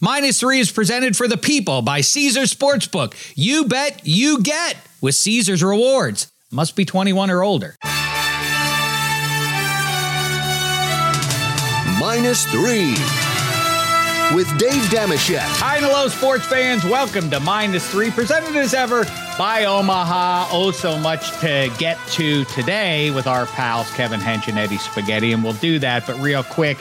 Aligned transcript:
Minus 0.00 0.40
three 0.40 0.60
is 0.60 0.70
presented 0.70 1.16
for 1.16 1.26
the 1.26 1.38
people 1.38 1.80
by 1.80 2.02
Caesars 2.02 2.52
Sportsbook. 2.52 3.14
You 3.34 3.64
bet, 3.64 4.02
you 4.04 4.42
get 4.42 4.76
with 5.00 5.14
Caesars 5.14 5.62
Rewards. 5.64 6.30
Must 6.52 6.76
be 6.76 6.84
21 6.84 7.30
or 7.30 7.42
older. 7.42 7.76
Minus 11.98 12.44
three 12.44 12.90
with 14.34 14.46
Dave 14.58 14.82
Dameshek. 14.90 15.38
Hi 15.38 15.76
and 15.76 15.86
hello, 15.86 16.08
sports 16.08 16.44
fans. 16.44 16.84
Welcome 16.84 17.30
to 17.30 17.40
Minus 17.40 17.90
Three, 17.90 18.10
presented 18.10 18.54
as 18.54 18.74
ever 18.74 19.04
by 19.38 19.64
Omaha. 19.64 20.48
Oh, 20.50 20.72
so 20.72 20.98
much 20.98 21.30
to 21.40 21.72
get 21.78 21.96
to 22.08 22.44
today 22.44 23.10
with 23.12 23.26
our 23.26 23.46
pals 23.46 23.90
Kevin 23.92 24.20
Hench 24.20 24.48
and 24.48 24.58
Eddie 24.58 24.76
Spaghetti, 24.76 25.32
and 25.32 25.42
we'll 25.42 25.54
do 25.54 25.78
that. 25.78 26.06
But 26.06 26.18
real 26.20 26.42
quick, 26.42 26.76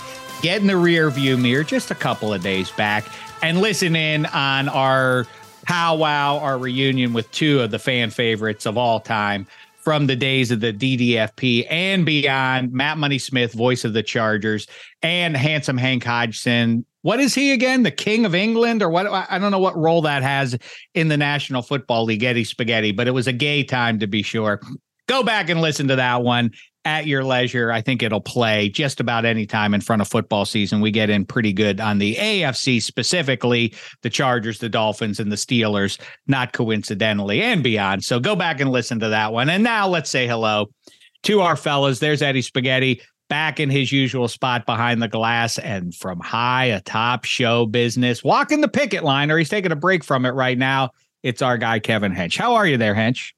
get 0.45 0.61
in 0.61 0.67
the 0.67 0.77
rear 0.77 1.09
view 1.09 1.35
mirror 1.37 1.63
just 1.63 1.89
a 1.89 1.95
couple 1.95 2.31
of 2.31 2.39
days 2.39 2.69
back 2.73 3.03
and 3.41 3.61
listen 3.61 3.95
in 3.95 4.27
on 4.27 4.69
our 4.69 5.25
powwow, 5.63 6.37
our 6.37 6.59
reunion 6.59 7.13
with 7.13 7.31
two 7.31 7.61
of 7.61 7.71
the 7.71 7.79
fan 7.79 8.11
favorites 8.11 8.67
of 8.67 8.77
all 8.77 8.99
time 8.99 9.47
from 9.77 10.05
the 10.05 10.15
days 10.15 10.51
of 10.51 10.59
the 10.59 10.71
DDFP 10.71 11.65
and 11.67 12.05
beyond. 12.05 12.71
Matt 12.71 12.99
Money 12.99 13.17
Smith, 13.17 13.53
voice 13.53 13.83
of 13.85 13.93
the 13.93 14.03
Chargers, 14.03 14.67
and 15.01 15.35
handsome 15.35 15.79
Hank 15.79 16.03
Hodgson. 16.03 16.85
What 17.01 17.19
is 17.19 17.33
he 17.33 17.51
again? 17.51 17.81
The 17.81 17.89
King 17.89 18.23
of 18.23 18.35
England, 18.35 18.83
or 18.83 18.89
what? 18.91 19.07
I 19.07 19.39
don't 19.39 19.49
know 19.49 19.57
what 19.57 19.75
role 19.75 20.03
that 20.03 20.21
has 20.21 20.55
in 20.93 21.07
the 21.07 21.17
National 21.17 21.63
Football 21.63 22.03
League, 22.03 22.21
Eddie 22.21 22.43
Spaghetti, 22.43 22.91
but 22.91 23.07
it 23.07 23.11
was 23.15 23.25
a 23.25 23.33
gay 23.33 23.63
time 23.63 23.97
to 23.97 24.05
be 24.05 24.21
sure. 24.21 24.61
Go 25.07 25.23
back 25.23 25.49
and 25.49 25.59
listen 25.59 25.87
to 25.87 25.95
that 25.95 26.21
one 26.21 26.51
at 26.85 27.07
your 27.07 27.23
leisure. 27.23 27.71
I 27.71 27.81
think 27.81 28.03
it'll 28.03 28.21
play 28.21 28.69
just 28.69 28.99
about 28.99 29.25
any 29.25 29.45
time 29.45 29.73
in 29.73 29.81
front 29.81 30.01
of 30.01 30.07
football 30.07 30.45
season. 30.45 30.81
We 30.81 30.91
get 30.91 31.09
in 31.09 31.25
pretty 31.25 31.51
good 31.51 31.81
on 31.81 31.97
the 31.97 32.15
AFC, 32.15 32.81
specifically 32.81 33.73
the 34.03 34.09
Chargers, 34.09 34.59
the 34.59 34.69
Dolphins, 34.69 35.19
and 35.19 35.31
the 35.31 35.35
Steelers, 35.35 35.99
not 36.27 36.53
coincidentally, 36.53 37.41
and 37.41 37.63
beyond. 37.63 38.03
So 38.03 38.19
go 38.19 38.35
back 38.35 38.61
and 38.61 38.71
listen 38.71 38.99
to 38.99 39.09
that 39.09 39.33
one. 39.33 39.49
And 39.49 39.63
now 39.63 39.87
let's 39.87 40.11
say 40.11 40.27
hello 40.27 40.69
to 41.23 41.41
our 41.41 41.55
fellas. 41.55 41.99
There's 41.99 42.21
Eddie 42.21 42.43
Spaghetti 42.43 43.01
back 43.27 43.59
in 43.59 43.71
his 43.71 43.91
usual 43.91 44.27
spot 44.27 44.67
behind 44.67 45.01
the 45.01 45.07
glass 45.07 45.57
and 45.57 45.95
from 45.95 46.19
high 46.19 46.65
atop 46.65 47.25
show 47.25 47.65
business, 47.65 48.23
walking 48.23 48.61
the 48.61 48.67
picket 48.67 49.03
line, 49.03 49.31
or 49.31 49.37
he's 49.37 49.49
taking 49.49 49.71
a 49.71 49.75
break 49.75 50.03
from 50.03 50.25
it 50.25 50.31
right 50.31 50.57
now. 50.57 50.91
It's 51.23 51.41
our 51.41 51.57
guy, 51.57 51.79
Kevin 51.79 52.13
Hench. 52.13 52.37
How 52.37 52.53
are 52.53 52.67
you 52.67 52.77
there, 52.77 52.93
Hench? 52.93 53.31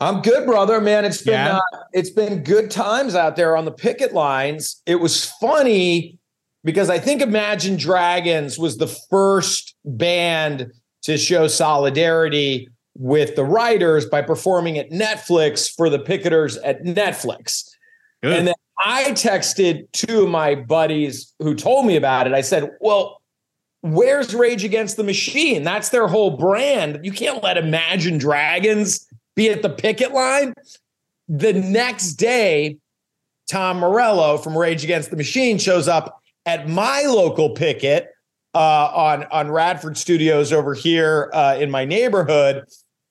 I'm 0.00 0.22
good, 0.22 0.46
brother. 0.46 0.80
Man, 0.80 1.04
it's 1.04 1.22
been 1.22 1.34
yeah. 1.34 1.56
uh, 1.58 1.78
it's 1.92 2.10
been 2.10 2.44
good 2.44 2.70
times 2.70 3.14
out 3.14 3.36
there 3.36 3.56
on 3.56 3.64
the 3.64 3.72
picket 3.72 4.12
lines. 4.12 4.80
It 4.86 4.96
was 4.96 5.24
funny 5.40 6.18
because 6.62 6.88
I 6.88 6.98
think 6.98 7.20
Imagine 7.20 7.76
Dragons 7.76 8.58
was 8.58 8.76
the 8.78 8.86
first 8.86 9.74
band 9.84 10.70
to 11.02 11.18
show 11.18 11.48
solidarity 11.48 12.68
with 12.94 13.34
the 13.34 13.44
writers 13.44 14.06
by 14.06 14.22
performing 14.22 14.78
at 14.78 14.90
Netflix 14.90 15.72
for 15.72 15.88
the 15.88 15.98
picketers 15.98 16.58
at 16.64 16.82
Netflix. 16.84 17.64
Good. 18.22 18.36
And 18.36 18.46
then 18.48 18.54
I 18.84 19.04
texted 19.12 19.90
two 19.92 20.24
of 20.24 20.28
my 20.28 20.54
buddies 20.54 21.34
who 21.40 21.54
told 21.54 21.86
me 21.86 21.96
about 21.96 22.28
it. 22.28 22.34
I 22.34 22.40
said, 22.42 22.70
"Well, 22.80 23.20
where's 23.80 24.32
Rage 24.32 24.62
Against 24.62 24.96
the 24.96 25.04
Machine? 25.04 25.64
That's 25.64 25.88
their 25.88 26.06
whole 26.06 26.36
brand. 26.36 27.00
You 27.02 27.10
can't 27.10 27.42
let 27.42 27.56
Imagine 27.56 28.18
Dragons 28.18 29.07
be 29.38 29.48
at 29.50 29.62
the 29.62 29.70
picket 29.70 30.12
line. 30.12 30.52
The 31.28 31.52
next 31.52 32.14
day, 32.14 32.78
Tom 33.48 33.78
Morello 33.78 34.36
from 34.36 34.58
Rage 34.58 34.82
Against 34.82 35.10
the 35.10 35.16
Machine 35.16 35.58
shows 35.58 35.86
up 35.86 36.20
at 36.44 36.68
my 36.68 37.02
local 37.02 37.50
picket 37.50 38.08
uh, 38.54 38.90
on 38.92 39.24
on 39.30 39.50
Radford 39.50 39.96
Studios 39.96 40.52
over 40.52 40.74
here 40.74 41.30
uh, 41.32 41.56
in 41.58 41.70
my 41.70 41.84
neighborhood, 41.84 42.64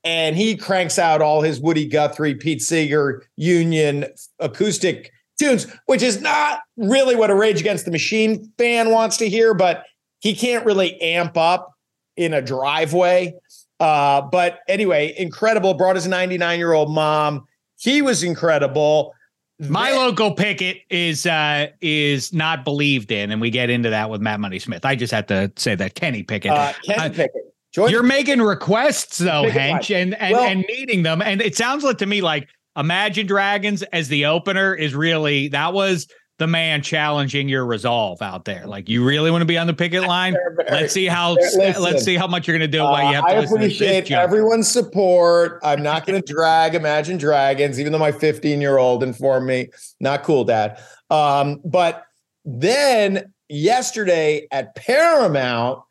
and 0.03 0.35
he 0.35 0.57
cranks 0.57 0.99
out 0.99 1.21
all 1.21 1.41
his 1.41 1.61
Woody 1.61 1.87
Guthrie, 1.87 2.35
Pete 2.35 2.61
Seeger 2.61 3.23
Union 3.37 4.05
acoustic 4.39 5.13
tunes, 5.39 5.65
which 5.85 6.01
is 6.01 6.19
not 6.19 6.59
really 6.75 7.15
what 7.15 7.29
a 7.29 7.35
Rage 7.35 7.61
Against 7.61 7.85
the 7.85 7.91
Machine 7.91 8.51
fan 8.57 8.91
wants 8.91 9.15
to 9.17 9.29
hear, 9.29 9.53
but 9.53 9.85
he 10.19 10.35
can't 10.35 10.65
really 10.65 10.99
amp 11.01 11.37
up 11.37 11.73
in 12.17 12.33
a 12.33 12.41
driveway. 12.41 13.33
Uh, 13.79 14.21
but 14.21 14.59
anyway, 14.67 15.13
incredible. 15.17 15.73
Brought 15.73 15.95
his 15.95 16.07
99 16.07 16.57
year 16.59 16.73
old 16.73 16.91
mom. 16.91 17.45
He 17.79 18.01
was 18.01 18.23
incredible. 18.23 19.13
My 19.59 19.91
then, 19.91 19.99
local 19.99 20.33
picket 20.33 20.77
is 20.89 21.25
uh 21.25 21.67
is 21.81 22.31
not 22.31 22.63
believed 22.63 23.11
in, 23.11 23.31
and 23.31 23.41
we 23.41 23.49
get 23.49 23.69
into 23.69 23.89
that 23.89 24.09
with 24.09 24.21
Matt 24.21 24.39
Money 24.39 24.59
Smith. 24.59 24.85
I 24.85 24.95
just 24.95 25.11
have 25.11 25.25
to 25.27 25.51
say 25.55 25.73
that 25.75 25.95
Kenny 25.95 26.23
Pickett. 26.23 26.51
Uh, 26.51 26.73
Kenny 26.85 26.99
uh, 26.99 27.09
Pickett. 27.09 27.53
George 27.73 27.91
You're 27.91 28.03
making 28.03 28.41
requests 28.41 29.17
though, 29.17 29.43
Hench, 29.43 29.93
and 29.93 30.15
and, 30.15 30.33
well, 30.33 30.43
and 30.43 30.63
meeting 30.67 31.03
them. 31.03 31.21
And 31.21 31.41
it 31.41 31.55
sounds 31.55 31.83
like 31.83 31.97
to 31.99 32.05
me 32.05 32.21
like 32.21 32.47
Imagine 32.75 33.25
Dragons 33.25 33.81
as 33.83 34.07
the 34.07 34.25
opener 34.25 34.73
is 34.73 34.93
really 34.95 35.47
that 35.49 35.73
was 35.73 36.07
the 36.37 36.47
man 36.47 36.83
challenging 36.83 37.49
your 37.49 37.65
resolve 37.65 38.21
out 38.21 38.45
there. 38.45 38.67
Like 38.67 38.89
you 38.89 39.03
really 39.03 39.31
want 39.31 39.41
to 39.41 39.45
be 39.45 39.57
on 39.57 39.65
the 39.65 39.73
picket 39.73 40.03
line. 40.03 40.35
let's 40.69 40.93
see 40.93 41.05
how 41.05 41.33
listen, 41.33 41.81
let's 41.81 42.03
see 42.03 42.15
how 42.15 42.27
much 42.27 42.47
you're 42.47 42.57
going 42.57 42.69
to 42.69 42.77
do. 42.77 42.83
Uh, 42.83 43.09
you 43.09 43.15
have 43.15 43.25
to 43.25 43.35
I 43.35 43.43
appreciate 43.43 44.11
everyone's 44.11 44.67
support. 44.67 45.59
I'm 45.63 45.81
not 45.81 46.05
going 46.05 46.21
to 46.21 46.33
drag 46.33 46.75
Imagine 46.75 47.17
Dragons, 47.17 47.79
even 47.79 47.91
though 47.91 47.99
my 47.99 48.11
15 48.11 48.61
year 48.61 48.77
old 48.77 49.03
informed 49.03 49.47
me. 49.47 49.69
Not 49.99 50.23
cool, 50.23 50.43
Dad. 50.43 50.79
Um, 51.09 51.59
but 51.65 52.05
then 52.45 53.33
yesterday 53.49 54.47
at 54.51 54.75
Paramount, 54.75 55.81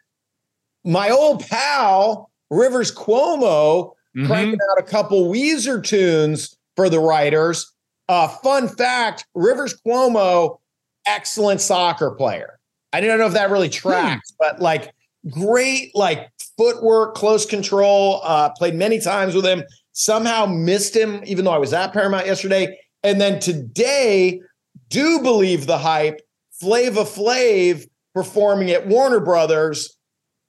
my 0.85 1.11
old 1.11 1.45
pal 1.47 2.31
Rivers 2.51 2.95
Cuomo 2.95 3.95
mm-hmm. 4.17 4.27
cranking 4.27 4.61
out 4.73 4.79
a 4.79 4.85
couple 4.85 5.31
Weezer 5.33 5.83
tunes 5.83 6.57
for 6.77 6.89
the 6.89 7.01
writers 7.01 7.73
uh, 8.09 8.29
fun 8.29 8.69
fact 8.69 9.27
Rivers 9.35 9.79
Cuomo, 9.87 10.59
excellent 11.07 11.61
soccer 11.61 12.11
player. 12.11 12.59
I 12.93 13.01
don't 13.01 13.19
know 13.19 13.27
if 13.27 13.35
that 13.35 13.51
really 13.51 13.69
hmm. 13.69 13.73
tracks, 13.73 14.31
hmm. 14.31 14.37
but 14.39 14.61
like 14.61 14.93
great, 15.31 15.95
like 15.95 16.31
footwork, 16.57 17.15
close 17.15 17.47
control, 17.47 18.21
uh, 18.23 18.51
played 18.51 18.75
many 18.75 19.01
times 19.01 19.35
with 19.35 19.45
him. 19.45 19.63
Somehow 19.93 20.47
missed 20.47 20.95
him, 20.95 21.23
even 21.25 21.45
though 21.45 21.53
I 21.53 21.59
was 21.59 21.73
at 21.73 21.93
Paramount 21.93 22.27
yesterday. 22.27 22.79
And 23.03 23.21
then 23.21 23.41
today, 23.41 24.41
do 24.89 25.21
believe 25.21 25.67
the 25.67 25.79
hype. 25.79 26.21
Flava 26.61 27.03
Flav 27.03 27.87
performing 28.15 28.71
at 28.71 28.87
Warner 28.87 29.21
Brothers. 29.21 29.97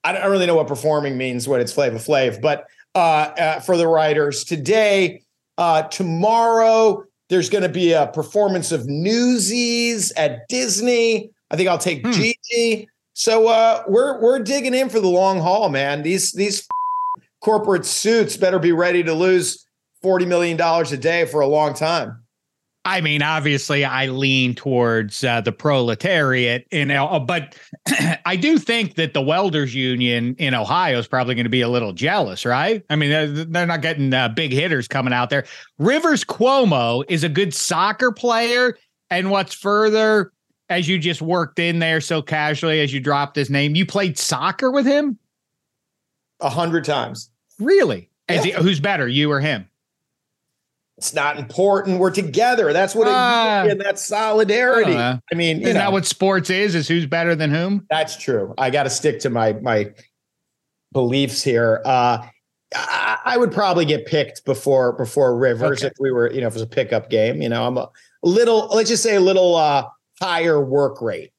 I 0.03 0.13
don't 0.13 0.29
really 0.31 0.45
know 0.45 0.55
what 0.55 0.67
performing 0.67 1.17
means 1.17 1.47
when 1.47 1.59
it's 1.59 1.73
Flava 1.73 1.97
Flav, 1.97 2.41
but 2.41 2.65
uh, 2.95 2.97
uh, 3.37 3.59
for 3.59 3.75
the 3.75 3.87
writers 3.87 4.43
today, 4.43 5.21
uh, 5.57 5.83
tomorrow, 5.83 7.03
there's 7.29 7.49
going 7.49 7.63
to 7.63 7.69
be 7.69 7.93
a 7.93 8.07
performance 8.07 8.71
of 8.71 8.87
Newsies 8.87 10.11
at 10.13 10.47
Disney. 10.47 11.31
I 11.51 11.55
think 11.55 11.69
I'll 11.69 11.77
take 11.77 12.05
hmm. 12.05 12.11
Gigi. 12.11 12.87
So 13.13 13.47
uh, 13.47 13.83
we're 13.87 14.21
we're 14.21 14.39
digging 14.39 14.73
in 14.73 14.89
for 14.89 14.99
the 14.99 15.07
long 15.07 15.39
haul, 15.39 15.69
man. 15.69 16.03
These 16.03 16.33
these 16.33 16.67
corporate 17.41 17.85
suits 17.85 18.37
better 18.37 18.59
be 18.59 18.71
ready 18.71 19.03
to 19.03 19.13
lose 19.13 19.65
forty 20.01 20.25
million 20.25 20.57
dollars 20.57 20.91
a 20.91 20.97
day 20.97 21.25
for 21.25 21.41
a 21.41 21.47
long 21.47 21.73
time. 21.73 22.21
I 22.87 23.01
mean, 23.01 23.21
obviously, 23.21 23.83
I 23.83 24.05
lean 24.05 24.55
towards 24.55 25.21
uh, 25.21 25.41
the 25.41 25.51
proletariat, 25.51 26.65
you 26.71 26.85
know, 26.85 27.19
but 27.19 27.57
I 28.25 28.37
do 28.37 28.57
think 28.57 28.95
that 28.95 29.13
the 29.13 29.21
welders 29.21 29.75
union 29.75 30.35
in 30.39 30.53
Ohio 30.53 30.97
is 30.97 31.05
probably 31.05 31.35
going 31.35 31.43
to 31.43 31.49
be 31.49 31.59
a 31.59 31.67
little 31.67 31.91
jealous, 31.91 32.45
right? 32.45 32.85
I 32.89 32.95
mean, 32.95 33.09
they're, 33.09 33.27
they're 33.27 33.65
not 33.65 33.81
getting 33.81 34.13
uh, 34.13 34.29
big 34.29 34.53
hitters 34.53 34.87
coming 34.87 35.11
out 35.11 35.29
there. 35.29 35.43
Rivers 35.77 36.23
Cuomo 36.23 37.03
is 37.09 37.25
a 37.25 37.29
good 37.29 37.53
soccer 37.53 38.13
player, 38.13 38.77
and 39.09 39.31
what's 39.31 39.53
further, 39.53 40.31
as 40.69 40.87
you 40.87 40.97
just 40.97 41.21
worked 41.21 41.59
in 41.59 41.79
there 41.79 41.99
so 41.99 42.21
casually 42.21 42.79
as 42.79 42.93
you 42.93 43.01
dropped 43.01 43.35
his 43.35 43.49
name, 43.49 43.75
you 43.75 43.85
played 43.85 44.17
soccer 44.17 44.71
with 44.71 44.85
him 44.85 45.19
a 46.39 46.49
hundred 46.49 46.85
times. 46.85 47.31
Really? 47.59 48.09
Yeah. 48.29 48.43
He, 48.43 48.51
who's 48.51 48.79
better, 48.79 49.09
you 49.09 49.29
or 49.29 49.41
him? 49.41 49.67
It's 50.97 51.13
not 51.13 51.37
important. 51.37 51.99
We're 51.99 52.09
together. 52.09 52.73
That's 52.73 52.95
what 52.95 53.07
uh, 53.07 53.65
it, 53.65 53.71
and 53.71 53.79
that's 53.79 54.03
solidarity. 54.03 54.95
I, 54.95 55.19
I 55.31 55.35
mean, 55.35 55.61
isn't 55.61 55.75
know, 55.75 55.79
that 55.79 55.91
what 55.91 56.07
sports 56.07 56.49
is? 56.49 56.73
Is 56.73 56.87
who's 56.87 57.05
better 57.05 57.35
than 57.35 57.51
whom? 57.51 57.85
That's 57.89 58.17
true. 58.17 58.55
I 58.57 58.71
got 58.71 58.83
to 58.83 58.89
stick 58.89 59.19
to 59.19 59.29
my 59.29 59.53
my 59.53 59.93
beliefs 60.93 61.43
here. 61.43 61.83
Uh, 61.85 62.25
I, 62.73 63.19
I, 63.25 63.37
would 63.37 63.51
probably 63.51 63.85
get 63.85 64.07
picked 64.07 64.43
before 64.43 64.93
before 64.93 65.37
Rivers 65.37 65.83
okay. 65.83 65.87
if 65.87 65.93
we 65.99 66.11
were, 66.11 66.31
you 66.31 66.41
know, 66.41 66.47
if 66.47 66.53
it 66.53 66.55
was 66.55 66.63
a 66.63 66.67
pickup 66.67 67.11
game. 67.11 67.43
You 67.43 67.49
know, 67.49 67.65
I'm 67.65 67.77
a 67.77 67.89
little, 68.23 68.67
let's 68.67 68.89
just 68.89 69.03
say, 69.03 69.15
a 69.15 69.21
little 69.21 69.55
uh, 69.55 69.87
higher 70.19 70.59
work 70.59 71.01
rate. 71.01 71.31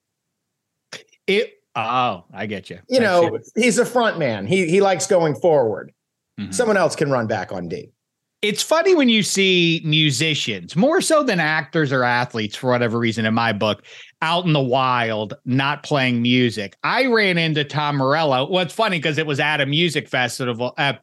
It. 1.26 1.54
Oh, 1.74 2.24
I 2.32 2.46
get 2.46 2.70
you. 2.70 2.78
You 2.88 3.00
I 3.00 3.02
know, 3.02 3.38
he's 3.56 3.78
a 3.78 3.84
front 3.84 4.18
man. 4.18 4.46
He 4.46 4.68
he 4.68 4.80
likes 4.80 5.06
going 5.06 5.34
forward. 5.34 5.92
Mm-hmm. 6.40 6.52
Someone 6.52 6.76
else 6.76 6.94
can 6.94 7.10
run 7.10 7.26
back 7.26 7.52
on 7.52 7.68
D. 7.68 7.90
it's 8.40 8.62
funny 8.62 8.94
when 8.94 9.08
you 9.08 9.22
see 9.22 9.82
musicians 9.84 10.76
more 10.76 11.00
so 11.00 11.24
than 11.24 11.40
actors 11.40 11.90
or 11.92 12.04
athletes 12.04 12.54
for 12.54 12.70
whatever 12.70 12.98
reason 12.98 13.26
in 13.26 13.34
my 13.34 13.52
book 13.52 13.82
out 14.22 14.44
in 14.44 14.52
the 14.52 14.60
wild 14.60 15.34
not 15.44 15.82
playing 15.82 16.22
music. 16.22 16.76
I 16.84 17.06
ran 17.06 17.38
into 17.38 17.64
tom 17.64 17.96
morello. 17.96 18.48
Well 18.48 18.62
it's 18.62 18.74
funny 18.74 18.98
because 18.98 19.18
it 19.18 19.26
was 19.26 19.40
at 19.40 19.60
a 19.60 19.66
music 19.66 20.08
festival 20.08 20.74
uh, 20.78 20.94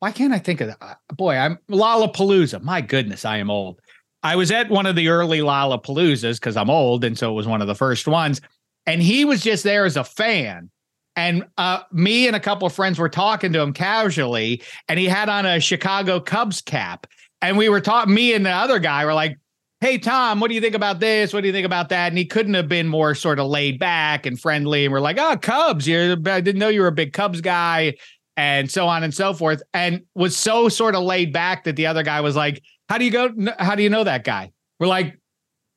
why 0.00 0.12
can't 0.12 0.32
i 0.32 0.38
think 0.38 0.60
of 0.60 0.68
that? 0.68 0.78
Uh, 0.80 0.94
boy 1.14 1.36
i'm 1.36 1.58
lollapalooza. 1.70 2.62
My 2.62 2.80
goodness 2.80 3.24
i 3.24 3.38
am 3.38 3.50
old. 3.50 3.80
I 4.22 4.36
was 4.36 4.50
at 4.50 4.68
one 4.68 4.86
of 4.86 4.96
the 4.96 5.08
early 5.08 5.40
lollapaloozas 5.40 6.34
because 6.38 6.56
i'm 6.56 6.70
old 6.70 7.04
and 7.04 7.18
so 7.18 7.30
it 7.30 7.34
was 7.34 7.46
one 7.46 7.62
of 7.62 7.66
the 7.66 7.74
first 7.74 8.06
ones 8.06 8.40
and 8.84 9.00
he 9.02 9.24
was 9.24 9.42
just 9.42 9.64
there 9.64 9.86
as 9.86 9.96
a 9.96 10.04
fan 10.04 10.70
and 11.18 11.44
uh, 11.58 11.80
me 11.90 12.28
and 12.28 12.36
a 12.36 12.40
couple 12.40 12.64
of 12.64 12.72
friends 12.72 12.96
were 12.96 13.08
talking 13.08 13.52
to 13.52 13.60
him 13.60 13.72
casually, 13.72 14.62
and 14.88 15.00
he 15.00 15.06
had 15.06 15.28
on 15.28 15.44
a 15.46 15.58
Chicago 15.58 16.20
Cubs 16.20 16.60
cap. 16.60 17.08
And 17.42 17.58
we 17.58 17.68
were 17.68 17.80
talking, 17.80 18.14
me 18.14 18.34
and 18.34 18.46
the 18.46 18.50
other 18.50 18.78
guy 18.78 19.04
were 19.04 19.14
like, 19.14 19.36
Hey, 19.80 19.98
Tom, 19.98 20.38
what 20.38 20.46
do 20.46 20.54
you 20.54 20.60
think 20.60 20.76
about 20.76 21.00
this? 21.00 21.32
What 21.32 21.40
do 21.40 21.48
you 21.48 21.52
think 21.52 21.66
about 21.66 21.88
that? 21.88 22.08
And 22.08 22.18
he 22.18 22.24
couldn't 22.24 22.54
have 22.54 22.68
been 22.68 22.86
more 22.86 23.16
sort 23.16 23.40
of 23.40 23.48
laid 23.48 23.80
back 23.80 24.26
and 24.26 24.38
friendly. 24.40 24.84
And 24.84 24.92
we're 24.92 25.00
like, 25.00 25.18
Oh, 25.18 25.36
Cubs, 25.36 25.88
you 25.88 26.12
I 26.24 26.40
didn't 26.40 26.60
know 26.60 26.68
you 26.68 26.82
were 26.82 26.86
a 26.86 26.92
big 26.92 27.12
Cubs 27.12 27.40
guy, 27.40 27.94
and 28.36 28.70
so 28.70 28.86
on 28.86 29.02
and 29.02 29.12
so 29.12 29.34
forth. 29.34 29.60
And 29.74 30.02
was 30.14 30.36
so 30.36 30.68
sort 30.68 30.94
of 30.94 31.02
laid 31.02 31.32
back 31.32 31.64
that 31.64 31.74
the 31.74 31.86
other 31.86 32.04
guy 32.04 32.20
was 32.20 32.36
like, 32.36 32.62
How 32.88 32.96
do 32.96 33.04
you 33.04 33.10
go? 33.10 33.34
How 33.58 33.74
do 33.74 33.82
you 33.82 33.90
know 33.90 34.04
that 34.04 34.22
guy? 34.22 34.52
We're 34.78 34.86
like, 34.86 35.18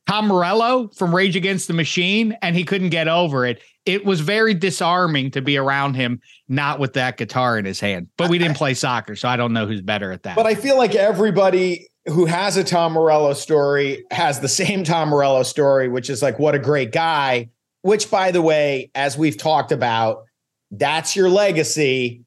Tom 0.06 0.28
Morello 0.28 0.88
from 0.96 1.12
Rage 1.12 1.34
Against 1.34 1.66
the 1.66 1.74
Machine, 1.74 2.36
and 2.42 2.54
he 2.54 2.62
couldn't 2.62 2.90
get 2.90 3.08
over 3.08 3.44
it 3.44 3.60
it 3.84 4.04
was 4.04 4.20
very 4.20 4.54
disarming 4.54 5.30
to 5.32 5.42
be 5.42 5.56
around 5.56 5.94
him, 5.94 6.20
not 6.48 6.78
with 6.78 6.92
that 6.94 7.16
guitar 7.16 7.58
in 7.58 7.64
his 7.64 7.80
hand. 7.80 8.08
But 8.16 8.30
we 8.30 8.38
didn't 8.38 8.56
play 8.58 8.74
soccer, 8.74 9.16
so 9.16 9.28
I 9.28 9.36
don't 9.36 9.52
know 9.52 9.66
who's 9.66 9.82
better 9.82 10.12
at 10.12 10.22
that. 10.22 10.36
But 10.36 10.46
I 10.46 10.54
feel 10.54 10.76
like 10.76 10.94
everybody 10.94 11.88
who 12.06 12.26
has 12.26 12.56
a 12.56 12.64
Tom 12.64 12.92
Morello 12.92 13.32
story 13.32 14.04
has 14.10 14.40
the 14.40 14.48
same 14.48 14.84
Tom 14.84 15.08
Morello 15.08 15.42
story, 15.42 15.88
which 15.88 16.10
is 16.10 16.22
like, 16.22 16.38
what 16.38 16.54
a 16.54 16.58
great 16.58 16.92
guy. 16.92 17.48
Which, 17.82 18.10
by 18.10 18.30
the 18.30 18.42
way, 18.42 18.90
as 18.94 19.18
we've 19.18 19.36
talked 19.36 19.72
about, 19.72 20.24
that's 20.70 21.16
your 21.16 21.28
legacy, 21.28 22.22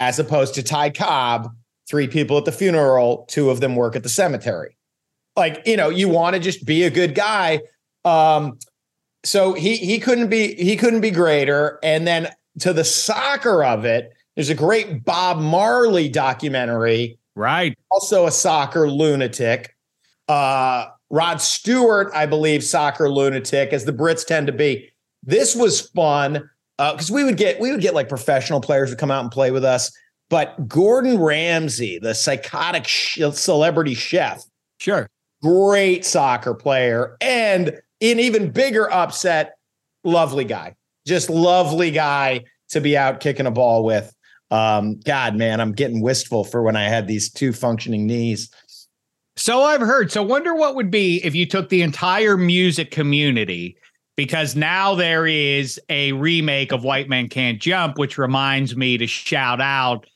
as 0.00 0.18
opposed 0.18 0.54
to 0.54 0.62
Ty 0.62 0.90
Cobb, 0.90 1.50
three 1.88 2.08
people 2.08 2.38
at 2.38 2.46
the 2.46 2.52
funeral, 2.52 3.26
two 3.28 3.50
of 3.50 3.60
them 3.60 3.76
work 3.76 3.96
at 3.96 4.02
the 4.02 4.08
cemetery. 4.08 4.76
Like, 5.36 5.66
you 5.66 5.76
know, 5.76 5.90
you 5.90 6.08
want 6.08 6.34
to 6.34 6.40
just 6.40 6.64
be 6.64 6.84
a 6.84 6.90
good 6.90 7.14
guy. 7.14 7.60
Um, 8.04 8.58
so 9.24 9.54
he 9.54 9.76
he 9.76 9.98
couldn't 9.98 10.28
be 10.28 10.54
he 10.54 10.76
couldn't 10.76 11.00
be 11.00 11.10
greater. 11.10 11.78
And 11.82 12.06
then 12.06 12.28
to 12.60 12.72
the 12.72 12.84
soccer 12.84 13.64
of 13.64 13.84
it, 13.84 14.12
there's 14.36 14.50
a 14.50 14.54
great 14.54 15.04
Bob 15.04 15.38
Marley 15.38 16.08
documentary. 16.08 17.18
Right. 17.34 17.76
Also 17.90 18.26
a 18.26 18.30
soccer 18.30 18.88
lunatic. 18.88 19.74
Uh, 20.28 20.86
Rod 21.10 21.40
Stewart, 21.40 22.10
I 22.14 22.26
believe, 22.26 22.64
soccer 22.64 23.10
lunatic, 23.10 23.72
as 23.72 23.84
the 23.84 23.92
Brits 23.92 24.26
tend 24.26 24.46
to 24.46 24.52
be. 24.52 24.90
This 25.22 25.54
was 25.54 25.80
fun 25.80 26.48
because 26.78 27.10
uh, 27.10 27.14
we 27.14 27.24
would 27.24 27.36
get 27.36 27.60
we 27.60 27.70
would 27.70 27.80
get 27.80 27.94
like 27.94 28.08
professional 28.08 28.60
players 28.60 28.90
to 28.90 28.96
come 28.96 29.10
out 29.10 29.22
and 29.22 29.30
play 29.30 29.50
with 29.50 29.64
us. 29.64 29.90
But 30.30 30.68
Gordon 30.68 31.18
Ramsay, 31.18 31.98
the 31.98 32.14
psychotic 32.14 32.86
sh- 32.86 33.20
celebrity 33.32 33.94
chef, 33.94 34.44
sure, 34.78 35.08
great 35.42 36.04
soccer 36.04 36.54
player, 36.54 37.16
and 37.20 37.80
an 38.12 38.20
even 38.20 38.50
bigger 38.50 38.90
upset, 38.90 39.54
lovely 40.02 40.44
guy, 40.44 40.74
just 41.06 41.30
lovely 41.30 41.90
guy 41.90 42.44
to 42.70 42.80
be 42.80 42.96
out 42.96 43.20
kicking 43.20 43.46
a 43.46 43.50
ball 43.50 43.84
with. 43.84 44.14
Um, 44.50 45.00
God, 45.00 45.36
man, 45.36 45.60
I'm 45.60 45.72
getting 45.72 46.00
wistful 46.00 46.44
for 46.44 46.62
when 46.62 46.76
I 46.76 46.84
had 46.84 47.06
these 47.06 47.30
two 47.30 47.52
functioning 47.52 48.06
knees. 48.06 48.50
So 49.36 49.62
I've 49.62 49.80
heard. 49.80 50.12
So 50.12 50.22
wonder 50.22 50.54
what 50.54 50.76
would 50.76 50.90
be 50.90 51.20
if 51.24 51.34
you 51.34 51.46
took 51.46 51.68
the 51.68 51.82
entire 51.82 52.36
music 52.36 52.90
community, 52.90 53.76
because 54.16 54.54
now 54.54 54.94
there 54.94 55.26
is 55.26 55.80
a 55.88 56.12
remake 56.12 56.70
of 56.72 56.84
White 56.84 57.08
Men 57.08 57.28
Can't 57.28 57.60
Jump, 57.60 57.98
which 57.98 58.16
reminds 58.16 58.76
me 58.76 58.96
to 58.98 59.06
shout 59.06 59.60
out, 59.60 60.06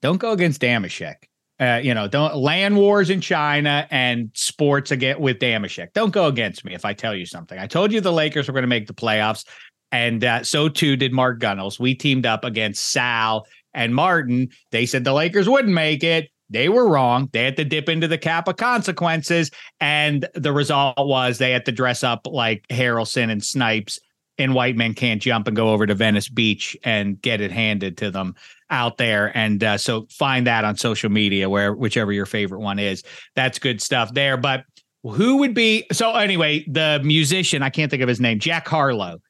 don't 0.00 0.18
go 0.18 0.32
against 0.32 0.62
Dameshek. 0.62 1.25
Uh, 1.58 1.80
you 1.82 1.94
know, 1.94 2.06
don't 2.06 2.36
land 2.36 2.76
wars 2.76 3.08
in 3.08 3.20
China 3.20 3.86
and 3.90 4.30
sports 4.34 4.90
again 4.90 5.18
with 5.18 5.38
Dameshek. 5.38 5.92
Don't 5.94 6.12
go 6.12 6.26
against 6.26 6.64
me 6.64 6.74
if 6.74 6.84
I 6.84 6.92
tell 6.92 7.14
you 7.14 7.24
something. 7.24 7.58
I 7.58 7.66
told 7.66 7.92
you 7.92 8.00
the 8.00 8.12
Lakers 8.12 8.46
were 8.46 8.52
going 8.52 8.62
to 8.62 8.68
make 8.68 8.86
the 8.86 8.94
playoffs, 8.94 9.46
and 9.90 10.22
uh, 10.22 10.42
so 10.42 10.68
too 10.68 10.96
did 10.96 11.12
Mark 11.12 11.38
Gunnels. 11.38 11.80
We 11.80 11.94
teamed 11.94 12.26
up 12.26 12.44
against 12.44 12.90
Sal 12.90 13.46
and 13.72 13.94
Martin. 13.94 14.48
They 14.70 14.84
said 14.84 15.04
the 15.04 15.14
Lakers 15.14 15.48
wouldn't 15.48 15.72
make 15.72 16.04
it. 16.04 16.28
They 16.50 16.68
were 16.68 16.88
wrong. 16.88 17.28
They 17.32 17.44
had 17.44 17.56
to 17.56 17.64
dip 17.64 17.88
into 17.88 18.06
the 18.06 18.18
cap 18.18 18.48
of 18.48 18.56
consequences, 18.56 19.50
and 19.80 20.28
the 20.34 20.52
result 20.52 20.94
was 20.98 21.38
they 21.38 21.52
had 21.52 21.64
to 21.64 21.72
dress 21.72 22.04
up 22.04 22.26
like 22.26 22.66
Harrelson 22.68 23.30
and 23.30 23.42
Snipes 23.42 23.98
and 24.38 24.54
white 24.54 24.76
men 24.76 24.94
can't 24.94 25.20
jump 25.20 25.46
and 25.46 25.56
go 25.56 25.70
over 25.70 25.86
to 25.86 25.94
Venice 25.94 26.28
Beach 26.28 26.76
and 26.84 27.20
get 27.20 27.40
it 27.40 27.50
handed 27.50 27.96
to 27.98 28.10
them 28.10 28.34
out 28.70 28.98
there. 28.98 29.36
And 29.36 29.62
uh, 29.62 29.78
so 29.78 30.06
find 30.10 30.46
that 30.46 30.64
on 30.64 30.76
social 30.76 31.10
media, 31.10 31.48
where 31.48 31.72
whichever 31.74 32.12
your 32.12 32.26
favorite 32.26 32.60
one 32.60 32.78
is. 32.78 33.02
That's 33.34 33.58
good 33.58 33.80
stuff 33.80 34.12
there. 34.12 34.36
But 34.36 34.64
who 35.02 35.38
would 35.38 35.54
be 35.54 35.86
so 35.92 36.14
anyway? 36.14 36.64
The 36.68 37.00
musician, 37.04 37.62
I 37.62 37.70
can't 37.70 37.90
think 37.90 38.02
of 38.02 38.08
his 38.08 38.20
name, 38.20 38.38
Jack 38.38 38.66
Harlow. 38.66 39.20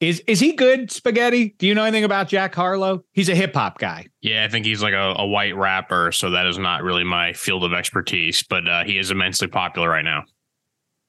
Is 0.00 0.20
is 0.26 0.40
he 0.40 0.52
good, 0.54 0.90
Spaghetti? 0.90 1.54
Do 1.58 1.66
you 1.68 1.76
know 1.76 1.84
anything 1.84 2.02
about 2.02 2.26
Jack 2.26 2.56
Harlow? 2.56 3.04
He's 3.12 3.28
a 3.28 3.36
hip 3.36 3.54
hop 3.54 3.78
guy. 3.78 4.08
Yeah, 4.20 4.44
I 4.44 4.48
think 4.48 4.66
he's 4.66 4.82
like 4.82 4.94
a, 4.94 5.14
a, 5.16 5.24
white 5.24 5.54
rapper, 5.54 6.10
so 6.10 6.30
that 6.30 6.44
is 6.46 6.58
not 6.58 6.82
really 6.82 7.04
my 7.04 7.32
field 7.34 7.62
of 7.62 7.72
expertise. 7.72 8.42
But 8.42 8.66
uh, 8.66 8.82
he 8.82 8.98
is 8.98 9.12
immensely 9.12 9.46
popular 9.46 9.88
right 9.88 10.04
now. 10.04 10.24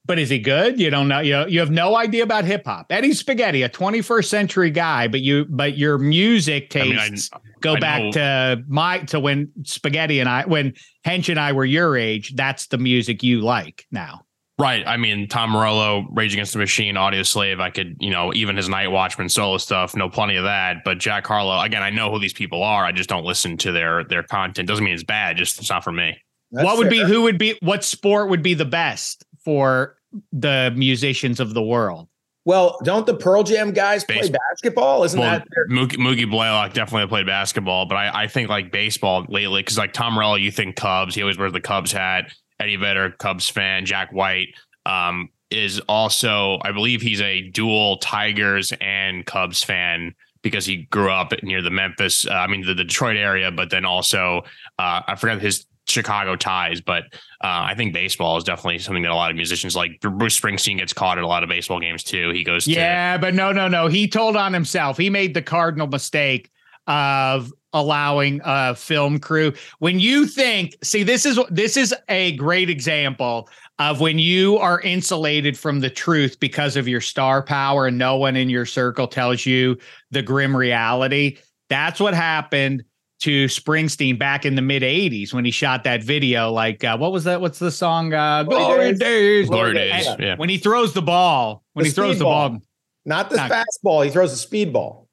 But 0.06 0.20
is 0.20 0.30
he 0.30 0.40
good? 0.40 0.80
You 0.80 0.90
don't 0.90 1.08
know. 1.08 1.22
You 1.22 1.46
you 1.48 1.62
have 1.62 1.72
no 1.72 1.96
idea 1.96 2.24
about 2.24 2.44
hip 2.44 2.66
hop. 2.66 2.88
Eddie 2.90 3.14
Spaghetti, 3.14 3.64
a 3.64 3.70
21st 3.70 4.26
century 4.26 4.70
guy, 4.70 5.08
but 5.08 5.22
you 5.22 5.46
but 5.50 5.78
your 5.78 5.98
music 5.98 6.70
tastes 6.70 7.30
I 7.34 7.38
mean, 7.38 7.46
I, 7.56 7.60
go 7.62 7.76
I 7.76 7.80
back 7.80 8.04
know. 8.04 8.12
to 8.12 8.64
my 8.68 9.00
to 9.00 9.20
when 9.22 9.50
Spaghetti 9.64 10.20
and 10.20 10.28
I 10.28 10.44
when 10.46 10.74
Hench 11.06 11.30
and 11.30 11.40
I 11.40 11.54
were 11.54 11.64
your 11.64 11.96
age. 11.96 12.36
That's 12.36 12.68
the 12.68 12.78
music 12.78 13.24
you 13.24 13.42
like 13.42 13.86
now. 13.92 14.26
Right. 14.60 14.84
I 14.86 14.98
mean, 14.98 15.28
Tom 15.28 15.50
Morello, 15.50 16.06
Rage 16.12 16.34
Against 16.34 16.54
the 16.54 16.60
Machine, 16.60 16.94
Audioslave. 16.94 17.60
I 17.60 17.72
could, 17.72 17.98
you 18.00 18.12
know, 18.12 18.32
even 18.36 18.56
his 18.56 18.70
Night 18.70 18.90
Watchman 18.90 19.28
solo 19.28 19.58
stuff, 19.58 19.96
know 19.96 20.10
plenty 20.10 20.36
of 20.36 20.44
that. 20.44 20.84
But 20.86 21.00
Jack 21.00 21.26
Harlow, 21.26 21.60
again, 21.60 21.82
I 21.82 21.90
know 21.90 22.12
who 22.12 22.20
these 22.20 22.34
people 22.34 22.62
are. 22.62 22.86
I 22.86 22.92
just 22.92 23.10
don't 23.10 23.26
listen 23.26 23.58
to 23.58 23.72
their 23.72 24.04
their 24.04 24.22
content. 24.22 24.68
Doesn't 24.68 24.84
mean 24.84 24.94
it's 24.94 25.04
bad. 25.04 25.38
Just 25.38 25.60
it's 25.60 25.70
not 25.70 25.84
for 25.84 25.92
me. 25.92 26.18
That's 26.52 26.66
what 26.66 26.78
would 26.78 26.90
fair. 26.90 27.06
be 27.06 27.12
who 27.12 27.24
would 27.24 27.40
be 27.40 27.58
what 27.62 27.84
sport 27.84 28.30
would 28.30 28.44
be 28.44 28.54
the 28.54 28.66
best 28.66 29.26
for 29.44 29.98
the 30.32 30.74
musicians 30.76 31.40
of 31.40 31.54
the 31.54 31.62
world. 31.62 32.08
Well, 32.46 32.78
don't 32.84 33.06
the 33.06 33.16
Pearl 33.16 33.44
Jam 33.44 33.72
guys 33.72 34.04
play 34.04 34.30
basketball? 34.30 35.04
Isn't 35.06 35.20
well, 35.20 35.40
that 35.40 35.48
their- 35.56 35.68
Mookie, 35.70 35.98
Mookie 35.98 36.30
Blaylock 36.30 36.74
definitely 36.74 37.08
played 37.08 37.26
basketball, 37.26 37.86
but 37.86 37.96
I, 37.96 38.24
I 38.24 38.28
think 38.28 38.50
like 38.50 38.72
baseball 38.72 39.26
lately 39.30 39.62
because 39.62 39.78
like 39.78 39.94
Tom 39.94 40.14
Morello, 40.14 40.36
you 40.36 40.52
think 40.52 40.76
Cubs, 40.76 41.16
he 41.16 41.22
always 41.22 41.38
wears 41.38 41.54
the 41.54 41.62
Cubs 41.62 41.92
hat. 41.92 42.34
Eddie 42.60 42.76
Vedder, 42.76 43.12
Cubs 43.12 43.50
fan. 43.50 43.86
Jack 43.86 44.12
White 44.12 44.50
um, 44.86 45.30
is 45.50 45.80
also, 45.88 46.60
I 46.64 46.72
believe, 46.72 47.02
he's 47.02 47.22
a 47.22 47.50
dual 47.50 47.98
Tigers 47.98 48.74
and 48.82 49.26
Cubs 49.26 49.64
fan 49.64 50.14
because 50.42 50.66
he 50.66 50.84
grew 50.92 51.10
up 51.10 51.32
near 51.44 51.62
the 51.62 51.72
Memphis, 51.72 52.28
uh, 52.28 52.34
I 52.34 52.48
mean 52.48 52.62
the, 52.62 52.74
the, 52.74 52.84
Detroit 52.84 53.16
area, 53.16 53.50
but 53.52 53.70
then 53.70 53.86
also 53.86 54.42
uh, 54.78 55.02
I 55.08 55.16
forgot 55.16 55.40
his 55.40 55.66
Chicago 55.88 56.36
ties, 56.36 56.82
but 56.82 57.04
uh, 57.44 57.68
I 57.68 57.76
think 57.76 57.94
baseball 57.94 58.38
is 58.38 58.44
definitely 58.44 58.80
something 58.80 59.04
that 59.04 59.12
a 59.12 59.16
lot 59.16 59.30
of 59.30 59.36
musicians 59.36 59.76
like. 59.76 60.00
Bruce 60.00 60.40
Springsteen 60.40 60.78
gets 60.78 60.94
caught 60.94 61.18
at 61.18 61.24
a 61.24 61.28
lot 61.28 61.44
of 61.44 61.50
baseball 61.50 61.80
games 61.80 62.04
too. 62.04 62.32
He 62.32 62.44
goes, 62.44 62.68
yeah, 62.68 63.18
but 63.18 63.34
no, 63.34 63.52
no, 63.52 63.68
no. 63.68 63.88
He 63.88 64.08
told 64.08 64.36
on 64.36 64.54
himself. 64.54 64.98
He 64.98 65.10
made 65.10 65.34
the 65.34 65.42
cardinal 65.42 65.88
mistake 65.88 66.50
of 66.88 67.52
allowing 67.74 68.40
a 68.44 68.76
film 68.76 69.20
crew. 69.20 69.54
When 69.80 70.00
you 70.00 70.26
think, 70.26 70.76
see, 70.84 71.04
this 71.04 71.26
is 71.26 71.40
this 71.50 71.76
is 71.76 71.94
a 72.08 72.36
great 72.38 72.70
example 72.70 73.50
of 73.80 74.00
when 74.00 74.20
you 74.20 74.58
are 74.60 74.80
insulated 74.82 75.58
from 75.58 75.80
the 75.80 75.90
truth 75.90 76.40
because 76.40 76.78
of 76.78 76.88
your 76.88 77.02
star 77.02 77.42
power, 77.42 77.88
and 77.88 77.98
no 77.98 78.18
one 78.18 78.36
in 78.36 78.50
your 78.50 78.66
circle 78.66 79.08
tells 79.08 79.46
you 79.46 79.78
the 80.12 80.22
grim 80.22 80.56
reality. 80.56 81.38
That's 81.70 82.00
what 82.00 82.14
happened 82.14 82.84
to 83.24 83.46
Springsteen 83.46 84.20
back 84.20 84.46
in 84.46 84.56
the 84.56 84.62
mid 84.62 84.84
80s 84.84 85.34
when 85.34 85.46
he 85.46 85.52
shot 85.52 85.86
that 85.86 86.04
video. 86.04 86.52
Like, 86.52 86.84
uh, 86.84 86.98
what 86.98 87.14
was 87.14 87.24
that? 87.24 87.40
What's 87.40 87.58
the 87.58 87.72
song? 87.72 88.14
Uh, 88.14 88.44
Glory, 88.44 88.92
Days. 88.92 89.00
Days. 89.00 89.50
Glory 89.50 89.74
Days. 89.74 90.08
Yeah. 90.20 90.36
When 90.36 90.50
he 90.50 90.58
throws 90.58 90.94
the 90.94 91.02
ball, 91.02 91.64
when 91.72 91.84
the 91.84 91.90
he 91.90 91.94
throws 91.94 92.18
the 92.20 92.26
ball. 92.26 92.50
ball. 92.50 92.62
Not 93.06 93.30
the 93.30 93.38
not, 93.38 93.50
fastball, 93.50 94.04
he 94.04 94.12
throws 94.12 94.34
a 94.34 94.38
speed 94.38 94.74
ball. 94.74 95.08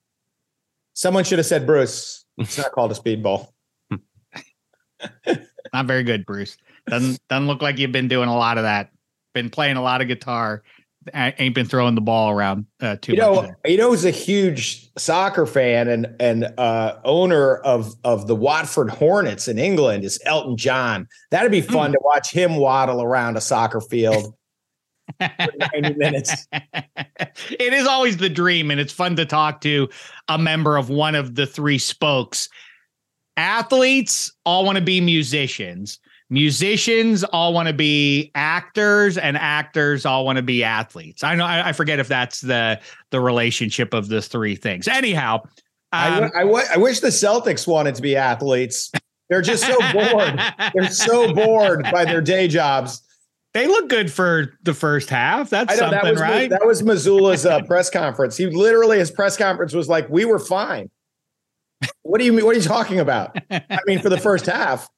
Someone 0.93 1.23
should 1.23 1.39
have 1.39 1.47
said, 1.47 1.67
Bruce, 1.67 2.25
it's 2.37 2.59
not 2.59 2.73
called 2.73 2.91
a 2.91 2.97
speed 2.97 3.23
ball. 3.23 3.55
not 5.73 5.87
very 5.87 6.03
good, 6.03 6.27
Bruce. 6.27 6.57
Doesn't 6.89 7.21
doesn't 7.29 7.47
look 7.47 7.63
like 7.63 7.79
you've 7.79 7.93
been 7.93 8.09
doing 8.09 8.29
a 8.29 8.37
lot 8.37 8.59
of 8.59 8.65
that. 8.65 8.91
Been 9.35 9.51
playing 9.51 9.77
a 9.77 9.83
lot 9.83 10.01
of 10.01 10.09
guitar 10.09 10.65
ain't 11.15 11.55
been 11.55 11.67
throwing 11.67 11.95
the 11.95 12.01
ball 12.01 12.31
around 12.31 12.67
uh, 12.81 12.97
too 13.01 13.13
you 13.13 13.19
know, 13.19 13.43
much. 13.43 13.51
You 13.65 13.77
know, 13.77 13.91
who's 13.91 14.05
a 14.05 14.11
huge 14.11 14.91
soccer 14.97 15.47
fan 15.47 15.89
and 15.89 16.15
and 16.21 16.45
uh, 16.59 16.99
owner 17.05 17.57
of 17.59 17.95
of 18.05 18.27
the 18.27 18.37
Watford 18.37 18.91
Hornets 18.91 19.49
in 19.49 19.59
England 19.59 20.05
is 20.05 20.21
Elton 20.25 20.57
John. 20.57 21.09
That'd 21.31 21.53
be 21.53 21.61
fun 21.61 21.91
mm. 21.91 21.95
to 21.95 22.01
watch 22.03 22.31
him 22.31 22.57
waddle 22.57 23.03
around 23.03 23.37
a 23.37 23.41
soccer 23.41 23.81
field. 23.81 24.35
for 25.19 25.51
90 25.75 25.95
minutes. 25.95 26.47
it 26.53 27.73
is 27.73 27.85
always 27.85 28.19
the 28.19 28.29
dream, 28.29 28.71
and 28.71 28.79
it's 28.79 28.93
fun 28.93 29.17
to 29.17 29.27
talk 29.27 29.61
to 29.61 29.89
a 30.29 30.39
member 30.39 30.77
of 30.77 30.89
one 30.89 31.17
of 31.17 31.35
the 31.35 31.47
three 31.47 31.79
spokes. 31.79 32.49
Athletes 33.37 34.33
all 34.45 34.65
want 34.65 34.79
to 34.79 34.85
be 34.85 35.01
musicians 35.01 35.99
musicians 36.31 37.25
all 37.25 37.53
want 37.53 37.67
to 37.69 37.75
be 37.75 38.31
actors 38.35 39.19
and 39.19 39.37
actors 39.37 40.07
all 40.07 40.25
want 40.25 40.37
to 40.37 40.43
be 40.43 40.65
athletes 40.65 41.23
i 41.23 41.35
know 41.35 41.45
I, 41.45 41.69
I, 41.69 41.73
forget 41.73 41.99
if 41.99 42.09
that's 42.09 42.41
the 42.41 42.81
the 43.11 43.21
relationship 43.21 43.93
of 43.93 44.09
the 44.09 44.23
three 44.23 44.57
things 44.57 44.89
anyhow 44.89 45.43
um, 45.93 46.31
I, 46.35 46.43
I, 46.43 46.65
I 46.75 46.77
wish 46.77 47.01
the 47.01 47.09
celtics 47.09 47.67
wanted 47.67 47.97
to 47.97 48.03
be 48.03 48.17
athletes 48.17 48.93
they're 49.29 49.43
just 49.43 49.67
so 49.67 49.77
bored 49.93 50.41
they're 50.75 50.91
so 50.91 51.35
bored 51.35 51.83
by 51.91 52.05
their 52.05 52.21
day 52.21 52.49
jobs 52.49 53.03
they 53.53 53.67
look 53.67 53.89
good 53.89 54.13
for 54.13 54.53
the 54.63 54.75
first 54.75 55.11
half. 55.11 55.51
That's 55.51 55.73
know, 55.73 55.91
something, 55.91 56.01
that 56.03 56.11
was, 56.13 56.21
right? 56.21 56.51
That 56.51 56.65
was 56.65 56.83
Mazzulla's 56.83 57.45
uh, 57.45 57.63
press 57.63 57.91
conference. 57.91 58.37
He 58.37 58.47
literally, 58.47 58.99
his 58.99 59.11
press 59.11 59.37
conference 59.37 59.75
was 59.75 59.89
like, 59.89 60.09
"We 60.09 60.25
were 60.25 60.39
fine." 60.39 60.89
What 62.03 62.19
do 62.19 62.25
you 62.25 62.33
mean? 62.33 62.45
What 62.45 62.55
are 62.55 62.59
you 62.59 62.65
talking 62.65 63.01
about? 63.01 63.37
I 63.51 63.79
mean, 63.87 64.01
for 64.01 64.09
the 64.09 64.19
first 64.19 64.47
half. 64.47 64.89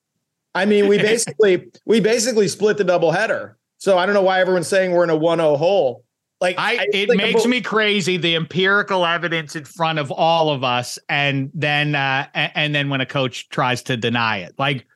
I 0.54 0.64
mean, 0.66 0.88
we 0.88 0.98
basically 0.98 1.70
we 1.86 2.00
basically 2.00 2.48
split 2.48 2.76
the 2.76 2.84
double 2.84 3.10
header. 3.10 3.56
So 3.78 3.98
I 3.98 4.06
don't 4.06 4.14
know 4.14 4.22
why 4.22 4.40
everyone's 4.40 4.68
saying 4.68 4.92
we're 4.92 5.02
in 5.04 5.10
a 5.10 5.18
1-0 5.18 5.58
hole. 5.58 6.04
Like 6.40 6.56
I, 6.58 6.76
I 6.76 6.86
it 6.92 7.08
makes 7.16 7.42
about- 7.42 7.50
me 7.50 7.60
crazy 7.60 8.16
the 8.16 8.34
empirical 8.34 9.06
evidence 9.06 9.54
in 9.54 9.64
front 9.64 9.98
of 10.00 10.10
all 10.10 10.50
of 10.50 10.64
us, 10.64 10.98
and 11.08 11.50
then 11.54 11.94
uh, 11.94 12.26
and 12.34 12.74
then 12.74 12.88
when 12.90 13.00
a 13.00 13.06
coach 13.06 13.48
tries 13.48 13.82
to 13.84 13.96
deny 13.96 14.38
it, 14.38 14.52
like 14.58 14.86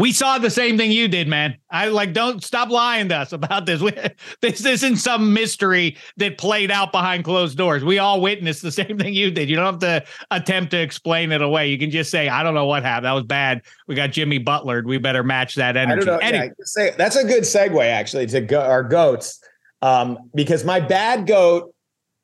we 0.00 0.12
saw 0.12 0.38
the 0.38 0.48
same 0.48 0.78
thing 0.78 0.90
you 0.90 1.08
did, 1.08 1.28
man. 1.28 1.58
I 1.70 1.88
like 1.88 2.14
don't 2.14 2.42
stop 2.42 2.70
lying 2.70 3.10
to 3.10 3.16
us 3.16 3.32
about 3.32 3.66
this. 3.66 3.80
We, 3.90 3.92
this 4.40 4.64
isn't 4.64 4.96
some 4.96 5.32
mystery 5.32 5.96
that 6.16 6.38
played 6.38 6.70
out 6.70 6.90
behind 6.90 7.24
closed 7.24 7.56
doors. 7.58 7.84
We 7.84 7.98
all 7.98 8.20
witnessed 8.20 8.62
the 8.62 8.72
same 8.80 8.98
thing 8.98 9.12
you 9.12 9.30
did. 9.30 9.50
You 9.50 9.56
don't 9.56 9.66
have 9.66 9.78
to 9.80 10.04
attempt 10.30 10.70
to 10.70 10.78
explain 10.78 11.32
it 11.32 11.42
away. 11.42 11.68
You 11.68 11.78
can 11.78 11.90
just 11.90 12.10
say, 12.10 12.28
"I 12.28 12.42
don't 12.42 12.54
know 12.54 12.64
what 12.64 12.82
happened. 12.82 13.06
That 13.06 13.12
was 13.12 13.24
bad. 13.24 13.62
We 13.86 13.94
got 13.94 14.10
Jimmy 14.10 14.38
Butler. 14.38 14.82
We 14.84 14.96
better 14.96 15.22
match 15.22 15.54
that 15.56 15.76
energy." 15.76 16.02
I 16.02 16.04
don't 16.04 16.20
know. 16.20 16.26
Anyway. 16.26 16.46
Yeah, 16.46 16.64
say, 16.64 16.94
that's 16.96 17.16
a 17.16 17.24
good 17.24 17.42
segue 17.42 17.84
actually 17.84 18.26
to 18.28 18.40
go, 18.40 18.60
our 18.60 18.82
goats, 18.82 19.42
um, 19.82 20.30
because 20.34 20.64
my 20.64 20.80
bad 20.80 21.26
goat 21.26 21.74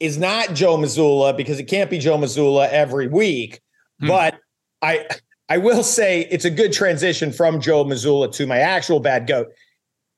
is 0.00 0.16
not 0.16 0.54
Joe 0.54 0.78
Mazzulla 0.78 1.36
because 1.36 1.58
it 1.58 1.64
can't 1.64 1.90
be 1.90 1.98
Joe 1.98 2.16
Mazzulla 2.16 2.68
every 2.68 3.08
week, 3.08 3.60
hmm. 4.00 4.08
but 4.08 4.38
I 4.80 5.06
I 5.48 5.58
will 5.58 5.82
say 5.82 6.26
it's 6.30 6.44
a 6.44 6.50
good 6.50 6.72
transition 6.72 7.32
from 7.32 7.60
Joe 7.60 7.84
Mazzulla 7.84 8.32
to 8.34 8.46
my 8.46 8.58
actual 8.58 9.00
bad 9.00 9.26
goat. 9.26 9.48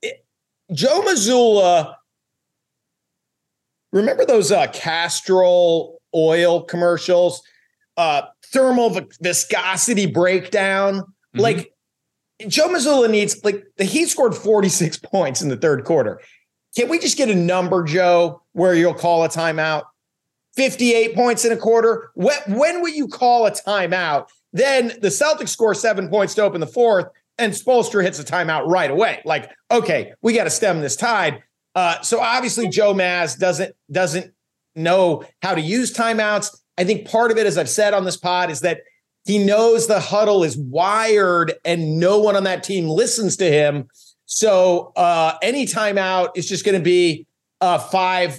It, 0.01 0.25
Joe 0.73 1.03
Mazzulla, 1.03 1.95
remember 3.93 4.25
those 4.25 4.51
uh, 4.51 4.69
Castrol 4.69 6.01
oil 6.15 6.63
commercials? 6.63 7.43
Uh, 7.97 8.23
thermal 8.47 9.01
viscosity 9.21 10.07
breakdown. 10.07 11.01
Mm-hmm. 11.01 11.41
Like 11.41 11.73
Joe 12.47 12.69
Mazzulla 12.69 13.11
needs, 13.11 13.43
like, 13.45 13.65
the 13.77 13.85
Heat 13.85 14.07
scored 14.07 14.35
46 14.35 14.97
points 15.03 15.43
in 15.43 15.49
the 15.49 15.57
third 15.57 15.85
quarter. 15.85 16.21
Can 16.77 16.89
we 16.89 16.99
just 16.99 17.17
get 17.17 17.29
a 17.29 17.35
number, 17.35 17.83
Joe, 17.83 18.43
where 18.53 18.75
you'll 18.75 18.95
call 18.95 19.25
a 19.25 19.29
timeout? 19.29 19.85
58 20.55 21.15
points 21.15 21.45
in 21.45 21.53
a 21.53 21.57
quarter. 21.57 22.11
When, 22.15 22.37
when 22.49 22.81
will 22.83 22.89
you 22.89 23.09
call 23.09 23.47
a 23.47 23.51
timeout? 23.51 24.27
Then 24.53 24.89
the 25.01 25.09
Celtics 25.09 25.51
score 25.51 25.75
seven 25.75 26.09
points 26.09 26.35
to 26.35 26.43
open 26.43 26.61
the 26.61 26.67
fourth, 26.67 27.07
and 27.39 27.53
Spoelstra 27.53 28.03
hits 28.03 28.19
a 28.19 28.25
timeout 28.25 28.67
right 28.67 28.91
away. 28.91 29.21
Like, 29.25 29.51
okay, 29.71 30.13
we 30.23 30.33
got 30.33 30.45
to 30.45 30.51
stem 30.51 30.81
this 30.81 30.97
tide. 30.97 31.43
Uh, 31.75 32.01
so 32.01 32.21
obviously, 32.21 32.69
Joe 32.69 32.95
Maz 32.95 33.39
doesn't 33.39 33.75
doesn't 33.91 34.33
know 34.75 35.25
how 35.43 35.55
to 35.55 35.61
use 35.61 35.93
timeouts. 35.93 36.57
I 36.77 36.85
think 36.85 37.09
part 37.09 37.31
of 37.31 37.39
it, 37.39 37.47
as 37.47 37.59
I've 37.59 37.69
said 37.69 37.95
on 37.95 38.05
this 38.05 38.17
pod, 38.17 38.51
is 38.51 38.61
that 38.61 38.81
he 39.25 39.39
knows 39.39 39.87
the 39.87 40.01
huddle 40.01 40.43
is 40.43 40.57
wired 40.57 41.53
and 41.65 42.01
no 42.01 42.19
one 42.19 42.35
on 42.35 42.45
that 42.45 42.63
team 42.63 42.89
listens 42.89 43.37
to 43.37 43.51
him. 43.51 43.89
So 44.25 44.93
uh, 44.97 45.35
any 45.43 45.67
timeout 45.67 46.31
is 46.35 46.49
just 46.49 46.65
going 46.65 46.79
to 46.79 46.83
be 46.83 47.27
uh, 47.61 47.79
five 47.79 48.39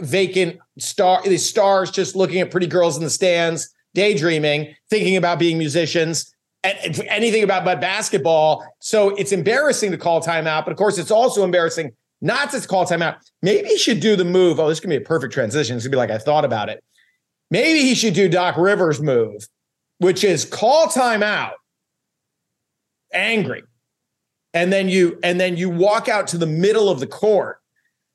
vacant 0.00 0.58
star 0.78 1.22
the 1.22 1.38
stars 1.38 1.90
just 1.90 2.14
looking 2.16 2.40
at 2.40 2.50
pretty 2.50 2.66
girls 2.66 2.98
in 2.98 3.04
the 3.04 3.10
stands 3.10 3.74
daydreaming, 3.96 4.76
thinking 4.90 5.16
about 5.16 5.38
being 5.38 5.56
musicians, 5.56 6.32
and 6.62 7.00
anything 7.08 7.42
about 7.42 7.64
but 7.64 7.80
basketball. 7.80 8.64
So 8.78 9.10
it's 9.16 9.32
embarrassing 9.32 9.90
to 9.90 9.98
call 9.98 10.20
timeout, 10.22 10.64
but 10.64 10.70
of 10.70 10.76
course 10.76 10.98
it's 10.98 11.10
also 11.10 11.42
embarrassing 11.42 11.92
not 12.20 12.50
to 12.50 12.60
call 12.68 12.84
timeout. 12.84 13.16
Maybe 13.40 13.68
he 13.68 13.78
should 13.78 14.00
do 14.00 14.14
the 14.14 14.24
move. 14.24 14.60
Oh, 14.60 14.68
this 14.68 14.80
can 14.80 14.90
be 14.90 14.96
a 14.96 15.00
perfect 15.00 15.32
transition. 15.32 15.76
It's 15.76 15.86
gonna 15.86 15.92
be 15.92 15.96
like 15.96 16.10
I 16.10 16.18
thought 16.18 16.44
about 16.44 16.68
it. 16.68 16.84
Maybe 17.50 17.80
he 17.80 17.94
should 17.94 18.12
do 18.12 18.28
Doc 18.28 18.56
Rivers' 18.58 19.00
move, 19.00 19.48
which 19.98 20.24
is 20.24 20.44
call 20.44 20.88
timeout, 20.88 21.52
angry, 23.14 23.62
and 24.52 24.70
then 24.70 24.90
you 24.90 25.18
and 25.22 25.40
then 25.40 25.56
you 25.56 25.70
walk 25.70 26.08
out 26.08 26.26
to 26.28 26.38
the 26.38 26.46
middle 26.46 26.90
of 26.90 27.00
the 27.00 27.06
court 27.06 27.60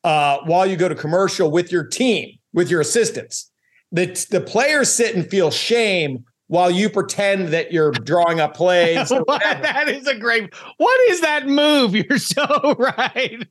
uh, 0.03 0.39
while 0.43 0.67
you 0.67 0.75
go 0.75 0.89
to 0.89 0.95
commercial 0.95 1.49
with 1.49 1.71
your 1.71 1.85
team, 1.85 2.37
with 2.53 2.69
your 2.69 2.81
assistants 2.81 3.50
the 3.91 4.27
the 4.31 4.41
players 4.41 4.93
sit 4.93 5.15
and 5.15 5.29
feel 5.29 5.51
shame 5.51 6.25
while 6.51 6.69
you 6.69 6.89
pretend 6.89 7.47
that 7.47 7.71
you're 7.71 7.91
drawing 7.91 8.41
up 8.41 8.53
plays. 8.53 9.07
that 9.27 9.87
is 9.87 10.05
a 10.05 10.17
great. 10.17 10.53
What 10.77 11.09
is 11.09 11.21
that 11.21 11.47
move? 11.47 11.95
You're 12.09 12.17
so 12.17 12.75
right. 12.77 13.47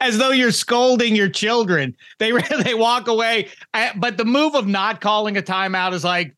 As 0.00 0.16
though 0.16 0.30
you're 0.30 0.52
scolding 0.52 1.16
your 1.16 1.28
children. 1.28 1.96
They 2.20 2.30
they 2.62 2.74
walk 2.74 3.08
away, 3.08 3.48
but 3.96 4.16
the 4.16 4.24
move 4.24 4.54
of 4.54 4.68
not 4.68 5.00
calling 5.00 5.36
a 5.36 5.42
timeout 5.42 5.94
is 5.94 6.04
like 6.04 6.36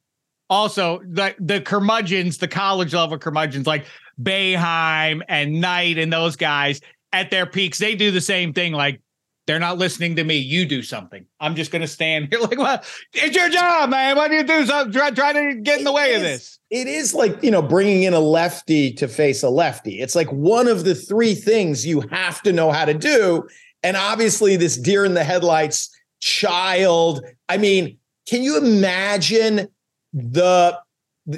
also 0.49 1.01
the 1.07 1.35
the 1.39 1.61
curmudgeons, 1.61 2.39
the 2.39 2.49
college 2.49 2.95
level 2.95 3.19
curmudgeons 3.19 3.67
like 3.67 3.85
Boeheim 4.23 5.21
and 5.29 5.61
Knight 5.61 5.99
and 5.99 6.11
those 6.11 6.37
guys 6.37 6.81
at 7.13 7.31
their 7.31 7.45
peaks. 7.45 7.79
They 7.79 7.95
do 7.95 8.11
the 8.11 8.23
same 8.23 8.55
thing. 8.55 8.73
Like 8.73 9.03
they're 9.49 9.59
not 9.59 9.79
listening 9.79 10.15
to 10.17 10.25
me. 10.25 10.37
You 10.37 10.67
do 10.67 10.83
something. 10.83 11.25
I'm 11.41 11.55
just 11.55 11.71
going 11.71 11.81
to 11.81 11.89
stand 11.89 12.29
here 12.31 12.39
like, 12.41 12.59
well, 12.59 12.85
it's 13.15 13.35
your 13.35 13.49
job, 13.49 13.89
man. 13.89 14.15
Why 14.15 14.29
do 14.29 14.35
you 14.35 14.43
do 14.45 14.67
something? 14.67 14.93
Try, 14.93 15.11
try 15.11 15.33
to 15.33 15.55
get 15.55 15.79
in 15.79 15.85
the 15.85 15.93
way 15.93 16.11
is, 16.11 16.17
of 16.17 16.23
this. 16.23 16.59
It 16.69 16.87
is 16.87 17.15
like, 17.15 17.43
you 17.43 17.51
know, 17.51 17.63
bringing 17.63 18.03
in 18.03 18.13
a 18.13 18.21
lefty 18.21 18.93
to 18.93 19.09
face 19.09 19.43
a 19.43 19.49
lefty. 19.49 20.01
It's 20.01 20.15
like 20.15 20.31
one 20.31 20.69
of 20.69 20.85
the 20.85 20.95
three 20.95 21.35
things 21.35 21.87
you 21.87 22.03
have 22.11 22.43
to 22.43 22.53
know 22.53 22.71
how 22.71 22.85
to 22.85 22.93
do. 22.93 23.49
And 23.83 23.97
obviously, 23.97 24.57
this 24.57 24.77
deer 24.77 25.07
in 25.07 25.15
the 25.15 25.25
headlights 25.25 25.89
child. 26.21 27.25
I 27.49 27.57
mean, 27.57 27.97
can 28.29 28.43
you 28.43 28.59
imagine 28.59 29.69
the 30.13 30.79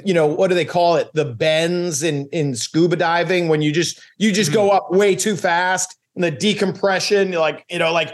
you 0.05 0.13
know 0.13 0.25
what 0.25 0.47
do 0.47 0.55
they 0.55 0.65
call 0.65 0.95
it 0.95 1.09
the 1.13 1.25
bends 1.25 2.01
in 2.01 2.27
in 2.31 2.55
scuba 2.55 2.95
diving 2.95 3.49
when 3.49 3.61
you 3.61 3.71
just 3.71 4.01
you 4.17 4.31
just 4.31 4.49
mm-hmm. 4.51 4.59
go 4.59 4.69
up 4.69 4.89
way 4.89 5.15
too 5.15 5.35
fast 5.35 5.97
and 6.15 6.23
the 6.23 6.31
decompression, 6.31 7.31
like 7.31 7.65
you 7.69 7.79
know, 7.79 7.93
like 7.93 8.13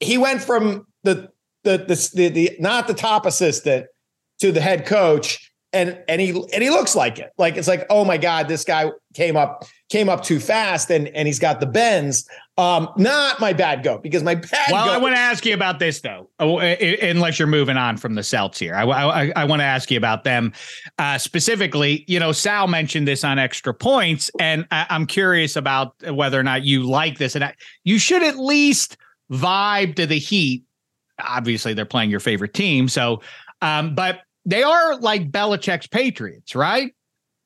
he 0.00 0.18
went 0.18 0.42
from 0.42 0.86
the 1.04 1.30
the 1.64 1.78
the, 1.78 2.10
the, 2.14 2.28
the 2.28 2.56
not 2.58 2.86
the 2.86 2.94
top 2.94 3.26
assistant 3.26 3.86
to 4.40 4.52
the 4.52 4.60
head 4.60 4.86
coach 4.86 5.47
and 5.72 6.02
and 6.08 6.20
he 6.20 6.30
and 6.30 6.62
he 6.62 6.70
looks 6.70 6.96
like 6.96 7.18
it. 7.18 7.32
Like 7.36 7.56
it's 7.56 7.68
like, 7.68 7.86
oh 7.90 8.04
my 8.04 8.16
god, 8.16 8.48
this 8.48 8.64
guy 8.64 8.90
came 9.14 9.36
up 9.36 9.64
came 9.90 10.08
up 10.08 10.22
too 10.22 10.40
fast, 10.40 10.90
and 10.90 11.08
and 11.08 11.28
he's 11.28 11.38
got 11.38 11.60
the 11.60 11.66
bends. 11.66 12.28
Um, 12.56 12.88
not 12.96 13.38
my 13.38 13.52
bad 13.52 13.82
goat 13.82 14.02
because 14.02 14.22
my 14.22 14.34
bad. 14.34 14.72
Well, 14.72 14.86
goat- 14.86 14.94
I 14.94 14.98
want 14.98 15.14
to 15.14 15.20
ask 15.20 15.44
you 15.44 15.54
about 15.54 15.78
this 15.78 16.00
though, 16.00 16.30
oh, 16.40 16.58
unless 16.58 17.38
you're 17.38 17.48
moving 17.48 17.76
on 17.76 17.98
from 17.98 18.14
the 18.14 18.22
Celts 18.22 18.58
here. 18.58 18.74
I 18.74 18.84
I, 18.84 19.32
I 19.36 19.44
want 19.44 19.60
to 19.60 19.64
ask 19.64 19.90
you 19.90 19.98
about 19.98 20.24
them 20.24 20.54
uh, 20.98 21.18
specifically. 21.18 22.04
You 22.08 22.18
know, 22.18 22.32
Sal 22.32 22.66
mentioned 22.66 23.06
this 23.06 23.22
on 23.22 23.38
extra 23.38 23.74
points, 23.74 24.30
and 24.40 24.66
I, 24.70 24.86
am 24.88 25.06
curious 25.06 25.54
about 25.54 25.94
whether 26.10 26.40
or 26.40 26.44
not 26.44 26.64
you 26.64 26.84
like 26.84 27.18
this, 27.18 27.34
and 27.34 27.44
I, 27.44 27.54
you 27.84 27.98
should 27.98 28.22
at 28.22 28.38
least 28.38 28.96
vibe 29.30 29.96
to 29.96 30.06
the 30.06 30.18
Heat. 30.18 30.64
Obviously, 31.20 31.74
they're 31.74 31.84
playing 31.84 32.10
your 32.10 32.20
favorite 32.20 32.54
team, 32.54 32.88
so. 32.88 33.20
Um, 33.60 33.96
but 33.96 34.20
they 34.48 34.62
are 34.62 34.96
like 34.96 35.30
Belichick's 35.30 35.86
Patriots, 35.86 36.54
right? 36.54 36.94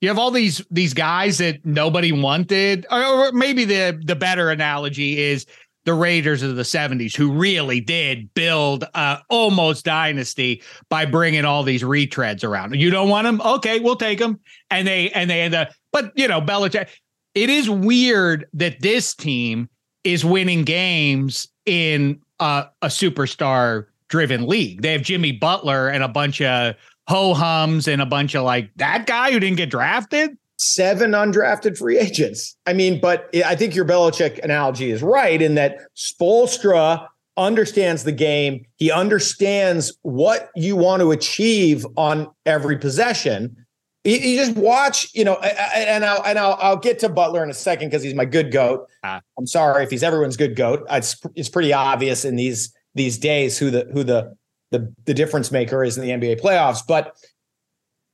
You 0.01 0.09
have 0.09 0.19
all 0.19 0.31
these 0.31 0.65
these 0.71 0.95
guys 0.95 1.39
that 1.39 1.67
nobody 1.67 2.13
wanted, 2.13 2.87
or, 2.91 3.33
maybe 3.33 3.65
the 3.65 4.01
the 4.05 4.15
better 4.17 4.51
analogy 4.51 5.19
is 5.19 5.47
the 5.85 5.95
Raiders 5.95 6.45
of 6.45 6.55
the 6.55 6.63
70s, 6.63 7.17
who 7.17 7.33
really 7.33 7.81
did 7.81 8.33
build 8.35 8.85
a 8.95 9.19
almost 9.29 9.85
dynasty 9.85 10.63
by 10.89 11.05
bringing 11.05 11.45
all 11.45 11.65
these 11.65 11.83
retreads 11.83 12.45
around. 12.45 12.77
You 12.77 12.91
don't 12.91 13.09
want 13.09 13.25
them? 13.25 13.41
Okay, 13.41 13.81
we'll 13.81 13.97
take 13.97 14.21
them. 14.21 14.39
And 14.71 14.87
they 14.87 15.11
and 15.11 15.29
they 15.29 15.41
end 15.41 15.55
up, 15.55 15.71
but 15.91 16.13
you 16.15 16.29
know, 16.29 16.41
Belichick. 16.41 16.89
It 17.35 17.49
is 17.49 17.69
weird 17.69 18.47
that 18.53 18.81
this 18.81 19.15
team 19.15 19.71
is 20.05 20.25
winning 20.25 20.65
games 20.65 21.49
in 21.65 22.21
uh, 22.39 22.65
a 22.83 22.89
superstar 22.89 23.87
driven 24.09 24.47
league. 24.47 24.83
They 24.83 24.93
have 24.93 25.01
Jimmy 25.01 25.33
Butler 25.33 25.89
and 25.89 26.05
a 26.05 26.09
bunch 26.09 26.43
of 26.43 26.75
ho 27.09 27.35
hums 27.35 27.89
and 27.89 28.01
a 28.01 28.07
bunch 28.07 28.35
of 28.35 28.45
like 28.45 28.71
that 28.77 29.07
guy 29.07 29.33
who 29.33 29.41
didn't 29.41 29.57
get 29.57 29.71
drafted. 29.71 30.37
Seven 30.59 31.11
undrafted 31.13 31.77
free 31.77 31.99
agents. 31.99 32.57
I 32.67 32.73
mean, 32.73 33.01
but 33.01 33.29
I 33.45 33.57
think 33.57 33.75
your 33.75 33.85
Belichick 33.85 34.39
analogy 34.45 34.91
is 34.91 35.03
right 35.03 35.43
in 35.43 35.57
that 35.57 35.79
Spoelstra 35.97 37.07
understands 37.37 38.05
the 38.05 38.13
game. 38.13 38.65
He 38.77 38.91
understands 38.91 39.97
what 40.03 40.51
you 40.55 40.77
want 40.77 41.01
to 41.01 41.11
achieve 41.11 41.87
on 41.97 42.29
every 42.47 42.79
possession. 42.79 43.57
You, 44.05 44.17
you 44.17 44.37
just 44.37 44.57
watch, 44.57 45.09
you 45.15 45.25
know, 45.25 45.37
and 45.37 46.05
I'll 46.05 46.23
and 46.25 46.39
I'll, 46.39 46.59
I'll 46.61 46.77
get 46.77 46.99
to 47.01 47.09
Butler 47.09 47.43
in 47.43 47.51
a 47.51 47.55
second 47.55 47.89
because 47.89 48.03
he's 48.03 48.15
my 48.15 48.25
good 48.25 48.53
goat. 48.53 48.89
Ah. 49.05 49.21
I'm 49.39 49.47
sorry 49.47 49.85
if 49.85 49.91
he's 49.91 50.03
everyone's 50.03 50.37
good 50.37 50.57
goat. 50.57 50.85
It's 50.91 51.21
it's 51.35 51.49
pretty 51.49 51.73
obvious 51.73 52.25
in 52.25 52.37
these 52.37 52.73
these 52.95 53.19
days 53.19 53.59
who 53.59 53.71
the 53.71 53.89
who 53.93 54.05
the 54.05 54.37
the 54.73 54.93
the 55.05 55.15
difference 55.15 55.53
maker 55.53 55.85
is 55.85 55.97
in 55.97 56.03
the 56.03 56.11
NBA 56.11 56.41
playoffs. 56.41 56.81
But 56.87 57.17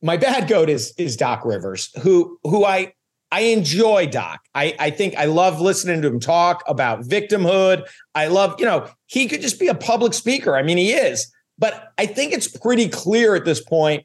my 0.03 0.17
bad 0.17 0.49
goat 0.49 0.69
is 0.69 0.93
is 0.99 1.17
Doc 1.17 1.45
Rivers, 1.45 1.91
who 2.03 2.39
who 2.45 2.65
I 2.65 2.93
I 3.31 3.41
enjoy 3.41 4.07
Doc. 4.07 4.41
I 4.55 4.75
I 4.79 4.91
think 4.91 5.17
I 5.17 5.25
love 5.25 5.61
listening 5.61 6.03
to 6.03 6.09
him 6.09 6.21
talk 6.21 6.63
about 6.67 7.03
victimhood. 7.03 7.87
I 8.15 8.27
love, 8.27 8.57
you 8.59 8.67
know, 8.67 8.89
he 9.07 9.27
could 9.27 9.41
just 9.41 9.59
be 9.59 9.69
a 9.69 9.75
public 9.75 10.13
speaker. 10.13 10.57
I 10.57 10.63
mean, 10.63 10.77
he 10.77 10.93
is. 10.93 11.33
But 11.59 11.93
I 11.99 12.07
think 12.07 12.33
it's 12.33 12.47
pretty 12.47 12.89
clear 12.89 13.35
at 13.35 13.45
this 13.45 13.61
point 13.61 14.05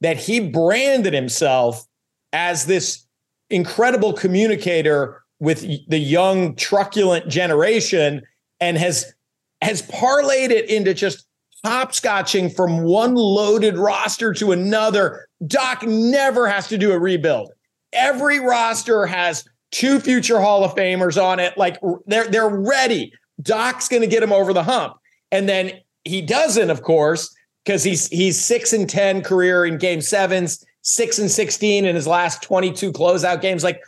that 0.00 0.16
he 0.16 0.40
branded 0.40 1.12
himself 1.12 1.84
as 2.32 2.66
this 2.66 3.06
incredible 3.50 4.12
communicator 4.12 5.22
with 5.38 5.60
the 5.88 5.98
young 5.98 6.54
truculent 6.56 7.28
generation 7.28 8.22
and 8.60 8.78
has 8.78 9.12
has 9.60 9.82
parlayed 9.82 10.50
it 10.50 10.68
into 10.68 10.94
just 10.94 11.26
hopscotching 11.64 12.54
from 12.54 12.82
one 12.82 13.14
loaded 13.14 13.78
roster 13.78 14.34
to 14.34 14.52
another. 14.52 15.26
Doc 15.46 15.82
never 15.82 16.46
has 16.46 16.68
to 16.68 16.78
do 16.78 16.92
a 16.92 16.98
rebuild. 16.98 17.52
Every 17.92 18.38
roster 18.38 19.06
has 19.06 19.44
two 19.70 19.98
future 19.98 20.40
Hall 20.40 20.62
of 20.62 20.74
Famers 20.74 21.20
on 21.22 21.40
it. 21.40 21.56
Like 21.56 21.78
they're 22.06 22.28
they're 22.28 22.48
ready. 22.48 23.12
Doc's 23.42 23.88
going 23.88 24.02
to 24.02 24.08
get 24.08 24.22
him 24.22 24.32
over 24.32 24.52
the 24.52 24.62
hump. 24.62 24.96
And 25.32 25.48
then 25.48 25.72
he 26.04 26.22
doesn't, 26.22 26.70
of 26.70 26.82
course, 26.82 27.34
because 27.64 27.82
he's 27.82 28.08
he's 28.08 28.42
six 28.42 28.72
and 28.72 28.88
ten 28.88 29.22
career 29.22 29.64
in 29.64 29.78
game 29.78 30.00
sevens, 30.00 30.64
six 30.82 31.18
and 31.18 31.30
sixteen 31.30 31.84
in 31.84 31.94
his 31.94 32.06
last 32.06 32.42
twenty 32.42 32.72
two 32.72 32.92
closeout 32.92 33.40
games. 33.40 33.64
Like 33.64 33.80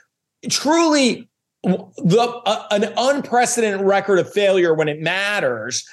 truly, 0.48 1.28
the 1.62 2.40
uh, 2.46 2.66
an 2.70 2.92
unprecedented 2.96 3.82
record 3.82 4.18
of 4.18 4.32
failure 4.32 4.72
when 4.74 4.88
it 4.88 5.00
matters. 5.00 5.86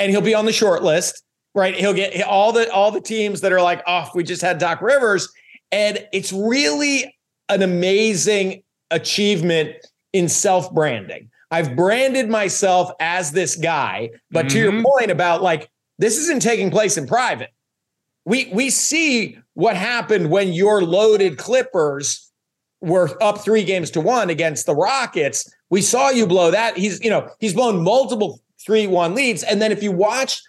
And 0.00 0.12
he'll 0.12 0.20
be 0.20 0.34
on 0.34 0.44
the 0.44 0.52
short 0.52 0.84
list 0.84 1.24
right? 1.58 1.74
He'll 1.74 1.92
get 1.92 2.22
all 2.22 2.52
the 2.52 2.70
all 2.72 2.90
the 2.90 3.00
teams 3.00 3.40
that 3.42 3.52
are 3.52 3.60
like, 3.60 3.82
oh, 3.86 4.08
we 4.14 4.22
just 4.22 4.40
had 4.40 4.58
Doc 4.58 4.80
Rivers, 4.80 5.30
and 5.72 6.06
it's 6.12 6.32
really 6.32 7.14
an 7.48 7.62
amazing 7.62 8.62
achievement 8.90 9.76
in 10.12 10.28
self 10.28 10.72
branding. 10.72 11.30
I've 11.50 11.76
branded 11.76 12.28
myself 12.28 12.90
as 13.00 13.32
this 13.32 13.56
guy, 13.56 14.10
but 14.30 14.46
mm-hmm. 14.46 14.48
to 14.48 14.58
your 14.58 14.72
mm-hmm. 14.72 14.84
point 14.84 15.10
about 15.10 15.42
like 15.42 15.70
this 15.98 16.16
isn't 16.18 16.42
taking 16.42 16.70
place 16.70 16.96
in 16.96 17.06
private. 17.06 17.50
We 18.24 18.50
we 18.52 18.70
see 18.70 19.38
what 19.54 19.76
happened 19.76 20.30
when 20.30 20.52
your 20.52 20.82
loaded 20.82 21.38
Clippers 21.38 22.30
were 22.80 23.20
up 23.22 23.38
three 23.38 23.64
games 23.64 23.90
to 23.92 24.00
one 24.00 24.30
against 24.30 24.66
the 24.66 24.74
Rockets. 24.74 25.50
We 25.70 25.82
saw 25.82 26.10
you 26.10 26.26
blow 26.26 26.50
that. 26.50 26.76
He's 26.76 27.02
you 27.02 27.10
know 27.10 27.28
he's 27.40 27.54
blown 27.54 27.82
multiple 27.82 28.40
three 28.64 28.86
one 28.86 29.14
leads, 29.14 29.42
and 29.42 29.60
then 29.60 29.72
if 29.72 29.82
you 29.82 29.92
watch 29.92 30.40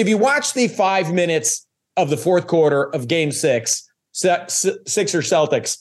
if 0.00 0.08
you 0.08 0.16
watch 0.16 0.54
the 0.54 0.66
five 0.66 1.12
minutes 1.12 1.66
of 1.96 2.10
the 2.10 2.16
fourth 2.16 2.46
quarter 2.46 2.92
of 2.94 3.06
game 3.06 3.30
six, 3.30 3.88
Sixer 4.12 5.20
Celtics, 5.20 5.78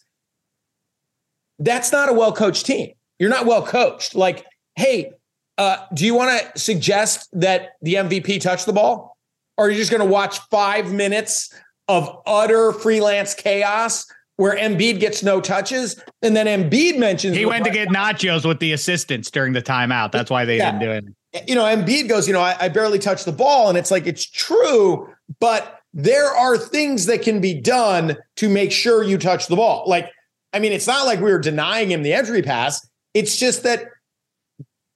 that's 1.58 1.92
not 1.92 2.10
a 2.10 2.14
well 2.14 2.34
coached 2.34 2.66
team. 2.66 2.92
You're 3.18 3.30
not 3.30 3.46
well 3.46 3.66
coached. 3.66 4.16
Like, 4.16 4.46
hey, 4.76 5.12
uh, 5.58 5.78
do 5.94 6.06
you 6.06 6.14
want 6.14 6.54
to 6.54 6.60
suggest 6.60 7.30
that 7.34 7.72
the 7.82 7.96
MVP 7.96 8.42
touch 8.42 8.66
the 8.66 8.74
ball? 8.74 9.18
Or 9.58 9.68
are 9.68 9.70
you 9.70 9.78
just 9.78 9.92
going 9.92 10.06
to 10.06 10.10
watch 10.10 10.40
five 10.52 10.92
minutes 10.92 11.54
of 11.88 12.22
utter 12.26 12.72
freelance 12.72 13.34
chaos 13.34 14.06
where 14.38 14.56
Embiid 14.56 15.00
gets 15.00 15.22
no 15.22 15.42
touches? 15.42 16.02
And 16.22 16.36
then 16.36 16.46
Embiid 16.46 16.98
mentions 16.98 17.36
he 17.36 17.46
went 17.46 17.66
to 17.66 17.72
get 17.72 17.90
nachos 17.90 18.46
with 18.46 18.60
the 18.60 18.72
assistants 18.72 19.30
during 19.32 19.52
the 19.52 19.62
timeout. 19.62 20.12
That's 20.12 20.30
why 20.30 20.46
they 20.46 20.58
yeah. 20.58 20.72
didn't 20.72 20.82
do 20.82 20.92
it 20.92 21.16
you 21.48 21.56
know, 21.56 21.64
Embiid 21.64 22.10
goes, 22.10 22.28
you 22.28 22.34
know, 22.34 22.42
I, 22.42 22.56
I 22.60 22.70
barely 22.70 23.00
touch 23.00 23.24
the 23.24 23.32
ball. 23.32 23.70
And 23.70 23.78
it's 23.78 23.92
like, 23.92 24.08
it's 24.08 24.26
true, 24.26 25.08
but 25.40 25.80
there 25.94 26.28
are 26.28 26.58
things 26.58 27.06
that 27.06 27.22
can 27.22 27.42
be 27.42 27.60
done 27.60 28.18
to 28.38 28.50
make 28.50 28.72
sure 28.72 29.04
you 29.04 29.18
touch 29.18 29.48
the 29.48 29.56
ball. 29.56 29.84
Like, 29.88 30.10
I 30.54 30.60
mean, 30.60 30.72
it's 30.72 30.88
not 30.88 31.06
like 31.06 31.20
we 31.20 31.32
were 31.32 31.40
denying 31.40 31.92
him 31.92 32.04
the 32.04 32.14
entry 32.14 32.42
pass. 32.42 32.88
It's 33.14 33.38
just 33.38 33.64
that 33.64 33.86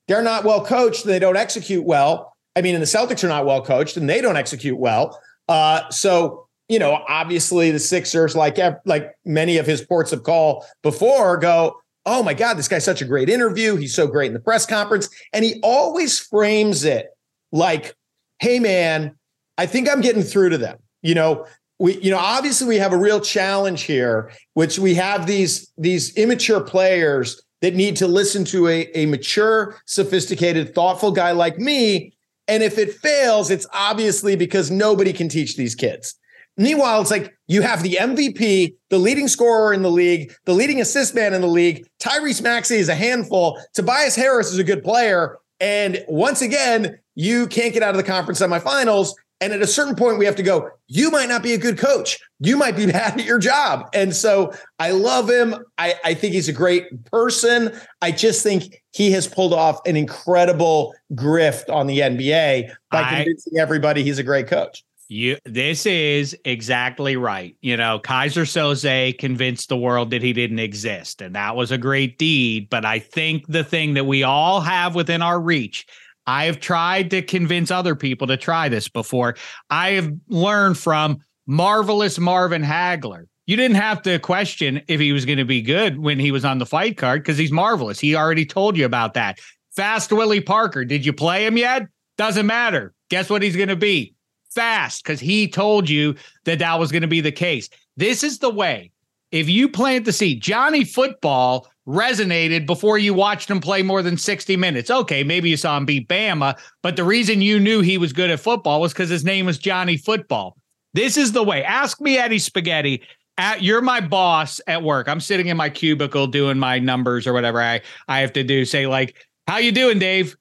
they're 0.08 0.24
not 0.24 0.44
well 0.44 0.66
coached 0.66 1.06
and 1.06 1.14
they 1.14 1.20
don't 1.20 1.38
execute 1.38 1.86
well. 1.86 2.34
I 2.56 2.62
mean, 2.62 2.76
and 2.76 2.82
the 2.82 2.88
Celtics 2.88 3.24
are 3.24 3.28
not 3.28 3.46
well 3.46 3.64
coached 3.64 3.98
and 3.98 4.10
they 4.10 4.22
don't 4.22 4.38
execute 4.38 4.78
well. 4.78 5.20
Uh, 5.48 5.90
so, 5.90 6.48
you 6.70 6.80
know, 6.80 7.04
obviously 7.08 7.72
the 7.72 7.80
Sixers, 7.80 8.36
like 8.36 8.58
like 8.86 9.12
many 9.26 9.58
of 9.58 9.66
his 9.66 9.82
ports 9.82 10.12
of 10.12 10.24
call 10.24 10.66
before, 10.82 11.38
go, 11.38 11.80
oh 12.06 12.24
my 12.24 12.34
God, 12.34 12.56
this 12.56 12.68
guy's 12.68 12.84
such 12.84 13.02
a 13.02 13.06
great 13.06 13.30
interview. 13.30 13.76
He's 13.76 13.96
so 13.96 14.08
great 14.08 14.28
in 14.28 14.34
the 14.34 14.40
press 14.40 14.66
conference. 14.66 15.10
And 15.32 15.46
he 15.46 15.60
always 15.64 16.20
frames 16.20 16.84
it 16.84 17.08
like, 17.52 17.96
hey, 18.40 18.60
man, 18.60 19.16
I 19.58 19.66
think 19.66 19.90
I'm 19.90 20.02
getting 20.02 20.24
through 20.24 20.50
to 20.50 20.58
them. 20.58 20.80
You 21.02 21.16
know, 21.16 21.46
we, 21.80 22.00
you 22.00 22.12
know, 22.12 22.18
obviously 22.18 22.68
we 22.68 22.78
have 22.78 22.94
a 22.94 22.98
real 22.98 23.20
challenge 23.20 23.84
here, 23.84 24.32
which 24.54 24.80
we 24.80 24.96
have 24.96 25.28
these, 25.28 25.72
these 25.78 26.16
immature 26.16 26.62
players 26.62 27.42
that 27.62 27.76
need 27.76 27.96
to 27.98 28.08
listen 28.08 28.44
to 28.46 28.68
a, 28.68 28.90
a 28.94 29.06
mature, 29.06 29.80
sophisticated, 29.86 30.76
thoughtful 30.76 31.12
guy 31.12 31.32
like 31.32 31.58
me. 31.58 32.14
And 32.48 32.62
if 32.62 32.78
it 32.78 32.94
fails, 32.94 33.50
it's 33.50 33.66
obviously 33.74 34.36
because 34.36 34.70
nobody 34.70 35.14
can 35.14 35.30
teach 35.30 35.56
these 35.56 35.76
kids. 35.76 36.16
Meanwhile, 36.58 37.02
it's 37.02 37.12
like 37.12 37.34
you 37.48 37.62
have 37.62 37.82
the 37.82 37.98
MVP, 38.00 38.76
the 38.90 38.98
leading 38.98 39.28
scorer 39.28 39.74
in 39.74 39.82
the 39.82 39.92
league, 39.92 40.34
the 40.46 40.54
leading 40.54 40.82
assist 40.82 41.16
man 41.16 41.34
in 41.34 41.42
the 41.42 41.48
league. 41.48 41.86
Tyrese 42.00 42.42
Maxey 42.42 42.76
is 42.76 42.90
a 42.90 42.96
handful. 42.96 43.60
Tobias 43.74 44.16
Harris 44.16 44.52
is 44.52 44.60
a 44.60 44.64
good 44.64 44.84
player. 44.84 45.38
And 45.60 46.04
once 46.08 46.42
again, 46.42 47.00
you 47.16 47.48
can't 47.48 47.74
get 47.74 47.84
out 47.84 47.92
of 47.92 47.98
the 47.98 48.04
conference 48.04 48.40
semifinals. 48.40 49.14
And 49.42 49.52
at 49.52 49.62
a 49.62 49.68
certain 49.68 49.96
point, 49.96 50.20
we 50.20 50.26
have 50.26 50.38
to 50.38 50.44
go, 50.44 50.70
you 50.88 51.12
might 51.12 51.28
not 51.28 51.44
be 51.44 51.54
a 51.54 51.58
good 51.58 51.78
coach. 51.78 52.18
You 52.40 52.56
might 52.56 52.78
be 52.78 52.86
bad 52.92 53.20
at 53.20 53.26
your 53.26 53.40
job. 53.40 53.90
And 53.94 54.16
so 54.16 54.54
I 54.80 54.92
love 54.92 55.30
him. 55.30 55.56
I, 55.78 55.96
I 56.06 56.14
think 56.14 56.34
he's 56.34 56.48
a 56.48 56.54
great 56.54 57.04
person. 57.06 57.74
I 58.02 58.12
just 58.12 58.42
think 58.44 58.82
he 58.92 59.12
has 59.12 59.28
pulled 59.28 59.54
off 59.54 59.80
an 59.86 59.98
incredible 59.98 60.94
grift 61.14 61.70
on 61.70 61.88
the 61.88 62.00
NBA 62.00 62.72
by 62.90 63.02
I, 63.02 63.16
convincing 63.16 63.58
everybody 63.58 64.04
he's 64.04 64.20
a 64.20 64.24
great 64.24 64.48
coach. 64.48 64.84
You 65.14 65.38
this 65.46 65.86
is 65.86 66.36
exactly 66.44 67.18
right. 67.18 67.56
You 67.62 67.78
know, 67.78 68.00
Keyser 68.00 68.48
Söze 68.48 69.16
convinced 69.20 69.70
the 69.70 69.78
world 69.78 70.10
that 70.10 70.24
he 70.24 70.34
didn't 70.34 70.58
exist, 70.58 71.22
and 71.22 71.36
that 71.36 71.56
was 71.56 71.70
a 71.70 71.78
great 71.78 72.18
deed. 72.18 72.68
But 72.68 72.84
I 72.84 72.98
think 72.98 73.46
the 73.48 73.64
thing 73.64 73.94
that 73.94 74.08
we 74.08 74.24
all 74.24 74.60
have 74.62 74.96
within 74.96 75.22
our 75.22 75.40
reach, 75.40 75.86
I 76.26 76.46
have 76.46 76.60
tried 76.60 77.12
to 77.12 77.22
convince 77.22 77.70
other 77.70 77.96
people 77.96 78.26
to 78.26 78.38
try 78.38 78.70
this 78.70 78.90
before. 78.90 79.36
I 79.70 79.92
have 79.92 80.12
learned 80.30 80.80
from 80.80 81.20
marvelous 81.46 82.18
Marvin 82.18 82.64
Hagler. 82.64 83.26
You 83.46 83.56
didn't 83.56 83.78
have 83.78 84.02
to 84.04 84.18
question 84.18 84.82
if 84.88 85.00
he 85.00 85.14
was 85.14 85.26
going 85.26 85.38
to 85.38 85.46
be 85.46 85.62
good 85.62 86.00
when 86.00 86.18
he 86.18 86.32
was 86.32 86.44
on 86.44 86.58
the 86.58 86.66
fight 86.66 86.98
card 86.98 87.22
because 87.22 87.38
he's 87.38 87.52
marvelous. 87.52 88.00
He 88.00 88.16
already 88.16 88.48
told 88.48 88.76
you 88.76 88.86
about 88.86 89.14
that. 89.14 89.38
Fast 89.76 90.12
Willie 90.12 90.42
Parker, 90.42 90.86
did 90.86 91.06
you 91.06 91.14
play 91.14 91.46
him 91.46 91.56
yet? 91.56 91.84
Doesn't 92.18 92.48
matter. 92.48 92.96
Guess 93.12 93.30
what 93.30 93.44
he's 93.44 93.56
going 93.56 93.70
to 93.70 93.76
be? 93.76 94.13
Fast 94.54 95.04
because 95.04 95.20
he 95.20 95.48
told 95.48 95.90
you 95.90 96.16
that 96.46 96.60
that 96.60 96.80
was 96.80 96.92
going 96.92 97.02
to 97.02 97.08
be 97.08 97.22
the 97.22 97.32
case. 97.32 97.70
This 97.98 98.24
is 98.24 98.40
the 98.40 98.50
way. 98.50 98.92
If 99.32 99.50
you 99.50 99.68
plant 99.68 100.06
the 100.06 100.14
seed, 100.14 100.42
Johnny 100.42 100.84
Football 100.84 101.68
resonated 101.88 102.66
before 102.66 102.98
you 102.98 103.14
watched 103.14 103.50
him 103.50 103.60
play 103.60 103.82
more 103.82 104.02
than 104.02 104.18
60 104.18 104.56
minutes. 104.56 104.90
Okay, 104.90 105.24
maybe 105.24 105.50
you 105.50 105.58
saw 105.58 105.76
him 105.78 105.86
beat 105.86 106.08
Bama, 106.08 106.58
but 106.82 106.96
the 106.96 107.04
reason 107.04 107.42
you 107.42 107.60
knew 107.60 107.82
he 107.82 107.98
was 107.98 108.14
good 108.14 108.30
at 108.30 108.40
football 108.40 108.80
was 108.80 108.94
because 108.94 109.10
his 109.10 109.26
name 109.26 109.46
was 109.46 109.58
Johnny 109.58 109.98
Football. 109.98 110.56
This 110.94 111.18
is 111.18 111.32
the 111.32 111.44
way. 111.44 111.64
Ask 111.64 112.00
me 112.00 112.18
Eddie 112.18 112.40
Spaghetti. 112.40 113.02
At, 113.38 113.64
you're 113.64 113.82
my 113.82 114.00
boss 114.00 114.62
at 114.68 114.84
work. 114.84 115.10
I'm 115.10 115.20
sitting 115.20 115.48
in 115.48 115.58
my 115.58 115.70
cubicle 115.70 116.28
doing 116.28 116.60
my 116.60 116.78
numbers 116.78 117.26
or 117.26 117.34
whatever 117.34 117.60
I, 117.62 117.82
I 118.08 118.20
have 118.20 118.34
to 118.34 118.44
do. 118.44 118.64
Say 118.64 118.86
like, 118.86 119.16
how 119.48 119.58
you 119.58 119.72
doing, 119.72 119.98
Dave? 119.98 120.38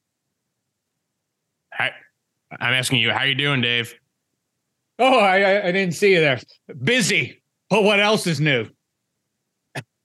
I, 1.73 1.91
I'm 2.61 2.75
asking 2.75 2.99
you, 2.99 3.11
how 3.11 3.25
you 3.25 3.35
doing, 3.35 3.63
Dave? 3.63 3.95
Oh, 5.03 5.19
I, 5.19 5.67
I 5.67 5.73
didn't 5.73 5.95
see 5.95 6.13
you 6.13 6.21
there. 6.21 6.41
Busy. 6.81 7.43
But 7.69 7.83
what 7.83 7.99
else 7.99 8.27
is 8.29 8.41
new? 8.41 8.69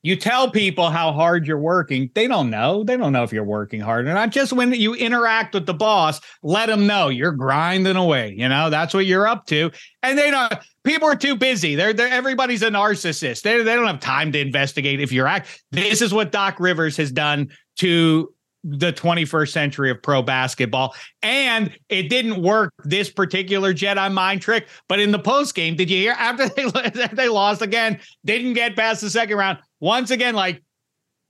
you 0.07 0.15
tell 0.15 0.49
people 0.49 0.89
how 0.89 1.11
hard 1.11 1.45
you're 1.45 1.59
working. 1.59 2.09
They 2.15 2.27
don't 2.27 2.49
know. 2.49 2.85
They 2.85 2.95
don't 2.95 3.11
know 3.11 3.23
if 3.23 3.33
you're 3.33 3.43
working 3.43 3.81
hard 3.81 4.07
or 4.07 4.13
not. 4.13 4.29
Just 4.29 4.53
when 4.53 4.71
you 4.71 4.93
interact 4.93 5.53
with 5.53 5.65
the 5.65 5.73
boss, 5.73 6.21
let 6.41 6.67
them 6.67 6.87
know 6.87 7.09
you're 7.09 7.33
grinding 7.33 7.97
away. 7.97 8.33
You 8.37 8.47
know, 8.47 8.69
that's 8.69 8.93
what 8.93 9.05
you're 9.05 9.27
up 9.27 9.47
to. 9.47 9.69
And 10.03 10.17
they 10.17 10.31
don't, 10.31 10.53
people 10.85 11.09
are 11.09 11.15
too 11.15 11.35
busy. 11.35 11.75
They're, 11.75 11.91
they're 11.91 12.07
everybody's 12.07 12.63
a 12.63 12.69
narcissist. 12.69 13.41
They, 13.41 13.61
they 13.61 13.75
don't 13.75 13.85
have 13.85 13.99
time 13.99 14.31
to 14.31 14.39
investigate 14.39 15.01
if 15.01 15.11
you're 15.11 15.27
act. 15.27 15.61
This 15.71 16.01
is 16.01 16.13
what 16.13 16.31
Doc 16.31 16.57
Rivers 16.57 16.95
has 16.95 17.11
done 17.11 17.49
to 17.79 18.33
the 18.69 18.91
21st 18.91 19.49
century 19.49 19.89
of 19.89 20.01
pro 20.03 20.21
basketball. 20.21 20.93
And 21.23 21.73
it 21.87 22.09
didn't 22.09 22.41
work 22.41 22.73
this 22.83 23.09
particular 23.09 23.73
Jedi 23.73 24.11
mind 24.11 24.41
trick. 24.41 24.67
But 24.89 24.99
in 24.99 25.11
the 25.11 25.19
post 25.19 25.55
game, 25.55 25.75
did 25.75 25.89
you 25.89 25.97
hear 25.97 26.11
after 26.17 26.49
they, 26.49 27.07
they 27.13 27.29
lost 27.29 27.61
again, 27.61 27.99
didn't 28.25 28.53
get 28.53 28.75
past 28.75 29.01
the 29.01 29.09
second 29.09 29.37
round? 29.37 29.59
Once 29.79 30.11
again, 30.11 30.35
like 30.35 30.61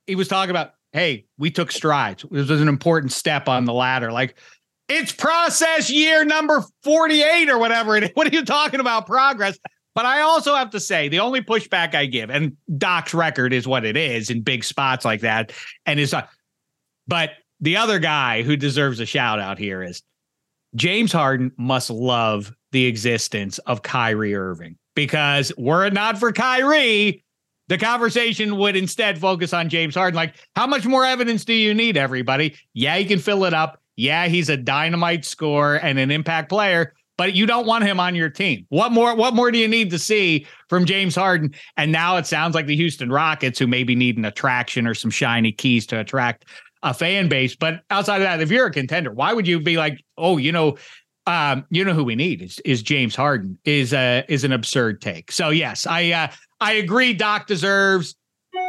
he 0.08 0.16
was 0.16 0.28
talking 0.28 0.50
about, 0.50 0.72
hey, 0.94 1.26
we 1.38 1.52
took 1.52 1.72
strides. 1.72 2.26
This 2.32 2.50
was 2.50 2.62
an 2.62 2.68
important 2.68 3.12
step 3.12 3.48
on 3.48 3.66
the 3.66 3.74
ladder. 3.74 4.12
Like 4.12 4.36
it's 4.90 5.12
process 5.12 5.92
year 5.92 6.26
number 6.26 6.64
48 6.84 7.50
or 7.50 7.60
whatever. 7.60 8.00
What 8.14 8.28
are 8.28 8.36
you 8.36 8.46
talking 8.46 8.80
about? 8.80 9.06
Progress. 9.06 9.60
But 9.94 10.06
I 10.06 10.22
also 10.22 10.54
have 10.54 10.70
to 10.72 10.80
say, 10.80 11.10
the 11.10 11.22
only 11.22 11.42
pushback 11.42 11.96
I 11.96 12.06
give, 12.06 12.30
and 12.30 12.56
Doc's 12.78 13.16
record 13.16 13.52
is 13.52 13.68
what 13.68 13.84
it 13.84 13.98
is 13.98 14.30
in 14.30 14.42
big 14.42 14.64
spots 14.64 15.04
like 15.04 15.22
that, 15.22 15.52
and 15.88 16.00
is, 16.00 16.14
uh, 16.14 16.22
but 17.08 17.32
the 17.60 17.78
other 17.78 18.00
guy 18.00 18.44
who 18.44 18.56
deserves 18.56 19.00
a 19.00 19.06
shout 19.06 19.40
out 19.40 19.58
here 19.58 19.82
is 19.82 20.04
James 20.76 21.12
Harden 21.12 21.52
must 21.58 21.90
love 21.90 22.54
the 22.72 22.86
existence 22.86 23.58
of 23.60 23.82
Kyrie 23.82 24.36
Irving 24.36 24.78
because 24.96 25.52
were 25.58 25.86
it 25.86 25.94
not 25.94 26.18
for 26.18 26.32
Kyrie, 26.32 27.24
the 27.68 27.78
conversation 27.78 28.58
would 28.58 28.76
instead 28.76 29.20
focus 29.20 29.54
on 29.54 29.70
James 29.70 29.96
Harden. 29.96 30.16
Like, 30.16 30.36
how 30.56 30.68
much 30.68 30.86
more 30.86 31.06
evidence 31.06 31.46
do 31.46 31.54
you 31.54 31.74
need, 31.74 31.98
everybody? 31.98 32.56
Yeah, 32.74 32.98
he 32.98 33.06
can 33.06 33.20
fill 33.20 33.46
it 33.46 33.54
up. 33.54 33.82
Yeah, 33.96 34.28
he's 34.28 34.50
a 34.50 34.58
dynamite 34.58 35.26
scorer 35.26 35.78
and 35.80 35.98
an 36.00 36.12
impact 36.12 36.50
player, 36.50 36.94
but 37.18 37.34
you 37.34 37.46
don't 37.46 37.66
want 37.66 37.84
him 37.84 38.00
on 38.00 38.16
your 38.16 38.30
team. 38.30 38.66
What 38.70 38.92
more? 38.92 39.16
What 39.16 39.34
more 39.34 39.52
do 39.52 39.58
you 39.58 39.68
need 39.68 39.90
to 39.90 40.00
see 40.00 40.46
from 40.70 40.86
James 40.86 41.16
Harden? 41.16 41.54
And 41.76 41.92
now 41.92 42.18
it 42.18 42.28
sounds 42.28 42.54
like 42.54 42.68
the 42.68 42.76
Houston 42.76 43.12
Rockets, 43.12 43.58
who 43.58 43.68
maybe 43.68 43.96
need 43.96 44.18
an 44.18 44.26
attraction 44.26 44.88
or 44.88 44.94
some 44.94 45.12
shiny 45.12 45.52
keys 45.52 45.88
to 45.88 46.00
attract 46.00 46.46
a 46.84 46.94
fan 46.94 47.30
base. 47.30 47.56
But 47.56 47.82
outside 47.90 48.18
of 48.18 48.24
that, 48.24 48.42
if 48.42 48.52
you're 48.52 48.68
a 48.68 48.72
contender, 48.72 49.12
why 49.12 49.34
would 49.34 49.48
you 49.48 49.60
be 49.60 49.78
like, 49.78 50.04
oh, 50.18 50.38
you 50.38 50.52
know, 50.52 50.78
um, 51.26 51.66
you 51.70 51.84
know 51.84 51.94
who 51.94 52.06
we 52.06 52.16
need 52.16 52.42
is 52.42 52.60
is 52.60 52.82
James 52.82 53.16
Harden 53.16 53.58
is 53.66 53.94
uh 53.94 54.24
is 54.30 54.44
an 54.44 54.54
absurd 54.54 55.02
take. 55.02 55.32
So 55.32 55.50
yes, 55.50 55.86
I 55.86 56.12
uh 56.12 56.28
I 56.62 56.74
agree 56.74 57.14
Doc 57.14 57.48
deserves 57.48 58.16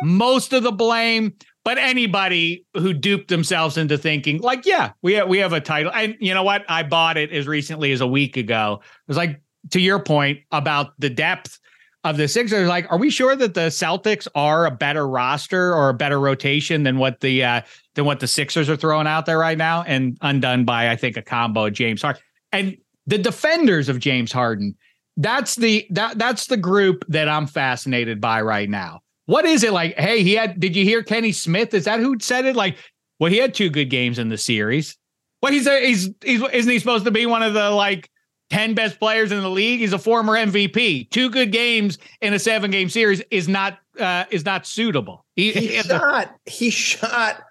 most 0.03 0.53
of 0.53 0.65
the 0.65 0.73
blame, 0.73 1.35
but 1.65 1.79
anybody 1.79 2.67
who 2.75 2.93
duped 2.93 3.29
themselves 3.29 3.77
into 3.77 3.97
thinking 3.97 4.41
like, 4.41 4.67
yeah, 4.67 4.93
we 5.03 5.15
have, 5.15 5.29
we 5.29 5.39
have 5.39 5.53
a 5.53 5.61
title. 5.61 5.93
And 5.95 6.17
you 6.21 6.35
know 6.35 6.43
what? 6.43 6.65
I 6.69 6.83
bought 6.83 7.17
it 7.17 7.31
as 7.31 7.47
recently 7.47 7.93
as 7.93 8.01
a 8.01 8.07
week 8.07 8.37
ago. 8.37 8.81
It 8.83 9.09
was 9.09 9.17
like 9.17 9.41
to 9.71 9.81
your 9.81 10.01
point 10.01 10.41
about 10.51 10.99
the 10.99 11.11
depth 11.11 11.59
of 12.05 12.17
the 12.17 12.29
Sixers, 12.29 12.69
like, 12.69 12.91
are 12.91 12.99
we 12.99 13.11
sure 13.11 13.35
that 13.37 13.55
the 13.55 13.69
Celtics 13.69 14.29
are 14.35 14.67
a 14.67 14.71
better 14.71 15.07
roster 15.07 15.75
or 15.75 15.89
a 15.89 15.95
better 15.95 16.21
rotation 16.21 16.85
than 16.85 16.99
what 16.99 17.21
the 17.21 17.45
uh 17.45 17.61
than 17.99 18.07
what 18.07 18.21
the 18.21 18.29
Sixers 18.29 18.71
are 18.71 18.77
throwing 18.77 19.07
out 19.07 19.27
there 19.27 19.39
right 19.39 19.59
now? 19.59 19.83
And 19.83 20.17
undone 20.21 20.65
by 20.65 20.89
I 20.89 20.97
think 20.97 21.17
a 21.17 21.23
combo 21.23 21.67
of 21.67 21.73
James 21.75 22.01
Harden. 22.01 22.23
And 22.53 22.77
the 23.07 23.19
defenders 23.19 23.89
of 23.89 23.99
James 23.99 24.33
Harden 24.33 24.77
that's 25.19 25.57
the 25.57 25.85
that 25.91 26.17
that's 26.17 26.47
the 26.47 26.57
group 26.57 27.05
that 27.09 27.29
I'm 27.29 27.47
fascinated 27.47 28.21
by 28.21 28.41
right 28.41 28.71
now. 28.71 29.01
What 29.27 29.45
is 29.45 29.65
it 29.65 29.73
like? 29.73 29.99
Hey, 29.99 30.23
he 30.23 30.35
had. 30.35 30.59
Did 30.61 30.77
you 30.77 30.85
hear 30.85 31.03
Kenny 31.03 31.33
Smith? 31.33 31.75
Is 31.75 31.85
that 31.85 31.99
who 32.01 32.17
said 32.21 32.47
it? 32.47 32.55
Like, 32.57 32.79
well, 33.19 33.31
he 33.31 33.39
had 33.39 33.53
two 33.53 33.69
good 33.69 33.91
games 33.91 34.19
in 34.19 34.29
the 34.29 34.39
series. 34.39 34.97
What 35.41 35.53
he's 35.53 35.67
a, 35.67 35.85
he's 35.85 36.11
he's 36.25 36.41
isn't 36.41 36.71
he 36.71 36.79
supposed 36.79 37.05
to 37.05 37.11
be 37.11 37.27
one 37.27 37.43
of 37.43 37.53
the 37.53 37.71
like 37.71 38.09
ten 38.49 38.75
best 38.75 39.01
players 39.01 39.33
in 39.33 39.41
the 39.41 39.51
league? 39.51 39.81
He's 39.81 39.93
a 39.93 39.99
former 39.99 40.35
MVP. 40.35 41.11
Two 41.11 41.31
good 41.31 41.51
games 41.51 41.99
in 42.21 42.33
a 42.33 42.39
seven 42.39 42.71
game 42.71 42.89
series 42.89 43.21
is 43.33 43.49
not 43.49 43.81
uh, 43.99 44.25
is 44.31 44.45
not 44.45 44.67
suitable. 44.67 45.27
He, 45.35 45.51
he 45.51 45.83
shot 45.83 46.27
a, 46.47 46.51
he 46.51 46.71
shot 46.71 47.43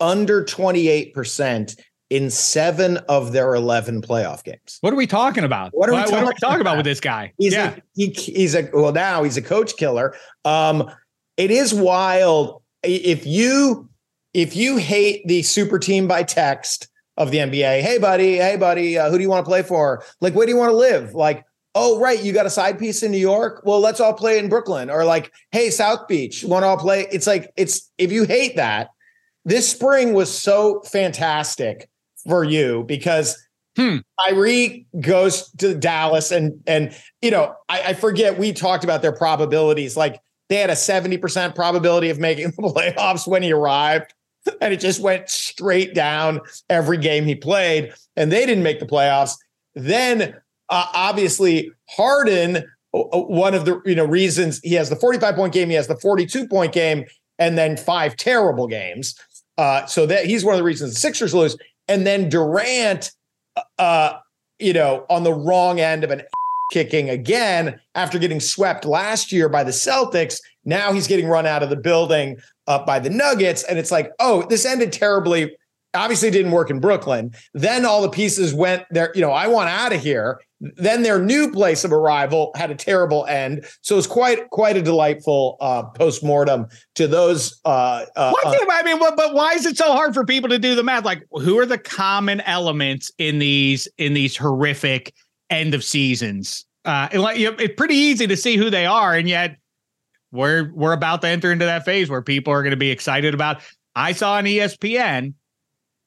under 0.00 0.44
twenty 0.44 0.88
eight 0.88 1.14
percent 1.14 1.76
in 2.10 2.30
seven 2.30 2.98
of 3.08 3.32
their 3.32 3.54
11 3.54 4.02
playoff 4.02 4.44
games. 4.44 4.78
What 4.82 4.92
are 4.92 4.96
we 4.96 5.06
talking 5.06 5.42
about? 5.42 5.70
What 5.72 5.88
are 5.88 5.92
we, 5.92 5.98
what, 5.98 6.04
talking, 6.04 6.16
what 6.16 6.24
are 6.24 6.26
we 6.28 6.34
talking 6.40 6.60
about? 6.60 6.76
with 6.76 6.84
this 6.84 7.00
guy? 7.00 7.32
He's 7.38 7.52
yeah. 7.52 7.74
A, 7.74 7.80
he, 7.94 8.10
he's 8.10 8.54
a, 8.54 8.68
well, 8.72 8.92
now 8.92 9.22
he's 9.24 9.36
a 9.36 9.42
coach 9.42 9.76
killer. 9.76 10.14
Um, 10.44 10.88
it 11.36 11.50
is 11.50 11.72
wild. 11.74 12.62
If 12.82 13.26
you, 13.26 13.88
if 14.32 14.54
you 14.54 14.76
hate 14.76 15.26
the 15.26 15.42
super 15.42 15.78
team 15.78 16.06
by 16.06 16.22
text 16.22 16.88
of 17.16 17.30
the 17.30 17.38
NBA, 17.38 17.80
hey, 17.80 17.98
buddy, 17.98 18.36
hey, 18.36 18.56
buddy, 18.56 18.98
uh, 18.98 19.10
who 19.10 19.16
do 19.16 19.22
you 19.22 19.30
want 19.30 19.44
to 19.44 19.48
play 19.48 19.62
for? 19.62 20.04
Like, 20.20 20.34
where 20.34 20.46
do 20.46 20.52
you 20.52 20.58
want 20.58 20.70
to 20.70 20.76
live? 20.76 21.14
Like, 21.14 21.44
oh, 21.74 21.98
right, 21.98 22.22
you 22.22 22.32
got 22.32 22.46
a 22.46 22.50
side 22.50 22.78
piece 22.78 23.02
in 23.02 23.10
New 23.10 23.18
York? 23.18 23.62
Well, 23.64 23.80
let's 23.80 23.98
all 23.98 24.14
play 24.14 24.38
in 24.38 24.48
Brooklyn. 24.48 24.90
Or 24.90 25.04
like, 25.04 25.32
hey, 25.50 25.70
South 25.70 26.06
Beach, 26.06 26.44
want 26.44 26.62
to 26.62 26.68
all 26.68 26.78
play? 26.78 27.08
It's 27.10 27.26
like, 27.26 27.50
it's, 27.56 27.90
if 27.98 28.12
you 28.12 28.24
hate 28.24 28.54
that, 28.56 28.90
this 29.44 29.68
spring 29.68 30.14
was 30.14 30.36
so 30.36 30.80
fantastic 30.82 31.88
for 32.26 32.44
you 32.44 32.84
because 32.86 33.36
hmm. 33.76 33.98
Kyrie 34.18 34.86
goes 35.00 35.50
to 35.58 35.74
Dallas 35.74 36.30
and 36.30 36.60
and 36.66 36.94
you 37.22 37.30
know 37.30 37.54
I, 37.68 37.82
I, 37.82 37.94
forget 37.94 38.38
we 38.38 38.52
talked 38.52 38.84
about 38.84 39.02
their 39.02 39.12
probabilities. 39.12 39.96
Like 39.96 40.20
they 40.48 40.56
had 40.56 40.70
a 40.70 40.74
70% 40.74 41.54
probability 41.54 42.10
of 42.10 42.18
making 42.18 42.46
the 42.46 42.52
playoffs 42.96 43.26
when 43.26 43.42
he 43.42 43.52
arrived 43.52 44.14
and 44.60 44.72
it 44.74 44.80
just 44.80 45.00
went 45.00 45.28
straight 45.28 45.94
down 45.94 46.40
every 46.68 46.98
game 46.98 47.24
he 47.24 47.34
played 47.34 47.92
and 48.16 48.30
they 48.30 48.46
didn't 48.46 48.62
make 48.62 48.80
the 48.80 48.86
playoffs. 48.86 49.36
Then 49.74 50.34
uh, 50.68 50.86
obviously 50.94 51.70
Harden 51.90 52.64
one 52.92 53.54
of 53.54 53.64
the 53.64 53.82
you 53.84 53.94
know 53.94 54.04
reasons 54.04 54.60
he 54.62 54.74
has 54.74 54.88
the 54.88 54.96
45 54.96 55.34
point 55.34 55.52
game 55.52 55.68
he 55.68 55.74
has 55.74 55.88
the 55.88 55.96
42 55.96 56.46
point 56.46 56.72
game 56.72 57.04
and 57.38 57.58
then 57.58 57.76
five 57.76 58.16
terrible 58.16 58.68
games 58.68 59.16
uh, 59.58 59.86
so 59.86 60.06
that 60.06 60.26
he's 60.26 60.44
one 60.44 60.54
of 60.54 60.58
the 60.58 60.64
reasons 60.64 60.94
the 60.94 61.00
Sixers 61.00 61.34
lose 61.34 61.56
and 61.88 62.06
then 62.06 62.28
Durant, 62.28 63.12
uh, 63.78 64.14
you 64.58 64.72
know, 64.72 65.04
on 65.10 65.22
the 65.22 65.32
wrong 65.32 65.80
end 65.80 66.04
of 66.04 66.10
an 66.10 66.22
kicking 66.72 67.10
again 67.10 67.78
after 67.94 68.18
getting 68.18 68.40
swept 68.40 68.84
last 68.84 69.30
year 69.30 69.48
by 69.48 69.62
the 69.62 69.70
Celtics. 69.70 70.40
Now 70.64 70.92
he's 70.92 71.06
getting 71.06 71.28
run 71.28 71.46
out 71.46 71.62
of 71.62 71.70
the 71.70 71.76
building 71.76 72.38
uh, 72.66 72.84
by 72.84 72.98
the 72.98 73.10
Nuggets, 73.10 73.62
and 73.64 73.78
it's 73.78 73.90
like, 73.90 74.10
oh, 74.18 74.44
this 74.48 74.64
ended 74.64 74.92
terribly. 74.92 75.54
Obviously, 75.94 76.30
didn't 76.30 76.52
work 76.52 76.70
in 76.70 76.80
Brooklyn. 76.80 77.32
Then 77.52 77.84
all 77.84 78.02
the 78.02 78.10
pieces 78.10 78.52
went 78.52 78.84
there. 78.90 79.12
You 79.14 79.20
know, 79.20 79.30
I 79.30 79.46
want 79.46 79.68
out 79.68 79.92
of 79.92 80.00
here. 80.00 80.40
Then 80.60 81.02
their 81.02 81.20
new 81.20 81.50
place 81.50 81.84
of 81.84 81.92
arrival 81.92 82.50
had 82.56 82.70
a 82.70 82.74
terrible 82.74 83.26
end. 83.26 83.66
So 83.82 83.98
it's 83.98 84.06
quite 84.06 84.48
quite 84.50 84.76
a 84.76 84.82
delightful 84.82 85.56
uh, 85.60 85.84
post 85.84 86.24
mortem 86.24 86.66
to 86.94 87.06
those. 87.06 87.60
Uh, 87.64 88.06
uh, 88.16 88.30
what, 88.30 88.66
I 88.70 88.82
mean, 88.82 88.98
but, 88.98 89.16
but 89.16 89.34
why 89.34 89.52
is 89.52 89.66
it 89.66 89.76
so 89.76 89.92
hard 89.92 90.14
for 90.14 90.24
people 90.24 90.48
to 90.50 90.58
do 90.58 90.74
the 90.74 90.82
math? 90.82 91.04
Like, 91.04 91.22
who 91.32 91.58
are 91.58 91.66
the 91.66 91.78
common 91.78 92.40
elements 92.42 93.10
in 93.18 93.38
these 93.38 93.88
in 93.98 94.14
these 94.14 94.36
horrific 94.36 95.14
end 95.50 95.74
of 95.74 95.84
seasons? 95.84 96.66
Uh, 96.84 97.08
and 97.12 97.22
like, 97.22 97.38
it's 97.38 97.74
pretty 97.76 97.94
easy 97.94 98.26
to 98.26 98.36
see 98.36 98.56
who 98.56 98.70
they 98.70 98.86
are, 98.86 99.14
and 99.14 99.28
yet 99.28 99.56
we're 100.32 100.70
we're 100.74 100.92
about 100.92 101.22
to 101.22 101.28
enter 101.28 101.52
into 101.52 101.64
that 101.64 101.84
phase 101.84 102.10
where 102.10 102.22
people 102.22 102.52
are 102.52 102.62
going 102.62 102.72
to 102.72 102.76
be 102.76 102.90
excited 102.90 103.34
about. 103.34 103.62
I 103.94 104.12
saw 104.12 104.34
on 104.34 104.44
ESPN 104.44 105.34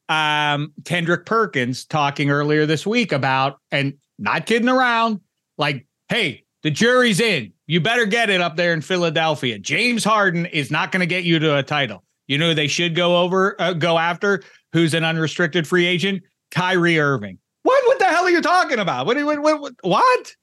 um 0.10 0.74
Kendrick 0.86 1.26
Perkins 1.26 1.86
talking 1.86 2.30
earlier 2.30 2.65
this 2.65 2.88
week 2.88 3.12
about 3.12 3.60
and 3.72 3.93
not 4.17 4.46
kidding 4.46 4.70
around. 4.70 5.22
Like, 5.58 5.86
hey, 6.10 6.43
the 6.63 6.72
jury's 6.72 7.20
in. 7.20 7.54
You 7.65 7.82
better 7.82 8.06
get 8.06 8.30
it 8.30 8.41
up 8.41 8.56
there 8.56 8.74
in 8.74 8.82
Philadelphia. 8.82 9.60
James 9.60 10.04
Harden 10.04 10.46
is 10.46 10.72
not 10.72 10.91
going 10.91 11.02
to 11.02 11.06
get 11.06 11.24
you 11.24 11.39
to 11.39 11.58
a 11.58 11.63
title. 11.63 12.04
You 12.28 12.38
know 12.38 12.54
they 12.54 12.67
should 12.67 12.96
go 12.96 13.17
over, 13.17 13.60
uh, 13.60 13.74
go 13.74 13.98
after 13.98 14.43
who's 14.74 14.93
an 14.93 15.04
unrestricted 15.04 15.67
free 15.67 15.86
agent, 15.86 16.24
Kyrie 16.52 17.00
Irving. 17.00 17.38
What? 17.63 17.86
What 17.88 18.00
the 18.00 18.06
hell 18.06 18.26
are 18.26 18.30
you 18.30 18.41
talking 18.41 18.80
about? 18.80 19.06
What? 19.06 19.17
What? 19.24 19.41
What? 19.41 19.74
what? 19.82 20.36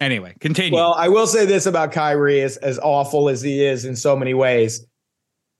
Anyway, 0.00 0.34
continue. 0.38 0.74
Well, 0.74 0.94
I 0.94 1.08
will 1.08 1.26
say 1.26 1.44
this 1.44 1.66
about 1.66 1.92
Kyrie: 1.92 2.42
as 2.42 2.56
as 2.58 2.78
awful 2.78 3.28
as 3.28 3.42
he 3.42 3.64
is 3.64 3.84
in 3.84 3.96
so 3.96 4.16
many 4.16 4.32
ways, 4.32 4.86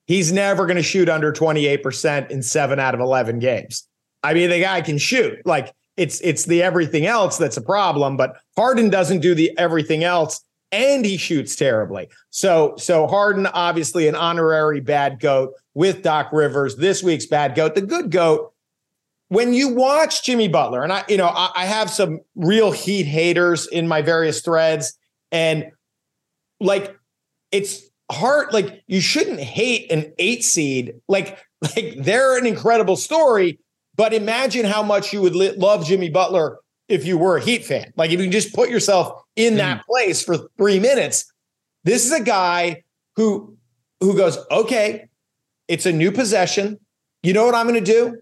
he's 0.09 0.33
never 0.33 0.66
going 0.66 0.77
to 0.77 0.83
shoot 0.83 1.09
under 1.09 1.33
twenty 1.33 1.66
eight 1.66 1.85
percent 1.85 2.33
in 2.33 2.42
seven 2.42 2.81
out 2.81 2.94
of 2.94 3.01
eleven 3.01 3.38
games. 3.38 3.87
I 4.25 4.35
mean, 4.35 4.51
the 4.51 4.61
guy 4.61 4.81
can 4.81 4.99
shoot. 4.99 5.38
Like 5.47 5.73
it's 5.97 6.21
it's 6.23 6.47
the 6.47 6.62
everything 6.62 7.07
else 7.07 7.38
that's 7.38 7.57
a 7.57 7.62
problem. 7.62 8.16
But 8.16 8.37
Harden 8.57 8.90
doesn't 8.90 9.21
do 9.21 9.35
the 9.35 9.57
everything 9.57 10.03
else, 10.03 10.42
and 10.73 11.05
he 11.05 11.16
shoots 11.16 11.55
terribly. 11.55 12.09
So 12.31 12.75
so 12.79 13.07
Harden 13.07 13.47
obviously 13.47 14.09
an 14.09 14.16
honorary 14.16 14.81
bad 14.81 15.21
goat 15.21 15.53
with 15.75 16.03
Doc 16.03 16.31
Rivers. 16.33 16.77
This 16.77 17.03
week's 17.03 17.27
bad 17.27 17.55
goat, 17.55 17.77
the 17.77 17.83
good 17.83 18.11
goat. 18.11 18.53
When 19.29 19.53
you 19.53 19.68
watch 19.75 20.25
Jimmy 20.25 20.49
Butler, 20.49 20.83
and 20.83 20.92
I 20.92 21.05
you 21.09 21.18
know 21.18 21.29
I, 21.29 21.51
I 21.55 21.64
have 21.66 21.90
some 21.90 22.21
real 22.35 22.73
Heat 22.73 23.05
haters 23.05 23.66
in 23.68 23.87
my 23.87 24.03
various 24.03 24.40
threads, 24.40 24.99
and 25.31 25.66
like 26.61 26.97
it's 27.53 27.88
hard. 28.11 28.53
Like 28.53 28.83
you 28.87 29.01
shouldn't 29.01 29.40
hate 29.40 29.90
an 29.90 30.12
eight 30.18 30.44
seed. 30.44 30.94
Like 31.09 31.38
like 31.62 31.97
they're 31.99 32.38
an 32.38 32.47
incredible 32.47 32.97
story. 32.97 33.59
But 33.97 34.14
imagine 34.14 34.64
how 34.64 34.83
much 34.83 35.12
you 35.12 35.21
would 35.23 35.35
li- 35.35 35.57
love 35.57 35.85
Jimmy 35.85 36.09
Butler 36.09 36.59
if 36.88 37.05
you 37.05 37.18
were 37.18 37.37
a 37.37 37.40
Heat 37.40 37.64
fan. 37.64 37.92
Like 37.97 38.12
if 38.12 38.21
you 38.21 38.31
just 38.31 38.55
put 38.55 38.71
yourself 38.71 39.23
in 39.37 39.57
that 39.57 39.81
mm. 39.81 39.85
place 39.85 40.23
for 40.23 40.37
three 40.57 40.79
minutes. 40.79 41.33
This 41.85 42.07
is 42.07 42.12
a 42.12 42.23
guy 42.23 42.83
who 43.16 43.57
who 44.01 44.16
goes, 44.16 44.38
okay, 44.51 45.09
it's 45.66 45.87
a 45.87 45.92
new 45.92 46.12
possession. 46.12 46.79
You 47.23 47.33
know 47.33 47.44
what 47.44 47.55
I'm 47.55 47.66
going 47.66 47.83
to 47.83 47.92
do? 47.92 48.21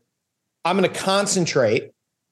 I'm 0.64 0.78
going 0.78 0.90
to 0.90 0.98
concentrate 0.98 1.90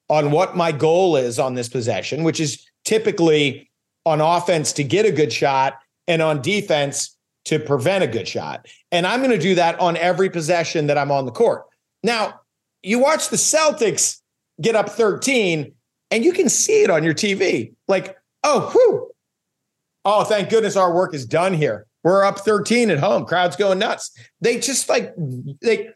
on 0.09 0.31
what 0.31 0.57
my 0.57 0.71
goal 0.71 1.15
is 1.15 1.39
on 1.39 1.53
this 1.53 1.69
possession, 1.69 2.23
which 2.23 2.39
is 2.39 2.65
typically 2.83 3.69
on 4.05 4.21
offense 4.21 4.73
to 4.73 4.83
get 4.83 5.05
a 5.05 5.11
good 5.11 5.31
shot 5.31 5.79
and 6.07 6.21
on 6.21 6.41
defense 6.41 7.14
to 7.45 7.59
prevent 7.59 8.03
a 8.03 8.07
good 8.07 8.27
shot. 8.27 8.67
And 8.91 9.05
I'm 9.07 9.19
going 9.19 9.31
to 9.31 9.37
do 9.37 9.55
that 9.55 9.79
on 9.79 9.97
every 9.97 10.29
possession 10.29 10.87
that 10.87 10.97
I'm 10.97 11.11
on 11.11 11.25
the 11.25 11.31
court. 11.31 11.63
Now, 12.03 12.41
you 12.83 12.99
watch 12.99 13.29
the 13.29 13.37
Celtics 13.37 14.21
get 14.61 14.75
up 14.75 14.89
13 14.89 15.71
and 16.11 16.23
you 16.23 16.33
can 16.33 16.49
see 16.49 16.83
it 16.83 16.89
on 16.89 17.03
your 17.03 17.13
TV. 17.13 17.73
Like, 17.87 18.17
oh, 18.43 18.69
whew. 18.71 19.11
Oh, 20.05 20.23
thank 20.23 20.49
goodness 20.49 20.75
our 20.75 20.93
work 20.93 21.15
is 21.15 21.25
done 21.25 21.53
here. 21.53 21.87
We're 22.03 22.23
up 22.23 22.39
13 22.39 22.91
at 22.91 22.99
home. 22.99 23.25
Crowd's 23.25 23.55
going 23.55 23.79
nuts. 23.79 24.11
They 24.39 24.59
just 24.59 24.87
like 24.87 25.15
they 25.61 25.89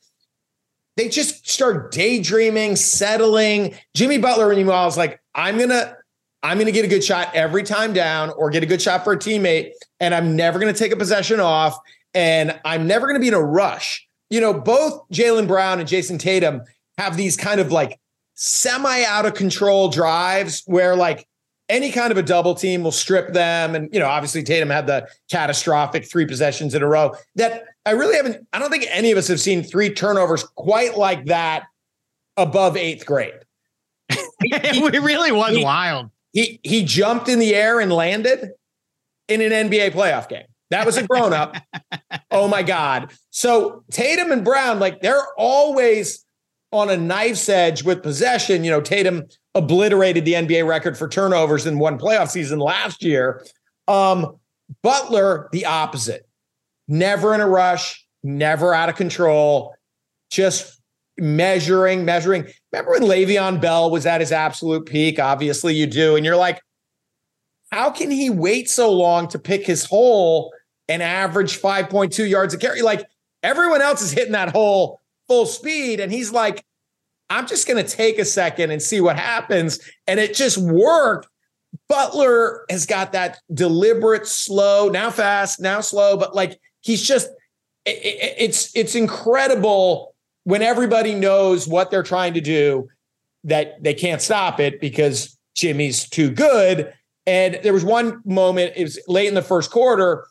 they 0.97 1.07
just 1.07 1.47
start 1.47 1.91
daydreaming, 1.91 2.75
settling. 2.75 3.75
Jimmy 3.95 4.17
Butler, 4.17 4.53
meanwhile, 4.53 4.87
is 4.87 4.97
like, 4.97 5.21
I'm 5.33 5.57
gonna, 5.57 5.95
I'm 6.41 6.57
gonna 6.57 6.71
get 6.71 6.85
a 6.85 6.87
good 6.87 7.03
shot 7.03 7.33
every 7.33 7.63
time 7.63 7.93
down 7.93 8.31
or 8.31 8.49
get 8.49 8.63
a 8.63 8.65
good 8.65 8.81
shot 8.81 9.03
for 9.03 9.13
a 9.13 9.17
teammate, 9.17 9.71
and 9.99 10.15
I'm 10.15 10.35
never 10.35 10.59
gonna 10.59 10.73
take 10.73 10.91
a 10.91 10.97
possession 10.97 11.39
off, 11.39 11.77
and 12.13 12.59
I'm 12.65 12.87
never 12.87 13.07
gonna 13.07 13.19
be 13.19 13.27
in 13.27 13.33
a 13.33 13.41
rush. 13.41 14.07
You 14.29 14.41
know, 14.41 14.53
both 14.53 15.07
Jaylen 15.09 15.47
Brown 15.47 15.79
and 15.79 15.89
Jayson 15.89 16.17
Tatum 16.19 16.61
have 16.97 17.17
these 17.17 17.35
kind 17.35 17.59
of 17.59 17.71
like 17.71 17.99
semi 18.35 19.03
out 19.03 19.25
of 19.25 19.33
control 19.33 19.89
drives 19.89 20.63
where 20.65 20.95
like 20.95 21.27
any 21.69 21.91
kind 21.91 22.11
of 22.11 22.17
a 22.17 22.23
double 22.23 22.55
team 22.55 22.83
will 22.83 22.91
strip 22.91 23.33
them. 23.33 23.75
And, 23.75 23.93
you 23.93 23.99
know, 23.99 24.07
obviously 24.07 24.43
Tatum 24.43 24.69
had 24.69 24.87
the 24.87 25.07
catastrophic 25.29 26.09
three 26.09 26.25
possessions 26.25 26.73
in 26.73 26.81
a 26.81 26.87
row 26.87 27.13
that 27.35 27.65
I 27.85 27.91
really 27.91 28.15
haven't, 28.15 28.47
I 28.51 28.59
don't 28.59 28.71
think 28.71 28.85
any 28.89 29.11
of 29.11 29.17
us 29.17 29.27
have 29.27 29.39
seen 29.39 29.61
three 29.63 29.93
turnovers 29.93 30.43
quite 30.43 30.97
like 30.97 31.25
that 31.25 31.63
above 32.37 32.75
eighth 32.75 33.05
grade. 33.05 33.33
it 34.09 35.01
really 35.03 35.31
was 35.31 35.63
wild. 35.63 36.09
He 36.33 36.59
he 36.63 36.83
jumped 36.83 37.27
in 37.27 37.39
the 37.39 37.55
air 37.55 37.79
and 37.79 37.91
landed 37.91 38.51
in 39.27 39.41
an 39.41 39.69
NBA 39.69 39.91
playoff 39.91 40.29
game. 40.29 40.45
That 40.69 40.85
was 40.85 40.97
a 40.97 41.07
grown 41.07 41.33
up. 41.33 41.55
oh 42.31 42.47
my 42.47 42.61
God. 42.61 43.11
So 43.31 43.83
Tatum 43.91 44.31
and 44.31 44.45
Brown, 44.45 44.79
like 44.79 45.01
they're 45.01 45.25
always 45.37 46.25
on 46.71 46.89
a 46.89 46.97
knife's 46.97 47.49
edge 47.49 47.83
with 47.83 48.03
possession. 48.03 48.63
You 48.63 48.71
know, 48.71 48.81
Tatum 48.81 49.23
obliterated 49.55 50.25
the 50.25 50.33
NBA 50.33 50.67
record 50.67 50.97
for 50.97 51.07
turnovers 51.07 51.65
in 51.65 51.79
one 51.79 51.97
playoff 51.97 52.29
season 52.29 52.59
last 52.59 53.03
year. 53.03 53.43
Um, 53.87 54.37
Butler, 54.83 55.49
the 55.51 55.65
opposite. 55.65 56.27
Never 56.87 57.33
in 57.33 57.41
a 57.41 57.47
rush, 57.47 58.05
never 58.23 58.73
out 58.73 58.89
of 58.89 58.95
control, 58.95 59.75
just 60.29 60.78
measuring, 61.19 62.05
measuring. 62.05 62.47
Remember 62.71 62.91
when 62.91 63.03
Le'Veon 63.03 63.61
Bell 63.61 63.89
was 63.91 64.05
at 64.05 64.21
his 64.21 64.31
absolute 64.31 64.85
peak? 64.85 65.19
Obviously, 65.19 65.75
you 65.75 65.87
do. 65.87 66.15
And 66.15 66.25
you're 66.25 66.35
like, 66.35 66.61
how 67.71 67.91
can 67.91 68.09
he 68.09 68.29
wait 68.29 68.69
so 68.69 68.91
long 68.91 69.27
to 69.29 69.39
pick 69.39 69.65
his 69.65 69.85
hole 69.85 70.53
and 70.87 71.03
average 71.03 71.61
5.2 71.61 72.27
yards 72.29 72.53
a 72.53 72.57
carry? 72.57 72.81
Like 72.81 73.05
everyone 73.43 73.81
else 73.81 74.01
is 74.01 74.11
hitting 74.11 74.33
that 74.33 74.51
hole 74.51 75.01
full 75.27 75.45
speed. 75.45 75.99
And 75.99 76.11
he's 76.11 76.31
like, 76.31 76.65
I'm 77.29 77.47
just 77.47 77.67
going 77.67 77.83
to 77.83 77.89
take 77.89 78.17
a 78.17 78.25
second 78.25 78.71
and 78.71 78.81
see 78.81 79.01
what 79.01 79.17
happens. 79.17 79.79
And 80.07 80.19
it 80.19 80.33
just 80.33 80.57
worked. 80.57 81.27
Butler 81.87 82.65
has 82.69 82.87
got 82.87 83.11
that 83.11 83.37
deliberate, 83.53 84.25
slow, 84.25 84.89
now 84.89 85.11
fast, 85.11 85.59
now 85.59 85.81
slow, 85.81 86.17
but 86.17 86.33
like 86.33 86.59
he's 86.81 87.07
just, 87.07 87.29
it, 87.85 88.35
it's 88.39 88.75
it's 88.75 88.95
incredible 88.95 90.15
when 90.49 90.63
everybody 90.63 91.13
knows 91.13 91.67
what 91.67 91.91
they're 91.91 92.01
trying 92.01 92.33
to 92.33 92.41
do 92.41 92.89
that 93.43 93.83
they 93.83 93.93
can't 93.93 94.19
stop 94.19 94.59
it 94.59 94.81
because 94.81 95.37
Jimmy's 95.53 96.09
too 96.09 96.31
good. 96.31 96.91
And 97.27 97.59
there 97.61 97.71
was 97.71 97.85
one 97.85 98.19
moment, 98.25 98.73
it 98.75 98.81
was 98.81 98.99
late 99.07 99.27
in 99.27 99.35
the 99.35 99.43
first 99.43 99.69
quarter. 99.69 100.25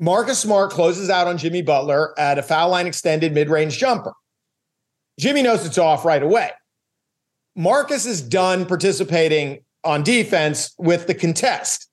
Marcus 0.00 0.40
Smart 0.40 0.72
closes 0.72 1.10
out 1.10 1.28
on 1.28 1.38
Jimmy 1.38 1.62
Butler 1.62 2.12
at 2.18 2.36
a 2.36 2.42
foul 2.42 2.70
line 2.70 2.88
extended 2.88 3.32
mid 3.32 3.48
range 3.48 3.78
jumper. 3.78 4.14
Jimmy 5.20 5.42
knows 5.42 5.64
it's 5.64 5.78
off 5.78 6.04
right 6.04 6.22
away. 6.22 6.50
Marcus 7.54 8.04
is 8.04 8.20
done 8.20 8.66
participating 8.66 9.60
on 9.84 10.02
defense 10.02 10.74
with 10.76 11.06
the 11.06 11.14
contest. 11.14 11.88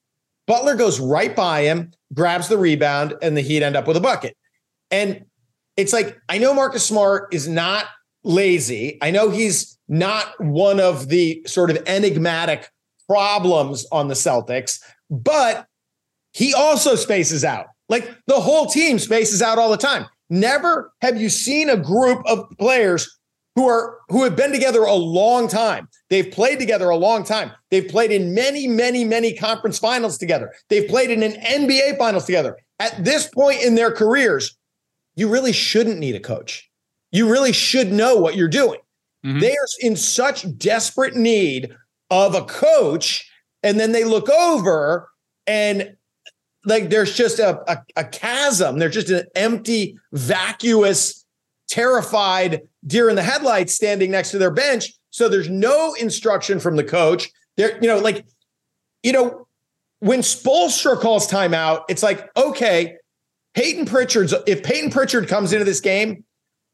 Butler 0.47 0.73
goes 0.73 0.99
right 0.99 1.36
by 1.36 1.62
him, 1.62 1.91
grabs 2.15 2.47
the 2.47 2.58
rebound, 2.58 3.13
and 3.21 3.38
the 3.38 3.41
Heat 3.41 3.62
end 3.62 3.75
up 3.75 3.86
with 3.86 3.95
a 3.95 4.01
bucket. 4.01 4.36
And 4.89 5.25
it's 5.81 5.93
like, 5.93 6.17
I 6.29 6.37
know 6.37 6.53
Marcus 6.53 6.85
Smart 6.85 7.33
is 7.33 7.47
not 7.47 7.85
lazy. 8.23 8.97
I 9.01 9.11
know 9.11 9.29
he's 9.29 9.77
not 9.87 10.39
one 10.39 10.79
of 10.79 11.09
the 11.09 11.41
sort 11.47 11.71
of 11.71 11.83
enigmatic 11.87 12.69
problems 13.09 13.85
on 13.91 14.07
the 14.07 14.13
Celtics, 14.13 14.79
but 15.09 15.65
he 16.33 16.53
also 16.53 16.95
spaces 16.95 17.43
out. 17.43 17.65
Like 17.89 18.15
the 18.27 18.39
whole 18.39 18.67
team 18.67 18.99
spaces 18.99 19.41
out 19.41 19.57
all 19.57 19.69
the 19.69 19.77
time. 19.77 20.05
Never 20.29 20.93
have 21.01 21.19
you 21.19 21.27
seen 21.29 21.69
a 21.69 21.75
group 21.75 22.23
of 22.25 22.45
players 22.57 23.19
who 23.55 23.67
are 23.67 23.99
who 24.07 24.23
have 24.23 24.37
been 24.37 24.53
together 24.53 24.83
a 24.83 24.93
long 24.93 25.49
time. 25.49 25.89
They've 26.09 26.31
played 26.31 26.59
together 26.59 26.89
a 26.89 26.95
long 26.95 27.25
time. 27.25 27.51
They've 27.69 27.87
played 27.87 28.11
in 28.11 28.33
many, 28.33 28.65
many, 28.67 29.03
many 29.03 29.33
conference 29.33 29.77
finals 29.77 30.17
together. 30.17 30.53
They've 30.69 30.87
played 30.87 31.11
in 31.11 31.21
an 31.21 31.33
NBA 31.33 31.97
finals 31.97 32.25
together. 32.25 32.57
At 32.79 33.03
this 33.03 33.27
point 33.27 33.61
in 33.61 33.75
their 33.75 33.91
careers, 33.91 34.57
you 35.15 35.28
really 35.30 35.52
shouldn't 35.52 36.00
need 36.00 36.15
a 36.15 36.19
coach. 36.19 36.69
You 37.12 37.30
really 37.30 37.52
should 37.52 37.91
know 37.91 38.15
what 38.15 38.36
you're 38.36 38.47
doing. 38.47 38.80
Mm-hmm. 39.26 39.39
They 39.39 39.52
are 39.52 39.67
in 39.82 39.95
such 39.95 40.58
desperate 40.58 41.15
need 41.15 41.76
of 42.10 42.36
a 42.36 42.45
coach, 42.45 43.30
and 43.63 43.80
then 43.80 43.91
they 43.91 44.04
look 44.04 44.30
over 44.30 45.10
and 45.47 45.95
like 46.65 46.89
there's 46.89 47.15
just 47.15 47.39
a, 47.39 47.60
a, 47.71 47.84
a 47.95 48.04
chasm. 48.06 48.80
There's 48.80 48.93
just 48.93 49.10
an 49.10 49.26
empty, 49.36 49.97
vacuous, 50.12 51.26
terrified 51.67 52.62
deer 52.86 53.10
in 53.10 53.15
the 53.15 53.24
headlights 53.24 53.74
standing 53.74 54.12
next 54.12 54.32
to 54.32 54.38
their 54.38 54.52
bench. 54.52 54.93
So 55.10 55.28
there's 55.28 55.50
no 55.50 55.93
instruction 55.95 56.60
from 56.60 56.76
the 56.76 56.84
coach. 56.84 57.30
There, 57.58 57.78
you 57.82 57.88
know, 57.88 57.97
like, 57.97 58.26
you 59.04 59.12
know, 59.12 59.47
when 60.00 60.19
Spoelstra 60.19 61.00
calls 61.00 61.28
timeout, 61.28 61.84
it's 61.89 62.04
like, 62.04 62.30
okay, 62.38 62.95
Payton 63.53 63.85
Pritchard's 63.85 64.33
if 64.47 64.63
Payton 64.63 64.91
Pritchard 64.91 65.27
comes 65.27 65.53
into 65.53 65.65
this 65.65 65.81
game 65.81 66.23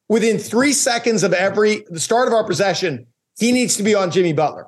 within 0.09 0.37
three 0.37 0.73
seconds 0.73 1.23
of 1.23 1.33
every 1.33 1.83
the 1.89 1.99
start 1.99 2.27
of 2.27 2.33
our 2.33 2.43
possession, 2.43 3.07
he 3.39 3.51
needs 3.51 3.75
to 3.77 3.83
be 3.83 3.95
on 3.95 4.11
Jimmy 4.11 4.33
Butler. 4.33 4.67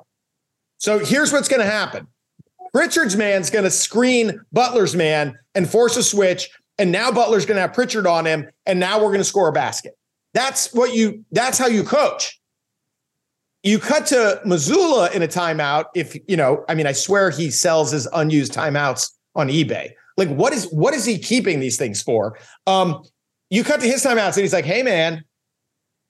So 0.78 0.98
here's 0.98 1.32
what's 1.32 1.48
going 1.48 1.60
to 1.60 1.70
happen. 1.70 2.06
Pritchard's 2.72 3.16
man's 3.16 3.50
going 3.50 3.64
to 3.64 3.70
screen 3.70 4.40
Butler's 4.52 4.94
man 4.94 5.38
and 5.54 5.68
force 5.68 5.96
a 5.96 6.02
switch. 6.02 6.48
And 6.78 6.92
now 6.92 7.10
Butler's 7.10 7.44
going 7.44 7.56
to 7.56 7.62
have 7.62 7.72
Pritchard 7.72 8.06
on 8.06 8.24
him. 8.24 8.48
And 8.64 8.80
now 8.80 8.98
we're 8.98 9.08
going 9.08 9.18
to 9.18 9.24
score 9.24 9.48
a 9.48 9.52
basket. 9.52 9.96
That's 10.32 10.72
what 10.72 10.94
you, 10.94 11.24
that's 11.32 11.58
how 11.58 11.66
you 11.66 11.82
coach. 11.82 12.40
You 13.62 13.78
cut 13.78 14.06
to 14.06 14.40
Mazzulla 14.46 15.12
in 15.12 15.22
a 15.22 15.28
timeout. 15.28 15.86
If, 15.94 16.16
you 16.26 16.36
know, 16.36 16.64
I 16.68 16.74
mean, 16.74 16.86
I 16.86 16.92
swear 16.92 17.30
he 17.30 17.50
sells 17.50 17.90
his 17.90 18.08
unused 18.14 18.54
timeouts 18.54 19.10
on 19.34 19.48
eBay. 19.48 19.90
Like, 20.16 20.28
what 20.28 20.52
is, 20.52 20.64
what 20.70 20.94
is 20.94 21.04
he 21.04 21.18
keeping 21.18 21.60
these 21.60 21.76
things 21.76 22.02
for? 22.02 22.38
Um, 22.66 23.02
you 23.48 23.64
cut 23.64 23.80
to 23.80 23.86
his 23.86 24.04
timeouts 24.04 24.34
and 24.34 24.42
he's 24.42 24.52
like, 24.52 24.64
hey, 24.64 24.82
man, 24.82 25.24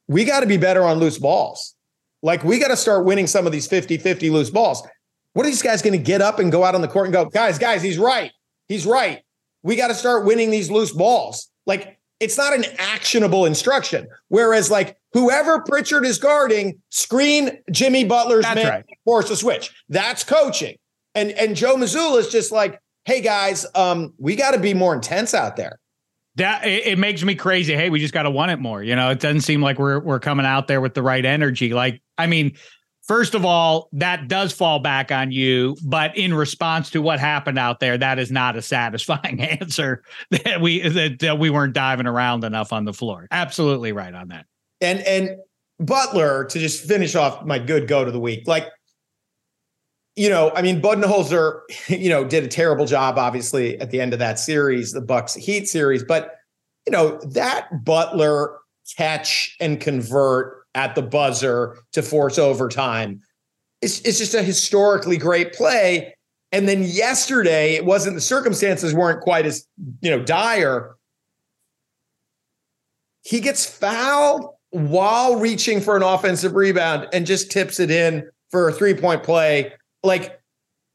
we 0.08 0.24
got 0.24 0.40
to 0.40 0.46
be 0.46 0.56
better 0.56 0.82
on 0.82 0.98
loose 0.98 1.18
balls. 1.18 1.74
Like, 2.22 2.44
we 2.44 2.58
got 2.58 2.68
to 2.68 2.76
start 2.76 3.04
winning 3.04 3.26
some 3.26 3.46
of 3.46 3.52
these 3.52 3.66
50 3.66 3.98
50 3.98 4.30
loose 4.30 4.50
balls. 4.50 4.86
What 5.32 5.46
are 5.46 5.48
these 5.48 5.62
guys 5.62 5.80
going 5.80 5.92
to 5.96 6.04
get 6.04 6.20
up 6.20 6.38
and 6.38 6.50
go 6.50 6.64
out 6.64 6.74
on 6.74 6.80
the 6.80 6.88
court 6.88 7.06
and 7.06 7.12
go, 7.12 7.24
guys, 7.26 7.58
guys, 7.58 7.82
he's 7.82 7.98
right. 7.98 8.32
He's 8.68 8.84
right. 8.84 9.22
We 9.62 9.76
got 9.76 9.88
to 9.88 9.94
start 9.94 10.24
winning 10.26 10.50
these 10.50 10.70
loose 10.70 10.92
balls. 10.92 11.50
Like 11.66 11.98
it's 12.20 12.36
not 12.36 12.54
an 12.54 12.64
actionable 12.78 13.46
instruction. 13.46 14.06
Whereas, 14.28 14.70
like 14.70 14.96
whoever 15.12 15.60
Pritchard 15.60 16.04
is 16.04 16.18
guarding, 16.18 16.80
screen 16.90 17.58
Jimmy 17.72 18.04
Butler's 18.04 18.44
That's 18.44 18.62
man, 18.62 18.68
right. 18.68 18.84
force 19.04 19.30
a 19.30 19.36
switch. 19.36 19.72
That's 19.88 20.22
coaching. 20.22 20.76
And 21.14 21.30
and 21.32 21.56
Joe 21.56 21.76
Mazzulla 21.76 22.18
is 22.18 22.28
just 22.28 22.52
like, 22.52 22.80
hey 23.04 23.20
guys, 23.20 23.66
um, 23.74 24.14
we 24.18 24.36
got 24.36 24.52
to 24.52 24.58
be 24.58 24.74
more 24.74 24.94
intense 24.94 25.34
out 25.34 25.56
there. 25.56 25.78
That 26.36 26.66
it, 26.66 26.86
it 26.86 26.98
makes 26.98 27.22
me 27.22 27.34
crazy. 27.34 27.74
Hey, 27.74 27.90
we 27.90 27.98
just 27.98 28.14
got 28.14 28.22
to 28.22 28.30
want 28.30 28.50
it 28.50 28.58
more. 28.58 28.82
You 28.82 28.96
know, 28.96 29.10
it 29.10 29.20
doesn't 29.20 29.42
seem 29.42 29.60
like 29.60 29.78
we're 29.78 30.00
we're 30.00 30.20
coming 30.20 30.46
out 30.46 30.68
there 30.68 30.80
with 30.80 30.94
the 30.94 31.02
right 31.02 31.24
energy. 31.24 31.72
Like, 31.74 32.00
I 32.18 32.26
mean, 32.26 32.56
First 33.10 33.34
of 33.34 33.44
all, 33.44 33.88
that 33.94 34.28
does 34.28 34.52
fall 34.52 34.78
back 34.78 35.10
on 35.10 35.32
you, 35.32 35.76
but 35.84 36.16
in 36.16 36.32
response 36.32 36.90
to 36.90 37.02
what 37.02 37.18
happened 37.18 37.58
out 37.58 37.80
there, 37.80 37.98
that 37.98 38.20
is 38.20 38.30
not 38.30 38.54
a 38.54 38.62
satisfying 38.62 39.40
answer 39.40 40.04
that 40.30 40.60
we 40.60 40.88
that, 40.88 41.18
that 41.18 41.38
we 41.40 41.50
weren't 41.50 41.72
diving 41.72 42.06
around 42.06 42.44
enough 42.44 42.72
on 42.72 42.84
the 42.84 42.92
floor. 42.92 43.26
Absolutely 43.32 43.90
right 43.90 44.14
on 44.14 44.28
that. 44.28 44.46
And 44.80 45.00
and 45.00 45.38
Butler 45.80 46.44
to 46.44 46.58
just 46.60 46.86
finish 46.86 47.16
off 47.16 47.44
my 47.44 47.58
good 47.58 47.88
go 47.88 48.04
to 48.04 48.12
the 48.12 48.20
week, 48.20 48.46
like 48.46 48.68
you 50.16 50.28
know, 50.28 50.52
I 50.54 50.62
mean, 50.62 50.80
Budenholzer, 50.80 51.60
you 51.88 52.08
know, 52.08 52.24
did 52.24 52.44
a 52.44 52.48
terrible 52.48 52.86
job, 52.86 53.18
obviously, 53.18 53.78
at 53.80 53.90
the 53.90 54.00
end 54.00 54.12
of 54.12 54.18
that 54.18 54.38
series, 54.38 54.92
the 54.92 55.00
Bucks 55.00 55.34
Heat 55.34 55.68
series. 55.68 56.02
But 56.02 56.36
you 56.86 56.92
know, 56.92 57.18
that 57.30 57.84
Butler 57.84 58.58
catch 58.96 59.56
and 59.60 59.80
convert 59.80 60.64
at 60.74 60.94
the 60.94 61.02
buzzer 61.02 61.78
to 61.92 62.02
force 62.02 62.38
overtime. 62.38 63.20
It's, 63.82 64.00
it's 64.00 64.18
just 64.18 64.34
a 64.34 64.42
historically 64.42 65.16
great 65.16 65.52
play. 65.52 66.14
And 66.52 66.68
then 66.68 66.82
yesterday, 66.82 67.74
it 67.74 67.84
wasn't 67.84 68.16
the 68.16 68.20
circumstances 68.20 68.92
weren't 68.92 69.20
quite 69.20 69.46
as 69.46 69.66
you 70.00 70.10
know 70.10 70.22
dire. 70.22 70.96
He 73.22 73.40
gets 73.40 73.64
fouled 73.64 74.46
while 74.70 75.36
reaching 75.36 75.80
for 75.80 75.96
an 75.96 76.02
offensive 76.02 76.54
rebound 76.54 77.08
and 77.12 77.26
just 77.26 77.50
tips 77.50 77.78
it 77.78 77.90
in 77.90 78.28
for 78.50 78.68
a 78.68 78.72
three 78.72 78.94
point 78.94 79.22
play. 79.22 79.72
Like 80.02 80.40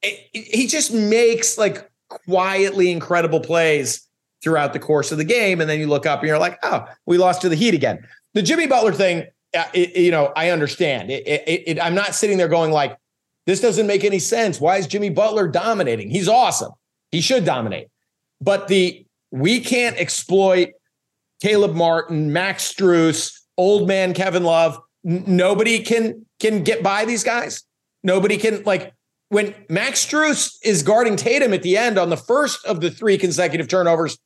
it, 0.01 0.29
he 0.33 0.67
just 0.67 0.93
makes 0.93 1.57
like 1.57 1.89
quietly 2.09 2.91
incredible 2.91 3.39
plays 3.39 4.07
throughout 4.43 4.73
the 4.73 4.79
course 4.79 5.11
of 5.11 5.17
the 5.17 5.23
game. 5.23 5.59
And 5.59 5.69
then 5.69 5.79
you 5.79 5.87
look 5.87 6.05
up 6.05 6.19
and 6.19 6.27
you're 6.27 6.39
like, 6.39 6.59
oh, 6.63 6.85
we 7.05 7.17
lost 7.17 7.41
to 7.41 7.49
the 7.49 7.55
Heat 7.55 7.73
again. 7.73 8.05
The 8.33 8.41
Jimmy 8.41 8.67
Butler 8.67 8.93
thing, 8.93 9.25
uh, 9.57 9.63
it, 9.73 9.95
you 9.95 10.11
know, 10.11 10.31
I 10.35 10.49
understand. 10.49 11.09
It, 11.09 11.23
it, 11.25 11.79
I'm 11.81 11.95
not 11.95 12.13
sitting 12.13 12.37
there 12.37 12.47
going 12.47 12.71
like, 12.71 12.97
this 13.45 13.61
doesn't 13.61 13.87
make 13.87 14.03
any 14.03 14.19
sense. 14.19 14.59
Why 14.59 14.77
is 14.77 14.87
Jimmy 14.87 15.09
Butler 15.09 15.47
dominating? 15.47 16.09
He's 16.09 16.27
awesome. 16.27 16.71
He 17.11 17.21
should 17.21 17.45
dominate. 17.45 17.87
But 18.41 18.67
the 18.67 19.05
we 19.31 19.59
can't 19.59 19.97
exploit 19.97 20.69
Caleb 21.41 21.75
Martin, 21.75 22.31
Max 22.33 22.71
Strus, 22.73 23.39
old 23.57 23.87
man 23.87 24.13
Kevin 24.13 24.43
Love. 24.43 24.79
N- 25.05 25.23
nobody 25.27 25.79
can 25.79 26.25
can 26.39 26.63
get 26.63 26.83
by 26.83 27.05
these 27.05 27.23
guys. 27.23 27.63
Nobody 28.05 28.37
can 28.37 28.61
like 28.65 28.93
when 29.29 29.55
Max 29.67 30.05
Strus 30.05 30.57
is 30.63 30.83
guarding 30.83 31.15
Tatum 31.15 31.53
at 31.53 31.63
the 31.63 31.75
end 31.75 31.97
on 31.97 32.09
the 32.09 32.17
first 32.17 32.63
of 32.63 32.79
the 32.79 32.91
three 32.91 33.17
consecutive 33.17 33.67
turnovers. 33.67 34.19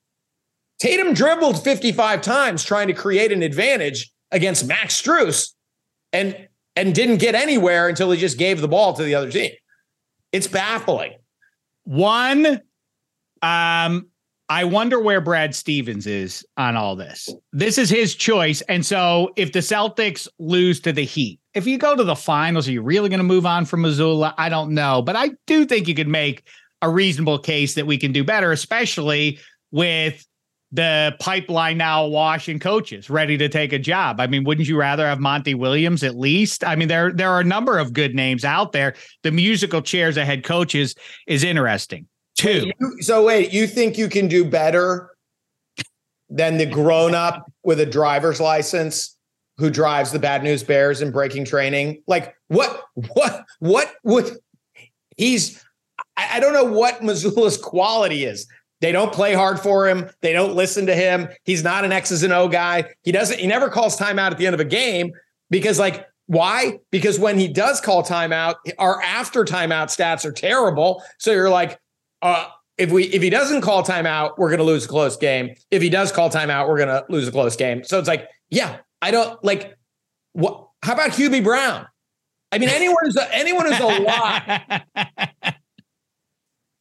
Tatum 0.79 1.13
dribbled 1.13 1.63
55 1.63 2.21
times 2.21 2.65
trying 2.65 2.87
to 2.87 2.93
create 2.93 3.31
an 3.31 3.41
advantage 3.41 4.11
against 4.31 4.67
Max 4.67 5.01
Strus 5.01 5.53
and 6.11 6.49
and 6.75 6.93
didn't 6.93 7.17
get 7.17 7.35
anywhere 7.35 7.87
until 7.87 8.11
he 8.11 8.19
just 8.19 8.37
gave 8.37 8.59
the 8.59 8.67
ball 8.67 8.93
to 8.93 9.03
the 9.03 9.15
other 9.15 9.31
team. 9.31 9.51
It's 10.33 10.47
baffling. 10.47 11.13
One, 11.85 12.59
um, 13.41 14.08
I 14.49 14.63
wonder 14.63 14.99
where 14.99 15.21
Brad 15.21 15.53
Stevens 15.53 16.07
is 16.07 16.43
on 16.57 16.75
all 16.75 16.95
this. 16.95 17.29
This 17.53 17.77
is 17.77 17.87
his 17.87 18.15
choice. 18.15 18.61
And 18.61 18.83
so 18.83 19.29
if 19.35 19.51
the 19.51 19.59
Celtics 19.59 20.27
lose 20.39 20.79
to 20.81 20.91
the 20.91 21.05
Heat, 21.05 21.39
if 21.53 21.67
you 21.67 21.77
go 21.77 21.95
to 21.95 22.03
the 22.03 22.15
finals, 22.15 22.67
are 22.67 22.71
you 22.71 22.81
really 22.81 23.09
going 23.09 23.19
to 23.19 23.23
move 23.23 23.45
on 23.45 23.65
from 23.65 23.83
Mazzulla? 23.83 24.33
I 24.39 24.49
don't 24.49 24.71
know. 24.71 25.03
But 25.03 25.15
I 25.15 25.31
do 25.45 25.65
think 25.65 25.87
you 25.87 25.93
could 25.93 26.07
make 26.07 26.47
a 26.81 26.89
reasonable 26.89 27.37
case 27.37 27.75
that 27.75 27.85
we 27.85 27.99
can 27.99 28.11
do 28.11 28.23
better, 28.23 28.51
especially 28.51 29.39
with 29.69 30.25
the 30.71 31.15
pipeline 31.19 31.77
now 31.77 32.07
washing 32.07 32.59
coaches 32.59 33.09
ready 33.09 33.37
to 33.37 33.49
take 33.49 33.71
a 33.71 33.79
job. 33.79 34.19
I 34.19 34.27
mean, 34.27 34.43
wouldn't 34.43 34.67
you 34.67 34.77
rather 34.77 35.05
have 35.05 35.19
Monty 35.19 35.53
Williams 35.53 36.03
at 36.03 36.15
least? 36.15 36.63
I 36.63 36.75
mean, 36.75 36.87
there 36.87 37.11
there 37.11 37.29
are 37.29 37.39
a 37.39 37.43
number 37.45 37.77
of 37.77 37.93
good 37.93 38.15
names 38.15 38.45
out 38.45 38.71
there. 38.71 38.95
The 39.23 39.31
musical 39.31 39.81
chairs 39.81 40.17
of 40.17 40.25
head 40.25 40.43
coaches 40.43 40.95
is 41.27 41.43
interesting 41.43 42.07
too. 42.39 42.71
So 43.01 43.23
wait, 43.23 43.53
you 43.53 43.67
think 43.67 43.97
you 43.97 44.09
can 44.09 44.27
do 44.27 44.43
better 44.43 45.11
than 46.29 46.57
the 46.57 46.65
grown 46.65 47.13
up 47.13 47.51
with 47.63 47.79
a 47.79 47.85
driver's 47.85 48.39
license 48.39 49.17
who 49.57 49.69
drives 49.69 50.11
the 50.11 50.19
bad 50.19 50.43
news 50.43 50.63
bears 50.63 51.01
in 51.01 51.11
breaking 51.11 51.45
training? 51.45 52.01
Like 52.07 52.35
what 52.47 52.83
what 53.13 53.45
what 53.59 53.93
would 54.03 54.37
he's 55.17 55.63
I 56.17 56.39
don't 56.39 56.53
know 56.53 56.65
what 56.65 57.01
Mazzulla's 57.01 57.57
quality 57.57 58.25
is. 58.25 58.47
They 58.81 58.91
don't 58.91 59.11
play 59.11 59.33
hard 59.33 59.59
for 59.59 59.87
him. 59.87 60.09
They 60.21 60.33
don't 60.33 60.55
listen 60.55 60.85
to 60.85 60.95
him. 60.95 61.27
He's 61.43 61.63
not 61.63 61.83
an 61.85 61.91
X's 61.91 62.23
and 62.23 62.33
O 62.33 62.47
guy. 62.47 62.85
He 63.03 63.11
doesn't, 63.11 63.39
he 63.39 63.47
never 63.47 63.69
calls 63.69 63.97
timeout 63.97 64.31
at 64.31 64.37
the 64.37 64.45
end 64.45 64.53
of 64.53 64.59
a 64.59 64.65
game 64.65 65.11
because, 65.49 65.79
like, 65.79 66.05
why? 66.27 66.79
Because 66.91 67.19
when 67.19 67.37
he 67.37 67.47
does 67.47 67.81
call 67.81 68.03
timeout, 68.03 68.55
our 68.77 69.01
after 69.01 69.43
timeout 69.43 69.87
stats 69.87 70.23
are 70.25 70.31
terrible. 70.31 71.03
So 71.17 71.31
you're 71.31 71.49
like, 71.49 71.79
uh, 72.21 72.47
if 72.77 72.91
we 72.91 73.05
if 73.05 73.21
he 73.21 73.29
doesn't 73.29 73.61
call 73.61 73.83
timeout, 73.83 74.37
we're 74.37 74.49
gonna 74.49 74.63
lose 74.63 74.85
a 74.85 74.87
close 74.87 75.17
game. 75.17 75.55
If 75.71 75.81
he 75.81 75.89
does 75.89 76.11
call 76.11 76.29
timeout, 76.29 76.67
we're 76.67 76.79
gonna 76.79 77.03
lose 77.09 77.27
a 77.27 77.31
close 77.31 77.55
game. 77.55 77.83
So 77.83 77.99
it's 77.99 78.07
like, 78.07 78.27
yeah, 78.49 78.77
I 79.01 79.11
don't 79.11 79.43
like 79.43 79.77
what 80.33 80.67
how 80.83 80.93
about 80.93 81.11
Hubie 81.11 81.43
Brown? 81.43 81.87
I 82.51 82.57
mean, 82.57 82.69
anyone 82.69 82.97
who's 83.03 83.17
anyone 83.31 83.65
who's 83.65 83.79
alive 83.79 84.61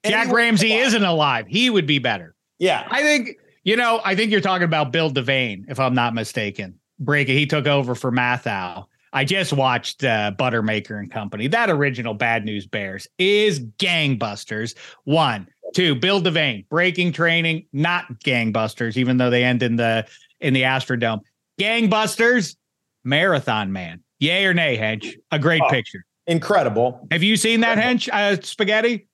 Jack 0.05 0.29
Ramsay 0.29 0.73
isn't 0.73 1.03
alive. 1.03 1.47
He 1.49 1.71
would 1.71 1.87
be 1.87 1.99
better. 1.99 2.35
Yeah. 2.59 2.87
I 2.91 3.03
think, 3.03 3.37
you 3.65 3.77
know, 3.77 4.01
I 4.05 4.15
think 4.15 4.31
you're 4.31 4.41
talking 4.41 4.65
about 4.65 4.93
Bill 4.93 5.11
Devane, 5.11 5.65
if 5.69 5.79
I'm 5.81 5.95
not 5.95 6.15
mistaken. 6.15 6.79
Break 6.99 7.29
it. 7.29 7.35
He 7.35 7.47
took 7.47 7.67
over 7.67 7.95
for 7.95 8.11
Matthau. 8.11 8.87
I 9.13 9.25
just 9.25 9.53
watched 9.53 10.05
uh, 10.05 10.33
Buttermaker 10.39 10.99
and 10.99 11.11
Company. 11.11 11.47
That 11.49 11.71
original 11.71 12.15
Bad 12.15 12.45
News 12.45 12.67
Bears 12.67 13.07
is 13.19 13.61
gangbusters. 13.61 14.77
One, 15.05 15.49
two, 15.75 15.95
Bill 15.95 16.21
Devane, 16.21 16.69
breaking 16.69 17.13
training, 17.13 17.67
not 17.73 18.21
gangbusters, 18.21 18.97
even 18.97 19.17
though 19.17 19.31
they 19.31 19.45
end 19.45 19.63
in 19.63 19.77
the 19.77 20.07
in 20.41 20.55
the 20.55 20.63
Astrodome. 20.63 21.21
Gangbusters, 21.61 22.57
Marathon 23.05 23.73
Man. 23.73 24.03
Yay 24.21 24.47
or 24.47 24.55
nay, 24.55 24.77
Hench? 24.77 25.15
A 25.31 25.39
great 25.39 25.63
oh, 25.65 25.71
picture. 25.71 26.05
Incredible. 26.27 27.07
Have 27.11 27.23
you 27.23 27.37
seen 27.37 27.61
that, 27.61 27.79
Hench? 27.79 28.09
Uh, 28.13 28.41
spaghetti? 28.43 29.09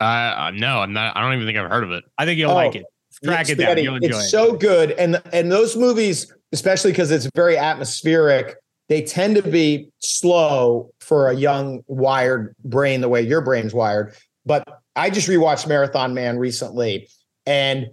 Uh, 0.00 0.52
no, 0.54 0.80
I'm 0.80 0.92
not. 0.92 1.16
I 1.16 1.22
don't 1.22 1.34
even 1.34 1.46
think 1.46 1.58
I've 1.58 1.70
heard 1.70 1.84
of 1.84 1.90
it. 1.90 2.04
I 2.18 2.24
think 2.24 2.38
you'll 2.38 2.50
oh, 2.50 2.54
like 2.54 2.74
it. 2.74 2.84
Track 3.24 3.48
it 3.48 3.56
down. 3.56 3.78
You'll 3.78 3.96
enjoy 3.96 4.08
it's 4.08 4.26
it. 4.26 4.30
so 4.30 4.52
good, 4.52 4.92
and 4.92 5.22
and 5.32 5.50
those 5.50 5.74
movies, 5.74 6.32
especially 6.52 6.92
because 6.92 7.10
it's 7.10 7.28
very 7.34 7.56
atmospheric, 7.56 8.56
they 8.88 9.02
tend 9.02 9.36
to 9.36 9.42
be 9.42 9.90
slow 9.98 10.90
for 11.00 11.28
a 11.28 11.34
young, 11.34 11.82
wired 11.86 12.54
brain, 12.64 13.00
the 13.00 13.08
way 13.08 13.22
your 13.22 13.40
brain's 13.40 13.74
wired. 13.74 14.14
But 14.44 14.66
I 14.94 15.10
just 15.10 15.28
rewatched 15.28 15.66
Marathon 15.66 16.14
Man 16.14 16.38
recently, 16.38 17.08
and 17.46 17.88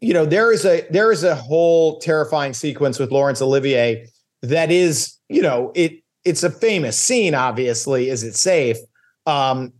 you 0.00 0.14
know 0.14 0.24
there 0.24 0.52
is 0.52 0.64
a 0.64 0.86
there 0.90 1.12
is 1.12 1.24
a 1.24 1.34
whole 1.34 1.98
terrifying 2.00 2.54
sequence 2.54 2.98
with 2.98 3.10
Laurence 3.10 3.42
Olivier 3.42 4.06
that 4.42 4.70
is, 4.70 5.16
you 5.28 5.42
know, 5.42 5.72
it 5.74 6.02
it's 6.24 6.42
a 6.42 6.50
famous 6.50 6.98
scene. 6.98 7.34
Obviously, 7.34 8.08
is 8.08 8.22
it 8.22 8.36
safe? 8.36 8.76
Um, 9.26 9.72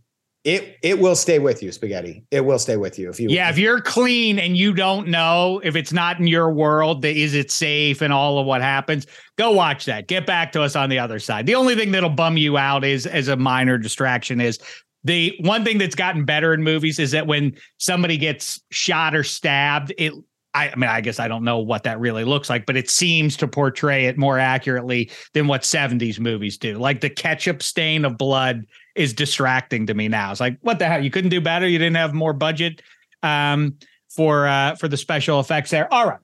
it 0.47 0.77
it 0.81 0.97
will 0.97 1.17
stay 1.17 1.39
with 1.39 1.61
you, 1.61 1.73
spaghetti. 1.73 2.23
It 2.31 2.45
will 2.45 2.57
stay 2.57 2.77
with 2.77 2.97
you 2.97 3.09
if 3.09 3.19
you. 3.19 3.27
Yeah, 3.29 3.49
if 3.49 3.57
you're 3.57 3.81
clean 3.81 4.39
and 4.39 4.55
you 4.55 4.73
don't 4.73 5.09
know 5.09 5.59
if 5.61 5.75
it's 5.75 5.91
not 5.91 6.21
in 6.21 6.27
your 6.27 6.49
world, 6.53 7.01
that 7.01 7.17
is 7.17 7.33
it 7.33 7.51
safe 7.51 8.01
and 8.01 8.13
all 8.13 8.39
of 8.39 8.45
what 8.45 8.61
happens. 8.61 9.05
Go 9.37 9.51
watch 9.51 9.83
that. 9.85 10.07
Get 10.07 10.25
back 10.25 10.53
to 10.53 10.61
us 10.61 10.77
on 10.77 10.89
the 10.89 10.99
other 10.99 11.19
side. 11.19 11.47
The 11.47 11.55
only 11.55 11.75
thing 11.75 11.91
that'll 11.91 12.09
bum 12.09 12.37
you 12.37 12.57
out 12.57 12.85
is 12.85 13.05
as 13.05 13.27
a 13.27 13.35
minor 13.35 13.77
distraction 13.77 14.39
is 14.39 14.57
the 15.03 15.35
one 15.41 15.65
thing 15.65 15.79
that's 15.79 15.95
gotten 15.95 16.23
better 16.23 16.53
in 16.53 16.63
movies 16.63 16.97
is 16.97 17.11
that 17.11 17.27
when 17.27 17.53
somebody 17.77 18.17
gets 18.17 18.61
shot 18.71 19.13
or 19.13 19.25
stabbed, 19.25 19.93
it 19.97 20.13
I, 20.53 20.69
I, 20.69 20.75
mean, 20.75 20.89
I 20.89 21.01
guess 21.01 21.19
I 21.19 21.27
don't 21.27 21.43
know 21.43 21.59
what 21.59 21.83
that 21.83 21.99
really 21.99 22.23
looks 22.23 22.49
like, 22.49 22.65
but 22.65 22.75
it 22.75 22.89
seems 22.89 23.37
to 23.37 23.47
portray 23.47 24.05
it 24.05 24.17
more 24.17 24.39
accurately 24.39 25.11
than 25.33 25.45
what 25.45 25.61
70s 25.61 26.19
movies 26.19 26.57
do. 26.57 26.79
Like 26.79 27.01
the 27.01 27.11
ketchup 27.11 27.61
stain 27.61 28.05
of 28.05 28.17
blood 28.17 28.65
is 28.97 29.13
distracting 29.13 29.87
to 29.87 29.93
me 29.93 30.07
now. 30.07 30.31
It's 30.31 30.39
like, 30.39 30.57
what 30.61 30.79
the 30.79 30.85
hell? 30.85 31.03
You 31.03 31.11
couldn't 31.11 31.29
do 31.29 31.39
better. 31.39 31.67
You 31.67 31.77
didn't 31.77 31.95
have 31.97 32.13
more 32.13 32.33
budget 32.33 32.81
um, 33.23 33.77
for 34.09 34.47
uh, 34.47 34.75
for 34.75 34.87
the 34.87 34.97
special 34.97 35.39
effects 35.39 35.69
there. 35.69 35.91
All 35.93 36.07
right. 36.07 36.19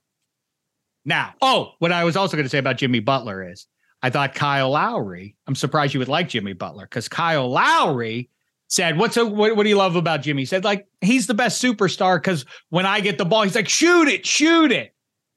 Now, 1.04 1.34
oh, 1.42 1.72
what 1.78 1.92
I 1.92 2.04
was 2.04 2.16
also 2.16 2.36
going 2.36 2.44
to 2.44 2.50
say 2.50 2.58
about 2.58 2.78
Jimmy 2.78 3.00
Butler 3.00 3.50
is 3.50 3.66
I 4.02 4.10
thought 4.10 4.34
Kyle 4.34 4.70
Lowry. 4.70 5.36
I'm 5.46 5.54
surprised 5.54 5.94
you 5.94 6.00
would 6.00 6.08
like 6.08 6.28
Jimmy 6.28 6.52
Butler 6.52 6.84
because 6.84 7.08
Kyle 7.08 7.48
Lowry 7.48 8.30
said, 8.68 8.98
"What's 8.98 9.16
a, 9.16 9.24
what, 9.26 9.56
what 9.56 9.62
do 9.64 9.68
you 9.68 9.76
love 9.76 9.96
about 9.96 10.22
Jimmy?" 10.22 10.42
He 10.42 10.46
said, 10.46 10.64
"Like 10.64 10.86
he's 11.00 11.26
the 11.26 11.34
best 11.34 11.62
superstar 11.62 12.16
because 12.16 12.44
when 12.70 12.86
I 12.86 13.00
get 13.00 13.18
the 13.18 13.24
ball, 13.24 13.42
he's 13.42 13.54
like, 13.54 13.68
shoot 13.68 14.08
it, 14.08 14.26
shoot 14.26 14.72
it." 14.72 14.93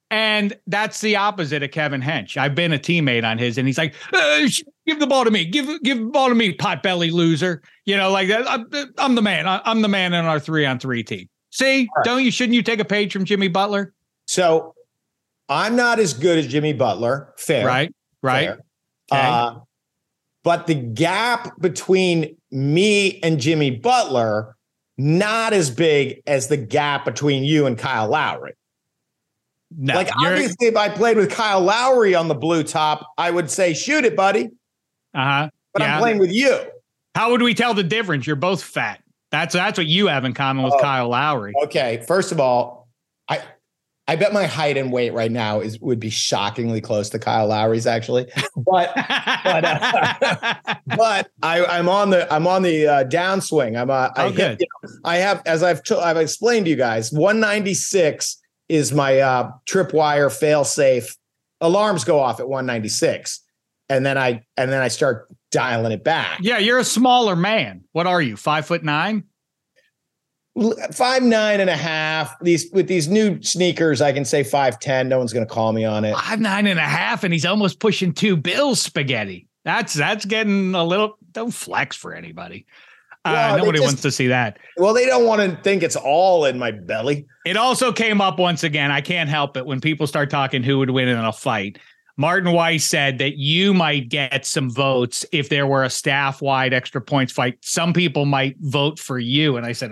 And 0.10 0.58
that's 0.68 1.02
the 1.02 1.18
opposite 1.18 1.64
of 1.64 1.72
Kevin 1.72 2.02
Hench. 2.02 2.38
I've 2.38 2.56
been 2.56 2.72
a 2.72 2.80
teammate 2.80 3.26
on 3.26 3.38
his, 3.38 3.58
and 3.58 3.68
he's 3.68 3.78
like, 3.78 3.94
uh, 4.14 4.48
"Give 4.86 5.00
the 5.00 5.08
ball 5.08 5.26
to 5.26 5.32
me. 5.32 5.44
Give 5.44 5.82
give 5.84 5.98
the 5.98 6.06
ball 6.06 6.30
to 6.30 6.36
me, 6.36 6.54
pot 6.54 6.82
belly 6.82 7.12
loser." 7.12 7.62
You 7.86 7.98
know, 7.98 8.10
like 8.10 8.30
I'm, 8.32 8.68
I'm 8.98 9.16
the 9.16 9.22
man. 9.22 9.46
I'm 9.48 9.82
the 9.82 9.90
man 9.90 10.14
in 10.14 10.24
our 10.24 10.40
three 10.40 10.66
on 10.66 10.80
three 10.80 11.04
team. 11.04 11.28
See, 11.52 11.90
right. 11.98 12.06
don't 12.06 12.24
you? 12.24 12.32
Shouldn't 12.32 12.56
you 12.56 12.64
take 12.64 12.80
a 12.80 12.86
page 12.86 13.12
from 13.12 13.26
Jimmy 13.26 13.50
Butler? 13.50 13.94
So, 14.28 14.74
I'm 15.50 15.76
not 15.76 16.00
as 16.00 16.14
good 16.14 16.38
as 16.38 16.48
Jimmy 16.48 16.72
Butler. 16.72 17.34
Fair, 17.38 17.66
right? 17.66 17.94
Right. 18.22 18.48
Fair. 18.48 18.54
Okay. 19.12 19.28
Uh, 19.28 19.56
but 20.44 20.68
the 20.68 20.76
gap 20.76 21.60
between 21.60 22.38
me 22.52 23.20
and 23.22 23.42
Jimmy 23.42 23.72
Butler 23.72 24.56
not 24.98 25.54
as 25.54 25.70
big 25.70 26.22
as 26.26 26.48
the 26.48 26.58
gap 26.58 27.06
between 27.06 27.44
you 27.44 27.66
and 27.66 27.78
Kyle 27.78 28.08
Lowry. 28.08 28.54
No, 29.76 29.96
like 29.96 30.10
obviously, 30.18 30.68
if 30.68 30.78
I 30.78 30.90
played 30.90 31.18
with 31.18 31.30
Kyle 31.30 31.60
Lowry 31.60 32.16
on 32.16 32.28
the 32.28 32.36
blue 32.36 32.64
top, 32.64 33.06
I 33.18 33.32
would 33.32 33.52
say 33.52 33.74
shoot 33.74 34.06
it, 34.06 34.16
buddy. 34.16 34.50
Uh 35.14 35.24
huh. 35.24 35.50
But 35.74 35.82
yeah. 35.82 35.96
I'm 35.96 36.02
playing 36.02 36.20
with 36.20 36.32
you. 36.32 36.60
How 37.16 37.32
would 37.32 37.42
we 37.42 37.54
tell 37.54 37.74
the 37.74 37.84
difference? 37.84 38.26
You're 38.26 38.36
both 38.36 38.64
fat. 38.64 39.04
That's 39.32 39.54
that's 39.54 39.78
what 39.78 39.88
you 39.88 40.08
have 40.08 40.24
in 40.24 40.34
common 40.34 40.64
with 40.64 40.74
oh, 40.74 40.80
Kyle 40.80 41.10
Lowry. 41.10 41.54
Okay, 41.64 42.04
first 42.08 42.32
of 42.32 42.40
all, 42.40 42.88
I 43.28 43.42
I 44.08 44.16
bet 44.16 44.32
my 44.32 44.46
height 44.46 44.78
and 44.78 44.92
weight 44.92 45.12
right 45.12 45.32
now 45.32 45.60
is 45.60 45.80
would 45.82 46.00
be 46.00 46.10
shockingly 46.10 46.80
close 46.80 47.10
to 47.10 47.20
Kyle 47.20 47.48
Lowry's 47.48 47.86
actually, 47.86 48.32
but 48.56 48.94
but 48.96 49.66
uh, 49.66 50.56
but 50.96 51.30
I, 51.44 51.66
I'm 51.66 51.90
on 51.90 52.12
the 52.12 52.32
I'm 52.34 52.48
on 52.48 52.62
the 52.62 52.88
uh, 52.88 53.04
downswing. 53.04 53.78
I'm 53.78 53.90
uh, 53.90 54.10
oh, 54.16 54.28
I, 54.28 54.32
good. 54.32 54.62
You 54.62 54.68
know, 54.84 54.90
I 55.04 55.18
have 55.18 55.42
as 55.46 55.62
I've 55.62 55.84
t- 55.84 55.96
I've 55.96 56.18
explained 56.18 56.68
to 56.68 56.70
you 56.70 56.78
guys 56.78 57.12
196 57.12 58.42
is 58.70 58.94
my 58.94 59.20
uh, 59.20 59.52
tripwire 59.70 60.36
fail 60.36 60.64
safe. 60.64 61.16
Alarms 61.62 62.04
go 62.04 62.20
off 62.20 62.40
at 62.40 62.48
196, 62.48 63.42
and 63.90 64.06
then 64.06 64.18
I 64.18 64.44
and 64.56 64.72
then 64.72 64.82
I 64.82 64.90
start 64.90 65.28
dialing 65.52 65.92
it 65.92 66.04
back. 66.04 66.40
Yeah, 66.42 66.60
you're 66.60 66.80
a 66.80 66.84
smaller 66.84 67.36
man. 67.36 67.84
What 67.94 68.08
are 68.08 68.22
you? 68.22 68.38
Five 68.38 68.66
foot 68.66 68.84
nine? 68.84 69.24
Five 70.92 71.24
nine 71.24 71.60
and 71.60 71.70
a 71.70 71.78
half. 71.78 72.38
These 72.42 72.70
with 72.72 72.88
these 72.88 73.08
new 73.08 73.42
sneakers, 73.42 74.02
I 74.02 74.12
can 74.12 74.26
say 74.26 74.44
five 74.44 74.80
ten. 74.80 75.10
No 75.10 75.18
one's 75.18 75.34
going 75.34 75.46
to 75.46 75.54
call 75.54 75.72
me 75.74 75.86
on 75.86 76.06
it. 76.06 76.16
Five 76.16 76.40
nine 76.40 76.68
and 76.68 76.80
a 76.80 76.84
half, 76.84 77.24
and 77.24 77.34
he's 77.34 77.46
almost 77.46 77.80
pushing 77.80 78.14
two 78.14 78.36
bills 78.38 78.82
spaghetti. 78.82 79.48
That's 79.66 79.94
that's 79.94 80.26
getting 80.26 80.76
a 80.76 80.84
little. 80.84 81.18
Don't 81.32 81.52
flex 81.52 81.96
for 81.96 82.14
anybody. 82.14 82.66
Uh, 83.28 83.58
nobody 83.58 83.80
just, 83.80 83.88
wants 83.88 84.02
to 84.02 84.12
see 84.12 84.28
that. 84.28 84.60
Well, 84.78 84.94
they 84.94 85.06
don't 85.06 85.26
want 85.26 85.42
to 85.42 85.62
think 85.64 85.84
it's 85.84 85.96
all 85.96 86.46
in 86.46 86.58
my 86.58 86.72
belly. 86.72 87.26
It 87.46 87.58
also 87.58 87.92
came 87.92 88.22
up 88.22 88.40
once 88.40 88.64
again. 88.64 88.92
I 88.92 89.02
can't 89.02 89.30
help 89.30 89.58
it 89.58 89.66
when 89.66 89.82
people 89.82 90.08
start 90.08 90.30
talking 90.30 90.64
who 90.64 90.78
would 90.80 90.90
win 90.90 91.08
in 91.08 91.18
a 91.18 91.34
fight. 91.34 91.78
Martin 92.18 92.52
Weiss 92.52 92.84
said 92.84 93.20
that 93.20 93.38
you 93.38 93.74
might 93.76 94.10
get 94.10 94.46
some 94.46 94.72
votes 94.72 95.24
if 95.32 95.50
there 95.50 95.68
were 95.68 95.84
a 95.84 95.90
staff 95.90 96.42
wide 96.42 96.74
extra 96.74 97.00
points 97.00 97.32
fight. 97.32 97.60
Some 97.62 97.94
people 97.94 98.26
might 98.26 98.56
vote 98.60 98.98
for 98.98 99.20
you. 99.20 99.56
And 99.56 99.66
I 99.66 99.74
said, 99.74 99.92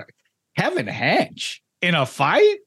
Kevin 0.57 0.87
Hench 0.87 1.59
in 1.81 1.93
a 1.93 2.05
fight? 2.05 2.57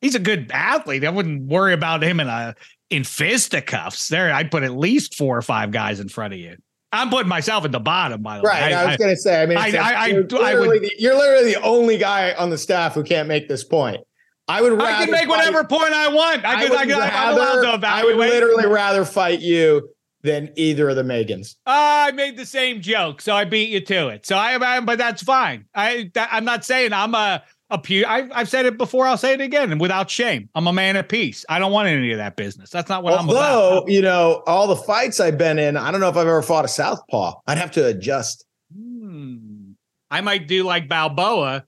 He's 0.00 0.14
a 0.14 0.20
good 0.20 0.50
athlete. 0.52 1.04
I 1.04 1.10
wouldn't 1.10 1.42
worry 1.42 1.74
about 1.74 2.02
him 2.02 2.20
in 2.20 2.28
a 2.28 2.54
in 2.88 3.04
fisticuffs. 3.04 4.08
There, 4.08 4.32
I'd 4.32 4.50
put 4.50 4.62
at 4.62 4.72
least 4.72 5.14
four 5.14 5.36
or 5.36 5.42
five 5.42 5.70
guys 5.70 6.00
in 6.00 6.08
front 6.08 6.34
of 6.34 6.40
you. 6.40 6.56
I'm 6.92 7.08
putting 7.08 7.28
myself 7.28 7.64
at 7.64 7.72
the 7.72 7.80
bottom, 7.80 8.22
by 8.22 8.38
the 8.38 8.42
right, 8.42 8.54
way. 8.54 8.74
Right. 8.74 8.74
I, 8.74 8.82
I, 8.82 8.86
was 8.88 8.96
going 8.98 9.10
to 9.10 9.16
say, 9.16 9.42
I 9.42 9.46
mean, 9.46 9.58
I, 9.58 9.70
I, 9.76 10.06
you're, 10.08 10.24
literally 10.24 10.78
the, 10.78 10.92
you're 10.98 11.16
literally 11.16 11.54
the 11.54 11.62
only 11.62 11.96
guy 11.96 12.32
on 12.34 12.50
the 12.50 12.58
staff 12.58 12.94
who 12.94 13.02
can't 13.02 13.28
make 13.28 13.48
this 13.48 13.64
point. 13.64 14.02
I 14.48 14.60
would 14.60 14.72
rather 14.72 14.84
I 14.84 15.04
can 15.04 15.10
make 15.10 15.20
fight, 15.20 15.28
whatever 15.28 15.64
point 15.64 15.94
I 15.94 16.08
want. 16.08 16.44
I, 16.44 16.66
could, 16.66 16.76
I, 16.76 16.84
could, 16.84 16.98
rather, 16.98 17.86
I 17.86 18.04
would 18.04 18.16
literally 18.16 18.66
rather 18.66 19.04
fight 19.04 19.40
you 19.40 19.88
than 20.22 20.50
either 20.56 20.88
of 20.88 20.96
the 20.96 21.02
Megans. 21.02 21.56
Uh, 21.66 22.08
I 22.08 22.12
made 22.12 22.36
the 22.36 22.46
same 22.46 22.80
joke, 22.80 23.20
so 23.20 23.34
I 23.34 23.44
beat 23.44 23.70
you 23.70 23.80
to 23.80 24.08
it. 24.08 24.26
So 24.26 24.36
I, 24.36 24.56
I 24.56 24.80
but 24.80 24.98
that's 24.98 25.22
fine. 25.22 25.66
I, 25.74 26.10
I'm 26.16 26.44
not 26.44 26.64
saying 26.64 26.92
I'm 26.92 27.14
a 27.14 27.42
I, 27.72 28.28
I've 28.32 28.48
said 28.48 28.66
it 28.66 28.76
before. 28.76 29.06
I'll 29.06 29.16
say 29.16 29.32
it 29.32 29.40
again, 29.40 29.72
and 29.72 29.80
without 29.80 30.10
shame, 30.10 30.48
I'm 30.54 30.66
a 30.66 30.72
man 30.72 30.96
of 30.96 31.08
peace. 31.08 31.44
I 31.48 31.58
don't 31.58 31.72
want 31.72 31.88
any 31.88 32.12
of 32.12 32.18
that 32.18 32.36
business. 32.36 32.70
That's 32.70 32.88
not 32.88 33.02
what 33.02 33.14
Although, 33.14 33.32
I'm 33.32 33.78
about. 33.78 33.88
you 33.88 34.02
know, 34.02 34.42
all 34.46 34.66
the 34.66 34.76
fights 34.76 35.20
I've 35.20 35.38
been 35.38 35.58
in, 35.58 35.76
I 35.76 35.90
don't 35.90 36.00
know 36.00 36.08
if 36.08 36.16
I've 36.16 36.26
ever 36.26 36.42
fought 36.42 36.64
a 36.64 36.68
southpaw. 36.68 37.40
I'd 37.46 37.58
have 37.58 37.72
to 37.72 37.86
adjust. 37.86 38.44
Hmm. 38.74 39.72
I 40.10 40.20
might 40.20 40.46
do 40.46 40.64
like 40.64 40.88
Balboa 40.88 41.64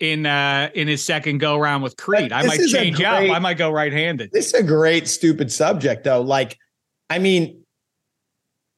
in 0.00 0.26
uh 0.26 0.70
in 0.74 0.86
his 0.86 1.04
second 1.04 1.38
go 1.38 1.56
around 1.56 1.82
with 1.82 1.96
Creed. 1.96 2.32
I 2.32 2.44
might 2.44 2.60
change 2.68 2.96
great, 2.96 3.06
up. 3.06 3.36
I 3.36 3.38
might 3.40 3.58
go 3.58 3.70
right 3.70 3.92
handed. 3.92 4.30
This 4.32 4.48
is 4.48 4.54
a 4.54 4.62
great 4.62 5.08
stupid 5.08 5.50
subject 5.50 6.04
though. 6.04 6.20
Like, 6.20 6.56
I 7.10 7.18
mean, 7.18 7.64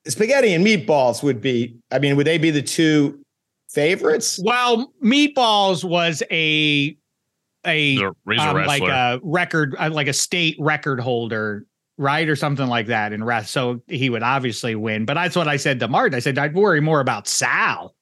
spaghetti 0.06 0.54
and 0.54 0.64
meatballs 0.64 1.22
would 1.22 1.40
be. 1.40 1.76
I 1.90 1.98
mean, 1.98 2.16
would 2.16 2.26
they 2.26 2.38
be 2.38 2.50
the 2.50 2.62
two 2.62 3.20
favorites? 3.72 4.40
Well, 4.42 4.92
Meatballs 5.02 5.84
was 5.84 6.22
a 6.30 6.96
a 7.66 7.98
um, 8.02 8.14
like 8.66 8.82
a 8.82 9.20
record, 9.22 9.76
uh, 9.78 9.90
like 9.90 10.08
a 10.08 10.12
state 10.12 10.56
record 10.58 11.00
holder, 11.00 11.66
right, 11.98 12.28
or 12.28 12.36
something 12.36 12.68
like 12.68 12.86
that 12.86 13.12
in 13.12 13.22
rest. 13.22 13.50
So 13.50 13.82
he 13.86 14.10
would 14.10 14.22
obviously 14.22 14.74
win. 14.74 15.04
But 15.04 15.14
that's 15.14 15.36
what 15.36 15.48
I 15.48 15.56
said 15.56 15.80
to 15.80 15.88
Martin. 15.88 16.16
I 16.16 16.20
said 16.20 16.38
I'd 16.38 16.54
worry 16.54 16.80
more 16.80 17.00
about 17.00 17.28
Sal. 17.28 17.94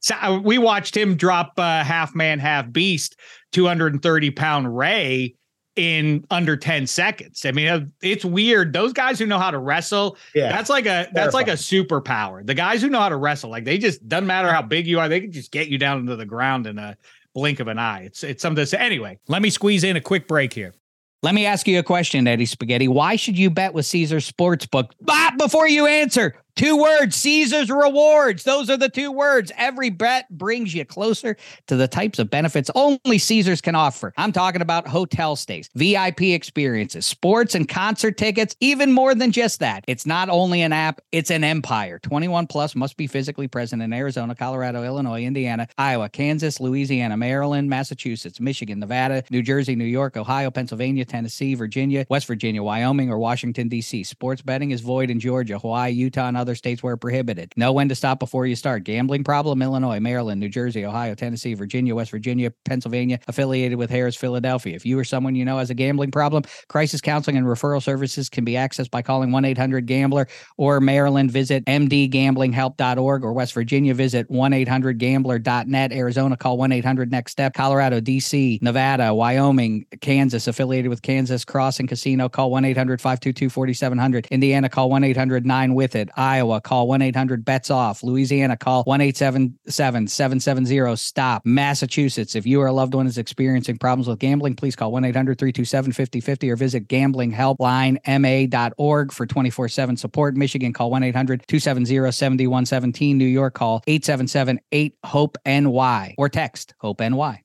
Sal 0.00 0.40
we 0.40 0.58
watched 0.58 0.96
him 0.96 1.16
drop 1.16 1.52
uh, 1.58 1.84
half 1.84 2.14
man, 2.14 2.38
half 2.38 2.70
beast, 2.72 3.16
two 3.52 3.66
hundred 3.66 3.92
and 3.92 4.02
thirty 4.02 4.30
pound 4.30 4.76
Ray 4.76 5.36
in 5.76 6.24
under 6.30 6.56
10 6.56 6.86
seconds. 6.86 7.44
I 7.44 7.52
mean, 7.52 7.68
uh, 7.68 7.84
it's 8.02 8.24
weird. 8.24 8.72
Those 8.72 8.92
guys 8.92 9.18
who 9.18 9.26
know 9.26 9.38
how 9.38 9.50
to 9.50 9.58
wrestle, 9.58 10.16
yeah, 10.34 10.50
that's 10.50 10.70
like 10.70 10.86
a 10.86 11.08
that's 11.12 11.34
like 11.34 11.48
a 11.48 11.52
superpower. 11.52 12.46
The 12.46 12.54
guys 12.54 12.82
who 12.82 12.88
know 12.88 13.00
how 13.00 13.08
to 13.08 13.16
wrestle, 13.16 13.50
like 13.50 13.64
they 13.64 13.78
just 13.78 14.08
doesn't 14.08 14.26
matter 14.26 14.52
how 14.52 14.62
big 14.62 14.86
you 14.86 15.00
are, 15.00 15.08
they 15.08 15.20
can 15.20 15.32
just 15.32 15.50
get 15.50 15.68
you 15.68 15.78
down 15.78 16.00
into 16.00 16.16
the 16.16 16.26
ground 16.26 16.66
in 16.66 16.78
a 16.78 16.96
blink 17.34 17.60
of 17.60 17.68
an 17.68 17.78
eye. 17.78 18.02
It's 18.04 18.22
it's 18.22 18.42
something 18.42 18.62
to 18.62 18.66
say. 18.66 18.78
Anyway, 18.78 19.18
let 19.28 19.42
me 19.42 19.50
squeeze 19.50 19.84
in 19.84 19.96
a 19.96 20.00
quick 20.00 20.28
break 20.28 20.52
here. 20.52 20.74
Let 21.22 21.34
me 21.34 21.46
ask 21.46 21.66
you 21.66 21.78
a 21.78 21.82
question, 21.82 22.28
Eddie 22.28 22.44
Spaghetti. 22.44 22.86
Why 22.86 23.16
should 23.16 23.38
you 23.38 23.48
bet 23.48 23.72
with 23.72 23.86
Caesar 23.86 24.18
Sportsbook? 24.18 24.90
But 25.00 25.38
before 25.38 25.66
you 25.66 25.86
answer, 25.86 26.34
Two 26.56 26.80
words, 26.80 27.16
Caesar's 27.16 27.68
rewards. 27.68 28.44
Those 28.44 28.70
are 28.70 28.76
the 28.76 28.88
two 28.88 29.10
words. 29.10 29.50
Every 29.56 29.90
bet 29.90 30.28
brings 30.30 30.72
you 30.72 30.84
closer 30.84 31.36
to 31.66 31.74
the 31.74 31.88
types 31.88 32.20
of 32.20 32.30
benefits 32.30 32.70
only 32.76 33.18
Caesars 33.18 33.60
can 33.60 33.74
offer. 33.74 34.12
I'm 34.16 34.30
talking 34.30 34.62
about 34.62 34.86
hotel 34.86 35.34
stays, 35.34 35.68
VIP 35.74 36.22
experiences, 36.22 37.06
sports 37.06 37.56
and 37.56 37.68
concert 37.68 38.16
tickets, 38.16 38.54
even 38.60 38.92
more 38.92 39.16
than 39.16 39.32
just 39.32 39.58
that. 39.60 39.84
It's 39.88 40.06
not 40.06 40.28
only 40.28 40.62
an 40.62 40.72
app, 40.72 41.00
it's 41.10 41.32
an 41.32 41.42
empire. 41.42 41.98
21 41.98 42.46
plus 42.46 42.76
must 42.76 42.96
be 42.96 43.08
physically 43.08 43.48
present 43.48 43.82
in 43.82 43.92
Arizona, 43.92 44.36
Colorado, 44.36 44.84
Illinois, 44.84 45.24
Indiana, 45.24 45.66
Iowa, 45.76 46.08
Kansas, 46.08 46.60
Louisiana, 46.60 47.16
Maryland, 47.16 47.68
Massachusetts, 47.68 48.38
Michigan, 48.38 48.78
Nevada, 48.78 49.24
New 49.28 49.42
Jersey, 49.42 49.74
New 49.74 49.84
York, 49.84 50.16
Ohio, 50.16 50.52
Pennsylvania, 50.52 51.04
Tennessee, 51.04 51.56
Virginia, 51.56 52.06
West 52.08 52.28
Virginia, 52.28 52.62
Wyoming, 52.62 53.10
or 53.10 53.18
Washington, 53.18 53.66
D.C. 53.66 54.04
Sports 54.04 54.40
betting 54.40 54.70
is 54.70 54.82
void 54.82 55.10
in 55.10 55.18
Georgia, 55.18 55.58
Hawaii, 55.58 55.90
Utah, 55.90 56.28
and 56.28 56.36
other 56.36 56.43
states 56.54 56.82
where 56.82 56.96
prohibited. 56.96 57.52
Know 57.56 57.72
when 57.72 57.88
to 57.88 57.94
stop 57.94 58.18
before 58.18 58.46
you 58.46 58.56
start. 58.56 58.84
Gambling 58.84 59.24
problem, 59.24 59.62
Illinois, 59.62 60.00
Maryland, 60.00 60.40
New 60.40 60.48
Jersey, 60.48 60.84
Ohio, 60.84 61.14
Tennessee, 61.14 61.54
Virginia, 61.54 61.94
West 61.94 62.10
Virginia, 62.10 62.52
Pennsylvania, 62.64 63.20
affiliated 63.28 63.78
with 63.78 63.90
Harrah's, 63.90 64.16
Philadelphia. 64.16 64.74
If 64.74 64.84
you 64.84 64.98
or 64.98 65.04
someone 65.04 65.34
you 65.34 65.44
know 65.44 65.58
has 65.58 65.70
a 65.70 65.74
gambling 65.74 66.10
problem, 66.10 66.42
crisis 66.68 67.00
counseling 67.00 67.36
and 67.36 67.46
referral 67.46 67.82
services 67.82 68.28
can 68.28 68.44
be 68.44 68.52
accessed 68.52 68.90
by 68.90 69.02
calling 69.02 69.32
1 69.32 69.44
800 69.44 69.86
Gambler 69.86 70.26
or 70.56 70.80
Maryland, 70.80 71.30
visit 71.30 71.64
mdgamblinghelp.org 71.66 73.24
or 73.24 73.32
West 73.32 73.54
Virginia, 73.54 73.94
visit 73.94 74.28
1 74.30 74.52
800 74.52 74.98
gambler.net. 74.98 75.92
Arizona, 75.92 76.36
call 76.36 76.58
1 76.58 76.72
800 76.72 77.10
Next 77.10 77.32
Step. 77.32 77.54
Colorado, 77.54 78.00
DC, 78.00 78.60
Nevada, 78.62 79.14
Wyoming, 79.14 79.86
Kansas, 80.00 80.48
affiliated 80.48 80.88
with 80.88 81.02
Kansas 81.02 81.44
Crossing 81.44 81.86
Casino, 81.86 82.28
call 82.28 82.50
1 82.50 82.64
800 82.64 83.00
522 83.00 83.50
4700. 83.50 84.26
Indiana, 84.30 84.68
call 84.68 84.90
1 84.90 85.04
800 85.04 85.46
9 85.46 85.74
with 85.74 85.94
it. 85.94 86.08
Iowa, 86.34 86.60
call 86.60 86.88
1 86.88 87.00
800 87.00 87.44
bets 87.44 87.70
off. 87.70 88.02
Louisiana, 88.02 88.56
call 88.56 88.82
1 88.84 89.00
877 89.00 90.08
770 90.08 90.96
stop. 90.96 91.46
Massachusetts, 91.46 92.34
if 92.34 92.44
you 92.44 92.60
or 92.60 92.66
a 92.66 92.72
loved 92.72 92.94
one 92.94 93.06
is 93.06 93.18
experiencing 93.18 93.78
problems 93.78 94.08
with 94.08 94.18
gambling, 94.18 94.56
please 94.56 94.74
call 94.74 94.90
1 94.90 95.04
800 95.04 95.38
327 95.38 95.92
5050 95.92 96.50
or 96.50 96.56
visit 96.56 96.88
gamblinghelplinema.org 96.88 99.12
for 99.12 99.26
24 99.26 99.68
7 99.68 99.96
support. 99.96 100.36
Michigan, 100.36 100.72
call 100.72 100.90
1 100.90 101.04
800 101.04 101.46
270 101.46 102.10
7117. 102.10 103.16
New 103.16 103.24
York, 103.24 103.54
call 103.54 103.84
877 103.86 104.58
8 104.72 104.96
HOPE 105.04 105.38
NY 105.46 106.16
or 106.18 106.28
text 106.28 106.74
HOPE 106.78 107.00
NY. 107.00 107.44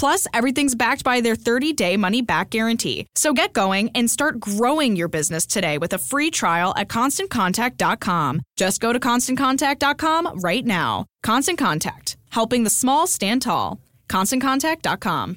Plus, 0.00 0.26
everything's 0.32 0.74
backed 0.74 1.04
by 1.04 1.20
their 1.20 1.36
30 1.36 1.74
day 1.74 1.94
money 1.98 2.22
back 2.22 2.48
guarantee. 2.48 3.06
So 3.14 3.34
get 3.34 3.52
going 3.52 3.90
and 3.94 4.10
start 4.10 4.40
growing 4.40 4.96
your 4.96 5.08
business 5.08 5.44
today 5.44 5.76
with 5.76 5.92
a 5.92 5.98
free 5.98 6.30
trial 6.30 6.72
at 6.78 6.88
constantcontact.com. 6.88 8.40
Just 8.56 8.80
go 8.80 8.94
to 8.94 8.98
constantcontact.com 8.98 10.40
right 10.40 10.64
now. 10.64 11.04
Constant 11.22 11.58
Contact, 11.58 12.16
helping 12.30 12.64
the 12.64 12.70
small 12.70 13.06
stand 13.06 13.42
tall. 13.42 13.78
ConstantContact.com. 14.08 15.36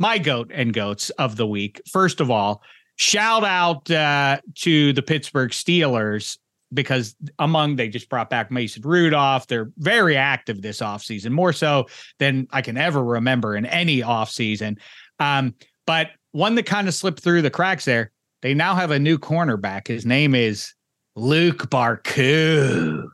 My 0.00 0.18
goat 0.18 0.50
and 0.52 0.72
goats 0.72 1.10
of 1.10 1.36
the 1.36 1.46
week. 1.46 1.80
First 1.92 2.20
of 2.20 2.28
all, 2.28 2.60
shout 2.96 3.44
out 3.44 3.88
uh, 3.88 4.40
to 4.56 4.92
the 4.94 5.02
Pittsburgh 5.02 5.52
Steelers 5.52 6.38
because 6.72 7.14
among 7.38 7.76
they 7.76 7.88
just 7.88 8.08
brought 8.08 8.30
back 8.30 8.50
Mason 8.50 8.82
Rudolph. 8.82 9.46
They're 9.46 9.70
very 9.78 10.16
active 10.16 10.62
this 10.62 10.80
offseason, 10.80 11.30
more 11.30 11.52
so 11.52 11.86
than 12.18 12.46
I 12.50 12.62
can 12.62 12.76
ever 12.76 13.02
remember 13.02 13.56
in 13.56 13.66
any 13.66 14.00
offseason. 14.00 14.78
Um, 15.18 15.54
but 15.86 16.10
one 16.32 16.54
that 16.54 16.66
kind 16.66 16.88
of 16.88 16.94
slipped 16.94 17.20
through 17.22 17.42
the 17.42 17.50
cracks 17.50 17.84
there, 17.84 18.12
they 18.42 18.54
now 18.54 18.74
have 18.74 18.90
a 18.90 18.98
new 18.98 19.18
cornerback. 19.18 19.88
His 19.88 20.06
name 20.06 20.34
is 20.34 20.74
Luq 21.18 21.68
Barcoo. 21.68 23.08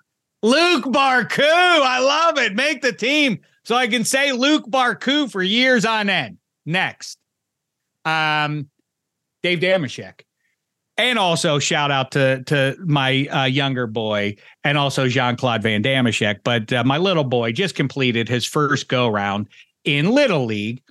Luq 0.45 0.83
Barcoo. 0.83 1.43
I 1.43 1.99
love 2.01 2.39
it. 2.39 2.55
Make 2.55 2.83
the 2.83 2.93
team 2.93 3.41
so 3.65 3.75
I 3.75 3.89
can 3.89 4.05
say 4.05 4.31
Luq 4.31 4.69
Barcoo 4.69 5.31
for 5.31 5.43
years 5.43 5.85
on 5.85 6.09
end. 6.09 6.39
Next. 6.65 7.19
Um, 8.05 8.69
Dave 9.43 9.59
Dameshek 9.61 10.21
and 10.99 11.19
also 11.19 11.59
shout 11.59 11.91
out 11.91 12.11
to 12.13 12.43
to 12.45 12.77
my 12.85 13.27
uh, 13.27 13.45
younger 13.45 13.87
boy 13.87 14.37
and 14.65 14.79
also 14.79 15.09
Jean 15.09 15.37
Claude 15.37 15.63
Van 15.63 15.83
Dameshek. 15.83 16.41
But 16.45 16.73
uh, 16.73 16.85
my 16.85 16.99
little 16.99 17.25
boy 17.25 17.53
just 17.53 17.75
completed 17.75 18.29
his 18.29 18.47
first 18.47 18.89
go 18.89 19.09
round 19.09 19.49
in 19.85 20.13
Little 20.13 20.47
League, 20.47 20.83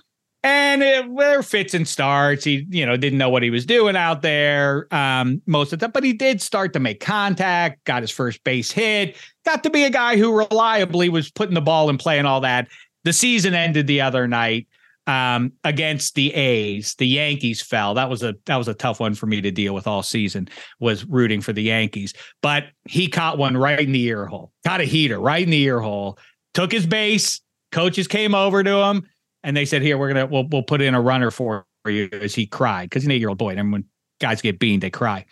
and 0.42 0.82
it, 0.82 1.16
there 1.16 1.42
fits 1.42 1.74
and 1.74 1.86
starts. 1.86 2.44
He 2.44 2.66
you 2.70 2.86
know 2.86 2.96
didn't 2.96 3.18
know 3.18 3.30
what 3.30 3.42
he 3.42 3.50
was 3.50 3.66
doing 3.66 3.96
out 3.96 4.22
there 4.22 4.92
um, 4.94 5.42
most 5.46 5.72
of 5.72 5.78
the 5.78 5.86
time, 5.86 5.92
but 5.92 6.04
he 6.04 6.12
did 6.12 6.40
start 6.40 6.72
to 6.74 6.80
make 6.80 7.00
contact. 7.00 7.84
Got 7.84 8.02
his 8.02 8.10
first 8.10 8.42
base 8.44 8.70
hit. 8.70 9.16
Got 9.44 9.62
to 9.64 9.70
be 9.70 9.84
a 9.84 9.90
guy 9.90 10.16
who 10.16 10.36
reliably 10.36 11.08
was 11.08 11.30
putting 11.30 11.54
the 11.54 11.60
ball 11.60 11.90
in 11.90 11.98
play 11.98 12.18
and 12.18 12.26
all 12.26 12.40
that. 12.40 12.68
The 13.04 13.12
season 13.12 13.54
ended 13.54 13.86
the 13.86 14.00
other 14.00 14.26
night 14.26 14.66
um, 15.06 15.52
against 15.64 16.14
the 16.14 16.34
A's. 16.34 16.94
The 16.96 17.06
Yankees 17.06 17.62
fell. 17.62 17.94
That 17.94 18.10
was 18.10 18.22
a 18.22 18.34
that 18.46 18.56
was 18.56 18.68
a 18.68 18.74
tough 18.74 19.00
one 19.00 19.14
for 19.14 19.26
me 19.26 19.40
to 19.40 19.50
deal 19.50 19.74
with 19.74 19.86
all 19.86 20.02
season. 20.02 20.48
Was 20.80 21.04
rooting 21.04 21.40
for 21.40 21.52
the 21.52 21.62
Yankees, 21.62 22.12
but 22.42 22.64
he 22.84 23.08
caught 23.08 23.38
one 23.38 23.56
right 23.56 23.80
in 23.80 23.92
the 23.92 24.02
ear 24.04 24.26
hole. 24.26 24.52
Got 24.64 24.80
a 24.80 24.84
heater 24.84 25.18
right 25.18 25.42
in 25.42 25.50
the 25.50 25.62
ear 25.62 25.80
hole. 25.80 26.18
Took 26.54 26.72
his 26.72 26.86
base. 26.86 27.40
Coaches 27.72 28.08
came 28.08 28.34
over 28.34 28.62
to 28.62 28.76
him 28.76 29.06
and 29.42 29.56
they 29.56 29.64
said, 29.64 29.82
"Here, 29.82 29.96
we're 29.96 30.08
gonna 30.08 30.26
we'll 30.26 30.46
we'll 30.48 30.62
put 30.62 30.82
in 30.82 30.94
a 30.94 31.00
runner 31.00 31.30
for 31.30 31.66
you." 31.86 32.08
As 32.12 32.34
he 32.34 32.46
cried 32.46 32.90
because 32.90 33.02
he's 33.02 33.06
an 33.06 33.12
eight 33.12 33.20
year 33.20 33.28
old 33.28 33.38
boy, 33.38 33.54
and 33.54 33.72
when 33.72 33.84
guys 34.20 34.42
get 34.42 34.58
beaned, 34.58 34.82
they 34.82 34.90
cry. 34.90 35.24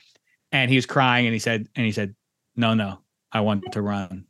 And 0.53 0.70
he 0.70 0.77
was 0.77 0.87
crying, 0.87 1.27
and 1.27 1.33
he 1.33 1.41
said, 1.41 1.66
and 1.75 1.85
he 1.85 1.91
said, 1.91 2.14
"No, 2.55 2.75
no, 2.75 3.01
I 3.33 3.41
want 3.41 3.72
to 3.72 3.83
run." 3.83 4.27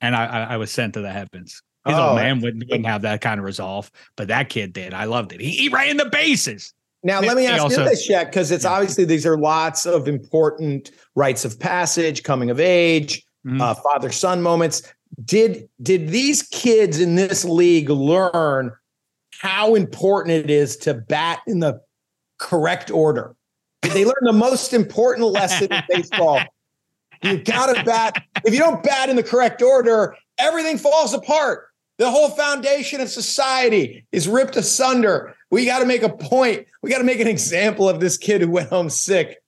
And 0.00 0.14
I, 0.16 0.44
I 0.44 0.56
was 0.56 0.70
sent 0.70 0.94
to 0.94 1.00
the 1.00 1.10
heavens 1.10 1.62
his 1.86 1.96
oh, 1.96 2.08
old 2.08 2.16
man 2.16 2.40
wouldn't, 2.40 2.64
wouldn't 2.68 2.86
have 2.86 3.02
that 3.02 3.20
kind 3.20 3.40
of 3.40 3.44
resolve, 3.44 3.90
but 4.16 4.28
that 4.28 4.48
kid 4.48 4.72
did. 4.72 4.94
I 4.94 5.04
loved 5.04 5.32
it. 5.32 5.40
He, 5.40 5.50
he 5.50 5.68
ran 5.68 5.96
the 5.96 6.06
bases. 6.06 6.72
Now, 7.02 7.20
let 7.20 7.36
me 7.36 7.46
ask 7.46 7.62
also, 7.62 7.82
you 7.82 7.88
this, 7.88 8.04
Shek, 8.04 8.28
because 8.28 8.52
it's 8.52 8.64
yeah. 8.64 8.70
obviously 8.70 9.04
these 9.04 9.26
are 9.26 9.36
lots 9.36 9.86
of 9.86 10.06
important 10.06 10.92
rites 11.16 11.44
of 11.44 11.58
passage, 11.58 12.22
coming 12.22 12.48
of 12.50 12.60
age, 12.60 13.24
mm-hmm. 13.44 13.60
uh, 13.60 13.74
father 13.74 14.12
son 14.12 14.40
moments. 14.40 14.82
Did 15.24 15.68
did 15.82 16.08
these 16.08 16.44
kids 16.44 17.00
in 17.00 17.16
this 17.16 17.44
league 17.44 17.90
learn 17.90 18.72
how 19.40 19.74
important 19.74 20.34
it 20.44 20.50
is 20.50 20.76
to 20.78 20.94
bat 20.94 21.40
in 21.48 21.58
the 21.58 21.80
correct 22.38 22.90
order? 22.90 23.34
Did 23.82 23.92
they 23.92 24.04
learn 24.04 24.14
the 24.22 24.32
most 24.32 24.72
important 24.72 25.26
lesson 25.26 25.72
in 25.72 25.82
baseball? 25.88 26.40
You 27.22 27.38
got 27.38 27.74
to 27.74 27.82
bat. 27.84 28.22
If 28.44 28.54
you 28.54 28.60
don't 28.60 28.82
bat 28.82 29.08
in 29.08 29.16
the 29.16 29.22
correct 29.22 29.60
order, 29.60 30.16
everything 30.38 30.78
falls 30.78 31.14
apart. 31.14 31.66
The 32.02 32.10
whole 32.10 32.30
foundation 32.30 33.00
of 33.00 33.08
society 33.08 34.04
is 34.10 34.26
ripped 34.26 34.56
asunder. 34.56 35.36
We 35.52 35.64
got 35.64 35.78
to 35.78 35.86
make 35.86 36.02
a 36.02 36.08
point. 36.08 36.66
We 36.82 36.90
got 36.90 36.98
to 36.98 37.04
make 37.04 37.20
an 37.20 37.28
example 37.28 37.88
of 37.88 38.00
this 38.00 38.18
kid 38.18 38.40
who 38.40 38.50
went 38.50 38.70
home 38.70 38.90
sick. 38.90 39.40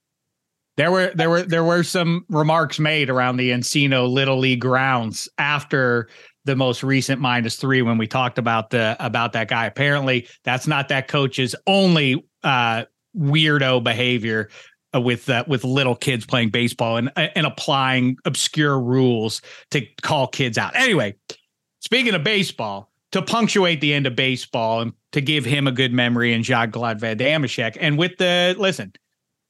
There 0.76 0.92
were 0.92 1.10
there 1.16 1.28
were 1.28 1.42
there 1.42 1.64
were 1.64 1.82
some 1.82 2.24
remarks 2.28 2.78
made 2.78 3.10
around 3.10 3.38
the 3.38 3.50
Encino 3.50 4.08
Little 4.08 4.38
League 4.38 4.60
grounds 4.60 5.28
after 5.36 6.08
the 6.44 6.54
most 6.54 6.84
recent 6.84 7.20
minus 7.20 7.56
three 7.56 7.82
when 7.82 7.98
we 7.98 8.06
talked 8.06 8.38
about 8.38 8.70
the 8.70 8.96
about 9.00 9.32
that 9.32 9.48
guy. 9.48 9.66
Apparently, 9.66 10.28
that's 10.44 10.68
not 10.68 10.90
that 10.90 11.08
coach's 11.08 11.56
only 11.66 12.24
uh, 12.44 12.84
weirdo 13.18 13.82
behavior 13.82 14.48
uh, 14.94 15.00
with 15.00 15.28
uh, 15.28 15.42
with 15.48 15.64
little 15.64 15.96
kids 15.96 16.24
playing 16.24 16.50
baseball 16.50 16.98
and 16.98 17.10
and 17.16 17.46
applying 17.48 18.16
obscure 18.24 18.78
rules 18.78 19.42
to 19.72 19.84
call 20.02 20.28
kids 20.28 20.56
out. 20.56 20.76
Anyway, 20.76 21.16
Speaking 21.84 22.14
of 22.14 22.24
baseball, 22.24 22.90
to 23.12 23.20
punctuate 23.20 23.82
the 23.82 23.92
end 23.92 24.06
of 24.06 24.16
baseball 24.16 24.80
and 24.80 24.92
to 25.12 25.20
give 25.20 25.44
him 25.44 25.68
a 25.68 25.72
good 25.72 25.92
memory 25.92 26.32
and 26.32 26.44
Jacques 26.44 26.72
Claude 26.72 26.98
Van 26.98 27.18
Dameshek. 27.18 27.76
And 27.78 27.98
with 27.98 28.16
the 28.16 28.56
listen, 28.58 28.92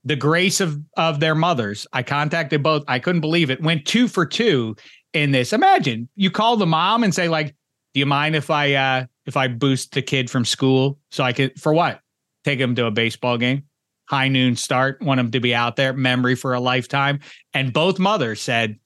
the 0.05 0.17
grace 0.17 0.61
of 0.61 0.79
of 0.97 1.21
their 1.21 1.37
mothers, 1.37 1.87
I 1.93 2.03
contacted 2.03 2.63
both. 2.63 2.83
I 2.89 2.99
couldn't 2.99 3.21
believe 3.21 3.51
it. 3.51 3.63
Went 3.63 3.87
two 3.87 4.09
for 4.09 4.27
two 4.27 4.77
in 5.13 5.31
this. 5.31 5.53
Imagine 5.53 6.09
you 6.17 6.31
call 6.31 6.57
the 6.57 6.67
mom 6.67 7.05
and 7.05 7.15
say, 7.15 7.29
like, 7.29 7.55
do 7.95 8.01
you 8.01 8.07
mind 8.07 8.35
if 8.35 8.51
I 8.51 8.75
uh 8.75 9.07
if 9.27 9.37
I 9.37 9.49
boost 9.49 9.93
the 9.93 10.03
kid 10.03 10.29
from 10.29 10.45
school 10.45 10.99
so 11.11 11.23
I 11.23 11.33
could 11.33 11.59
for 11.59 11.73
what? 11.73 12.01
Take 12.43 12.59
him 12.59 12.75
to 12.75 12.87
a 12.87 12.91
baseball 12.91 13.39
game, 13.39 13.63
high 14.11 14.29
noon 14.29 14.57
start, 14.57 15.01
want 15.01 15.21
him 15.21 15.31
to 15.31 15.41
be 15.41 15.55
out 15.55 15.77
there, 15.77 15.95
memory 15.95 16.35
for 16.35 16.53
a 16.53 16.61
lifetime. 16.61 17.21
And 17.55 17.73
both 17.73 17.99
mothers 17.99 18.43
said, 18.43 18.79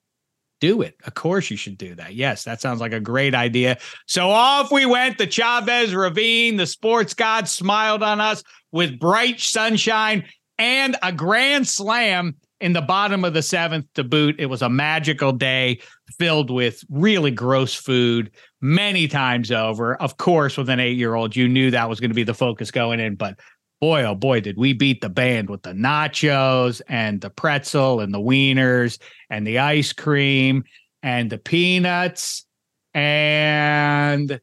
do 0.59 0.81
it. 0.81 0.95
Of 1.05 1.13
course, 1.13 1.49
you 1.49 1.57
should 1.57 1.77
do 1.77 1.95
that. 1.95 2.15
Yes, 2.15 2.43
that 2.43 2.61
sounds 2.61 2.79
like 2.79 2.93
a 2.93 2.99
great 2.99 3.33
idea. 3.33 3.77
So 4.05 4.29
off 4.29 4.71
we 4.71 4.85
went. 4.85 5.17
The 5.17 5.27
Chavez 5.27 5.93
Ravine, 5.93 6.57
the 6.57 6.65
sports 6.65 7.13
god 7.13 7.47
smiled 7.47 8.03
on 8.03 8.19
us 8.21 8.43
with 8.71 8.99
bright 8.99 9.39
sunshine 9.39 10.25
and 10.57 10.97
a 11.01 11.11
grand 11.11 11.67
slam 11.67 12.35
in 12.61 12.73
the 12.73 12.81
bottom 12.81 13.23
of 13.23 13.33
the 13.33 13.41
seventh 13.41 13.85
to 13.95 14.03
boot. 14.03 14.35
It 14.37 14.47
was 14.47 14.61
a 14.61 14.69
magical 14.69 15.31
day 15.31 15.79
filled 16.17 16.51
with 16.51 16.83
really 16.89 17.31
gross 17.31 17.73
food 17.73 18.31
many 18.61 19.07
times 19.07 19.51
over. 19.51 19.95
Of 19.95 20.17
course, 20.17 20.57
with 20.57 20.69
an 20.69 20.79
eight 20.79 20.97
year 20.97 21.15
old, 21.15 21.35
you 21.35 21.47
knew 21.47 21.71
that 21.71 21.89
was 21.89 21.99
going 21.99 22.11
to 22.11 22.15
be 22.15 22.23
the 22.23 22.33
focus 22.33 22.71
going 22.71 22.99
in, 22.99 23.15
but 23.15 23.39
boy, 23.79 24.03
oh 24.03 24.15
boy, 24.15 24.41
did 24.41 24.57
we 24.57 24.73
beat 24.73 25.01
the 25.01 25.09
band 25.09 25.49
with 25.49 25.63
the 25.63 25.71
nachos 25.71 26.81
and 26.87 27.21
the 27.21 27.29
pretzel 27.29 28.01
and 28.01 28.13
the 28.13 28.19
wieners 28.19 28.99
and 29.29 29.45
the 29.47 29.59
ice 29.59 29.93
cream 29.93 30.63
and 31.01 31.29
the 31.29 31.37
peanuts. 31.37 32.45
And 32.93 34.29
there 34.29 34.39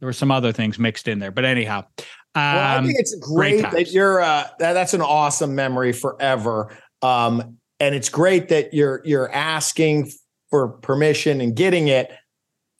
were 0.00 0.12
some 0.12 0.30
other 0.30 0.52
things 0.52 0.78
mixed 0.78 1.08
in 1.08 1.18
there. 1.18 1.30
But 1.30 1.44
anyhow, 1.44 1.84
um, 1.98 2.04
well, 2.34 2.78
I 2.78 2.82
think 2.84 2.98
it's 2.98 3.14
great, 3.16 3.62
great 3.62 3.72
that 3.72 3.92
you're, 3.92 4.20
uh, 4.20 4.46
that, 4.58 4.74
that's 4.74 4.92
an 4.94 5.00
awesome 5.00 5.54
memory 5.54 5.92
forever. 5.92 6.76
Um, 7.02 7.58
and 7.80 7.94
it's 7.94 8.08
great 8.08 8.48
that 8.48 8.74
you're, 8.74 9.00
you're 9.04 9.32
asking 9.32 10.10
for 10.50 10.68
permission 10.68 11.40
and 11.40 11.54
getting 11.54 11.88
it. 11.88 12.10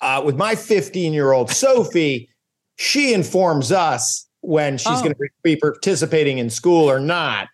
Uh, 0.03 0.23
with 0.25 0.37
my 0.37 0.55
15 0.55 1.15
year 1.15 1.33
old 1.33 1.51
Sophie, 1.51 2.29
she 2.77 3.15
informs 3.15 3.73
us 3.73 4.27
when 4.41 4.79
she's 4.79 4.99
oh. 4.99 5.03
going 5.03 5.15
to 5.15 5.29
be 5.43 5.57
participating 5.57 6.39
in 6.39 6.51
school 6.51 6.91
or 6.91 7.01
not. 7.01 7.49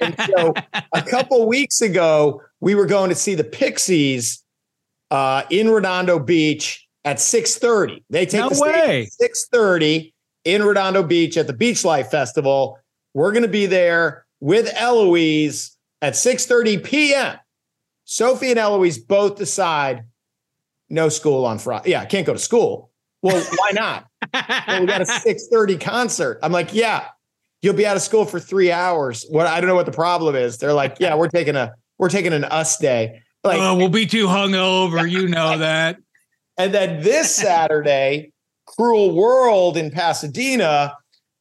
And 0.00 0.16
so 0.18 0.54
a 0.92 1.02
couple 1.10 1.46
weeks 1.46 1.80
ago, 1.80 2.42
we 2.60 2.74
were 2.74 2.86
going 2.86 3.10
to 3.10 3.16
see 3.16 3.34
the 3.34 3.44
Pixies 3.44 4.44
uh, 5.10 5.42
in 5.50 5.68
Redondo 5.70 6.18
Beach 6.18 6.86
at 7.04 7.18
6:30. 7.18 8.04
They 8.10 8.26
take 8.26 8.40
No 8.40 8.48
the 8.50 8.60
way. 8.60 9.02
at 9.02 9.30
6:30 9.30 10.12
in 10.44 10.62
Redondo 10.62 11.02
Beach 11.02 11.36
at 11.36 11.46
the 11.46 11.52
Beach 11.52 11.84
Life 11.84 12.10
Festival. 12.10 12.78
We're 13.14 13.32
going 13.32 13.42
to 13.42 13.48
be 13.48 13.66
there 13.66 14.26
with 14.40 14.72
Eloise 14.76 15.76
at 16.02 16.14
6:30 16.14 16.84
p.m. 16.84 17.38
Sophie 18.04 18.50
and 18.50 18.58
Eloise 18.58 18.98
both 18.98 19.36
decide 19.36 20.04
no 20.88 21.08
school 21.08 21.44
on 21.44 21.58
Friday. 21.58 21.90
Yeah, 21.90 22.02
I 22.02 22.06
can't 22.06 22.26
go 22.26 22.32
to 22.32 22.38
school. 22.38 22.90
Well, 23.22 23.42
why 23.56 23.70
not? 23.72 24.06
Well, 24.68 24.80
we 24.80 24.86
got 24.86 25.00
a 25.00 25.04
6:30 25.04 25.80
concert. 25.80 26.38
I'm 26.42 26.52
like, 26.52 26.72
yeah, 26.72 27.08
you'll 27.62 27.74
be 27.74 27.86
out 27.86 27.96
of 27.96 28.02
school 28.02 28.24
for 28.24 28.40
three 28.40 28.70
hours. 28.70 29.24
What 29.28 29.46
I 29.46 29.60
don't 29.60 29.68
know 29.68 29.74
what 29.74 29.86
the 29.86 29.92
problem 29.92 30.36
is. 30.36 30.58
They're 30.58 30.72
like, 30.72 30.96
yeah, 31.00 31.14
we're 31.14 31.28
taking 31.28 31.56
a 31.56 31.74
we're 31.98 32.08
taking 32.08 32.32
an 32.32 32.44
us 32.44 32.76
day. 32.78 33.22
Like, 33.44 33.60
oh, 33.60 33.76
we'll 33.76 33.88
be 33.88 34.06
too 34.06 34.26
hungover. 34.26 35.08
You 35.08 35.28
know 35.28 35.58
that. 35.58 35.96
and 36.58 36.74
then 36.74 37.02
this 37.02 37.34
Saturday, 37.34 38.32
Cruel 38.66 39.14
World 39.14 39.76
in 39.76 39.90
Pasadena. 39.90 40.96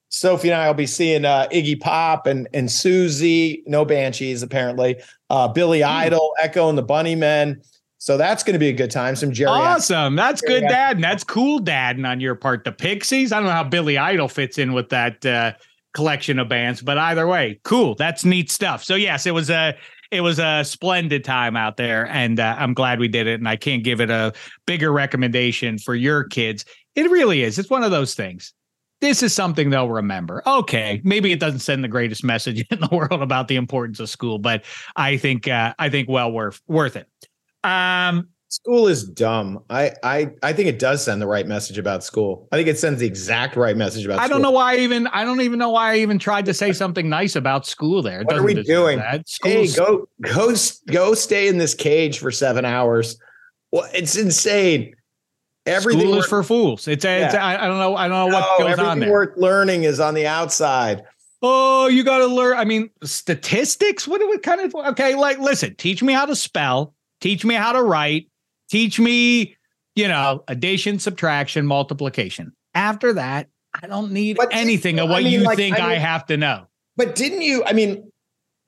Sophie 0.09 0.49
and 0.49 0.61
I 0.61 0.67
will 0.67 0.75
be 0.75 0.87
seeing 0.87 1.25
uh, 1.25 1.47
Iggy 1.51 1.79
Pop 1.79 2.25
and 2.25 2.47
and 2.53 2.69
Siouxsie. 2.69 3.63
No 3.67 3.83
Banshees 3.83 4.43
apparently. 4.43 4.97
Uh, 5.29 5.47
Billy 5.49 5.83
Idol, 5.83 6.33
Echo 6.41 6.69
and 6.69 6.77
the 6.77 6.83
Bunnymen. 6.83 7.65
So 8.05 8.17
that's 8.17 8.43
going 8.43 8.53
to 8.53 8.59
be 8.59 8.69
a 8.69 8.73
good 8.73 8.91
time. 8.91 9.15
Some 9.15 9.31
Jerry. 9.31 9.49
Awesome. 9.49 10.15
That's 10.15 10.39
good, 10.39 10.61
Yeah. 10.61 10.69
dad. 10.69 10.97
And 10.97 11.03
that's 11.03 11.23
cool, 11.23 11.57
Dad. 11.57 11.97
And 11.97 12.05
on 12.05 12.19
your 12.19 12.35
part. 12.35 12.63
The 12.63 12.71
Pixies. 12.71 13.31
I 13.31 13.37
don't 13.37 13.45
know 13.45 13.51
how 13.51 13.63
Billy 13.63 13.97
Idol 13.97 14.27
fits 14.27 14.59
in 14.59 14.73
with 14.73 14.89
that 14.89 15.25
uh, 15.25 15.53
collection 15.95 16.37
of 16.37 16.47
bands, 16.47 16.83
but 16.83 16.99
either 16.99 17.25
way, 17.25 17.59
cool. 17.63 17.95
That's 17.95 18.23
neat 18.23 18.51
stuff. 18.51 18.83
So 18.83 18.93
yes, 18.93 19.25
it 19.25 19.31
was 19.33 19.49
a 19.49 19.75
it 20.11 20.21
was 20.21 20.37
a 20.37 20.63
splendid 20.63 21.23
time 21.23 21.57
out 21.57 21.77
there, 21.77 22.05
and 22.09 22.39
uh, 22.39 22.55
I'm 22.59 22.75
glad 22.75 22.99
we 22.99 23.07
did 23.07 23.25
it. 23.25 23.39
And 23.39 23.49
I 23.49 23.55
can't 23.55 23.83
give 23.83 23.99
it 23.99 24.11
a 24.11 24.33
bigger 24.67 24.91
recommendation 24.91 25.79
for 25.79 25.95
your 25.95 26.25
kids. 26.25 26.63
It 26.93 27.09
really 27.09 27.41
is. 27.41 27.57
It's 27.57 27.71
one 27.71 27.83
of 27.83 27.89
those 27.89 28.13
things. 28.13 28.53
This 29.01 29.23
is 29.23 29.33
something 29.33 29.71
they'll 29.71 29.89
remember. 29.89 30.43
Okay, 30.45 31.01
maybe 31.03 31.31
it 31.31 31.39
doesn't 31.39 31.61
send 31.61 31.83
the 31.83 31.87
greatest 31.87 32.23
message 32.23 32.67
in 32.69 32.79
the 32.81 32.89
world 32.91 33.23
about 33.23 33.47
the 33.47 33.55
importance 33.55 33.99
of 33.99 34.11
school, 34.11 34.37
but 34.37 34.63
I 34.95 35.17
think 35.17 35.47
uh, 35.47 35.73
I 35.79 35.89
think 35.89 36.07
well 36.07 36.31
worth 36.31 36.61
worth 36.67 36.97
it. 36.97 37.07
Um, 37.65 38.29
School 38.49 38.87
is 38.87 39.03
dumb. 39.03 39.63
I 39.69 39.91
I 40.01 40.31
I 40.41 40.53
think 40.53 40.69
it 40.69 40.79
does 40.79 41.03
send 41.03 41.21
the 41.21 41.27
right 41.27 41.45
message 41.45 41.77
about 41.77 42.05
school. 42.05 42.47
I 42.53 42.55
think 42.55 42.69
it 42.69 42.79
sends 42.79 43.01
the 43.01 43.05
exact 43.05 43.57
right 43.57 43.75
message 43.75 44.05
about. 44.05 44.19
I 44.19 44.29
don't 44.29 44.41
know 44.41 44.51
why 44.51 44.75
I 44.75 44.77
even 44.77 45.07
I 45.07 45.25
don't 45.25 45.41
even 45.41 45.59
know 45.59 45.71
why 45.71 45.93
I 45.93 45.97
even 45.97 46.19
tried 46.19 46.45
to 46.45 46.53
say 46.53 46.71
something 46.83 47.09
nice 47.09 47.35
about 47.35 47.65
school 47.65 48.01
there. 48.01 48.21
It 48.21 48.27
What 48.27 48.37
are 48.37 48.43
we 48.43 48.63
doing? 48.63 48.99
That. 48.99 49.25
Hey, 49.43 49.67
go 49.67 50.07
go 50.21 50.55
go 50.87 51.13
stay 51.15 51.49
in 51.49 51.57
this 51.57 51.73
cage 51.73 52.19
for 52.19 52.31
seven 52.31 52.63
hours. 52.63 53.17
Well, 53.71 53.89
it's 53.93 54.15
insane. 54.15 54.95
Everything 55.65 56.01
school 56.03 56.19
is 56.19 56.25
for 56.27 56.41
fools. 56.41 56.87
It's, 56.87 57.03
a, 57.03 57.19
Yeah. 57.21 57.45
I 57.45 57.65
I 57.65 57.67
don't 57.67 57.79
know 57.79 57.95
I 57.97 58.07
don't 58.07 58.29
know 58.29 58.37
what 58.37 58.47
No, 58.59 58.63
goes 58.65 58.71
everything 58.73 58.91
on 58.91 58.99
there. 58.99 59.11
worth 59.11 59.37
learning 59.37 59.83
is 59.83 59.99
on 59.99 60.13
the 60.13 60.27
outside. 60.27 61.03
Oh, 61.41 61.87
you 61.87 62.03
got 62.03 62.19
to 62.19 62.27
learn. 62.27 62.57
I 62.57 62.63
mean, 62.63 62.89
statistics. 63.03 64.07
What 64.07 64.19
do 64.21 64.29
we 64.29 64.37
kind 64.39 64.61
of? 64.61 64.73
Okay, 64.73 65.15
like 65.15 65.39
listen. 65.39 65.75
Teach 65.75 66.01
me 66.01 66.13
how 66.13 66.25
to 66.25 66.35
spell. 66.35 66.94
Teach 67.21 67.45
me 67.45 67.55
how 67.55 67.71
to 67.71 67.81
write. 67.81 68.27
Teach 68.69 68.99
me, 68.99 69.55
you 69.95 70.07
know, 70.07 70.43
addition, 70.47 70.99
subtraction, 70.99 71.65
multiplication. 71.65 72.51
After 72.73 73.13
that, 73.13 73.47
I 73.81 73.87
don't 73.87 74.11
need 74.11 74.37
But 74.37 74.49
anything 74.51 74.99
of 74.99 75.09
I 75.09 75.13
what 75.13 75.23
mean, 75.23 75.33
you 75.33 75.43
like, 75.43 75.57
think 75.57 75.79
I 75.79 75.93
I 75.93 75.95
have 75.95 76.25
to 76.27 76.37
know. 76.37 76.67
But 76.97 77.15
didn't 77.15 77.41
you? 77.41 77.63
I 77.65 77.73
mean, 77.73 78.11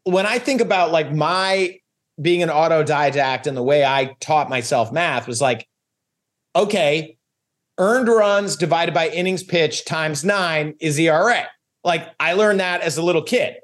when 0.03 0.25
I 0.25 0.39
think 0.39 0.61
about 0.61 0.91
like 0.91 1.13
my 1.13 1.79
being 2.21 2.43
an 2.43 2.49
autodidact 2.49 3.47
and 3.47 3.55
the 3.55 3.63
way 3.63 3.85
I 3.85 4.15
taught 4.19 4.49
myself 4.49 4.91
math 4.91 5.27
was 5.27 5.41
like, 5.41 5.67
okay, 6.55 7.17
earned 7.77 8.07
runs 8.07 8.55
divided 8.55 8.93
by 8.93 9.09
innings 9.09 9.43
pitched 9.43 9.87
times 9.87 10.23
nine 10.23 10.75
is 10.79 10.97
ERA. 10.97 11.47
Like 11.83 12.09
I 12.19 12.33
learned 12.33 12.59
that 12.59 12.81
as 12.81 12.97
a 12.97 13.01
little 13.03 13.21
kid. 13.21 13.57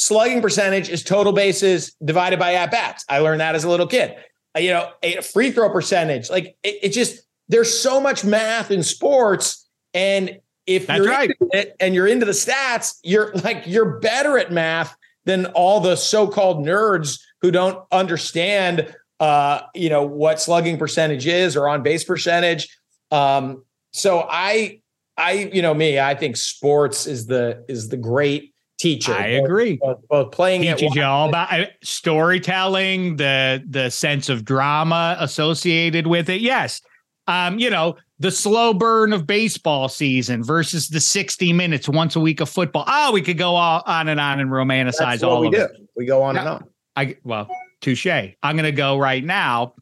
Slugging 0.00 0.40
percentage 0.40 0.88
is 0.88 1.02
total 1.02 1.30
bases 1.30 1.94
divided 2.02 2.38
by 2.38 2.54
at 2.54 2.70
bats. 2.70 3.04
I 3.06 3.18
learned 3.18 3.42
that 3.42 3.54
as 3.54 3.64
a 3.64 3.68
little 3.68 3.86
kid. 3.86 4.16
Uh, 4.56 4.60
You 4.60 4.70
know, 4.70 4.90
a 5.02 5.20
free 5.20 5.50
throw 5.50 5.68
percentage. 5.68 6.30
Like 6.30 6.56
it, 6.62 6.78
it 6.84 6.88
just 6.88 7.20
there's 7.50 7.78
so 7.78 8.00
much 8.00 8.24
math 8.24 8.70
in 8.70 8.82
sports, 8.82 9.68
and 9.92 10.40
if 10.66 10.86
That's 10.86 10.96
you're 10.96 11.06
right. 11.06 11.30
into 11.38 11.54
it 11.54 11.76
and 11.80 11.94
you're 11.94 12.06
into 12.06 12.24
the 12.24 12.32
stats, 12.32 12.94
you're 13.02 13.30
like 13.44 13.64
you're 13.66 13.98
better 13.98 14.38
at 14.38 14.50
math 14.50 14.96
than 15.26 15.44
all 15.48 15.80
the 15.80 15.96
so-called 15.96 16.64
nerds 16.64 17.20
who 17.42 17.50
don't 17.50 17.84
understand 17.92 18.96
uh, 19.20 19.60
you 19.74 19.90
know, 19.90 20.02
what 20.02 20.40
slugging 20.40 20.78
percentage 20.78 21.26
is 21.26 21.56
or 21.56 21.68
on 21.68 21.82
base 21.82 22.04
percentage. 22.04 22.74
Um, 23.10 23.64
so 23.92 24.26
I 24.30 24.80
I, 25.18 25.50
you 25.52 25.60
know, 25.60 25.74
me, 25.74 26.00
I 26.00 26.14
think 26.14 26.38
sports 26.38 27.06
is 27.06 27.26
the 27.26 27.66
is 27.68 27.90
the 27.90 27.98
great 27.98 28.49
teacher. 28.80 29.12
I 29.12 29.26
agree. 29.26 29.78
Both, 29.80 30.08
both 30.08 30.32
playing 30.32 30.64
it, 30.64 30.78
teaches 30.78 30.96
you 30.96 31.02
all 31.02 31.28
about 31.28 31.52
uh, 31.52 31.66
storytelling, 31.82 33.16
the 33.16 33.62
the 33.68 33.90
sense 33.90 34.28
of 34.28 34.44
drama 34.44 35.16
associated 35.20 36.06
with 36.06 36.28
it. 36.28 36.40
Yes. 36.40 36.80
Um, 37.26 37.58
you 37.58 37.70
know, 37.70 37.96
the 38.18 38.30
slow 38.30 38.74
burn 38.74 39.12
of 39.12 39.26
baseball 39.26 39.88
season 39.88 40.42
versus 40.42 40.88
the 40.88 40.98
60 40.98 41.52
minutes 41.52 41.88
once 41.88 42.16
a 42.16 42.20
week 42.20 42.40
of 42.40 42.48
football. 42.48 42.84
Oh, 42.88 43.12
we 43.12 43.22
could 43.22 43.38
go 43.38 43.54
all, 43.54 43.82
on 43.86 44.08
and 44.08 44.18
on 44.18 44.40
and 44.40 44.50
romanticize 44.50 45.22
all 45.22 45.40
we 45.40 45.46
of 45.48 45.52
do. 45.52 45.60
it. 45.60 45.70
We 45.94 46.06
go 46.06 46.22
on 46.22 46.36
and 46.36 46.48
on. 46.48 46.64
I 46.96 47.16
well, 47.22 47.48
touche. 47.80 48.06
I'm 48.06 48.56
gonna 48.56 48.72
go 48.72 48.98
right 48.98 49.24
now 49.24 49.74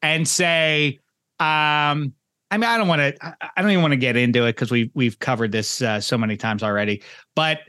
and 0.00 0.26
say, 0.26 1.00
um, 1.40 2.14
I 2.50 2.56
mean, 2.56 2.64
I 2.64 2.78
don't 2.78 2.88
want 2.88 3.00
to. 3.00 3.36
I 3.42 3.60
don't 3.60 3.70
even 3.70 3.82
want 3.82 3.92
to 3.92 3.98
get 3.98 4.16
into 4.16 4.44
it 4.46 4.52
because 4.52 4.70
we've 4.70 4.90
we've 4.94 5.18
covered 5.18 5.52
this 5.52 5.82
uh, 5.82 6.00
so 6.00 6.16
many 6.16 6.36
times 6.36 6.62
already. 6.62 7.02
But 7.34 7.60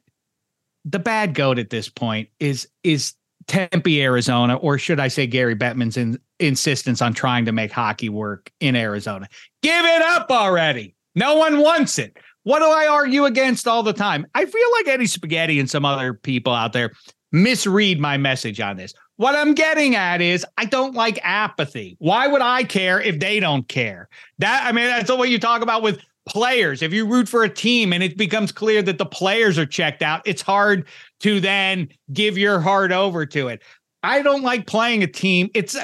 the 0.85 0.99
bad 0.99 1.33
goat 1.33 1.59
at 1.59 1.69
this 1.69 1.89
point 1.89 2.29
is 2.39 2.67
is 2.83 3.13
Tempe, 3.47 4.01
Arizona, 4.01 4.55
or 4.55 4.77
should 4.77 4.99
I 4.99 5.07
say 5.07 5.27
Gary 5.27 5.55
Bettman's 5.55 5.97
in, 5.97 6.19
insistence 6.39 7.01
on 7.01 7.13
trying 7.13 7.45
to 7.45 7.51
make 7.51 7.71
hockey 7.71 8.09
work 8.09 8.51
in 8.59 8.75
Arizona. 8.75 9.27
Give 9.61 9.85
it 9.85 10.01
up 10.01 10.31
already. 10.31 10.95
No 11.13 11.35
one 11.35 11.59
wants 11.59 11.99
it. 11.99 12.17
What 12.43 12.59
do 12.59 12.65
I 12.65 12.87
argue 12.87 13.25
against 13.25 13.67
all 13.67 13.83
the 13.83 13.93
time? 13.93 14.25
I 14.35 14.45
feel 14.45 14.71
like 14.73 14.87
Eddie 14.87 15.07
Spaghetti 15.07 15.59
and 15.59 15.69
some 15.69 15.85
other 15.85 16.13
people 16.13 16.53
out 16.53 16.73
there 16.73 16.91
misread 17.31 17.99
my 17.99 18.17
message 18.17 18.59
on 18.59 18.77
this. 18.77 18.93
What 19.17 19.35
I'm 19.35 19.53
getting 19.53 19.95
at 19.95 20.21
is 20.21 20.45
I 20.57 20.65
don't 20.65 20.93
like 20.93 21.19
apathy. 21.23 21.95
Why 21.99 22.27
would 22.27 22.41
I 22.41 22.63
care 22.63 23.01
if 23.01 23.19
they 23.19 23.39
don't 23.39 23.67
care? 23.67 24.09
That 24.39 24.65
I 24.65 24.71
mean, 24.71 24.85
that's 24.85 25.09
what 25.09 25.29
you 25.29 25.39
talk 25.39 25.61
about 25.61 25.81
with 25.81 25.99
players. 26.25 26.81
If 26.81 26.93
you 26.93 27.05
root 27.05 27.29
for 27.29 27.43
a 27.43 27.49
team 27.49 27.93
and 27.93 28.01
it 28.03 28.17
becomes 28.17 28.51
clear 28.51 28.81
that 28.81 28.97
the 28.97 29.05
players 29.05 29.57
are 29.57 29.65
checked 29.65 30.01
out, 30.01 30.21
it's 30.25 30.41
hard 30.41 30.87
to 31.21 31.39
then 31.39 31.89
give 32.13 32.37
your 32.37 32.59
heart 32.59 32.91
over 32.91 33.25
to 33.27 33.47
it. 33.47 33.61
I 34.03 34.21
don't 34.21 34.43
like 34.43 34.67
playing 34.67 35.03
a 35.03 35.07
team. 35.07 35.49
It's 35.53 35.75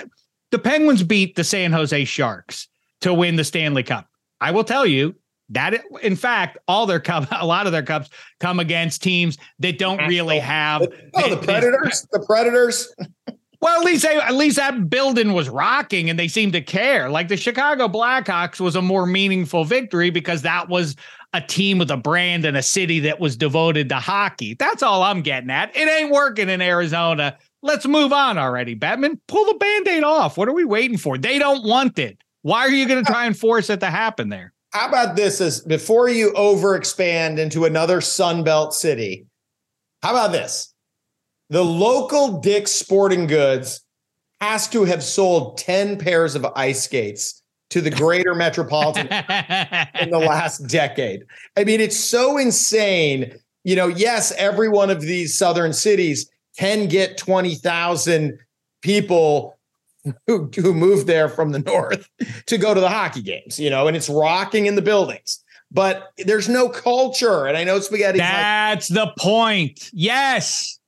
the 0.52 0.60
Penguins 0.60 1.04
beat 1.04 1.36
the 1.36 1.44
San 1.44 1.72
Jose 1.72 2.06
Sharks 2.06 2.68
to 3.02 3.14
win 3.14 3.36
the 3.36 3.44
Stanley 3.44 3.84
Cup. 3.84 4.08
I 4.40 4.52
will 4.52 4.64
tell 4.64 4.86
you 4.86 5.16
that 5.50 5.74
it, 5.74 5.82
in 6.02 6.16
fact, 6.16 6.58
all 6.68 6.86
their 6.86 7.00
cup, 7.00 7.28
a 7.32 7.46
lot 7.46 7.66
of 7.66 7.72
their 7.72 7.84
cups 7.84 8.10
come 8.40 8.60
against 8.60 9.04
teams 9.04 9.38
that 9.60 9.78
don't 9.78 10.06
really 10.08 10.40
have 10.40 10.82
Oh, 11.14 11.30
the 11.30 11.38
Predators, 11.38 12.08
the 12.12 12.24
Predators. 12.26 12.94
well, 13.62 13.80
at 13.80 13.86
least 13.86 14.04
they, 14.04 14.18
at 14.18 14.34
least 14.34 14.56
that 14.58 14.90
building 14.90 15.34
was 15.34 15.48
rocking 15.48 16.10
and 16.10 16.18
they 16.18 16.28
seemed 16.28 16.54
to 16.54 16.62
care. 16.62 17.10
Like 17.10 17.28
the 17.28 17.38
Chicago 17.38 17.88
Blackhawks 17.88 18.60
was 18.60 18.76
a 18.76 18.82
more 18.82 19.06
meaningful 19.06 19.66
victory 19.66 20.10
because 20.10 20.42
that 20.42 20.68
was 20.68 20.96
a 21.34 21.42
team 21.42 21.78
with 21.78 21.92
a 21.92 21.98
brand 21.98 22.44
and 22.44 22.58
a 22.58 22.64
city 22.64 23.00
that 23.02 23.20
was 23.20 23.38
devoted 23.38 23.88
to 23.90 23.96
hockey. 23.96 24.56
That's 24.56 24.82
all 24.82 25.04
I'm 25.04 25.22
getting 25.22 25.52
at. 25.52 25.76
It 25.76 25.88
ain't 25.88 26.12
working 26.12 26.50
in 26.50 26.62
Arizona. 26.62 27.38
Let's 27.62 27.86
move 27.86 28.12
on 28.12 28.40
already, 28.40 28.76
Bettman. 28.76 29.20
Pull 29.28 29.46
the 29.46 29.54
band-aid 29.54 30.04
off. 30.04 30.38
What 30.38 30.50
are 30.50 30.54
we 30.54 30.66
waiting 30.66 30.98
for? 30.98 31.18
They 31.18 31.38
don't 31.38 31.64
want 31.64 32.00
it. 32.00 32.18
Why 32.42 32.62
are 32.62 32.72
you 32.72 32.88
going 32.88 33.06
to 33.06 33.12
try 33.12 33.28
and 33.28 33.38
force 33.38 33.70
it 33.70 33.80
to 33.82 33.92
happen 33.92 34.30
there? 34.30 34.54
How 34.72 34.88
about 34.88 35.16
this 35.16 35.40
Is 35.40 35.62
before 35.62 36.10
you 36.10 36.32
overexpand 36.32 37.38
into 37.38 37.66
another 37.66 38.00
Sunbelt 38.00 38.74
city? 38.74 39.28
How 40.02 40.12
about 40.12 40.32
this? 40.32 40.71
The 41.52 41.64
local 41.66 42.40
Dick's 42.40 42.72
Sporting 42.72 43.28
Goods 43.28 43.82
has 44.40 44.70
to 44.70 44.86
have 44.86 45.04
sold 45.04 45.58
10 45.58 45.98
pairs 45.98 46.34
of 46.34 46.46
ice 46.56 46.84
skates 46.84 47.44
to 47.72 47.82
the 47.82 47.92
greater 47.92 48.34
metropolitan 48.34 49.08
in 50.00 50.12
the 50.12 50.18
last 50.26 50.60
decade. 50.70 51.26
I 51.58 51.66
mean, 51.66 51.82
it's 51.82 52.00
so 52.00 52.38
insane. 52.38 53.34
You 53.66 53.76
know, 53.76 53.88
yes, 53.88 54.32
every 54.38 54.70
one 54.70 54.90
of 54.90 55.02
these 55.02 55.38
southern 55.38 55.74
cities 55.74 56.32
can 56.58 56.88
get 56.88 57.18
20,000 57.18 58.40
people 58.82 59.60
who, 60.28 60.50
who 60.56 60.74
move 60.74 61.06
there 61.06 61.28
from 61.28 61.52
the 61.52 61.60
north 61.60 62.08
to 62.46 62.58
go 62.58 62.74
to 62.74 62.80
the 62.80 62.90
hockey 62.90 63.22
games, 63.22 63.60
you 63.60 63.70
know, 63.70 63.88
and 63.88 63.98
it's 63.98 64.08
rocking 64.08 64.68
in 64.68 64.76
the 64.76 64.82
buildings. 64.82 65.44
But 65.70 66.12
there's 66.18 66.48
no 66.48 66.70
culture. 66.70 67.46
And 67.46 67.58
I 67.58 67.66
know 67.66 67.82
spaghetti. 67.82 68.20
That's 68.20 68.88
the 68.88 69.14
point. 69.18 69.90
Yes. 69.92 70.80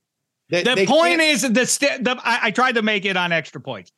They, 0.54 0.62
the 0.62 0.76
they 0.76 0.86
point 0.86 1.20
is 1.20 1.41
the, 1.41 1.66
st- 1.66 2.04
the 2.04 2.12
I, 2.24 2.39
I, 2.43 2.51
tried 2.51 2.76
to 2.76 2.84
make 2.84 3.06
it 3.06 3.18
on 3.18 3.32
extra 3.32 3.60
points. 3.60 3.91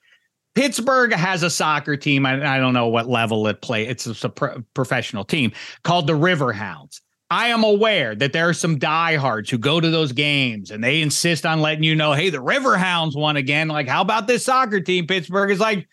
Pittsburgh 0.54 1.12
has 1.12 1.44
a 1.44 1.50
soccer 1.50 1.98
team. 1.98 2.26
I, 2.26 2.56
I 2.56 2.60
don't 2.60 2.74
know 2.74 2.88
what 2.88 3.10
level 3.10 3.46
it 3.48 3.62
play. 3.62 3.86
It's 3.86 4.08
a, 4.08 4.28
a 4.28 4.30
pro- 4.30 4.64
professional 4.74 5.26
team 5.26 5.52
called 5.84 6.08
the 6.08 6.14
Riverhounds. 6.14 7.02
I 7.30 7.48
am 7.48 7.66
aware 7.66 8.16
that 8.16 8.32
there 8.32 8.48
are 8.48 8.54
some 8.54 8.80
diehards 8.80 9.50
who 9.50 9.58
go 9.58 9.82
to 9.82 9.90
those 9.90 10.14
games 10.14 10.72
and 10.72 10.82
they 10.82 11.02
insist 11.02 11.46
on 11.46 11.60
letting 11.60 11.84
you 11.84 11.94
know, 11.94 12.14
hey, 12.14 12.30
the 12.30 12.38
Riverhounds 12.38 13.18
won 13.18 13.36
again. 13.36 13.68
Like, 13.68 13.90
how 13.90 14.00
about 14.00 14.28
this 14.28 14.46
soccer 14.46 14.80
team? 14.80 15.08
Pittsburgh 15.08 15.52
is 15.52 15.60
like, 15.60 15.90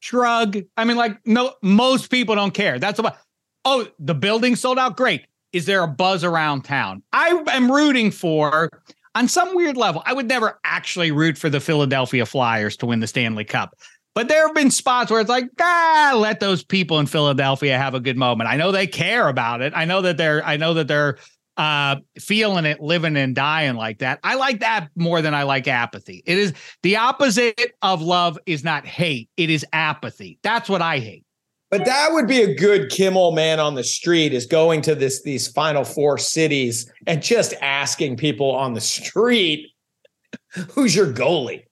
shrug. 0.00 0.58
I 0.76 0.84
mean, 0.84 0.98
like, 0.98 1.26
no, 1.26 1.54
most 1.62 2.10
people 2.10 2.34
don't 2.34 2.52
care. 2.52 2.78
That's 2.78 2.98
about, 2.98 3.16
oh, 3.64 3.86
the 3.98 4.14
building 4.14 4.56
sold 4.56 4.78
out. 4.78 4.98
Great. 4.98 5.24
Is 5.54 5.64
there 5.64 5.82
a 5.82 5.88
buzz 5.88 6.22
around 6.22 6.66
town? 6.66 7.02
I 7.14 7.42
am 7.52 7.72
rooting 7.72 8.10
for, 8.10 8.68
on 9.14 9.28
some 9.28 9.54
weird 9.54 9.76
level, 9.76 10.02
I 10.06 10.12
would 10.12 10.28
never 10.28 10.58
actually 10.64 11.10
root 11.10 11.36
for 11.36 11.50
the 11.50 11.60
Philadelphia 11.60 12.26
Flyers 12.26 12.76
to 12.78 12.86
win 12.86 13.00
the 13.00 13.06
Stanley 13.06 13.44
Cup. 13.44 13.74
But 14.14 14.28
there 14.28 14.46
have 14.46 14.54
been 14.54 14.70
spots 14.70 15.10
where 15.10 15.20
it's 15.20 15.30
like, 15.30 15.48
ah, 15.60 16.14
let 16.16 16.40
those 16.40 16.64
people 16.64 16.98
in 16.98 17.06
Philadelphia 17.06 17.78
have 17.78 17.94
a 17.94 18.00
good 18.00 18.16
moment. 18.16 18.50
I 18.50 18.56
know 18.56 18.72
they 18.72 18.86
care 18.86 19.28
about 19.28 19.62
it. 19.62 19.72
I 19.76 19.84
know 19.84 20.02
that 20.02 20.16
they're, 20.16 20.44
I 20.44 20.56
know 20.56 20.74
that 20.74 20.88
they're 20.88 21.18
uh, 21.56 21.96
feeling 22.18 22.64
it, 22.64 22.80
living 22.80 23.16
and 23.16 23.34
dying 23.34 23.76
like 23.76 23.98
that. 23.98 24.18
I 24.24 24.34
like 24.34 24.60
that 24.60 24.88
more 24.96 25.22
than 25.22 25.34
I 25.34 25.44
like 25.44 25.68
apathy. 25.68 26.22
It 26.26 26.38
is 26.38 26.54
the 26.82 26.96
opposite 26.96 27.74
of 27.82 28.02
love 28.02 28.38
is 28.46 28.64
not 28.64 28.86
hate. 28.86 29.28
It 29.36 29.50
is 29.50 29.64
apathy. 29.72 30.38
That's 30.42 30.68
what 30.68 30.82
I 30.82 30.98
hate. 30.98 31.24
But 31.70 31.84
that 31.84 32.12
would 32.12 32.26
be 32.26 32.42
a 32.42 32.54
good 32.54 32.90
Kimmel 32.90 33.32
man 33.32 33.60
on 33.60 33.76
the 33.76 33.84
street 33.84 34.32
is 34.32 34.46
going 34.46 34.82
to 34.82 34.94
this 34.94 35.22
these 35.22 35.46
final 35.48 35.84
four 35.84 36.18
cities 36.18 36.90
and 37.06 37.22
just 37.22 37.54
asking 37.62 38.16
people 38.16 38.50
on 38.50 38.74
the 38.74 38.80
street, 38.80 39.68
who's 40.70 40.96
your 40.96 41.12
goalie? 41.12 41.64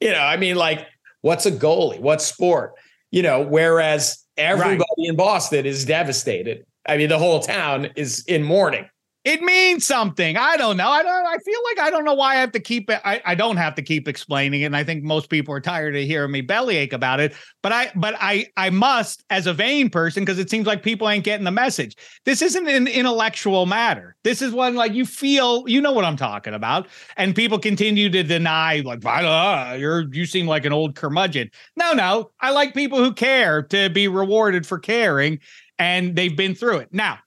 You 0.00 0.12
know, 0.12 0.20
I 0.20 0.36
mean, 0.36 0.54
like 0.54 0.86
What's 1.22 1.46
a 1.46 1.52
goalie? 1.52 2.00
What 2.00 2.22
sport? 2.22 2.74
You 3.10 3.22
know, 3.22 3.42
whereas 3.42 4.24
everybody 4.36 4.78
right. 4.78 5.08
in 5.08 5.16
Boston 5.16 5.66
is 5.66 5.84
devastated. 5.84 6.64
I 6.86 6.96
mean, 6.96 7.08
the 7.08 7.18
whole 7.18 7.40
town 7.40 7.88
is 7.96 8.24
in 8.26 8.42
mourning. 8.42 8.88
It 9.28 9.42
means 9.42 9.84
something. 9.84 10.38
I 10.38 10.56
don't 10.56 10.78
know. 10.78 10.88
I 10.88 11.02
don't. 11.02 11.26
I 11.26 11.36
feel 11.36 11.60
like 11.64 11.86
I 11.86 11.90
don't 11.90 12.06
know 12.06 12.14
why 12.14 12.32
I 12.32 12.36
have 12.36 12.52
to 12.52 12.60
keep 12.60 12.88
it. 12.88 12.98
I, 13.04 13.20
I 13.26 13.34
don't 13.34 13.58
have 13.58 13.74
to 13.74 13.82
keep 13.82 14.08
explaining 14.08 14.62
it. 14.62 14.64
And 14.64 14.74
I 14.74 14.84
think 14.84 15.04
most 15.04 15.28
people 15.28 15.52
are 15.52 15.60
tired 15.60 15.94
of 15.94 16.02
hearing 16.04 16.30
me 16.30 16.40
bellyache 16.40 16.94
about 16.94 17.20
it. 17.20 17.34
But 17.62 17.72
I, 17.72 17.92
but 17.94 18.14
I, 18.18 18.46
I 18.56 18.70
must 18.70 19.22
as 19.28 19.46
a 19.46 19.52
vain 19.52 19.90
person 19.90 20.24
because 20.24 20.38
it 20.38 20.48
seems 20.48 20.66
like 20.66 20.82
people 20.82 21.10
ain't 21.10 21.24
getting 21.24 21.44
the 21.44 21.50
message. 21.50 21.94
This 22.24 22.40
isn't 22.40 22.66
an 22.66 22.86
intellectual 22.86 23.66
matter. 23.66 24.16
This 24.24 24.40
is 24.40 24.54
one 24.54 24.76
like 24.76 24.94
you 24.94 25.04
feel. 25.04 25.68
You 25.68 25.82
know 25.82 25.92
what 25.92 26.06
I'm 26.06 26.16
talking 26.16 26.54
about. 26.54 26.88
And 27.18 27.34
people 27.34 27.58
continue 27.58 28.08
to 28.08 28.22
deny. 28.22 28.80
Like, 28.82 29.04
uh, 29.04 29.76
you're 29.78 30.10
you 30.10 30.24
seem 30.24 30.46
like 30.46 30.64
an 30.64 30.72
old 30.72 30.96
curmudgeon. 30.96 31.50
No, 31.76 31.92
no. 31.92 32.30
I 32.40 32.52
like 32.52 32.72
people 32.72 32.96
who 32.96 33.12
care 33.12 33.60
to 33.64 33.90
be 33.90 34.08
rewarded 34.08 34.66
for 34.66 34.78
caring, 34.78 35.40
and 35.78 36.16
they've 36.16 36.34
been 36.34 36.54
through 36.54 36.78
it. 36.78 36.88
Now 36.92 37.18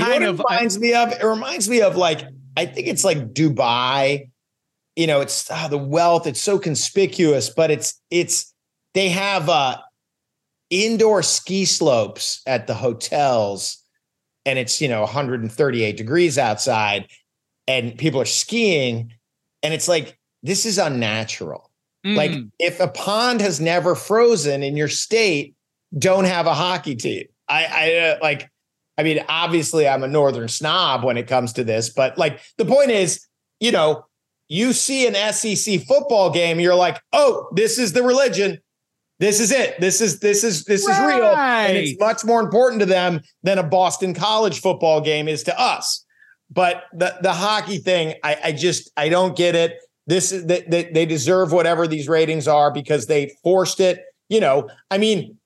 you 0.00 0.20
know 0.20 0.32
what 0.32 0.40
it 0.40 0.44
reminds 0.50 0.78
me 0.78 0.94
of? 0.94 1.12
It 1.12 1.24
reminds 1.24 1.68
me 1.68 1.82
of 1.82 1.96
like 1.96 2.22
I 2.56 2.66
think 2.66 2.86
it's 2.88 3.04
like 3.04 3.32
Dubai. 3.32 4.30
You 4.96 5.06
know, 5.06 5.20
it's 5.20 5.48
oh, 5.50 5.68
the 5.68 5.78
wealth. 5.78 6.26
It's 6.26 6.42
so 6.42 6.58
conspicuous, 6.58 7.50
but 7.50 7.70
it's 7.70 8.00
it's 8.10 8.52
they 8.94 9.08
have 9.08 9.48
uh 9.48 9.78
indoor 10.68 11.22
ski 11.22 11.64
slopes 11.64 12.42
at 12.46 12.66
the 12.66 12.74
hotels, 12.74 13.78
and 14.44 14.58
it's 14.58 14.80
you 14.80 14.88
know 14.88 15.00
138 15.00 15.96
degrees 15.96 16.38
outside, 16.38 17.08
and 17.66 17.96
people 17.96 18.20
are 18.20 18.26
skiing, 18.26 19.12
and 19.62 19.72
it's 19.72 19.88
like 19.88 20.18
this 20.42 20.66
is 20.66 20.78
unnatural. 20.78 21.70
Mm. 22.04 22.16
Like 22.16 22.32
if 22.58 22.80
a 22.80 22.88
pond 22.88 23.40
has 23.40 23.60
never 23.60 23.94
frozen 23.94 24.62
in 24.62 24.76
your 24.76 24.88
state, 24.88 25.54
don't 25.98 26.24
have 26.24 26.46
a 26.46 26.54
hockey 26.54 26.96
team. 26.96 27.26
I, 27.48 27.64
I 27.64 27.94
uh, 27.96 28.18
like 28.22 28.50
I 29.00 29.02
mean, 29.02 29.24
obviously, 29.30 29.88
I'm 29.88 30.02
a 30.02 30.08
northern 30.08 30.48
snob 30.48 31.04
when 31.04 31.16
it 31.16 31.26
comes 31.26 31.54
to 31.54 31.64
this, 31.64 31.88
but 31.88 32.18
like 32.18 32.38
the 32.58 32.66
point 32.66 32.90
is, 32.90 33.26
you 33.58 33.72
know, 33.72 34.04
you 34.48 34.74
see 34.74 35.06
an 35.06 35.14
SEC 35.32 35.86
football 35.86 36.28
game, 36.30 36.60
you're 36.60 36.74
like, 36.74 37.00
oh, 37.14 37.48
this 37.54 37.78
is 37.78 37.94
the 37.94 38.02
religion. 38.02 38.58
This 39.18 39.40
is 39.40 39.52
it. 39.52 39.80
This 39.80 40.02
is 40.02 40.20
this 40.20 40.44
is 40.44 40.64
this 40.64 40.86
right. 40.86 41.00
is 41.00 41.16
real, 41.16 41.34
and 41.34 41.78
it's 41.78 41.98
much 41.98 42.26
more 42.26 42.40
important 42.40 42.80
to 42.80 42.86
them 42.86 43.22
than 43.42 43.56
a 43.56 43.62
Boston 43.62 44.12
College 44.12 44.60
football 44.60 45.00
game 45.00 45.28
is 45.28 45.44
to 45.44 45.58
us. 45.58 46.04
But 46.50 46.84
the 46.92 47.16
the 47.22 47.32
hockey 47.32 47.78
thing, 47.78 48.16
I, 48.22 48.36
I 48.44 48.52
just 48.52 48.90
I 48.98 49.08
don't 49.08 49.34
get 49.34 49.54
it. 49.54 49.78
This 50.06 50.30
is 50.30 50.44
they, 50.44 50.60
they, 50.68 50.90
they 50.92 51.06
deserve 51.06 51.52
whatever 51.52 51.86
these 51.86 52.06
ratings 52.06 52.46
are 52.46 52.70
because 52.70 53.06
they 53.06 53.34
forced 53.42 53.80
it. 53.80 54.02
You 54.28 54.40
know, 54.40 54.68
I 54.90 54.98
mean, 54.98 55.38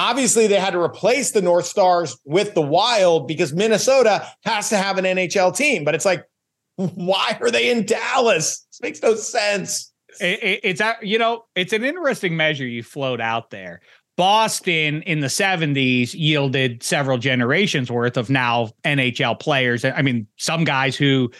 Obviously, 0.00 0.46
they 0.46 0.58
had 0.58 0.70
to 0.70 0.80
replace 0.80 1.32
the 1.32 1.42
North 1.42 1.66
Stars 1.66 2.16
with 2.24 2.54
the 2.54 2.62
Wild 2.62 3.28
because 3.28 3.52
Minnesota 3.52 4.26
has 4.44 4.70
to 4.70 4.78
have 4.78 4.96
an 4.96 5.04
NHL 5.04 5.54
team. 5.54 5.84
But 5.84 5.94
it's 5.94 6.06
like, 6.06 6.24
why 6.76 7.36
are 7.38 7.50
they 7.50 7.70
in 7.70 7.84
Dallas? 7.84 8.66
This 8.70 8.80
makes 8.80 9.02
no 9.02 9.14
sense. 9.14 9.92
It, 10.18 10.42
it, 10.42 10.60
it's 10.64 10.82
you 11.02 11.18
know, 11.18 11.44
it's 11.54 11.74
an 11.74 11.84
interesting 11.84 12.34
measure 12.34 12.66
you 12.66 12.82
float 12.82 13.20
out 13.20 13.50
there. 13.50 13.82
Boston 14.16 15.02
in 15.02 15.20
the 15.20 15.26
70s 15.26 16.14
yielded 16.14 16.82
several 16.82 17.18
generations 17.18 17.90
worth 17.90 18.16
of 18.16 18.30
now 18.30 18.70
NHL 18.84 19.38
players. 19.38 19.84
I 19.84 20.00
mean, 20.00 20.26
some 20.38 20.64
guys 20.64 20.96
who 20.96 21.30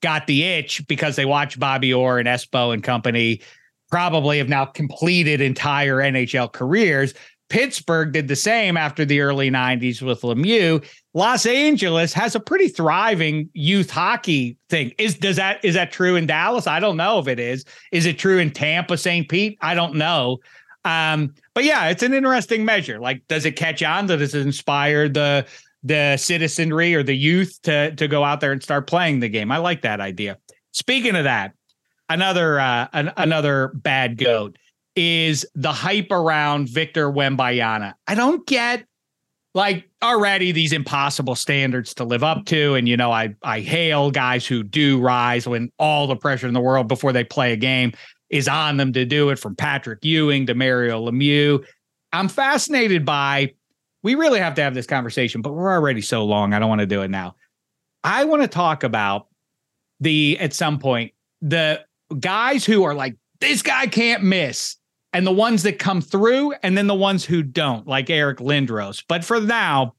got 0.00 0.28
the 0.28 0.44
itch 0.44 0.86
because 0.86 1.16
they 1.16 1.24
watched 1.24 1.58
Bobby 1.58 1.92
Orr 1.92 2.20
and 2.20 2.28
Espo 2.28 2.72
and 2.72 2.84
company 2.84 3.40
probably 3.90 4.38
have 4.38 4.48
now 4.48 4.64
completed 4.64 5.40
entire 5.40 5.96
NHL 5.96 6.52
careers. 6.52 7.14
Pittsburgh 7.48 8.12
did 8.12 8.28
the 8.28 8.36
same 8.36 8.76
after 8.76 9.04
the 9.04 9.20
early 9.20 9.50
90s 9.50 10.02
with 10.02 10.22
Lemieux. 10.22 10.84
Los 11.14 11.46
Angeles 11.46 12.12
has 12.12 12.34
a 12.34 12.40
pretty 12.40 12.68
thriving 12.68 13.48
youth 13.52 13.90
hockey 13.90 14.56
thing. 14.68 14.92
Is 14.98 15.16
does 15.16 15.36
that 15.36 15.64
is 15.64 15.74
that 15.74 15.92
true 15.92 16.16
in 16.16 16.26
Dallas? 16.26 16.66
I 16.66 16.80
don't 16.80 16.96
know 16.96 17.18
if 17.18 17.28
it 17.28 17.38
is. 17.38 17.64
Is 17.92 18.04
it 18.04 18.18
true 18.18 18.38
in 18.38 18.50
Tampa, 18.50 18.98
St. 18.98 19.28
Pete? 19.28 19.58
I 19.60 19.74
don't 19.74 19.94
know. 19.94 20.38
Um, 20.84 21.34
but 21.54 21.64
yeah, 21.64 21.88
it's 21.88 22.02
an 22.02 22.14
interesting 22.14 22.64
measure. 22.64 23.00
Like, 23.00 23.26
does 23.28 23.44
it 23.44 23.52
catch 23.52 23.82
on? 23.82 24.06
Does 24.06 24.34
it 24.34 24.42
inspire 24.42 25.08
the 25.08 25.46
the 25.82 26.16
citizenry 26.16 26.94
or 26.94 27.02
the 27.02 27.16
youth 27.16 27.60
to 27.62 27.94
to 27.94 28.08
go 28.08 28.24
out 28.24 28.40
there 28.40 28.52
and 28.52 28.62
start 28.62 28.86
playing 28.86 29.20
the 29.20 29.28
game? 29.28 29.52
I 29.52 29.58
like 29.58 29.82
that 29.82 30.00
idea. 30.00 30.38
Speaking 30.72 31.16
of 31.16 31.24
that, 31.24 31.54
another 32.08 32.58
uh, 32.60 32.88
an, 32.92 33.12
another 33.16 33.72
bad 33.74 34.18
goat 34.18 34.58
is 34.96 35.46
the 35.54 35.72
hype 35.72 36.10
around 36.10 36.68
Victor 36.68 37.10
Wembanyama. 37.10 37.94
I 38.06 38.14
don't 38.14 38.46
get 38.46 38.86
like 39.54 39.88
already 40.02 40.52
these 40.52 40.72
impossible 40.72 41.34
standards 41.34 41.94
to 41.94 42.04
live 42.04 42.22
up 42.22 42.44
to. 42.46 42.74
And 42.74 42.88
you 42.88 42.96
know, 42.96 43.12
I 43.12 43.34
I 43.42 43.60
hail 43.60 44.10
guys 44.10 44.46
who 44.46 44.62
do 44.62 45.00
rise 45.00 45.46
when 45.46 45.70
all 45.78 46.06
the 46.06 46.16
pressure 46.16 46.48
in 46.48 46.54
the 46.54 46.60
world 46.60 46.88
before 46.88 47.12
they 47.12 47.24
play 47.24 47.52
a 47.52 47.56
game 47.56 47.92
is 48.28 48.48
on 48.48 48.76
them 48.76 48.92
to 48.92 49.04
do 49.04 49.30
it 49.30 49.38
from 49.38 49.54
Patrick 49.54 50.04
Ewing 50.04 50.46
to 50.46 50.54
Mario 50.54 51.08
Lemieux. 51.08 51.64
I'm 52.12 52.28
fascinated 52.28 53.04
by 53.04 53.54
we 54.02 54.14
really 54.14 54.40
have 54.40 54.54
to 54.54 54.62
have 54.62 54.74
this 54.74 54.86
conversation, 54.86 55.42
but 55.42 55.52
we're 55.52 55.72
already 55.72 56.00
so 56.00 56.24
long. 56.24 56.52
I 56.52 56.58
don't 56.58 56.68
want 56.68 56.80
to 56.80 56.86
do 56.86 57.02
it 57.02 57.10
now. 57.10 57.34
I 58.04 58.24
want 58.24 58.42
to 58.42 58.48
talk 58.48 58.84
about 58.84 59.26
the 60.00 60.38
at 60.38 60.52
some 60.52 60.78
point 60.78 61.12
the 61.40 61.84
guys 62.20 62.64
who 62.64 62.84
are 62.84 62.94
like 62.94 63.16
this 63.40 63.62
guy 63.62 63.86
can't 63.86 64.22
miss 64.22 64.75
and 65.16 65.26
the 65.26 65.32
ones 65.32 65.62
that 65.62 65.78
come 65.78 66.02
through, 66.02 66.52
and 66.62 66.76
then 66.76 66.88
the 66.88 66.94
ones 66.94 67.24
who 67.24 67.42
don't, 67.42 67.86
like 67.86 68.10
Eric 68.10 68.36
Lindros. 68.36 69.02
But 69.08 69.24
for 69.24 69.40
now, 69.40 69.94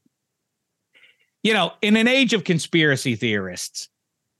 you 1.41 1.55
know, 1.55 1.71
in 1.81 1.97
an 1.97 2.07
age 2.07 2.33
of 2.33 2.43
conspiracy 2.43 3.15
theorists, 3.15 3.89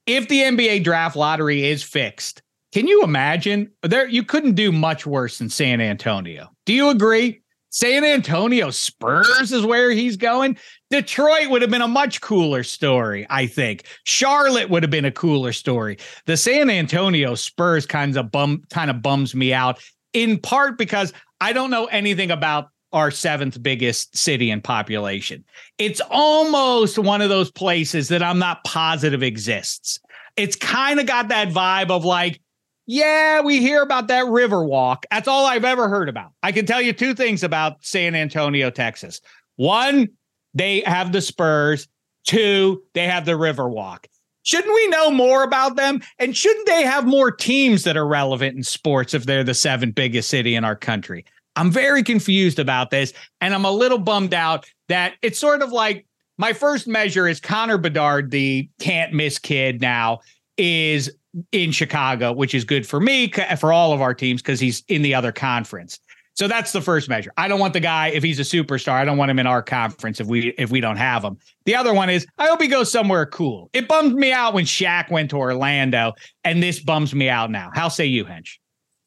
if 0.06 0.28
the 0.28 0.42
NBA 0.42 0.84
draft 0.84 1.16
lottery 1.16 1.66
is 1.66 1.82
fixed, 1.82 2.44
can 2.74 2.88
you 2.88 3.02
imagine 3.02 3.72
there 3.82 4.08
you 4.08 4.22
couldn't 4.22 4.54
do 4.54 4.72
much 4.72 5.08
worse 5.08 5.40
than 5.40 5.50
San 5.50 5.82
Antonio? 5.82 6.52
Do 6.68 6.74
you 6.74 6.90
agree? 6.90 7.42
San 7.72 8.04
Antonio 8.04 8.70
Spurs 8.70 9.52
is 9.52 9.66
where 9.66 9.90
he's 9.90 10.16
going. 10.16 10.60
Detroit 10.92 11.50
would 11.50 11.64
have 11.64 11.72
been 11.72 11.82
a 11.82 11.88
much 11.88 12.22
cooler 12.22 12.64
story, 12.64 13.26
I 13.32 13.48
think. 13.48 13.86
Charlotte 14.04 14.70
would 14.70 14.84
have 14.84 14.92
been 14.92 15.06
a 15.06 15.12
cooler 15.12 15.54
story. 15.54 15.98
The 16.28 16.38
San 16.38 16.70
Antonio 16.70 17.34
Spurs 17.34 17.88
kinds 17.88 18.16
of 18.16 18.32
bum 18.32 18.62
kind 18.70 18.92
of 18.92 19.02
bums 19.02 19.34
me 19.34 19.54
out 19.54 19.82
in 20.14 20.40
part 20.40 20.78
because 20.78 21.14
I 21.42 21.54
don't 21.54 21.72
know 21.72 21.86
anything 21.86 22.32
about 22.32 22.70
our 22.94 23.12
seventh 23.12 23.62
biggest 23.62 24.16
city 24.18 24.50
in 24.50 24.62
population. 24.62 25.44
It's 25.78 26.02
almost 26.10 26.98
one 26.98 27.22
of 27.22 27.30
those 27.30 27.52
places 27.52 28.08
that 28.10 28.24
I'm 28.24 28.40
not 28.40 28.64
positive 28.64 29.24
exists. 29.24 30.00
It's 30.36 30.56
kind 30.56 31.00
of 31.00 31.06
got 31.06 31.28
that 31.30 31.50
vibe 31.50 31.92
of 31.92 32.06
like, 32.06 32.40
yeah, 32.86 33.42
we 33.42 33.60
hear 33.60 33.82
about 33.82 34.08
that 34.08 34.28
river 34.28 34.64
walk. 34.64 35.06
That's 35.12 35.28
all 35.28 35.46
I've 35.46 35.66
ever 35.66 35.90
heard 35.90 36.08
about. 36.08 36.32
I 36.42 36.54
can 36.54 36.66
tell 36.66 36.82
you 36.82 36.94
two 36.94 37.14
things 37.14 37.44
about 37.44 37.84
San 37.84 38.16
Antonio, 38.16 38.70
Texas. 38.70 39.20
One, 39.58 40.08
they 40.54 40.82
have 40.82 41.12
the 41.12 41.22
Spurs. 41.22 41.88
Two, 42.26 42.84
they 42.94 43.06
have 43.06 43.26
the 43.26 43.36
river 43.36 43.68
walk. 43.68 44.08
Shouldn't 44.48 44.74
we 44.74 44.88
know 44.88 45.12
more 45.12 45.44
about 45.44 45.76
them? 45.76 46.02
And 46.20 46.36
shouldn't 46.36 46.68
they 46.68 46.84
have 46.84 47.06
more 47.06 47.32
teams 47.32 47.84
that 47.84 47.98
are 47.98 48.08
relevant 48.08 48.56
in 48.56 48.64
sports 48.64 49.14
if 49.14 49.26
they're 49.26 49.44
the 49.44 49.54
seventh 49.54 49.96
biggest 49.96 50.30
city 50.30 50.56
in 50.56 50.64
our 50.64 50.76
country? 50.76 51.26
I'm 51.58 51.70
very 51.70 52.02
confused 52.02 52.58
about 52.58 52.90
this. 52.90 53.12
And 53.42 53.54
I'm 53.54 53.66
a 53.66 53.72
little 53.72 53.98
bummed 53.98 54.34
out 54.34 54.66
that 54.88 55.16
it's 55.22 55.38
sort 55.38 55.62
of 55.62 55.74
like 55.74 56.06
my 56.38 56.54
first 56.54 56.88
measure 56.88 57.28
is 57.28 57.42
Connor 57.42 57.78
Bedard, 57.78 58.32
the 58.32 58.70
can't 58.80 59.12
miss 59.12 59.38
kid 59.38 59.82
now, 59.82 60.20
is 60.56 61.12
in 61.52 61.74
Chicago, 61.74 62.32
which 62.32 62.56
is 62.56 62.64
good 62.64 62.88
for 62.88 63.02
me, 63.02 63.30
for 63.60 63.74
all 63.74 63.92
of 63.92 64.00
our 64.00 64.14
teams, 64.14 64.42
because 64.42 64.62
he's 64.62 64.82
in 64.88 65.02
the 65.02 65.14
other 65.14 65.34
conference. 65.34 66.00
So 66.38 66.48
that's 66.48 66.72
the 66.72 66.82
first 66.82 67.10
measure. 67.10 67.34
I 67.36 67.48
don't 67.48 67.60
want 67.60 67.74
the 67.74 67.80
guy 67.80 68.10
if 68.10 68.22
he's 68.22 68.38
a 68.38 68.44
superstar. 68.44 68.94
I 68.94 69.06
don't 69.06 69.18
want 69.18 69.32
him 69.32 69.40
in 69.40 69.48
our 69.48 69.64
conference 69.64 70.20
if 70.20 70.28
we 70.28 70.50
if 70.60 70.70
we 70.70 70.80
don't 70.80 70.98
have 70.98 71.24
him. 71.24 71.40
The 71.66 71.76
other 71.76 71.96
one 71.96 72.12
is 72.12 72.28
I 72.38 72.46
hope 72.46 72.62
he 72.62 72.68
goes 72.68 72.92
somewhere 72.92 73.26
cool. 73.26 73.72
It 73.74 73.88
bummed 73.88 74.14
me 74.14 74.32
out 74.32 74.54
when 74.54 74.66
Shaq 74.66 75.10
went 75.10 75.32
to 75.32 75.38
Orlando, 75.38 76.14
and 76.44 76.62
this 76.62 76.80
bums 76.80 77.16
me 77.16 77.28
out 77.28 77.50
now. 77.50 77.72
How 77.74 77.88
say 77.88 78.06
you, 78.06 78.24
Hench? 78.24 78.60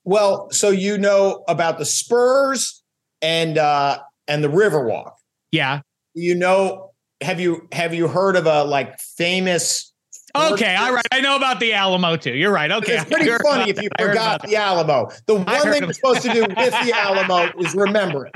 Well, 0.02 0.50
so 0.50 0.70
you 0.70 0.98
know 0.98 1.44
about 1.46 1.78
the 1.78 1.84
Spurs 1.84 2.82
and 3.22 3.58
uh 3.58 4.00
and 4.26 4.42
the 4.42 4.48
Riverwalk. 4.48 5.12
Yeah. 5.52 5.82
You 6.14 6.34
know, 6.34 6.90
have 7.20 7.38
you 7.38 7.68
have 7.70 7.94
you 7.94 8.08
heard 8.08 8.34
of 8.34 8.46
a 8.46 8.64
like 8.64 8.98
famous 8.98 9.89
Okay, 10.36 10.76
all 10.76 10.94
right. 10.94 11.06
I 11.12 11.20
know 11.20 11.36
about 11.36 11.60
the 11.60 11.72
Alamo 11.72 12.16
too. 12.16 12.34
You're 12.34 12.52
right. 12.52 12.70
Okay. 12.70 12.98
It's 12.98 13.10
pretty 13.10 13.30
funny 13.42 13.70
if 13.70 13.82
you 13.82 13.88
forgot 13.98 14.42
the 14.42 14.56
Alamo. 14.56 15.10
The 15.26 15.36
one 15.36 15.46
thing 15.46 15.82
you're 15.82 15.92
supposed 15.92 16.22
to 16.22 16.32
do 16.32 16.40
with 16.56 16.56
the 16.56 16.92
Alamo 16.94 17.52
is 17.58 17.74
remember 17.74 18.26
it. 18.26 18.34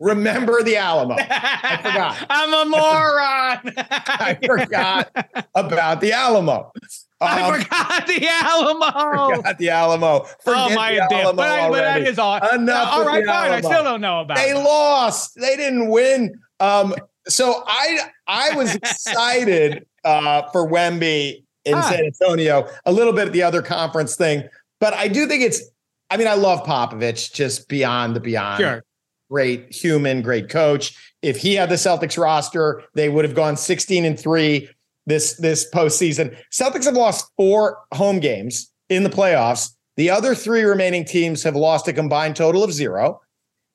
Remember 0.00 0.62
the 0.62 0.76
Alamo. 0.76 1.16
I 1.18 1.80
forgot. 1.82 2.26
I'm 2.30 2.54
a 2.54 2.70
moron. 2.70 3.74
I 3.76 4.38
forgot 4.46 5.10
about 5.56 6.00
the 6.00 6.12
Alamo. 6.12 6.72
Um, 7.20 7.28
I 7.28 7.58
forgot 7.58 8.06
the 8.06 8.28
Alamo. 8.28 9.36
Forgot 9.36 9.58
the 9.58 9.70
Alamo. 9.70 10.20
Forget 10.20 10.70
oh 10.70 10.74
my 10.76 11.06
damn! 11.10 11.34
But, 11.34 11.48
I, 11.48 11.68
but 11.68 11.80
that 11.80 12.02
is 12.02 12.16
all. 12.20 12.36
Enough. 12.36 12.88
all 12.92 13.04
right, 13.04 13.26
fine. 13.26 13.50
Alamo. 13.50 13.54
I 13.54 13.60
still 13.60 13.82
don't 13.82 14.00
know 14.00 14.20
about. 14.20 14.36
They 14.36 14.50
it. 14.50 14.56
lost. 14.56 15.34
They 15.34 15.56
didn't 15.56 15.88
win. 15.88 16.38
Um, 16.60 16.94
so 17.26 17.64
I 17.66 17.98
I 18.28 18.54
was 18.54 18.76
excited 18.76 19.84
uh, 20.08 20.48
for 20.50 20.66
Wemby 20.66 21.44
in 21.66 21.74
ah. 21.74 21.82
San 21.82 22.04
Antonio, 22.04 22.66
a 22.86 22.92
little 22.92 23.12
bit 23.12 23.26
at 23.26 23.32
the 23.32 23.42
other 23.42 23.60
conference 23.60 24.16
thing. 24.16 24.48
But 24.80 24.94
I 24.94 25.06
do 25.06 25.26
think 25.26 25.42
it's, 25.42 25.62
I 26.08 26.16
mean, 26.16 26.26
I 26.26 26.34
love 26.34 26.64
Popovich 26.64 27.34
just 27.34 27.68
beyond 27.68 28.16
the 28.16 28.20
beyond. 28.20 28.60
Sure. 28.60 28.82
Great 29.30 29.74
human, 29.74 30.22
great 30.22 30.48
coach. 30.48 30.96
If 31.20 31.36
he 31.36 31.54
had 31.54 31.68
the 31.68 31.74
Celtics 31.74 32.16
roster, 32.16 32.82
they 32.94 33.10
would 33.10 33.26
have 33.26 33.34
gone 33.34 33.56
16 33.56 34.06
and 34.06 34.18
three 34.18 34.70
this 35.04 35.36
this 35.36 35.68
postseason. 35.70 36.34
Celtics 36.50 36.84
have 36.84 36.94
lost 36.94 37.30
four 37.36 37.78
home 37.92 38.20
games 38.20 38.72
in 38.88 39.02
the 39.02 39.10
playoffs. 39.10 39.74
The 39.96 40.08
other 40.08 40.34
three 40.34 40.62
remaining 40.62 41.04
teams 41.04 41.42
have 41.42 41.56
lost 41.56 41.88
a 41.88 41.92
combined 41.92 42.36
total 42.36 42.64
of 42.64 42.72
zero. 42.72 43.20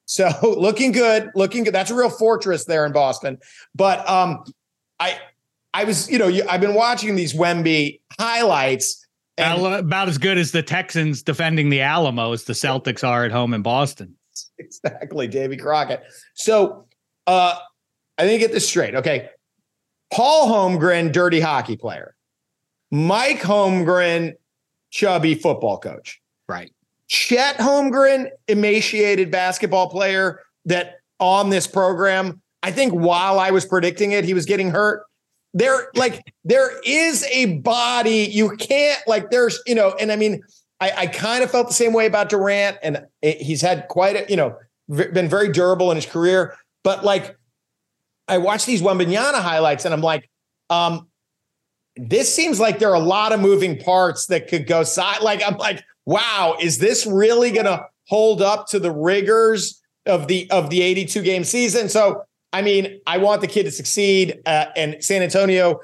So 0.05 0.29
looking 0.57 0.91
good, 0.91 1.29
looking 1.35 1.63
good. 1.63 1.73
That's 1.73 1.91
a 1.91 1.95
real 1.95 2.09
fortress 2.09 2.65
there 2.65 2.85
in 2.85 2.91
Boston. 2.91 3.37
But 3.75 4.07
um, 4.09 4.43
I 4.99 5.19
I 5.73 5.83
was, 5.85 6.09
you 6.09 6.19
know, 6.19 6.31
I've 6.49 6.61
been 6.61 6.75
watching 6.75 7.15
these 7.15 7.33
Wemby 7.33 7.99
highlights. 8.19 9.05
And 9.37 9.65
about 9.65 10.07
as 10.07 10.19
good 10.19 10.37
as 10.37 10.51
the 10.51 10.61
Texans 10.61 11.23
defending 11.23 11.69
the 11.69 11.81
Alamo 11.81 12.33
as 12.33 12.43
the 12.43 12.53
Celtics 12.53 13.07
are 13.07 13.25
at 13.25 13.31
home 13.31 13.53
in 13.53 13.61
Boston. 13.61 14.15
Exactly, 14.57 15.27
Davy 15.27 15.57
Crockett. 15.57 16.03
So 16.33 16.85
uh 17.27 17.55
I 18.17 18.23
think 18.23 18.39
get 18.39 18.51
this 18.51 18.67
straight. 18.67 18.95
Okay. 18.95 19.29
Paul 20.11 20.47
Holmgren, 20.47 21.11
dirty 21.11 21.39
hockey 21.39 21.75
player. 21.75 22.15
Mike 22.91 23.41
Holmgren, 23.41 24.33
chubby 24.91 25.35
football 25.35 25.79
coach. 25.79 26.21
Right. 26.47 26.71
Chet 27.07 27.57
Holmgren, 27.57 28.29
emaciated 28.47 29.31
basketball 29.31 29.89
player 29.89 30.39
that 30.65 30.97
on 31.19 31.49
this 31.49 31.67
program, 31.67 32.41
I 32.61 32.71
think 32.71 32.93
while 32.93 33.39
I 33.39 33.51
was 33.51 33.65
predicting 33.65 34.11
it, 34.11 34.25
he 34.25 34.33
was 34.33 34.45
getting 34.45 34.69
hurt 34.69 35.03
there 35.53 35.89
like 35.95 36.33
there 36.43 36.79
is 36.85 37.25
a 37.31 37.57
body. 37.57 38.27
You 38.31 38.55
can't 38.57 39.01
like 39.07 39.31
there's 39.31 39.59
you 39.65 39.75
know 39.75 39.95
and 39.99 40.11
i 40.11 40.15
mean 40.15 40.41
i, 40.79 40.91
I 40.97 41.07
kind 41.07 41.43
of 41.43 41.51
felt 41.51 41.67
the 41.67 41.73
same 41.73 41.93
way 41.93 42.05
about 42.05 42.29
durant 42.29 42.77
and 42.83 43.05
it, 43.21 43.41
he's 43.41 43.61
had 43.61 43.87
quite 43.87 44.15
a 44.15 44.25
you 44.29 44.35
know 44.35 44.55
v- 44.89 45.11
been 45.11 45.29
very 45.29 45.51
durable 45.51 45.91
in 45.91 45.95
his 45.95 46.05
career. 46.05 46.55
But 46.83 47.05
like 47.05 47.37
i 48.27 48.37
watch 48.37 48.65
these 48.65 48.81
wembanyama 48.81 49.41
highlights 49.41 49.85
and 49.85 49.93
i'm 49.93 50.01
like 50.01 50.29
um 50.69 51.07
this 51.95 52.33
seems 52.33 52.59
like 52.59 52.79
there 52.79 52.89
are 52.89 52.95
a 52.95 52.99
lot 52.99 53.33
of 53.33 53.39
moving 53.39 53.77
parts 53.77 54.27
that 54.27 54.47
could 54.47 54.65
go 54.65 54.83
side 54.83 55.21
like 55.21 55.41
i'm 55.45 55.57
like 55.57 55.83
wow 56.05 56.55
is 56.59 56.77
this 56.77 57.05
really 57.05 57.51
gonna 57.51 57.85
hold 58.07 58.41
up 58.41 58.67
to 58.67 58.79
the 58.79 58.91
rigors 58.91 59.81
of 60.05 60.27
the 60.27 60.49
of 60.51 60.69
the 60.69 60.81
82 60.81 61.21
game 61.21 61.43
season? 61.43 61.89
So 61.89 62.23
I 62.53 62.61
mean, 62.61 63.01
I 63.07 63.17
want 63.17 63.41
the 63.41 63.47
kid 63.47 63.63
to 63.63 63.71
succeed. 63.71 64.39
Uh, 64.45 64.67
and 64.75 65.03
San 65.03 65.23
Antonio, 65.23 65.79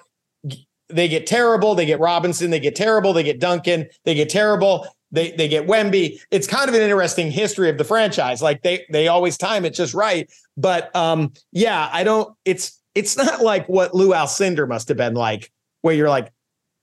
they 0.87 1.07
get 1.07 1.27
terrible. 1.27 1.75
They 1.75 1.85
get 1.85 1.99
Robinson. 1.99 2.51
They 2.51 2.59
get 2.59 2.75
terrible. 2.75 3.11
They 3.11 3.23
get 3.23 3.39
Duncan. 3.39 3.87
They 4.05 4.13
get 4.13 4.29
terrible. 4.29 4.87
They 5.11 5.31
they 5.31 5.47
get 5.47 5.65
Wemby. 5.65 6.21
It's 6.29 6.45
kind 6.45 6.69
of 6.69 6.75
an 6.75 6.81
interesting 6.81 7.31
history 7.31 7.69
of 7.69 7.79
the 7.79 7.83
franchise. 7.83 8.41
Like 8.41 8.61
they 8.61 8.85
they 8.91 9.07
always 9.07 9.37
time 9.37 9.65
it 9.65 9.73
just 9.73 9.95
right. 9.95 10.29
But 10.55 10.95
um, 10.95 11.33
yeah, 11.51 11.89
I 11.91 12.03
don't. 12.03 12.35
It's 12.45 12.79
it's 12.93 13.17
not 13.17 13.41
like 13.41 13.67
what 13.67 13.95
Lou 13.95 14.09
Alcindor 14.09 14.67
must 14.67 14.87
have 14.87 14.97
been 14.97 15.15
like, 15.15 15.51
where 15.81 15.95
you're 15.95 16.09
like, 16.09 16.31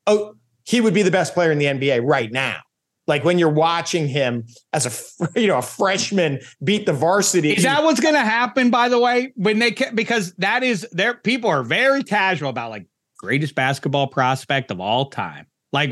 oh, 0.08 0.34
he 0.64 0.80
would 0.80 0.94
be 0.94 1.02
the 1.02 1.10
best 1.12 1.34
player 1.34 1.52
in 1.52 1.58
the 1.58 1.66
NBA 1.66 2.00
right 2.04 2.32
now 2.32 2.60
like 3.06 3.24
when 3.24 3.38
you're 3.38 3.48
watching 3.48 4.08
him 4.08 4.44
as 4.72 4.86
a 4.86 5.30
you 5.40 5.46
know 5.46 5.58
a 5.58 5.62
freshman 5.62 6.40
beat 6.62 6.86
the 6.86 6.92
varsity. 6.92 7.52
Is 7.52 7.62
that 7.62 7.82
what's 7.82 8.00
going 8.00 8.14
to 8.14 8.20
happen? 8.20 8.70
By 8.70 8.88
the 8.88 8.98
way, 8.98 9.32
when 9.36 9.58
they 9.58 9.74
because 9.94 10.32
that 10.34 10.62
is 10.62 10.86
there, 10.92 11.14
people 11.14 11.50
are 11.50 11.62
very 11.62 12.02
casual 12.02 12.50
about 12.50 12.70
like 12.70 12.86
greatest 13.18 13.54
basketball 13.54 14.06
prospect 14.08 14.70
of 14.70 14.80
all 14.80 15.10
time. 15.10 15.46
Like, 15.72 15.90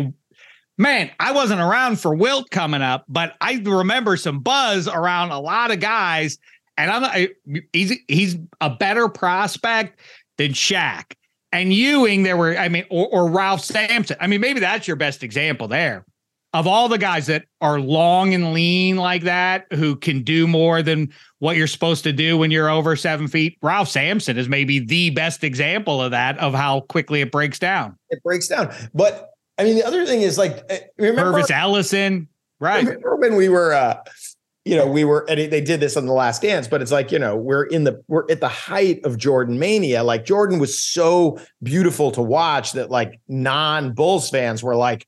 man, 0.79 1.11
I 1.19 1.33
wasn't 1.33 1.61
around 1.61 2.01
for 2.01 2.15
Wilt 2.15 2.51
coming 2.51 2.83
up, 2.83 3.05
but 3.09 3.35
I 3.41 3.61
remember 3.65 4.17
some 4.17 4.41
buzz 4.41 4.89
around 4.89 5.31
a 5.31 5.41
lot 5.41 5.71
of 5.71 5.81
guys, 5.81 6.39
and 6.77 6.91
I'm 6.91 7.05
I, 7.05 7.29
he's 7.73 7.95
he's 8.09 8.37
a 8.61 8.71
better 8.71 9.09
prospect 9.09 10.01
than 10.39 10.53
Shaq. 10.53 11.15
And 11.53 11.73
Ewing, 11.73 12.25
there 12.25 12.37
were, 12.37 12.59
I 12.59 12.69
mean, 12.69 12.85
or, 12.91 13.07
or 13.13 13.31
Ralph 13.31 13.61
Sampson. 13.61 14.17
I 14.19 14.27
mean, 14.27 14.41
maybe 14.41 14.59
that's 14.59 14.89
your 14.89 14.97
best 14.97 15.23
example 15.23 15.69
there 15.69 16.05
of 16.55 16.69
all 16.69 16.89
the 16.89 16.99
guys 16.99 17.27
that 17.27 17.47
are 17.61 17.81
long 17.81 18.33
and 18.33 18.55
lean 18.55 18.97
like 18.97 19.25
that, 19.25 19.67
who 19.73 19.97
can 19.97 20.23
do 20.23 20.47
more 20.47 20.83
than 20.83 21.13
what 21.41 21.57
you're 21.57 21.67
supposed 21.67 22.05
to 22.05 22.13
do 22.13 22.39
when 22.39 22.53
you're 22.53 22.71
over 22.71 22.95
seven 22.95 23.27
feet, 23.27 23.59
Ralph 23.61 23.89
Sampson 23.89 24.39
is 24.39 24.49
maybe 24.49 24.79
the 24.79 25.11
best 25.11 25.43
example 25.43 26.01
of 26.01 26.13
that, 26.13 26.39
of 26.39 26.55
how 26.55 26.83
quickly 26.83 27.21
it 27.21 27.33
breaks 27.33 27.59
down. 27.59 27.99
It 28.09 28.23
breaks 28.23 28.47
down. 28.47 28.73
But 28.95 29.31
I 29.59 29.65
mean, 29.65 29.75
the 29.75 29.85
other 29.85 30.07
thing 30.07 30.23
is 30.23 30.39
like, 30.39 30.65
eh, 30.71 30.79
remember 30.97 31.33
Pervis 31.33 31.51
Ellison, 31.51 32.29
right? 32.61 32.85
Remember 32.85 33.17
when 33.17 33.35
we 33.35 33.49
were, 33.49 33.75
uh, 33.75 33.97
you 34.65 34.77
know, 34.77 34.87
we 34.87 35.03
were, 35.03 35.29
and 35.29 35.53
they 35.53 35.61
did 35.61 35.81
this 35.81 35.97
on 35.97 36.07
the 36.07 36.13
last 36.13 36.41
dance, 36.41 36.69
but 36.69 36.81
it's 36.81 36.93
like, 36.93 37.11
you 37.11 37.19
know, 37.19 37.37
we're 37.37 37.65
in 37.65 37.83
the, 37.83 38.01
we're 38.07 38.31
at 38.31 38.41
the 38.41 38.49
height 38.49 39.05
of 39.05 39.19
Jordan 39.19 39.59
mania. 39.59 40.05
Like 40.05 40.25
Jordan 40.25 40.61
was 40.61 40.79
so 40.79 41.37
beautiful 41.65 42.13
to 42.13 42.23
watch 42.23 42.73
that 42.73 42.93
like 42.93 43.21
non 43.27 43.93
Bulls 43.93 44.31
fans 44.31 44.63
were 44.63 44.77
like, 44.77 45.05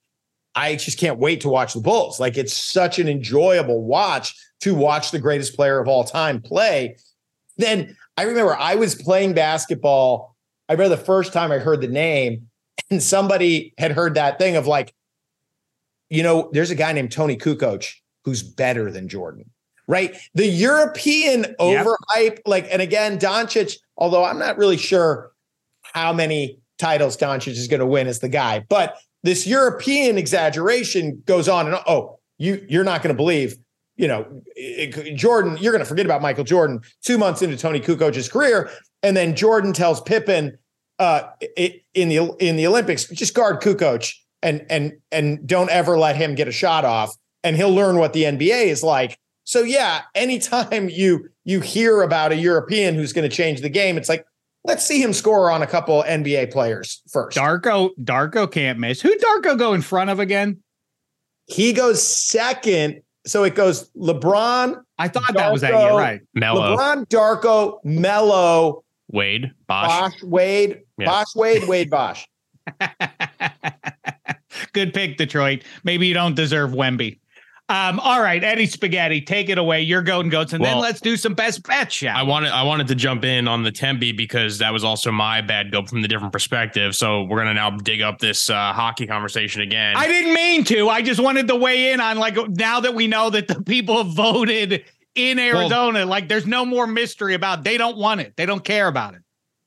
I 0.57 0.77
just 0.77 0.99
can't 0.99 1.19
wait 1.19 1.43
to 1.43 1.51
watch 1.51 1.75
the 1.75 1.81
Bulls. 1.81 2.19
Like 2.19 2.37
it's 2.39 2.55
such 2.55 2.99
an 2.99 3.09
enjoyable 3.09 3.85
watch 3.85 4.35
to 4.63 4.75
watch 4.75 5.11
the 5.11 5.19
greatest 5.19 5.55
player 5.55 5.79
of 5.79 5.87
all 5.87 6.03
time 6.03 6.41
play. 6.41 6.97
Then 7.59 7.95
I 8.17 8.23
remember 8.23 8.57
I 8.57 8.75
was 8.75 8.95
playing 8.95 9.35
basketball. 9.35 10.35
I 10.69 10.73
remember 10.73 10.97
the 10.97 11.05
first 11.05 11.33
time 11.33 11.53
I 11.53 11.59
heard 11.59 11.83
the 11.83 11.89
name, 11.89 12.49
and 12.91 13.03
somebody 13.03 13.75
had 13.79 13.93
heard 13.93 14.15
that 14.15 14.39
thing 14.39 14.57
of 14.57 14.67
like, 14.67 14.95
you 16.09 16.23
know, 16.23 16.51
there's 16.53 16.71
a 16.71 16.75
guy 16.75 16.93
named 16.93 17.13
Toni 17.13 17.37
Kukoc 17.37 17.87
who's 18.25 18.43
better 18.43 18.91
than 18.91 19.09
Jordan, 19.09 19.51
right? 19.87 20.17
The 20.35 20.47
European 20.47 21.55
overhype, 21.61 21.97
yep. 22.17 22.43
like, 22.47 22.67
and 22.71 22.81
again, 22.81 23.19
Doncic, 23.19 23.77
although 23.97 24.25
I'm 24.25 24.39
not 24.39 24.57
really 24.57 24.77
sure 24.77 25.33
how 25.83 26.13
many 26.13 26.59
titles 26.79 27.17
Doncic 27.17 27.53
is 27.53 27.69
going 27.69 27.81
to 27.81 27.87
win 27.87 28.07
as 28.07 28.21
the 28.21 28.29
guy, 28.29 28.65
but 28.69 28.97
this 29.27 29.47
European 29.47 30.18
exaggeration 30.18 31.22
goes 31.27 31.49
on 31.49 31.66
and 31.66 31.77
oh, 31.87 32.18
you 32.39 32.64
you're 32.68 32.85
not 32.85 33.03
going 33.03 33.14
to 33.14 33.16
believe, 33.16 33.57
you 33.97 34.09
know, 34.09 34.27
Jordan. 35.14 35.57
You're 35.61 35.72
going 35.72 35.85
to 35.85 35.89
forget 35.89 36.07
about 36.07 36.22
Michael 36.22 36.45
Jordan 36.45 36.81
two 37.03 37.18
months 37.18 37.43
into 37.43 37.57
Toni 37.57 37.81
Kukoc's 37.81 38.29
career, 38.29 38.70
and 39.03 39.16
then 39.16 39.35
Jordan 39.35 39.72
tells 39.72 40.01
Pippen 40.01 40.57
uh, 40.99 41.22
in 41.95 42.09
the 42.09 42.35
in 42.39 42.57
the 42.57 42.66
Olympics, 42.66 43.07
just 43.09 43.35
guard 43.35 43.61
Kukoc 43.61 44.12
and 44.43 44.64
and 44.70 44.93
and 45.11 45.47
don't 45.47 45.70
ever 45.70 45.99
let 45.99 46.16
him 46.16 46.35
get 46.35 46.49
a 46.49 46.53
shot 46.53 46.85
off, 46.85 47.14
and 47.43 47.57
he'll 47.57 47.74
learn 47.74 47.99
what 47.99 48.12
the 48.12 48.24
NBA 48.24 48.66
is 48.66 48.83
like. 48.83 49.18
So 49.45 49.62
yeah, 49.62 50.03
anytime 50.14 50.89
you 50.93 51.29
you 51.45 51.61
hear 51.61 52.03
about 52.03 52.33
a 52.33 52.37
European 52.37 52.95
who's 52.95 53.12
going 53.12 53.29
to 53.29 53.35
change 53.35 53.61
the 53.61 53.68
game, 53.68 53.97
it's 53.97 54.09
like, 54.09 54.24
let's 54.67 54.85
see 54.85 55.03
him 55.03 55.12
score 55.12 55.51
on 55.51 55.62
a 55.62 55.67
couple 55.67 56.03
NBA 56.03 56.53
players 56.53 57.03
first. 57.11 57.37
Darko, 57.37 57.91
Darko 58.01 58.51
can't 58.51 58.79
miss. 58.79 59.01
Who 59.01 59.17
Darko 59.17 59.59
go 59.59 59.73
in 59.73 59.83
front 59.83 60.11
of 60.11 60.21
again? 60.21 60.59
He 61.47 61.73
goes 61.73 62.03
second. 62.03 63.03
So 63.27 63.45
it 63.45 63.55
goes 63.55 63.91
LeBron. 63.93 64.81
I 64.99 65.09
thought 65.09 65.35
that 65.35 65.53
was 65.53 65.62
that 65.62 65.73
year, 65.73 65.93
right? 65.93 66.21
Melo, 66.35 66.77
LeBron, 66.77 67.07
Darko, 67.07 67.79
Melo, 67.85 68.85
Wade, 69.11 69.53
Bosh. 69.67 69.89
Bosh, 70.12 70.23
Wade, 70.23 70.83
Yeah. 70.99 71.07
Bosh, 71.07 71.35
Wade, 71.35 71.67
Wade, 71.69 71.91
Bosh. 71.91 72.27
Good 74.73 74.95
pick, 74.95 75.17
Detroit. 75.17 75.62
Maybe 75.85 76.07
you 76.07 76.14
don't 76.14 76.35
deserve 76.35 76.71
Wemby. 76.71 77.19
Um, 77.69 77.99
all 77.99 78.23
right, 78.23 78.45
Eddie 78.45 78.67
Spaghetti, 78.67 79.21
take 79.21 79.49
it 79.49 79.59
away. 79.59 79.83
You're 79.83 80.03
golden 80.03 80.31
goats, 80.31 80.53
and 80.53 80.64
then 80.64 80.79
let's 80.79 81.01
do 81.01 81.17
some 81.17 81.35
best 81.35 81.67
bets, 81.67 81.97
shall 81.97 82.17
I 82.17 82.23
wanted 82.23 82.51
I 82.53 82.62
wanted 82.62 82.87
to 82.89 82.95
jump 82.95 83.25
in 83.25 83.49
on 83.49 83.64
the 83.64 83.73
Tempe 83.73 84.12
because 84.12 84.59
that 84.59 84.73
was 84.73 84.85
also 84.85 85.11
my 85.11 85.41
bad 85.41 85.73
go 85.73 85.85
from 85.85 86.01
the 86.01 86.07
different 86.07 86.33
perspective. 86.33 86.95
So 86.95 87.25
we're 87.25 87.39
gonna 87.39 87.55
now 87.55 87.71
dig 87.71 88.03
up 88.03 88.21
this 88.21 88.49
uh, 88.49 88.73
hockey 88.73 89.09
conversation 89.09 89.62
again. 89.62 89.97
I 89.97 90.07
didn't 90.07 90.33
mean 90.33 90.62
to. 90.64 90.89
I 90.89 91.03
just 91.03 91.21
wanted 91.21 91.49
to 91.49 91.57
weigh 91.57 91.91
in 91.91 91.99
on 91.99 92.19
like 92.19 92.37
now 92.51 92.79
that 92.81 92.95
we 92.95 93.09
know 93.09 93.31
that 93.31 93.49
the 93.49 93.61
people 93.61 93.97
have 94.05 94.14
voted 94.14 94.85
in 95.17 95.41
Arizona, 95.41 96.07
like 96.07 96.29
there's 96.29 96.47
no 96.47 96.64
more 96.64 96.87
mystery 96.87 97.35
about. 97.35 97.64
They 97.64 97.79
don't 97.79 97.97
want 97.97 98.21
it. 98.21 98.35
They 98.37 98.47
don't 98.47 98.62
care 98.62 98.87
about 98.87 99.14
it. 99.14 99.23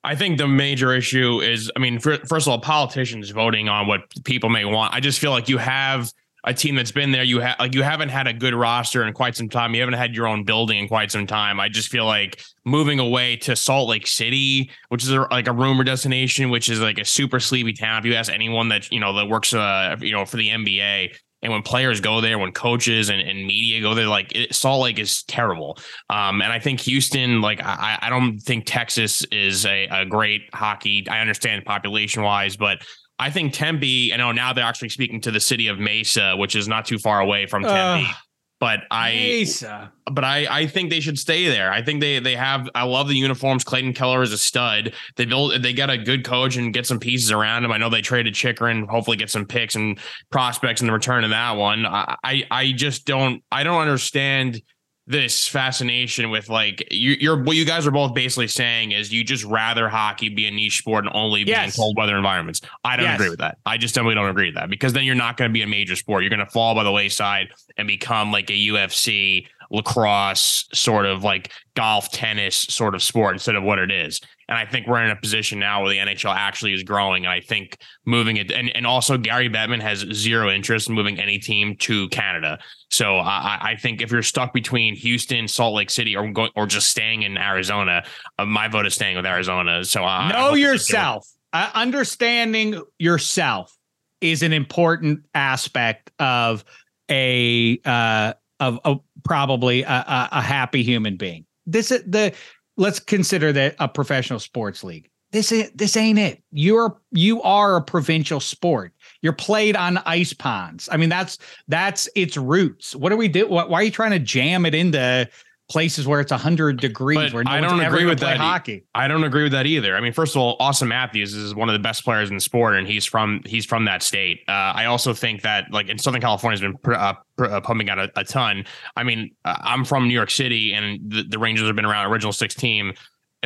I 0.05 0.15
think 0.15 0.37
the 0.37 0.47
major 0.47 0.93
issue 0.93 1.41
is, 1.41 1.69
I 1.75 1.79
mean, 1.79 1.99
fir- 1.99 2.19
first 2.19 2.47
of 2.47 2.51
all, 2.51 2.59
politicians 2.59 3.29
voting 3.31 3.67
on 3.67 3.87
what 3.87 4.01
people 4.23 4.49
may 4.49 4.63
want. 4.63 4.93
I 4.93 5.01
just 5.01 5.19
feel 5.19 5.31
like 5.31 5.49
you 5.49 5.57
have 5.57 6.13
a 6.43 6.53
team 6.53 6.75
that's 6.75 6.91
been 6.91 7.11
there. 7.11 7.23
You 7.23 7.41
have 7.41 7.57
like 7.59 7.73
you 7.73 7.83
haven't 7.83 8.09
had 8.09 8.27
a 8.27 8.33
good 8.33 8.53
roster 8.53 9.05
in 9.05 9.13
quite 9.13 9.35
some 9.35 9.49
time. 9.49 9.73
You 9.73 9.81
haven't 9.81 9.95
had 9.95 10.15
your 10.15 10.27
own 10.27 10.43
building 10.43 10.79
in 10.79 10.87
quite 10.87 11.11
some 11.11 11.27
time. 11.27 11.59
I 11.59 11.69
just 11.69 11.89
feel 11.89 12.05
like 12.05 12.41
moving 12.65 12.99
away 12.99 13.35
to 13.37 13.55
Salt 13.55 13.89
Lake 13.89 14.07
City, 14.07 14.71
which 14.89 15.03
is 15.03 15.11
a, 15.11 15.27
like 15.31 15.47
a 15.47 15.53
rumor 15.53 15.83
destination, 15.83 16.49
which 16.49 16.69
is 16.69 16.79
like 16.79 16.97
a 16.97 17.05
super 17.05 17.39
sleepy 17.39 17.73
town. 17.73 17.99
If 17.99 18.05
you 18.05 18.15
ask 18.15 18.31
anyone 18.31 18.69
that 18.69 18.91
you 18.91 18.99
know 18.99 19.13
that 19.13 19.27
works, 19.27 19.53
uh, 19.53 19.95
you 19.99 20.11
know, 20.11 20.25
for 20.25 20.37
the 20.37 20.49
NBA. 20.49 21.15
And 21.41 21.53
when 21.53 21.61
players 21.61 22.01
go 22.01 22.19
there, 22.19 22.37
when 22.37 22.51
coaches 22.51 23.09
and, 23.09 23.21
and 23.21 23.47
media 23.47 23.81
go 23.81 23.93
there, 23.93 24.07
like 24.07 24.35
it, 24.35 24.53
Salt 24.53 24.83
Lake 24.83 24.99
is 24.99 25.23
terrible. 25.23 25.77
Um, 26.09 26.41
and 26.41 26.51
I 26.51 26.59
think 26.59 26.81
Houston, 26.81 27.39
like 27.39 27.61
I, 27.63 27.97
I 28.01 28.09
don't 28.09 28.39
think 28.39 28.65
Texas 28.65 29.23
is 29.31 29.65
a, 29.65 29.87
a 29.89 30.05
great 30.05 30.49
hockey. 30.53 31.07
I 31.09 31.21
understand 31.21 31.63
population 31.63 32.23
wise, 32.23 32.57
but 32.57 32.79
I 33.19 33.29
think 33.29 33.53
Tempe. 33.53 34.13
I 34.13 34.17
know 34.17 34.31
now 34.31 34.53
they're 34.53 34.63
actually 34.65 34.89
speaking 34.89 35.21
to 35.21 35.31
the 35.31 35.39
city 35.39 35.67
of 35.67 35.77
Mesa, 35.77 36.35
which 36.37 36.55
is 36.55 36.67
not 36.67 36.85
too 36.85 36.97
far 36.97 37.19
away 37.19 37.45
from 37.45 37.63
Tempe. 37.63 38.07
Ugh. 38.07 38.15
but 38.59 38.79
I, 38.91 39.11
Mesa. 39.11 39.91
but 40.11 40.23
I, 40.23 40.47
I 40.49 40.67
think 40.67 40.89
they 40.89 40.99
should 41.01 41.19
stay 41.19 41.47
there. 41.47 41.71
I 41.71 41.81
think 41.81 41.99
they, 42.01 42.19
they 42.19 42.35
have. 42.35 42.69
I 42.75 42.83
love 42.83 43.07
the 43.07 43.15
uniforms. 43.15 43.63
Clayton 43.63 43.93
Keller 43.93 44.21
is 44.21 44.31
a 44.31 44.37
stud. 44.37 44.93
They 45.17 45.25
build. 45.25 45.61
They 45.61 45.73
got 45.73 45.89
a 45.89 45.97
good 45.97 46.23
coach 46.23 46.55
and 46.55 46.73
get 46.73 46.85
some 46.85 46.99
pieces 46.99 47.31
around 47.31 47.65
him. 47.65 47.71
I 47.71 47.77
know 47.77 47.89
they 47.89 48.01
traded 48.01 48.33
Chychrun. 48.33 48.87
Hopefully, 48.87 49.17
get 49.17 49.29
some 49.29 49.45
picks 49.45 49.75
and 49.75 49.99
prospects 50.29 50.81
in 50.81 50.87
the 50.87 50.93
return 50.93 51.23
of 51.23 51.29
that 51.29 51.51
one. 51.57 51.85
I, 51.85 52.15
I, 52.23 52.43
I 52.49 52.71
just 52.71 53.05
don't. 53.05 53.43
I 53.51 53.63
don't 53.63 53.81
understand 53.81 54.61
this 55.09 55.47
fascination 55.47 56.29
with 56.29 56.49
like 56.49 56.87
you, 56.91 57.17
you're 57.19 57.41
what 57.43 57.55
you 57.57 57.65
guys 57.65 57.87
are 57.87 57.91
both 57.91 58.13
basically 58.13 58.47
saying 58.47 58.91
is 58.91 59.11
you 59.11 59.23
just 59.23 59.43
rather 59.43 59.89
hockey 59.89 60.29
be 60.29 60.45
a 60.45 60.51
niche 60.51 60.77
sport 60.77 61.03
and 61.03 61.11
only 61.15 61.43
be 61.43 61.51
in 61.51 61.71
cold 61.71 61.97
weather 61.97 62.15
environments. 62.15 62.61
I 62.83 62.95
don't 62.95 63.05
Yes. 63.05 63.15
agree 63.19 63.29
with 63.31 63.39
that. 63.39 63.57
I 63.65 63.77
just 63.77 63.95
simply 63.95 64.13
don't 64.13 64.29
agree 64.29 64.45
with 64.49 64.55
that 64.55 64.69
because 64.69 64.93
then 64.93 65.03
you're 65.05 65.15
not 65.15 65.35
going 65.35 65.49
to 65.49 65.53
be 65.53 65.63
a 65.63 65.67
major 65.67 65.95
sport. 65.95 66.21
You're 66.21 66.29
going 66.29 66.45
to 66.45 66.51
fall 66.51 66.75
by 66.75 66.83
the 66.83 66.91
wayside 66.91 67.47
and 67.77 67.87
become 67.87 68.31
like 68.31 68.51
a 68.51 68.53
UFC 68.53 69.47
lacrosse 69.71 70.67
sort 70.73 71.05
of 71.07 71.23
like 71.23 71.51
golf 71.75 72.11
tennis 72.11 72.55
sort 72.55 72.93
of 72.93 73.01
sport 73.01 73.33
instead 73.33 73.55
of 73.55 73.63
what 73.63 73.79
it 73.79 73.91
is. 73.91 74.21
And 74.49 74.57
I 74.57 74.65
think 74.65 74.87
we're 74.87 75.03
in 75.03 75.11
a 75.11 75.15
position 75.15 75.59
now 75.59 75.83
where 75.83 75.91
the 75.91 75.99
NHL 75.99 76.35
actually 76.35 76.73
is 76.73 76.81
growing. 76.81 77.23
And 77.23 77.31
I 77.31 77.39
think 77.39 77.77
moving 78.05 78.37
it 78.37 78.51
and, 78.51 78.75
and 78.75 78.85
also 78.87 79.15
Gary 79.15 79.47
Bettman 79.47 79.79
has 79.79 79.99
zero 80.11 80.49
interest 80.49 80.89
in 80.89 80.95
moving 80.95 81.19
any 81.19 81.37
team 81.37 81.75
to 81.77 82.09
Canada. 82.09 82.57
So 82.89 83.17
I, 83.17 83.59
I 83.61 83.75
think 83.75 84.01
if 84.01 84.11
you're 84.11 84.23
stuck 84.23 84.51
between 84.51 84.95
Houston, 84.95 85.47
Salt 85.47 85.75
Lake 85.75 85.91
City, 85.91 86.17
or 86.17 86.27
going 86.31 86.49
or 86.55 86.65
just 86.65 86.89
staying 86.89 87.21
in 87.21 87.37
Arizona, 87.37 88.03
uh, 88.39 88.45
my 88.45 88.67
vote 88.67 88.87
is 88.87 88.95
staying 88.95 89.17
with 89.17 89.25
Arizona. 89.27 89.85
So 89.85 90.03
I 90.03 90.17
I 90.17 90.31
know 90.31 90.37
hope 90.39 90.53
they 90.55 90.61
do 90.61 90.67
it. 90.67 90.71
yourself. 90.71 91.27
Uh, 91.53 91.69
understanding 91.75 92.81
yourself 92.97 93.77
is 94.19 94.41
an 94.41 94.51
important 94.51 95.25
aspect 95.35 96.11
of 96.19 96.65
a 97.09 97.79
uh, 97.85 98.33
of, 98.59 98.79
of 98.83 99.01
probably 99.23 99.83
a, 99.83 99.89
a, 99.89 100.29
a 100.31 100.41
happy 100.41 100.81
human 100.81 101.17
being. 101.17 101.45
This 101.67 101.91
is 101.91 102.03
the 102.07 102.33
let's 102.79 102.99
consider 102.99 103.51
that 103.53 103.75
a 103.79 103.87
professional 103.87 104.39
sports 104.39 104.83
league. 104.83 105.09
This 105.31 105.51
is 105.51 105.69
this 105.75 105.95
ain't 105.95 106.17
it. 106.17 106.41
You're 106.51 106.99
you 107.11 107.39
are 107.43 107.75
a 107.75 107.83
provincial 107.83 108.39
sport. 108.39 108.93
You're 109.21 109.33
played 109.33 109.75
on 109.75 109.99
ice 109.99 110.33
ponds. 110.33 110.89
I 110.91 110.97
mean, 110.97 111.09
that's 111.09 111.37
that's 111.67 112.09
its 112.15 112.35
roots. 112.35 112.95
What 112.95 113.09
do 113.09 113.17
we 113.17 113.27
do? 113.27 113.47
Why, 113.47 113.65
why 113.65 113.81
are 113.81 113.83
you 113.83 113.91
trying 113.91 114.11
to 114.11 114.19
jam 114.19 114.65
it 114.65 114.73
into 114.73 115.29
places 115.69 116.07
where 116.07 116.19
it's 116.19 116.31
hundred 116.31 116.81
degrees 116.81 117.17
But 117.17 117.33
where 117.33 117.43
no 117.43 117.51
I 117.51 117.61
don't 117.61 117.79
agree 117.79 118.05
with 118.05 118.19
play 118.19 118.31
that 118.31 118.37
hockey? 118.37 118.83
I 118.95 119.07
don't 119.07 119.23
agree 119.23 119.43
with 119.43 119.51
that 119.53 119.65
either. 119.65 119.95
I 119.95 120.01
mean, 120.01 120.13
first 120.13 120.35
of 120.35 120.41
all, 120.41 120.57
Auston 120.57 120.87
Matthews 120.87 121.33
is 121.33 121.55
one 121.55 121.69
of 121.69 121.73
the 121.73 121.79
best 121.79 122.03
players 122.03 122.29
in 122.29 122.35
the 122.35 122.41
sport, 122.41 122.75
and 122.75 122.87
he's 122.87 123.05
from 123.05 123.41
he's 123.45 123.65
from 123.65 123.85
that 123.85 124.03
state. 124.03 124.41
Uh, 124.47 124.51
I 124.51 124.85
also 124.85 125.13
think 125.13 125.43
that 125.43 125.71
like 125.71 125.87
in 125.87 125.97
Southern 125.97 126.21
California 126.21 126.55
has 126.55 126.61
been 126.61 126.77
pr- 126.77 126.93
uh, 126.93 127.13
pr- 127.37 127.45
uh, 127.45 127.61
pumping 127.61 127.89
out 127.89 127.99
a, 127.99 128.11
a 128.15 128.23
ton. 128.23 128.65
I 128.95 129.03
mean, 129.03 129.31
uh, 129.45 129.57
I'm 129.61 129.85
from 129.85 130.07
New 130.07 130.13
York 130.13 130.31
City, 130.31 130.73
and 130.73 130.99
the, 131.09 131.23
the 131.23 131.39
Rangers 131.39 131.67
have 131.67 131.75
been 131.75 131.85
around 131.85 132.11
original 132.11 132.33
six 132.33 132.55
team. 132.55 132.93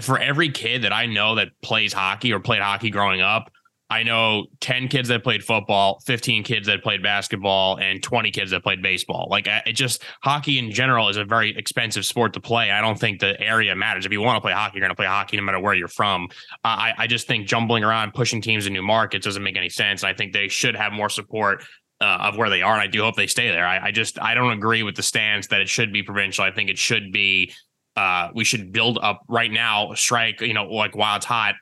For 0.01 0.17
every 0.17 0.49
kid 0.49 0.82
that 0.84 0.91
I 0.91 1.05
know 1.05 1.36
that 1.36 1.49
plays 1.61 1.93
hockey 1.93 2.34
or 2.34 2.39
played 2.39 2.63
hockey 2.63 2.89
growing 2.89 3.21
up, 3.21 3.51
I 3.94 4.02
know 4.02 4.48
10 4.60 4.88
kids 4.88 5.10
that 5.10 5.24
played 5.24 5.44
football, 5.44 6.00
15 6.08 6.44
kids 6.44 6.66
that 6.66 6.82
played 6.82 7.04
basketball, 7.04 7.78
and 7.78 8.02
20 8.02 8.32
kids 8.32 8.50
that 8.50 8.64
played 8.64 8.82
baseball. 8.82 9.28
Like 9.30 9.46
it 9.48 9.74
just 9.74 10.02
hockey 10.24 10.58
in 10.58 10.72
general 10.72 11.10
is 11.10 11.18
a 11.18 11.24
very 11.24 11.56
expensive 11.56 12.04
sport 12.04 12.34
to 12.34 12.39
play. 12.39 12.72
I 12.72 12.82
don't 12.82 13.00
think 13.00 13.20
the 13.20 13.39
area 13.39 13.76
matters. 13.76 14.08
If 14.08 14.12
you 14.12 14.20
want 14.20 14.38
to 14.38 14.41
play 14.41 14.52
hockey, 14.52 14.78
you're 14.78 14.82
going 14.82 14.89
to 14.89 14.96
play 14.96 15.06
hockey 15.06 15.38
no 15.38 15.44
matter 15.44 15.60
where 15.60 15.76
you're 15.76 15.88
from. 15.88 16.28
Uh, 16.66 16.70
I, 16.70 16.94
I 16.98 17.08
just 17.08 17.28
think 17.28 17.46
jumbling 17.46 17.84
around, 17.84 18.16
pushing 18.16 18.41
teams 18.41 18.66
in 18.66 18.74
new 18.74 18.82
markets 18.82 19.26
doesn't 19.26 19.44
make 19.44 19.58
any 19.58 19.70
sense. 19.70 20.04
I 20.04 20.16
think 20.16 20.34
they 20.34 20.48
should 20.48 20.76
have 20.76 20.91
more 20.91 21.10
support. 21.10 21.64
Uh, 22.02 22.18
of 22.22 22.36
where 22.36 22.50
they 22.50 22.62
are, 22.62 22.74
and 22.74 22.82
I 22.82 22.88
do 22.88 23.02
hope 23.02 23.16
they 23.16 23.28
stay 23.28 23.50
there. 23.50 23.66
I, 23.66 23.86
I 23.86 23.91
just 23.91 24.22
I 24.22 24.34
don't 24.34 24.52
agree 24.52 24.84
with 24.84 24.98
the 24.98 25.04
stance 25.04 25.48
that 25.48 25.62
it 25.62 25.70
should 25.70 25.94
be 25.94 26.04
provincial. 26.04 26.44
I 26.44 26.52
think 26.52 26.70
it 26.70 26.78
should 26.78 27.14
be. 27.14 27.54
Uh, 27.96 28.28
we 28.36 28.44
should 28.44 28.74
build 28.74 29.00
up 29.02 29.22
right 29.30 29.50
now. 29.50 29.94
Strike, 29.94 30.41
you 30.41 30.54
know, 30.54 30.66
like 30.66 30.98
while 30.98 31.16
it's 31.16 31.26
hot, 31.26 31.56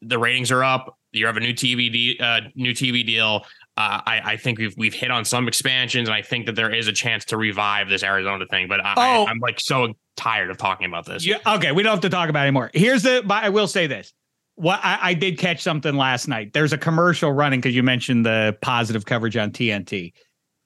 the 0.00 0.18
ratings 0.18 0.50
are 0.50 0.64
up. 0.64 0.98
You 1.12 1.26
have 1.26 1.36
a 1.36 1.40
new 1.40 1.52
TV 1.52 1.90
de- 1.92 2.18
uh, 2.20 2.40
new 2.54 2.72
TV 2.72 3.04
deal. 3.06 3.44
Uh, 3.76 4.00
I, 4.06 4.20
I 4.24 4.36
think 4.36 4.58
we've 4.58 4.74
we've 4.76 4.94
hit 4.94 5.10
on 5.10 5.24
some 5.24 5.48
expansions, 5.48 6.08
and 6.08 6.14
I 6.14 6.22
think 6.22 6.46
that 6.46 6.56
there 6.56 6.72
is 6.74 6.88
a 6.88 6.92
chance 6.92 7.24
to 7.26 7.36
revive 7.36 7.88
this 7.88 8.02
Arizona 8.02 8.46
thing. 8.46 8.68
But 8.68 8.84
I, 8.84 8.94
Oh. 8.96 9.24
I, 9.24 9.30
I'm 9.30 9.38
like 9.38 9.60
so 9.60 9.94
tired 10.16 10.50
of 10.50 10.58
talking 10.58 10.86
about 10.86 11.06
this. 11.06 11.26
Yeah. 11.26 11.38
Okay. 11.46 11.72
We 11.72 11.82
don't 11.82 11.92
have 11.92 12.00
to 12.00 12.10
talk 12.10 12.28
about 12.28 12.40
it 12.40 12.48
anymore. 12.48 12.70
Here's 12.74 13.02
the. 13.02 13.22
But 13.24 13.44
I 13.44 13.48
will 13.48 13.66
say 13.68 13.86
this. 13.86 14.12
What 14.56 14.80
I, 14.82 14.98
I 15.00 15.14
did 15.14 15.38
catch 15.38 15.62
something 15.62 15.94
last 15.96 16.28
night. 16.28 16.52
There's 16.52 16.72
a 16.74 16.78
commercial 16.78 17.32
running 17.32 17.60
because 17.60 17.74
you 17.74 17.82
mentioned 17.82 18.26
the 18.26 18.56
positive 18.60 19.06
coverage 19.06 19.36
on 19.36 19.50
TNT. 19.50 20.12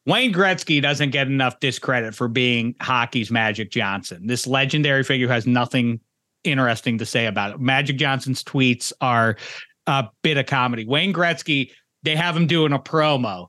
Wayne 0.07 0.33
Gretzky 0.33 0.81
doesn't 0.83 1.11
get 1.11 1.27
enough 1.29 1.59
discredit 1.61 2.15
for 2.15 2.29
being 2.29 2.75
hockey's 2.81 3.31
Magic 3.31 3.71
Johnson. 3.71 4.27
This 4.27 4.47
legendary 4.47 5.03
figure 5.05 5.29
has 5.29 5.47
nothing 5.47 5.99
interesting 6.45 6.99
to 6.99 7.07
say 7.07 7.27
about 7.27 7.53
it. 7.53 7.61
Magic 7.61 7.97
Johnson's 7.97 8.43
tweets 8.45 8.93
are 9.01 9.37
a 9.87 10.09
bit 10.23 10.37
of 10.37 10.47
comedy. 10.47 10.85
Wayne 10.85 11.13
Gretzky, 11.13 11.71
they 12.03 12.17
have 12.17 12.37
him 12.37 12.47
doing 12.47 12.73
a 12.73 12.79
promo, 12.79 13.49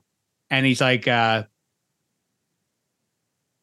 and 0.50 0.64
he's 0.64 0.80
like, 0.80 1.06
uh, 1.08 1.44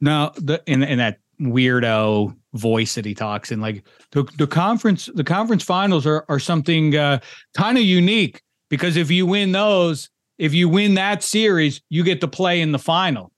no, 0.02 0.32
the 0.36 0.62
in 0.66 0.84
in 0.84 0.98
that 1.00 1.20
weirdo 1.40 2.36
voice 2.54 2.96
that 2.96 3.06
he 3.06 3.14
talks 3.14 3.52
in, 3.52 3.62
like 3.62 3.84
the 4.12 4.24
the 4.38 4.48
conference 4.48 5.10
the 5.16 5.24
conference 5.24 5.64
finals 5.64 6.06
are 6.06 6.26
are 6.30 6.40
something 6.40 6.96
uh, 6.96 7.20
kind 7.56 7.78
of 7.78 7.84
unique 7.84 8.42
because 8.70 8.98
if 8.98 9.12
you 9.12 9.26
win 9.26 9.52
those, 9.52 10.10
if 10.38 10.54
you 10.54 10.70
win 10.70 10.96
that 10.96 11.24
series, 11.24 11.82
you 11.90 12.04
get 12.04 12.22
to 12.22 12.28
play 12.28 12.62
in 12.62 12.72
the 12.72 12.80
final. 12.80 13.32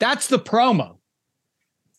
That's 0.00 0.28
the 0.28 0.38
promo. 0.38 0.98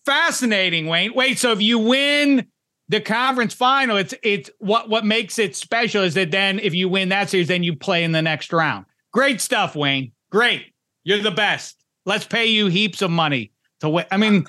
Fascinating, 0.05 0.87
Wayne. 0.87 1.13
Wait, 1.15 1.39
so 1.39 1.51
if 1.51 1.61
you 1.61 1.79
win 1.79 2.47
the 2.89 3.01
conference 3.01 3.53
final, 3.53 3.97
it's 3.97 4.13
it's 4.21 4.49
what 4.59 4.89
what 4.89 5.05
makes 5.05 5.39
it 5.39 5.55
special 5.55 6.03
is 6.03 6.13
that 6.13 6.31
then 6.31 6.59
if 6.59 6.73
you 6.73 6.87
win 6.87 7.09
that 7.09 7.29
series, 7.29 7.47
then 7.47 7.63
you 7.63 7.75
play 7.75 8.03
in 8.03 8.11
the 8.11 8.21
next 8.21 8.53
round. 8.53 8.85
Great 9.11 9.41
stuff, 9.41 9.75
Wayne. 9.75 10.11
Great. 10.29 10.73
You're 11.03 11.21
the 11.21 11.31
best. 11.31 11.83
Let's 12.05 12.25
pay 12.25 12.47
you 12.47 12.67
heaps 12.67 13.01
of 13.01 13.11
money 13.11 13.51
to 13.79 13.89
win. 13.89 14.05
I 14.11 14.17
mean, 14.17 14.45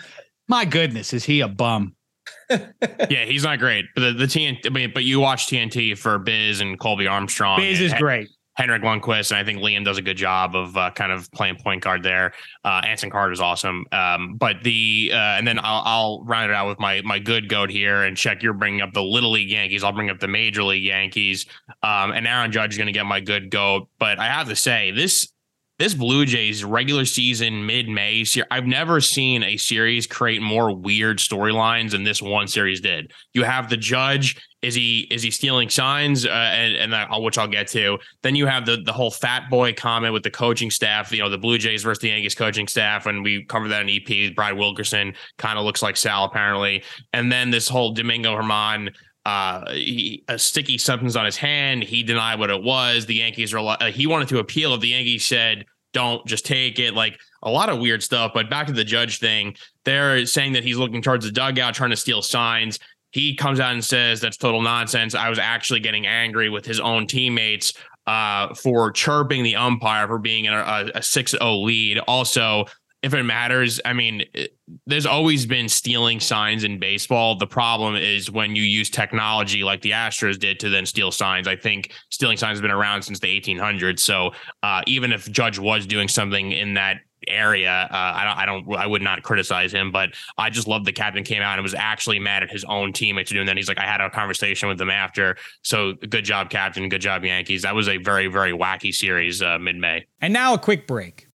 my 0.49 0.65
goodness, 0.65 1.13
is 1.13 1.25
he 1.25 1.41
a 1.41 1.49
bum? 1.49 1.95
yeah, 2.51 3.25
he's 3.25 3.45
not 3.45 3.59
great. 3.59 3.87
But 3.95 4.01
the, 4.01 4.13
the 4.13 4.25
TNT, 4.25 4.67
I 4.67 4.69
mean, 4.71 4.91
but 4.93 5.05
you 5.05 5.21
watch 5.21 5.47
TNT 5.47 5.97
for 5.97 6.19
Biz 6.19 6.61
and 6.61 6.79
Colby 6.79 7.07
Armstrong. 7.07 7.61
Biz 7.61 7.81
is 7.81 7.95
great. 7.95 8.29
Henrik 8.57 8.83
Lundqvist, 8.83 9.31
and 9.31 9.39
I 9.39 9.45
think 9.45 9.59
Liam 9.61 9.85
does 9.85 9.99
a 9.99 10.03
good 10.03 10.17
job 10.17 10.57
of 10.57 10.77
uh, 10.77 10.91
kind 10.93 11.13
of 11.13 11.31
playing 11.33 11.57
point 11.57 11.83
guard 11.83 12.03
there. 12.03 12.33
Uh, 12.65 12.81
Anson 12.87 13.11
Carter 13.11 13.33
is 13.33 13.41
awesome, 13.41 13.85
um, 13.93 14.37
but 14.37 14.63
the 14.63 15.11
uh, 15.13 15.17
and 15.17 15.47
then 15.47 15.59
I'll, 15.59 15.83
I'll 15.85 16.25
round 16.25 16.51
it 16.51 16.55
out 16.55 16.67
with 16.67 16.79
my 16.79 17.03
my 17.03 17.19
good 17.19 17.49
goat 17.49 17.71
here 17.71 18.05
and 18.05 18.17
check. 18.17 18.43
You're 18.43 18.55
bringing 18.55 18.81
up 18.81 18.93
the 18.93 19.03
little 19.03 19.31
league 19.31 19.51
Yankees. 19.51 19.85
I'll 19.85 19.93
bring 19.93 20.11
up 20.11 20.21
the 20.21 20.29
major 20.29 20.63
league 20.63 20.85
Yankees, 20.85 21.47
um, 21.83 22.13
and 22.13 22.27
Aaron 22.27 22.51
Judge 22.51 22.73
is 22.73 22.79
going 22.79 22.87
to 22.87 22.93
get 22.93 23.05
my 23.05 23.21
good 23.21 23.51
goat. 23.51 23.89
But 23.99 24.19
I 24.19 24.27
have 24.27 24.49
to 24.49 24.57
say 24.57 24.91
this 24.91 25.33
this 25.79 25.93
Blue 25.93 26.25
Jays 26.25 26.65
regular 26.65 27.05
season 27.05 27.67
mid 27.67 27.89
May, 27.89 28.25
I've 28.51 28.67
never 28.67 29.01
seen 29.01 29.43
a 29.43 29.57
series 29.59 30.07
create 30.07 30.41
more 30.41 30.75
weird 30.75 31.19
storylines 31.19 31.91
than 31.91 32.05
this 32.05 32.23
one 32.23 32.49
series 32.49 32.81
did. 32.81 33.13
You 33.35 33.45
have 33.45 33.69
the 33.69 33.77
judge. 33.77 34.43
Is 34.67 34.75
he 34.75 35.07
is 35.13 35.23
he 35.23 35.31
stealing 35.31 35.71
signs? 35.71 36.27
Uh, 36.27 36.31
and 36.31 36.75
and 36.75 36.93
that, 36.93 37.09
which 37.23 37.39
I'll 37.39 37.47
get 37.47 37.69
to. 37.69 37.99
Then 38.23 38.35
you 38.35 38.47
have 38.47 38.67
the 38.67 38.79
the 38.79 38.93
whole 38.93 39.13
fat 39.13 39.49
boy 39.49 39.73
comment 39.73 40.13
with 40.13 40.25
the 40.25 40.31
coaching 40.31 40.73
staff. 40.73 41.13
You 41.13 41.21
know 41.21 41.31
the 41.31 41.39
Blue 41.39 41.57
Jays 41.57 41.85
versus 41.85 42.01
the 42.01 42.09
Yankees 42.09 42.35
coaching 42.35 42.67
staff, 42.67 43.07
and 43.07 43.23
we 43.23 43.45
covered 43.45 43.69
that 43.69 43.89
in 43.89 43.89
EP. 43.89 44.35
Brad 44.35 44.57
Wilkerson 44.57 45.15
kind 45.39 45.57
of 45.57 45.65
looks 45.65 45.83
like 45.83 45.97
Sal 45.97 46.25
apparently, 46.25 46.83
and 47.13 47.31
then 47.31 47.51
this 47.51 47.69
whole 47.69 47.93
Domingo 47.93 48.35
Germán 48.35 48.93
uh, 49.25 49.73
he, 49.73 50.25
a 50.27 50.39
sticky 50.39 50.79
substance 50.79 51.15
on 51.15 51.25
his 51.25 51.37
hand. 51.37 51.85
He 51.85 52.03
denied 52.03 52.41
what 52.41 52.51
it 52.51 52.63
was. 52.63 53.07
The 53.07 53.15
Yankees 53.15 53.55
are. 53.55 53.59
Uh, 53.59 53.93
he 53.93 54.09
wanted 54.09 54.27
to 54.29 54.41
appeal. 54.41 54.75
If 54.75 54.81
the 54.81 54.89
Yankees 54.89 55.25
said, 55.25 55.65
"Don't 55.93 56.27
just 56.27 56.45
take 56.45 56.81
it," 56.81 56.95
like 56.95 57.19
a 57.43 57.51
lot 57.51 57.69
of 57.69 57.79
weird 57.79 58.03
stuff. 58.03 58.33
But 58.35 58.51
back 58.51 58.67
to 58.67 58.73
the 58.73 58.85
judge 58.85 59.19
thing, 59.21 59.57
they're 59.85 60.27
saying 60.27 60.55
that 60.55 60.65
he's 60.65 60.77
looking 60.77 61.03
towards 61.03 61.25
the 61.25 61.31
dugout, 61.31 61.75
trying 61.75 61.91
to 61.91 61.97
steal 61.97 62.23
signs. 62.23 62.81
He 63.11 63.35
comes 63.35 63.61
out 63.61 63.73
and 63.73 63.85
says 63.85 64.21
that's 64.21 64.37
total 64.37 64.63
nonsense. 64.63 65.15
I 65.15 65.29
was 65.29 65.39
actually 65.39 65.81
getting 65.81 66.07
angry 66.07 66.49
with 66.49 66.67
his 66.67 66.81
own 66.81 67.07
teammates 67.07 67.73
uh, 68.07 68.55
for 68.55 68.93
chirping 68.93 69.43
the 69.43 69.57
umpire 69.57 70.07
for 70.07 70.19
being 70.19 70.45
in 70.45 70.53
a, 70.53 70.91
a 70.95 71.01
6-0 71.01 71.65
lead. 71.65 71.99
Also, 72.01 72.67
if 73.03 73.15
it 73.15 73.23
matters, 73.23 73.81
I 73.85 73.93
mean, 73.93 74.25
it, 74.35 74.57
there's 74.87 75.07
always 75.07 75.47
been 75.47 75.69
stealing 75.69 76.19
signs 76.19 76.65
in 76.65 76.79
baseball. 76.79 77.37
The 77.37 77.47
problem 77.47 77.95
is 77.95 78.31
when 78.31 78.57
you 78.57 78.63
use 78.63 78.91
technology 78.91 79.63
like 79.63 79.81
the 79.83 79.93
Astros 79.93 80.39
did 80.39 80.59
to 80.61 80.71
then 80.71 80.87
steal 80.87 81.13
signs. 81.13 81.47
I 81.47 81.57
think 81.57 81.93
stealing 82.11 82.37
signs 82.37 82.57
has 82.57 82.63
been 82.63 82.71
around 82.71 83.03
since 83.03 83.21
the 83.21 83.41
1800s. 83.41 84.01
So 84.01 84.33
uh, 84.63 84.83
even 84.87 85.13
if 85.13 85.31
Judge 85.31 85.59
was 85.59 85.87
doing 85.87 86.09
something 86.09 86.53
in 86.53 86.75
that 86.75 86.99
area, 87.29 87.89
uh, 87.91 87.95
I 87.95 88.25
don't, 88.25 88.39
I 88.39 88.47
don't, 88.47 88.77
I 88.77 88.87
would 88.87 89.03
not 89.03 89.23
criticize 89.23 89.73
him. 89.73 89.91
But 89.91 90.11
I 90.39 90.51
just 90.51 90.69
love 90.69 90.85
the 90.85 90.93
captain 90.93 91.25
came 91.25 91.43
out 91.43 91.59
and 91.59 91.63
was 91.63 91.75
actually 91.75 92.19
mad 92.19 92.43
at 92.43 92.51
his 92.51 92.65
own 92.65 92.93
teammates 92.93 93.31
doing 93.31 93.47
that. 93.47 93.57
He's 93.57 93.69
like, 93.69 93.79
I 93.79 93.87
had 93.87 94.01
a 94.01 94.11
conversation 94.11 94.69
with 94.69 94.79
them 94.79 94.91
after. 94.91 95.37
So 95.63 95.95
good 95.95 96.25
job, 96.25 96.51
captain. 96.51 96.89
Good 96.89 97.01
job, 97.01 97.25
Yankees. 97.25 97.63
That 97.63 97.75
was 97.75 97.89
a 97.89 97.97
very, 97.99 98.27
very 98.27 98.53
wacky 98.53 98.95
series 98.95 99.43
uh, 99.43 99.59
mid 99.59 99.77
May. 99.77 100.07
And 100.21 100.33
now 100.33 100.55
a 100.55 100.59
quick 100.59 100.87
break. 100.87 101.29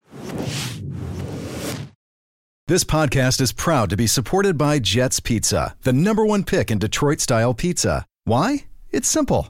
This 2.68 2.84
podcast 2.86 3.42
is 3.42 3.52
proud 3.52 3.90
to 3.90 3.98
be 3.98 4.08
supported 4.08 4.58
by 4.58 4.80
Jets 4.80 5.20
Pizza, 5.20 5.76
the 5.82 5.92
number 5.92 6.26
one 6.26 6.46
pick 6.46 6.72
in 6.72 6.80
Detroit 6.80 7.20
style 7.20 7.54
pizza. 7.54 8.06
Why? 8.24 8.66
It's 8.92 9.10
simple. 9.10 9.50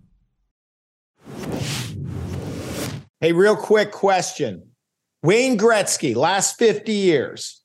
Hey, 3.21 3.33
real 3.33 3.55
quick 3.55 3.91
question. 3.91 4.71
Wayne 5.21 5.55
Gretzky, 5.55 6.15
last 6.15 6.57
50 6.57 6.91
years, 6.91 7.61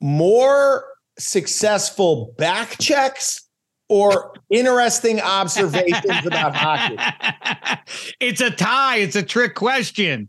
more 0.00 0.84
successful 1.16 2.34
back 2.36 2.78
checks 2.80 3.48
or 3.88 4.34
interesting 4.50 5.20
observations 5.20 6.26
about 6.26 6.56
hockey? 6.56 6.96
It's 8.20 8.40
a 8.40 8.50
tie. 8.50 8.98
It's 8.98 9.16
a 9.16 9.22
trick 9.22 9.54
question. 9.54 10.28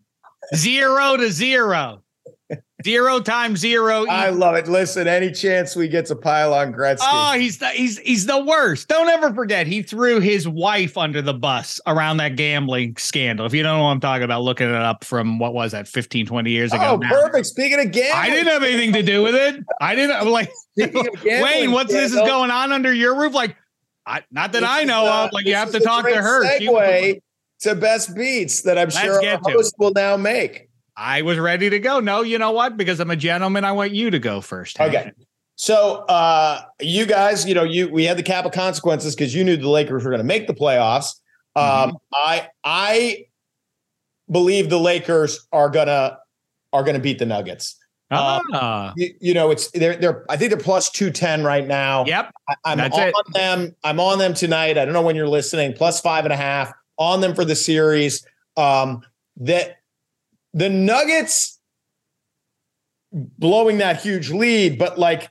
Zero 0.56 1.18
to 1.18 1.32
zero. 1.32 2.03
Zero 2.84 3.20
times 3.20 3.60
zero. 3.60 4.06
I 4.08 4.30
love 4.30 4.56
it. 4.56 4.68
Listen, 4.68 5.08
any 5.08 5.32
chance 5.32 5.76
we 5.76 5.88
get 5.88 6.06
to 6.08 6.16
pile 6.16 6.54
on 6.54 6.74
Gretzky? 6.74 7.08
Oh, 7.10 7.34
he's 7.38 7.60
the, 7.60 7.68
he's 7.70 7.98
he's 8.00 8.26
the 8.26 8.44
worst. 8.44 8.90
Don't 8.90 9.08
ever 9.08 9.34
forget 9.34 9.68
he 9.68 9.84
threw 9.84 10.20
his 10.20 10.48
wife 10.48 10.98
under 10.98 11.22
the 11.22 11.34
bus 11.34 11.80
around 11.88 12.18
that 12.18 12.36
gambling 12.36 12.98
scandal. 12.98 13.46
If 13.46 13.54
you 13.54 13.64
don't 13.64 13.78
know 13.78 13.84
what 13.84 13.92
I'm 13.92 14.00
talking 14.00 14.24
about, 14.24 14.42
looking 14.42 14.68
it 14.68 14.76
up 14.76 15.06
from 15.06 15.40
what 15.40 15.54
was 15.54 15.72
that 15.72 15.88
15, 15.88 16.26
20 16.26 16.52
years 16.52 16.74
ago. 16.74 16.84
Oh, 16.84 16.98
now. 16.98 17.10
perfect. 17.10 17.46
Speaking 17.46 17.80
of 17.80 17.92
gambling, 17.92 18.14
I 18.16 18.30
didn't 18.30 18.48
have 18.48 18.64
anything 18.64 18.94
to 18.94 19.04
do 19.04 19.24
with 19.24 19.36
it. 19.36 19.64
I 19.80 19.96
didn't 19.96 20.16
I'm 20.16 20.28
like 20.28 20.52
Wayne, 20.78 21.72
what's 21.72 21.92
this 21.92 22.12
is 22.12 22.20
going 22.20 22.52
on 22.52 22.72
under 22.72 22.94
your 22.94 23.18
roof? 23.18 23.34
Like, 23.34 23.56
I, 24.06 24.24
not 24.32 24.52
that 24.54 24.64
I 24.64 24.84
know 24.84 25.06
uh, 25.06 25.26
of. 25.26 25.32
Like, 25.32 25.46
you 25.46 25.56
have 25.56 25.72
to 25.72 25.80
talk 25.80 26.06
to 26.06 26.22
her. 26.22 26.44
Segue 26.44 27.22
to 27.62 27.76
best 27.76 28.16
beats 28.16 28.62
that 28.64 28.78
I'm 28.78 28.90
Let's 28.90 29.00
sure 29.00 29.26
our 29.26 29.40
to 29.40 29.72
will 29.78 29.94
now 29.94 30.18
make. 30.18 30.70
I 30.96 31.22
was 31.24 31.40
ready 31.40 31.70
to 31.70 31.80
go. 31.80 32.00
No, 32.00 32.22
you 32.22 32.38
know 32.38 32.52
what? 32.52 32.78
Because 32.78 33.00
I'm 33.00 33.12
a 33.12 33.16
gentleman, 33.16 33.66
I 33.66 33.72
want 33.72 33.92
you 33.94 34.12
to 34.12 34.20
go 34.20 34.42
first. 34.42 34.80
Okay. 34.80 35.12
So 35.56 36.06
uh 36.10 36.62
you 36.82 37.06
guys, 37.06 37.48
you 37.48 37.54
know, 37.56 37.64
you 37.64 37.90
we 37.90 38.06
had 38.06 38.18
the 38.18 38.24
cap 38.24 38.46
of 38.46 38.52
consequences 38.52 39.16
because 39.16 39.34
you 39.36 39.44
knew 39.44 39.56
the 39.58 39.70
Lakers 39.70 40.04
were 40.04 40.10
going 40.10 40.20
to 40.20 40.24
make 40.26 40.48
the 40.48 40.54
playoffs. 40.54 41.20
Um 41.56 41.92
Mm-hmm. 41.92 41.96
I 42.14 42.48
I 42.64 43.26
believe 44.32 44.70
the 44.70 44.80
Lakers 44.80 45.48
are 45.52 45.70
gonna 45.70 46.18
are 46.72 46.84
gonna 46.84 47.00
beat 47.00 47.20
the 47.20 47.26
Nuggets. 47.26 47.78
Ah, 48.12 48.94
You, 48.96 49.10
you 49.20 49.34
know, 49.34 49.50
it's 49.50 49.72
they're 49.72 49.96
they're 49.96 50.24
I 50.30 50.38
think 50.38 50.52
they're 50.52 50.60
plus 50.60 50.90
two 50.92 51.10
ten 51.10 51.44
right 51.44 51.66
now. 51.66 52.06
yep. 52.06 52.32
I, 52.48 52.56
I'm 52.66 52.78
That's 52.78 52.96
on 52.98 53.08
it. 53.08 53.16
them. 53.34 53.76
I'm 53.84 54.00
on 54.00 54.20
them 54.20 54.34
tonight. 54.36 54.78
I 54.78 54.86
don't 54.86 54.94
know 54.94 55.02
when 55.02 55.16
you're 55.16 55.28
listening. 55.28 55.74
Plus 55.74 56.00
five 56.00 56.24
and 56.26 56.34
a 56.34 56.38
half 56.38 56.72
on 56.98 57.22
them 57.22 57.34
for 57.34 57.44
the 57.46 57.56
series. 57.56 58.24
Um, 58.56 59.02
that 59.38 59.78
the 60.54 60.70
Nuggets 60.70 61.60
blowing 63.12 63.78
that 63.80 64.02
huge 64.02 64.32
lead, 64.32 64.78
but 64.78 64.98
like 64.98 65.30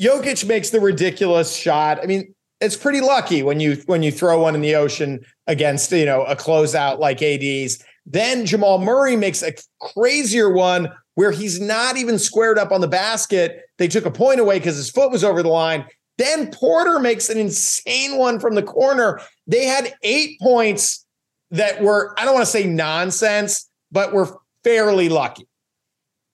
Jokic 0.00 0.46
makes 0.46 0.70
the 0.70 0.80
ridiculous 0.80 1.54
shot. 1.54 2.02
I 2.02 2.06
mean, 2.06 2.34
it's 2.60 2.76
pretty 2.76 3.00
lucky 3.00 3.42
when 3.42 3.60
you 3.60 3.82
when 3.86 4.02
you 4.02 4.10
throw 4.10 4.40
one 4.42 4.54
in 4.54 4.60
the 4.60 4.74
ocean 4.74 5.24
against 5.46 5.92
you 5.92 6.06
know 6.06 6.24
a 6.24 6.36
closeout 6.36 6.98
like 6.98 7.22
AD's. 7.22 7.82
Then 8.06 8.46
Jamal 8.46 8.78
Murray 8.78 9.16
makes 9.16 9.42
a 9.42 9.52
crazier 9.80 10.50
one 10.50 10.92
where 11.16 11.32
he's 11.32 11.60
not 11.60 11.96
even 11.96 12.18
squared 12.18 12.58
up 12.58 12.72
on 12.72 12.80
the 12.80 12.88
basket. 12.88 13.62
They 13.78 13.88
took 13.88 14.06
a 14.06 14.10
point 14.10 14.38
away 14.38 14.58
because 14.58 14.76
his 14.76 14.90
foot 14.90 15.10
was 15.10 15.24
over 15.24 15.42
the 15.42 15.48
line. 15.48 15.86
Then 16.18 16.50
Porter 16.50 16.98
makes 16.98 17.28
an 17.28 17.38
insane 17.38 18.16
one 18.16 18.38
from 18.38 18.54
the 18.54 18.62
corner. 18.62 19.20
They 19.46 19.64
had 19.64 19.94
eight 20.02 20.38
points 20.40 21.04
that 21.50 21.82
were, 21.82 22.14
I 22.18 22.24
don't 22.24 22.34
want 22.34 22.46
to 22.46 22.50
say 22.50 22.64
nonsense, 22.66 23.68
but 23.90 24.12
we're 24.12 24.32
fairly 24.64 25.08
lucky. 25.08 25.46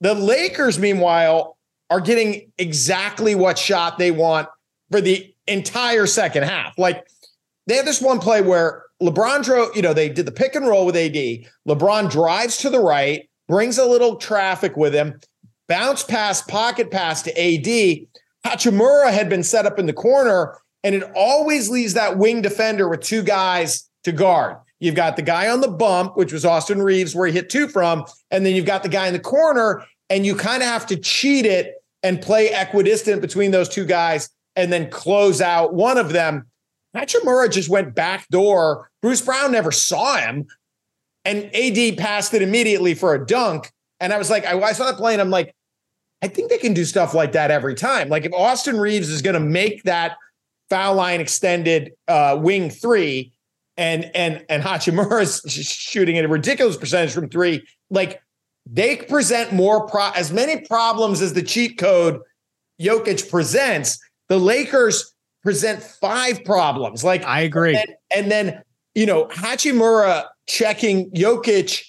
The 0.00 0.14
Lakers, 0.14 0.78
meanwhile, 0.78 1.56
are 1.90 2.00
getting 2.00 2.50
exactly 2.58 3.34
what 3.34 3.58
shot 3.58 3.98
they 3.98 4.10
want 4.10 4.48
for 4.90 5.00
the 5.00 5.34
entire 5.46 6.06
second 6.06 6.44
half. 6.44 6.76
Like 6.78 7.06
they 7.66 7.76
had 7.76 7.86
this 7.86 8.00
one 8.00 8.18
play 8.18 8.40
where 8.40 8.84
LeBron 9.02 9.44
drove, 9.44 9.76
you 9.76 9.82
know, 9.82 9.92
they 9.92 10.08
did 10.08 10.26
the 10.26 10.32
pick 10.32 10.54
and 10.54 10.66
roll 10.66 10.86
with 10.86 10.96
AD. 10.96 11.14
LeBron 11.68 12.10
drives 12.10 12.56
to 12.58 12.70
the 12.70 12.80
right, 12.80 13.28
brings 13.48 13.78
a 13.78 13.84
little 13.84 14.16
traffic 14.16 14.76
with 14.76 14.94
him, 14.94 15.20
bounce 15.68 16.02
pass, 16.02 16.42
pocket 16.42 16.90
pass 16.90 17.22
to 17.22 17.30
AD. 17.30 18.06
Hachimura 18.46 19.12
had 19.12 19.28
been 19.28 19.42
set 19.42 19.66
up 19.66 19.78
in 19.78 19.86
the 19.86 19.92
corner, 19.92 20.58
and 20.82 20.94
it 20.94 21.04
always 21.14 21.68
leaves 21.68 21.94
that 21.94 22.18
wing 22.18 22.42
defender 22.42 22.88
with 22.88 23.00
two 23.00 23.22
guys 23.22 23.88
to 24.04 24.12
guard. 24.12 24.56
You've 24.82 24.96
got 24.96 25.14
the 25.14 25.22
guy 25.22 25.48
on 25.48 25.60
the 25.60 25.68
bump, 25.68 26.16
which 26.16 26.32
was 26.32 26.44
Austin 26.44 26.82
Reaves, 26.82 27.14
where 27.14 27.28
he 27.28 27.32
hit 27.32 27.48
two 27.48 27.68
from, 27.68 28.04
and 28.32 28.44
then 28.44 28.56
you've 28.56 28.66
got 28.66 28.82
the 28.82 28.88
guy 28.88 29.06
in 29.06 29.12
the 29.12 29.20
corner, 29.20 29.84
and 30.10 30.26
you 30.26 30.34
kind 30.34 30.60
of 30.60 30.68
have 30.68 30.86
to 30.86 30.96
cheat 30.96 31.46
it 31.46 31.74
and 32.02 32.20
play 32.20 32.52
equidistant 32.52 33.22
between 33.22 33.52
those 33.52 33.68
two 33.68 33.84
guys, 33.84 34.28
and 34.56 34.72
then 34.72 34.90
close 34.90 35.40
out 35.40 35.72
one 35.72 35.98
of 35.98 36.12
them. 36.12 36.48
Hachimura 36.96 37.48
just 37.48 37.68
went 37.68 37.94
back 37.94 38.26
door. 38.30 38.90
Bruce 39.02 39.20
Brown 39.20 39.52
never 39.52 39.70
saw 39.70 40.16
him, 40.16 40.48
and 41.24 41.44
AD 41.54 41.96
passed 41.96 42.34
it 42.34 42.42
immediately 42.42 42.94
for 42.94 43.14
a 43.14 43.24
dunk. 43.24 43.70
And 44.00 44.12
I 44.12 44.18
was 44.18 44.30
like, 44.30 44.44
I, 44.44 44.60
I 44.60 44.72
saw 44.72 44.86
that 44.86 44.96
play, 44.96 45.12
and 45.12 45.22
I'm 45.22 45.30
like, 45.30 45.54
I 46.22 46.26
think 46.26 46.50
they 46.50 46.58
can 46.58 46.74
do 46.74 46.84
stuff 46.84 47.14
like 47.14 47.30
that 47.32 47.52
every 47.52 47.76
time. 47.76 48.08
Like 48.08 48.24
if 48.24 48.32
Austin 48.32 48.80
Reaves 48.80 49.10
is 49.10 49.22
going 49.22 49.34
to 49.34 49.40
make 49.40 49.84
that 49.84 50.16
foul 50.70 50.96
line 50.96 51.20
extended 51.20 51.92
uh, 52.08 52.36
wing 52.40 52.68
three, 52.68 53.31
and 53.82 54.10
and 54.14 54.44
and 54.48 54.62
Hachimura 54.62 55.22
is 55.22 55.42
shooting 55.66 56.16
at 56.16 56.24
a 56.24 56.28
ridiculous 56.28 56.76
percentage 56.76 57.12
from 57.12 57.28
three. 57.28 57.66
Like 57.90 58.22
they 58.64 58.96
present 58.96 59.52
more 59.52 59.88
pro 59.88 60.10
as 60.10 60.32
many 60.32 60.60
problems 60.66 61.20
as 61.20 61.32
the 61.32 61.42
cheat 61.42 61.78
code 61.78 62.20
Jokic 62.80 63.28
presents. 63.28 63.98
The 64.28 64.38
Lakers 64.38 65.12
present 65.42 65.82
five 65.82 66.44
problems. 66.44 67.02
Like 67.02 67.24
I 67.24 67.40
agree. 67.40 67.76
And, 67.76 67.94
and 68.14 68.30
then 68.30 68.62
you 68.94 69.04
know 69.04 69.26
Hachimura 69.26 70.26
checking 70.46 71.10
Jokic 71.10 71.82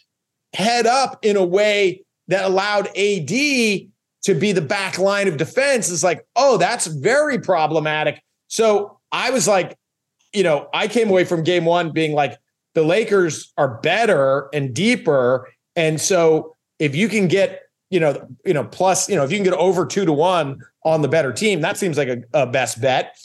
head 0.53 0.87
up 0.87 1.19
in 1.21 1.37
a 1.37 1.45
way 1.45 2.03
that 2.27 2.43
allowed 2.43 2.87
AD 2.97 3.29
to 3.29 4.33
be 4.33 4.51
the 4.51 4.61
back 4.61 4.97
line 4.97 5.27
of 5.27 5.37
defense 5.37 5.89
is 5.89 6.03
like, 6.03 6.25
oh, 6.35 6.57
that's 6.57 6.87
very 6.87 7.37
problematic. 7.37 8.21
So 8.47 8.99
I 9.11 9.29
was 9.29 9.47
like, 9.47 9.77
you 10.33 10.43
know, 10.43 10.69
I 10.73 10.87
came 10.87 11.09
away 11.09 11.23
from 11.23 11.43
game 11.43 11.65
one 11.65 11.91
being 11.91 12.13
like, 12.13 12.37
the 12.73 12.83
Lakers 12.83 13.53
are 13.57 13.79
better 13.81 14.49
and 14.53 14.73
deeper. 14.73 15.47
And 15.75 16.01
so 16.01 16.55
if 16.79 16.95
you 16.95 17.07
can 17.07 17.27
get, 17.27 17.61
you 17.89 17.99
know, 17.99 18.27
you 18.45 18.53
know, 18.53 18.63
plus, 18.63 19.07
you 19.09 19.15
know, 19.15 19.23
if 19.23 19.31
you 19.31 19.37
can 19.37 19.43
get 19.43 19.53
over 19.53 19.85
two 19.85 20.05
to 20.05 20.13
one 20.13 20.59
on 20.83 21.01
the 21.01 21.07
better 21.07 21.31
team, 21.31 21.61
that 21.61 21.77
seems 21.77 21.97
like 21.97 22.07
a, 22.07 22.23
a 22.33 22.47
best 22.47 22.81
bet. 22.81 23.15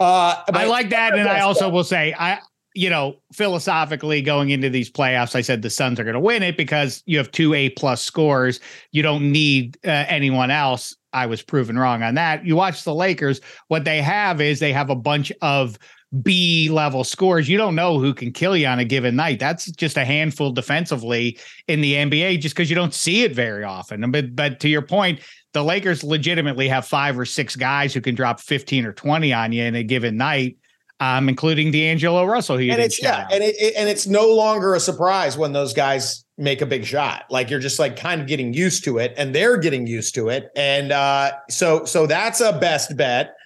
Uh, 0.00 0.42
I 0.52 0.66
like 0.66 0.90
that. 0.90 1.16
And 1.16 1.28
I 1.28 1.40
also 1.40 1.66
bet. 1.66 1.72
will 1.72 1.84
say, 1.84 2.14
I, 2.18 2.40
you 2.74 2.90
know, 2.90 3.16
philosophically 3.32 4.22
going 4.22 4.50
into 4.50 4.70
these 4.70 4.90
playoffs, 4.90 5.34
I 5.34 5.40
said 5.40 5.62
the 5.62 5.70
Suns 5.70 5.98
are 5.98 6.04
going 6.04 6.14
to 6.14 6.20
win 6.20 6.42
it 6.42 6.56
because 6.56 7.02
you 7.06 7.18
have 7.18 7.30
two 7.30 7.54
A 7.54 7.70
plus 7.70 8.02
scores. 8.02 8.60
You 8.92 9.02
don't 9.02 9.32
need 9.32 9.78
uh, 9.84 9.90
anyone 10.08 10.50
else. 10.50 10.96
I 11.12 11.26
was 11.26 11.42
proven 11.42 11.78
wrong 11.78 12.02
on 12.02 12.14
that. 12.14 12.44
You 12.44 12.54
watch 12.54 12.84
the 12.84 12.94
Lakers, 12.94 13.40
what 13.68 13.84
they 13.84 14.02
have 14.02 14.40
is 14.40 14.60
they 14.60 14.72
have 14.72 14.90
a 14.90 14.94
bunch 14.94 15.32
of 15.40 15.78
B 16.22 16.70
level 16.70 17.04
scores. 17.04 17.48
You 17.48 17.58
don't 17.58 17.74
know 17.74 17.98
who 17.98 18.14
can 18.14 18.32
kill 18.32 18.56
you 18.56 18.66
on 18.66 18.78
a 18.78 18.84
given 18.84 19.14
night. 19.14 19.38
That's 19.38 19.70
just 19.72 19.96
a 19.98 20.04
handful 20.04 20.52
defensively 20.52 21.38
in 21.66 21.82
the 21.82 21.94
NBA 21.94 22.40
just 22.40 22.54
because 22.54 22.70
you 22.70 22.76
don't 22.76 22.94
see 22.94 23.24
it 23.24 23.34
very 23.34 23.64
often. 23.64 24.10
But 24.10 24.34
but 24.34 24.58
to 24.60 24.68
your 24.68 24.82
point, 24.82 25.20
the 25.52 25.62
Lakers 25.62 26.02
legitimately 26.02 26.68
have 26.68 26.86
five 26.86 27.18
or 27.18 27.26
six 27.26 27.56
guys 27.56 27.92
who 27.92 28.00
can 28.00 28.14
drop 28.14 28.40
15 28.40 28.86
or 28.86 28.92
20 28.92 29.32
on 29.32 29.52
you 29.52 29.64
in 29.64 29.74
a 29.74 29.82
given 29.82 30.16
night. 30.16 30.56
Um, 31.00 31.28
including 31.28 31.70
D'Angelo 31.70 32.24
Russell, 32.24 32.56
and 32.56 32.82
it's 32.82 33.00
yeah, 33.00 33.28
and 33.30 33.40
it, 33.40 33.54
it, 33.60 33.74
and 33.76 33.88
it's 33.88 34.08
no 34.08 34.34
longer 34.34 34.74
a 34.74 34.80
surprise 34.80 35.38
when 35.38 35.52
those 35.52 35.72
guys 35.72 36.24
make 36.38 36.60
a 36.60 36.66
big 36.66 36.84
shot. 36.84 37.24
Like 37.30 37.50
you're 37.50 37.60
just 37.60 37.78
like 37.78 37.96
kind 37.96 38.20
of 38.20 38.26
getting 38.26 38.52
used 38.52 38.82
to 38.82 38.98
it, 38.98 39.14
and 39.16 39.32
they're 39.32 39.58
getting 39.58 39.86
used 39.86 40.16
to 40.16 40.28
it, 40.28 40.50
and 40.56 40.90
uh, 40.90 41.34
so 41.50 41.84
so 41.84 42.08
that's 42.08 42.40
a 42.40 42.58
best 42.58 42.96
bet. 42.96 43.36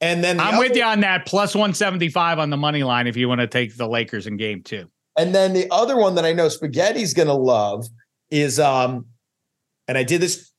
And 0.00 0.22
then 0.22 0.36
the 0.36 0.42
I'm 0.42 0.54
other, 0.54 0.68
with 0.68 0.76
you 0.76 0.84
on 0.84 1.00
that 1.00 1.26
plus 1.26 1.54
175 1.54 2.38
on 2.38 2.50
the 2.50 2.56
money 2.56 2.82
line 2.82 3.06
if 3.06 3.16
you 3.16 3.28
want 3.28 3.40
to 3.40 3.46
take 3.46 3.76
the 3.76 3.88
Lakers 3.88 4.26
in 4.26 4.36
game 4.36 4.62
two. 4.62 4.90
And 5.16 5.34
then 5.34 5.52
the 5.52 5.68
other 5.70 5.96
one 5.96 6.16
that 6.16 6.24
I 6.24 6.32
know 6.32 6.48
Spaghetti's 6.48 7.14
going 7.14 7.28
to 7.28 7.34
love 7.34 7.86
is, 8.30 8.58
um, 8.58 9.06
and 9.86 9.96
I 9.96 10.02
did 10.02 10.20
this 10.20 10.50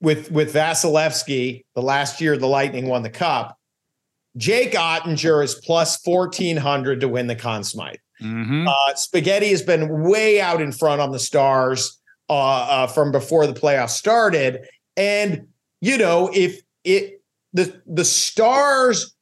with 0.00 0.30
with 0.30 0.52
Vasilevskiy 0.52 1.64
the 1.74 1.82
last 1.82 2.20
year 2.20 2.36
the 2.36 2.48
Lightning 2.48 2.86
won 2.86 3.02
the 3.02 3.10
Cup. 3.10 3.56
Jake 4.36 4.72
Oettinger 4.72 5.42
is 5.42 5.54
plus 5.54 5.98
1400 6.04 7.00
to 7.00 7.08
win 7.08 7.26
the 7.26 7.36
Conn 7.36 7.64
Smythe. 7.64 7.96
Mm-hmm. 8.20 8.68
Uh, 8.68 8.94
Spaghetti 8.94 9.48
has 9.48 9.62
been 9.62 10.02
way 10.02 10.40
out 10.40 10.60
in 10.60 10.72
front 10.72 11.00
on 11.00 11.12
the 11.12 11.18
Stars 11.18 11.98
uh, 12.28 12.34
uh, 12.34 12.86
from 12.86 13.12
before 13.12 13.46
the 13.46 13.54
playoffs 13.54 13.90
started. 13.90 14.66
And, 14.96 15.48
you 15.80 15.96
know, 15.98 16.30
if 16.34 16.60
it 16.84 17.15
the 17.52 17.80
the 17.86 18.04
stars 18.04 19.14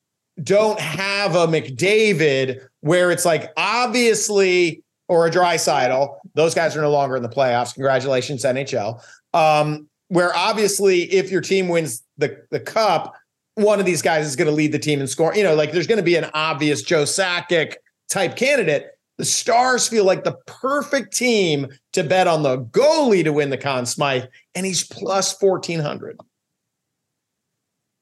don't 0.43 0.81
have 0.81 1.35
a 1.37 1.47
McDavid 1.47 2.67
where 2.81 3.11
it's 3.11 3.25
like 3.25 3.53
obviously 3.57 4.83
or 5.09 5.27
a 5.27 5.31
Draisaitl. 5.31 6.17
Those 6.35 6.55
guys 6.55 6.77
are 6.77 6.81
no 6.81 6.91
longer 6.91 7.17
in 7.17 7.23
the 7.23 7.29
playoffs. 7.29 7.75
Congratulations, 7.75 8.45
NHL. 8.45 9.03
Um, 9.33 9.89
where 10.09 10.35
obviously, 10.37 11.03
if 11.13 11.31
your 11.31 11.41
team 11.41 11.69
wins 11.69 12.03
the 12.19 12.37
the 12.51 12.61
cup, 12.61 13.15
one 13.55 13.81
of 13.81 13.87
these 13.87 14.03
guys 14.03 14.27
is 14.27 14.37
going 14.37 14.49
to 14.49 14.55
lead 14.55 14.73
the 14.73 14.79
team 14.79 15.01
in 15.01 15.07
score. 15.07 15.35
You 15.35 15.45
know, 15.45 15.55
like 15.55 15.73
there's 15.73 15.87
going 15.87 15.99
to 15.99 16.05
be 16.05 16.17
an 16.17 16.31
obvious 16.35 16.83
Joe 16.83 17.05
Sakic 17.05 17.75
type 18.11 18.37
candidate. 18.37 18.87
The 19.17 19.25
Stars 19.25 19.87
feel 19.87 20.05
like 20.05 20.25
the 20.25 20.37
perfect 20.47 21.17
team 21.17 21.69
to 21.93 22.03
bet 22.03 22.27
on 22.27 22.43
the 22.43 22.59
goalie 22.59 23.23
to 23.23 23.33
win 23.33 23.51
the 23.51 23.57
Conn 23.57 23.87
Smythe, 23.87 24.25
and 24.55 24.67
he's 24.67 24.87
plus 24.87 25.33
fourteen 25.35 25.81
hundred. 25.81 26.19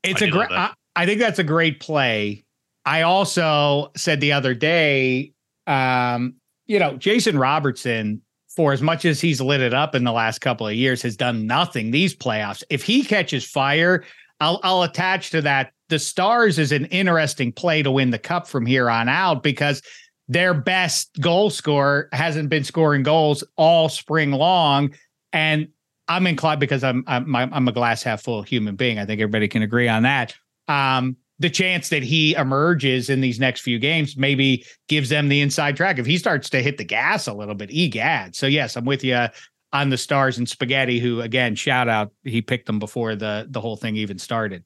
It's 0.02 0.22
I 0.22 0.26
a 0.26 0.30
great. 0.30 0.50
I, 0.50 0.72
I 0.96 1.06
think 1.06 1.20
that's 1.20 1.38
a 1.38 1.44
great 1.44 1.80
play. 1.80 2.44
I 2.84 3.02
also 3.02 3.92
said 3.96 4.20
the 4.20 4.32
other 4.32 4.54
day, 4.54 5.32
um, 5.66 6.34
you 6.66 6.78
know, 6.78 6.96
Jason 6.96 7.38
Robertson, 7.38 8.20
for 8.54 8.72
as 8.72 8.82
much 8.82 9.04
as 9.04 9.20
he's 9.20 9.40
lit 9.40 9.60
it 9.60 9.72
up 9.72 9.94
in 9.94 10.04
the 10.04 10.12
last 10.12 10.40
couple 10.40 10.66
of 10.66 10.74
years, 10.74 11.02
has 11.02 11.16
done 11.16 11.46
nothing 11.46 11.90
these 11.90 12.14
playoffs. 12.14 12.62
If 12.70 12.82
he 12.82 13.04
catches 13.04 13.44
fire, 13.44 14.04
I'll 14.40 14.60
I'll 14.62 14.82
attach 14.82 15.30
to 15.30 15.42
that. 15.42 15.72
The 15.88 15.98
Stars 15.98 16.58
is 16.58 16.72
an 16.72 16.86
interesting 16.86 17.52
play 17.52 17.82
to 17.82 17.90
win 17.90 18.10
the 18.10 18.18
cup 18.18 18.46
from 18.46 18.66
here 18.66 18.88
on 18.88 19.08
out 19.08 19.42
because 19.42 19.82
their 20.28 20.54
best 20.54 21.20
goal 21.20 21.50
scorer 21.50 22.08
hasn't 22.12 22.48
been 22.48 22.64
scoring 22.64 23.02
goals 23.02 23.44
all 23.56 23.88
spring 23.88 24.32
long. 24.32 24.94
And 25.32 25.68
I'm 26.12 26.26
inclined 26.26 26.60
because 26.60 26.84
I'm 26.84 27.04
I'm 27.06 27.34
I'm 27.34 27.68
a 27.68 27.72
glass 27.72 28.02
half 28.02 28.22
full 28.22 28.42
human 28.42 28.76
being. 28.76 28.98
I 28.98 29.06
think 29.06 29.20
everybody 29.20 29.48
can 29.48 29.62
agree 29.62 29.88
on 29.88 30.02
that. 30.02 30.34
Um, 30.68 31.16
the 31.38 31.50
chance 31.50 31.88
that 31.88 32.02
he 32.02 32.34
emerges 32.34 33.10
in 33.10 33.20
these 33.20 33.40
next 33.40 33.62
few 33.62 33.78
games 33.78 34.16
maybe 34.16 34.64
gives 34.88 35.08
them 35.08 35.28
the 35.28 35.40
inside 35.40 35.76
track. 35.76 35.98
If 35.98 36.06
he 36.06 36.18
starts 36.18 36.50
to 36.50 36.62
hit 36.62 36.78
the 36.78 36.84
gas 36.84 37.26
a 37.26 37.32
little 37.32 37.54
bit, 37.54 37.70
egad. 37.70 38.36
So 38.36 38.46
yes, 38.46 38.76
I'm 38.76 38.84
with 38.84 39.02
you 39.02 39.26
on 39.72 39.88
the 39.88 39.96
stars 39.96 40.38
and 40.38 40.48
spaghetti. 40.48 41.00
Who 41.00 41.22
again, 41.22 41.54
shout 41.54 41.88
out, 41.88 42.12
he 42.24 42.42
picked 42.42 42.66
them 42.66 42.78
before 42.78 43.16
the 43.16 43.46
the 43.48 43.60
whole 43.60 43.76
thing 43.76 43.96
even 43.96 44.18
started. 44.18 44.64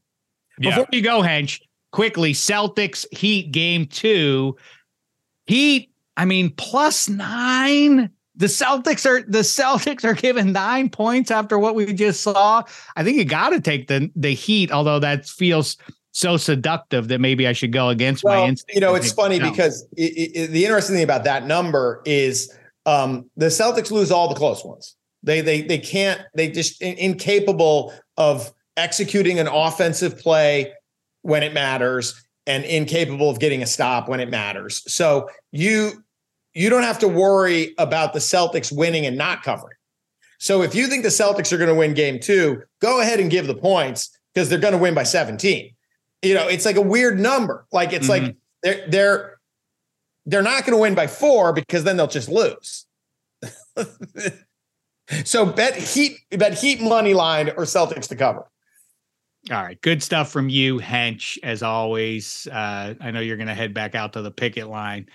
Yeah. 0.59 0.71
Before 0.71 0.89
you 0.93 1.03
go, 1.03 1.23
Hench, 1.23 1.61
quickly, 1.93 2.33
Celtics 2.33 3.07
Heat 3.17 3.53
game 3.53 3.87
two. 3.87 4.57
Heat, 5.47 5.93
I 6.17 6.25
mean, 6.25 6.51
plus 6.51 7.09
nine 7.09 8.11
the 8.37 8.47
Celtics 8.47 9.07
are 9.07 9.23
the 9.23 9.41
Celtics 9.41 10.05
are 10.05 10.15
given 10.15 10.53
nine 10.53 10.91
points 10.91 11.31
after 11.31 11.59
what 11.59 11.75
we 11.75 11.93
just 11.93 12.21
saw. 12.21 12.63
I 12.95 13.03
think 13.03 13.17
you 13.17 13.25
got 13.25 13.51
to 13.51 13.61
take 13.61 13.89
the 13.89 14.11
the 14.15 14.35
Heat, 14.35 14.71
although 14.71 14.99
that 14.99 15.27
feels 15.27 15.77
so 16.13 16.37
seductive 16.37 17.09
that 17.09 17.21
maybe 17.21 17.47
I 17.47 17.53
should 17.53 17.73
go 17.73 17.89
against 17.89 18.25
well, 18.25 18.43
my 18.43 18.49
instinct. 18.49 18.75
You 18.75 18.81
know, 18.81 18.95
it's 18.95 19.13
funny 19.13 19.39
no. 19.39 19.51
because 19.51 19.87
it, 19.97 20.33
it, 20.35 20.51
the 20.51 20.65
interesting 20.65 20.97
thing 20.97 21.05
about 21.05 21.25
that 21.25 21.47
number 21.47 22.03
is 22.07 22.55
um, 22.87 23.29
the 23.37 23.47
Celtics 23.47 23.91
lose 23.91 24.11
all 24.11 24.29
the 24.29 24.35
close 24.35 24.65
ones. 24.65 24.97
They 25.23 25.41
they 25.41 25.63
they 25.63 25.79
can't. 25.79 26.21
They 26.35 26.51
just 26.51 26.81
in, 26.83 26.97
incapable 26.99 27.93
of 28.17 28.53
executing 28.77 29.39
an 29.39 29.49
offensive 29.49 30.19
play 30.19 30.73
when 31.23 31.43
it 31.43 31.55
matters 31.55 32.15
and 32.47 32.65
incapable 32.65 33.29
of 33.29 33.41
getting 33.41 33.63
a 33.63 33.67
stop 33.67 34.09
when 34.09 34.21
it 34.21 34.31
matters. 34.31 34.83
So 34.93 35.29
you 35.53 36.05
you 36.57 36.71
don't 36.71 36.85
have 36.85 36.99
to 37.01 37.09
worry 37.09 37.75
about 37.77 38.15
the 38.15 38.19
Celtics 38.19 38.75
winning 38.75 39.05
and 39.05 39.19
not 39.19 39.43
covering. 39.43 39.77
So 40.39 40.63
if 40.63 40.75
you 40.75 40.87
think 40.87 41.03
the 41.03 41.11
Celtics 41.11 41.53
are 41.53 41.59
going 41.59 41.69
to 41.69 41.75
win 41.75 41.93
game 41.93 42.19
two, 42.19 42.63
go 42.81 43.01
ahead 43.01 43.21
and 43.21 43.31
give 43.31 43.47
the 43.47 43.55
points 43.55 44.19
because 44.33 44.49
they're 44.49 44.59
going 44.59 44.73
to 44.73 44.79
win 44.79 44.95
by 44.95 45.03
17. 45.03 45.75
You 46.23 46.35
know, 46.35 46.49
it's 46.49 46.65
like 46.65 46.77
a 46.77 46.83
weird 46.83 47.21
number. 47.21 47.67
Like 47.73 47.93
it's 47.93 48.09
mm-hmm. 48.09 48.25
like 48.27 48.37
they're 48.63 48.89
they're 48.89 49.39
they're 50.25 50.43
not 50.43 50.65
going 50.65 50.73
to 50.73 50.81
win 50.81 50.95
by 50.95 51.07
four 51.07 51.53
because 51.53 51.85
then 51.85 51.99
they'll 51.99 52.07
just 52.07 52.31
lose. 52.31 52.87
so 55.25 55.45
bet 55.45 55.77
Heat 55.77 56.17
bet 56.31 56.59
Heat 56.59 56.81
money 56.81 57.13
line 57.13 57.51
or 57.51 57.65
Celtics 57.65 58.09
to 58.09 58.17
cover. 58.17 58.51
All 59.51 59.63
right, 59.63 59.81
good 59.83 60.03
stuff 60.03 60.33
from 60.33 60.49
you, 60.49 60.81
Hench. 60.81 61.39
As 61.43 61.63
always, 61.63 62.49
uh, 62.51 62.95
I 62.99 63.11
know 63.11 63.21
you're 63.21 63.37
going 63.37 63.47
to 63.47 63.55
head 63.55 63.75
back 63.75 63.95
out 63.95 64.15
to 64.15 64.23
the 64.23 64.31
picket 64.31 64.69
line. 64.69 65.07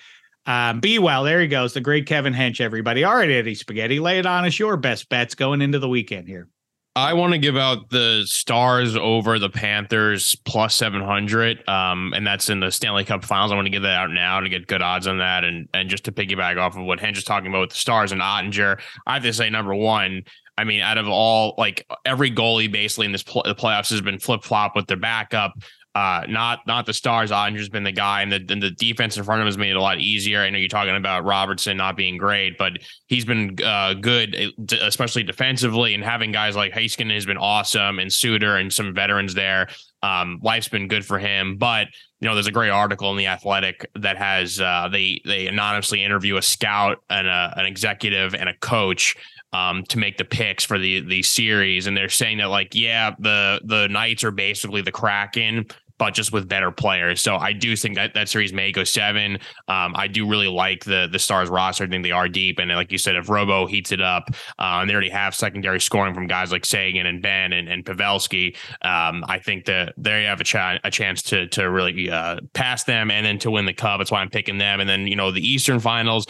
Um, 0.45 0.79
be 0.79 0.99
well. 0.99 1.23
There 1.23 1.39
he 1.39 1.47
goes. 1.47 1.73
The 1.73 1.81
great 1.81 2.07
Kevin 2.07 2.33
Hench, 2.33 2.61
everybody. 2.61 3.03
All 3.03 3.15
right, 3.15 3.29
Eddie 3.29 3.55
Spaghetti, 3.55 3.99
lay 3.99 4.19
it 4.19 4.25
on 4.25 4.45
us. 4.45 4.57
Your 4.57 4.77
best 4.77 5.09
bets 5.09 5.35
going 5.35 5.61
into 5.61 5.79
the 5.79 5.89
weekend 5.89 6.27
here. 6.27 6.47
I 6.93 7.13
want 7.13 7.31
to 7.31 7.39
give 7.39 7.55
out 7.55 7.89
the 7.89 8.23
Stars 8.25 8.97
over 8.97 9.39
the 9.39 9.49
Panthers 9.49 10.35
plus 10.43 10.75
700. 10.75 11.67
Um, 11.69 12.11
and 12.13 12.27
that's 12.27 12.49
in 12.49 12.59
the 12.59 12.69
Stanley 12.69 13.05
Cup 13.05 13.23
finals. 13.23 13.53
I 13.53 13.55
want 13.55 13.67
to 13.67 13.71
give 13.71 13.83
that 13.83 13.95
out 13.95 14.11
now 14.11 14.41
to 14.41 14.49
get 14.49 14.67
good 14.67 14.81
odds 14.81 15.07
on 15.07 15.19
that. 15.19 15.45
And 15.45 15.69
and 15.73 15.89
just 15.89 16.03
to 16.05 16.11
piggyback 16.11 16.57
off 16.57 16.75
of 16.75 16.83
what 16.83 16.99
Hench 16.99 17.17
is 17.17 17.23
talking 17.23 17.49
about 17.49 17.61
with 17.61 17.69
the 17.69 17.77
Stars 17.77 18.11
and 18.11 18.19
Oettinger, 18.19 18.81
I 19.07 19.13
have 19.13 19.23
to 19.23 19.31
say, 19.31 19.49
number 19.49 19.73
one, 19.73 20.23
I 20.57 20.65
mean, 20.65 20.81
out 20.81 20.97
of 20.97 21.07
all, 21.07 21.55
like 21.57 21.87
every 22.03 22.29
goalie 22.29 22.69
basically 22.69 23.05
in 23.05 23.13
this 23.13 23.23
pl- 23.23 23.43
the 23.45 23.55
playoffs 23.55 23.89
has 23.91 24.01
been 24.01 24.19
flip 24.19 24.43
flop 24.43 24.75
with 24.75 24.87
their 24.87 24.97
backup. 24.97 25.53
Uh, 25.93 26.23
not 26.29 26.65
not 26.67 26.85
the 26.85 26.93
stars. 26.93 27.31
Oettinger's 27.31 27.67
been 27.67 27.83
the 27.83 27.91
guy, 27.91 28.21
and 28.21 28.31
the 28.31 28.45
and 28.49 28.63
the 28.63 28.71
defense 28.71 29.17
in 29.17 29.25
front 29.25 29.41
of 29.41 29.43
him 29.43 29.47
has 29.47 29.57
made 29.57 29.71
it 29.71 29.75
a 29.75 29.81
lot 29.81 29.99
easier. 29.99 30.39
I 30.39 30.49
know 30.49 30.57
you're 30.57 30.69
talking 30.69 30.95
about 30.95 31.25
Robertson 31.25 31.75
not 31.75 31.97
being 31.97 32.17
great, 32.17 32.57
but 32.57 32.73
he's 33.07 33.25
been 33.25 33.57
uh, 33.61 33.95
good, 33.95 34.53
especially 34.81 35.23
defensively, 35.23 35.93
and 35.93 36.01
having 36.01 36.31
guys 36.31 36.55
like 36.55 36.71
Heiskanen 36.71 37.13
has 37.13 37.25
been 37.25 37.37
awesome, 37.37 37.99
and 37.99 38.11
Suter 38.11 38.55
and 38.55 38.71
some 38.71 38.93
veterans 38.93 39.33
there. 39.33 39.67
Um, 40.01 40.39
life's 40.41 40.69
been 40.69 40.87
good 40.87 41.05
for 41.05 41.19
him, 41.19 41.57
but 41.57 41.87
you 42.21 42.27
know, 42.27 42.35
there's 42.35 42.47
a 42.47 42.51
great 42.51 42.69
article 42.69 43.11
in 43.11 43.17
the 43.17 43.27
Athletic 43.27 43.85
that 43.95 44.17
has 44.17 44.61
uh, 44.61 44.87
they 44.89 45.21
they 45.25 45.47
anonymously 45.47 46.01
interview 46.01 46.37
a 46.37 46.41
scout 46.41 47.03
and 47.09 47.27
a, 47.27 47.53
an 47.57 47.65
executive 47.65 48.33
and 48.33 48.47
a 48.47 48.55
coach 48.59 49.17
um, 49.53 49.83
to 49.85 49.97
make 49.97 50.17
the 50.17 50.25
picks 50.25 50.63
for 50.63 50.79
the 50.79 51.01
the 51.01 51.23
series, 51.23 51.87
and 51.87 51.95
they're 51.95 52.09
saying 52.09 52.37
that 52.37 52.49
like, 52.49 52.73
yeah, 52.73 53.13
the 53.19 53.59
the 53.65 53.87
Knights 53.89 54.23
are 54.23 54.31
basically 54.31 54.81
the 54.81 54.91
Kraken, 54.91 55.65
but 56.01 56.15
just 56.15 56.33
with 56.33 56.47
better 56.47 56.71
players. 56.71 57.21
So 57.21 57.35
I 57.35 57.53
do 57.53 57.75
think 57.75 57.93
that 57.93 58.15
that 58.15 58.27
series 58.27 58.51
may 58.51 58.71
go 58.71 58.83
seven. 58.83 59.35
Um, 59.67 59.93
I 59.95 60.07
do 60.07 60.27
really 60.27 60.47
like 60.47 60.83
the 60.83 61.07
the 61.11 61.19
Stars 61.19 61.47
roster. 61.47 61.83
I 61.83 61.87
think 61.87 62.03
they 62.03 62.09
are 62.09 62.27
deep, 62.27 62.57
and 62.57 62.71
like 62.71 62.91
you 62.91 62.97
said, 62.97 63.15
if 63.15 63.29
Robo 63.29 63.67
heats 63.67 63.91
it 63.91 64.01
up, 64.01 64.23
uh, 64.57 64.79
and 64.81 64.89
they 64.89 64.93
already 64.95 65.11
have 65.11 65.35
secondary 65.35 65.79
scoring 65.79 66.15
from 66.15 66.25
guys 66.25 66.51
like 66.51 66.65
Seguin 66.65 67.05
and 67.05 67.21
Benn 67.21 67.53
and, 67.53 67.69
and 67.69 67.85
Pavelski, 67.85 68.57
um, 68.81 69.23
I 69.27 69.37
think 69.37 69.65
that 69.65 69.93
they 69.95 70.23
have 70.23 70.41
a, 70.41 70.43
ch- 70.43 70.55
a 70.83 70.89
chance 70.89 71.21
to 71.21 71.47
to 71.49 71.69
really 71.69 72.09
uh, 72.09 72.37
pass 72.53 72.83
them 72.83 73.11
and 73.11 73.23
then 73.23 73.37
to 73.37 73.51
win 73.51 73.67
the 73.67 73.73
cup. 73.73 73.99
That's 73.99 74.09
why 74.09 74.21
I'm 74.21 74.31
picking 74.31 74.57
them. 74.57 74.79
And 74.79 74.89
then 74.89 75.05
you 75.05 75.15
know 75.15 75.31
the 75.31 75.47
Eastern 75.47 75.79
Finals 75.79 76.25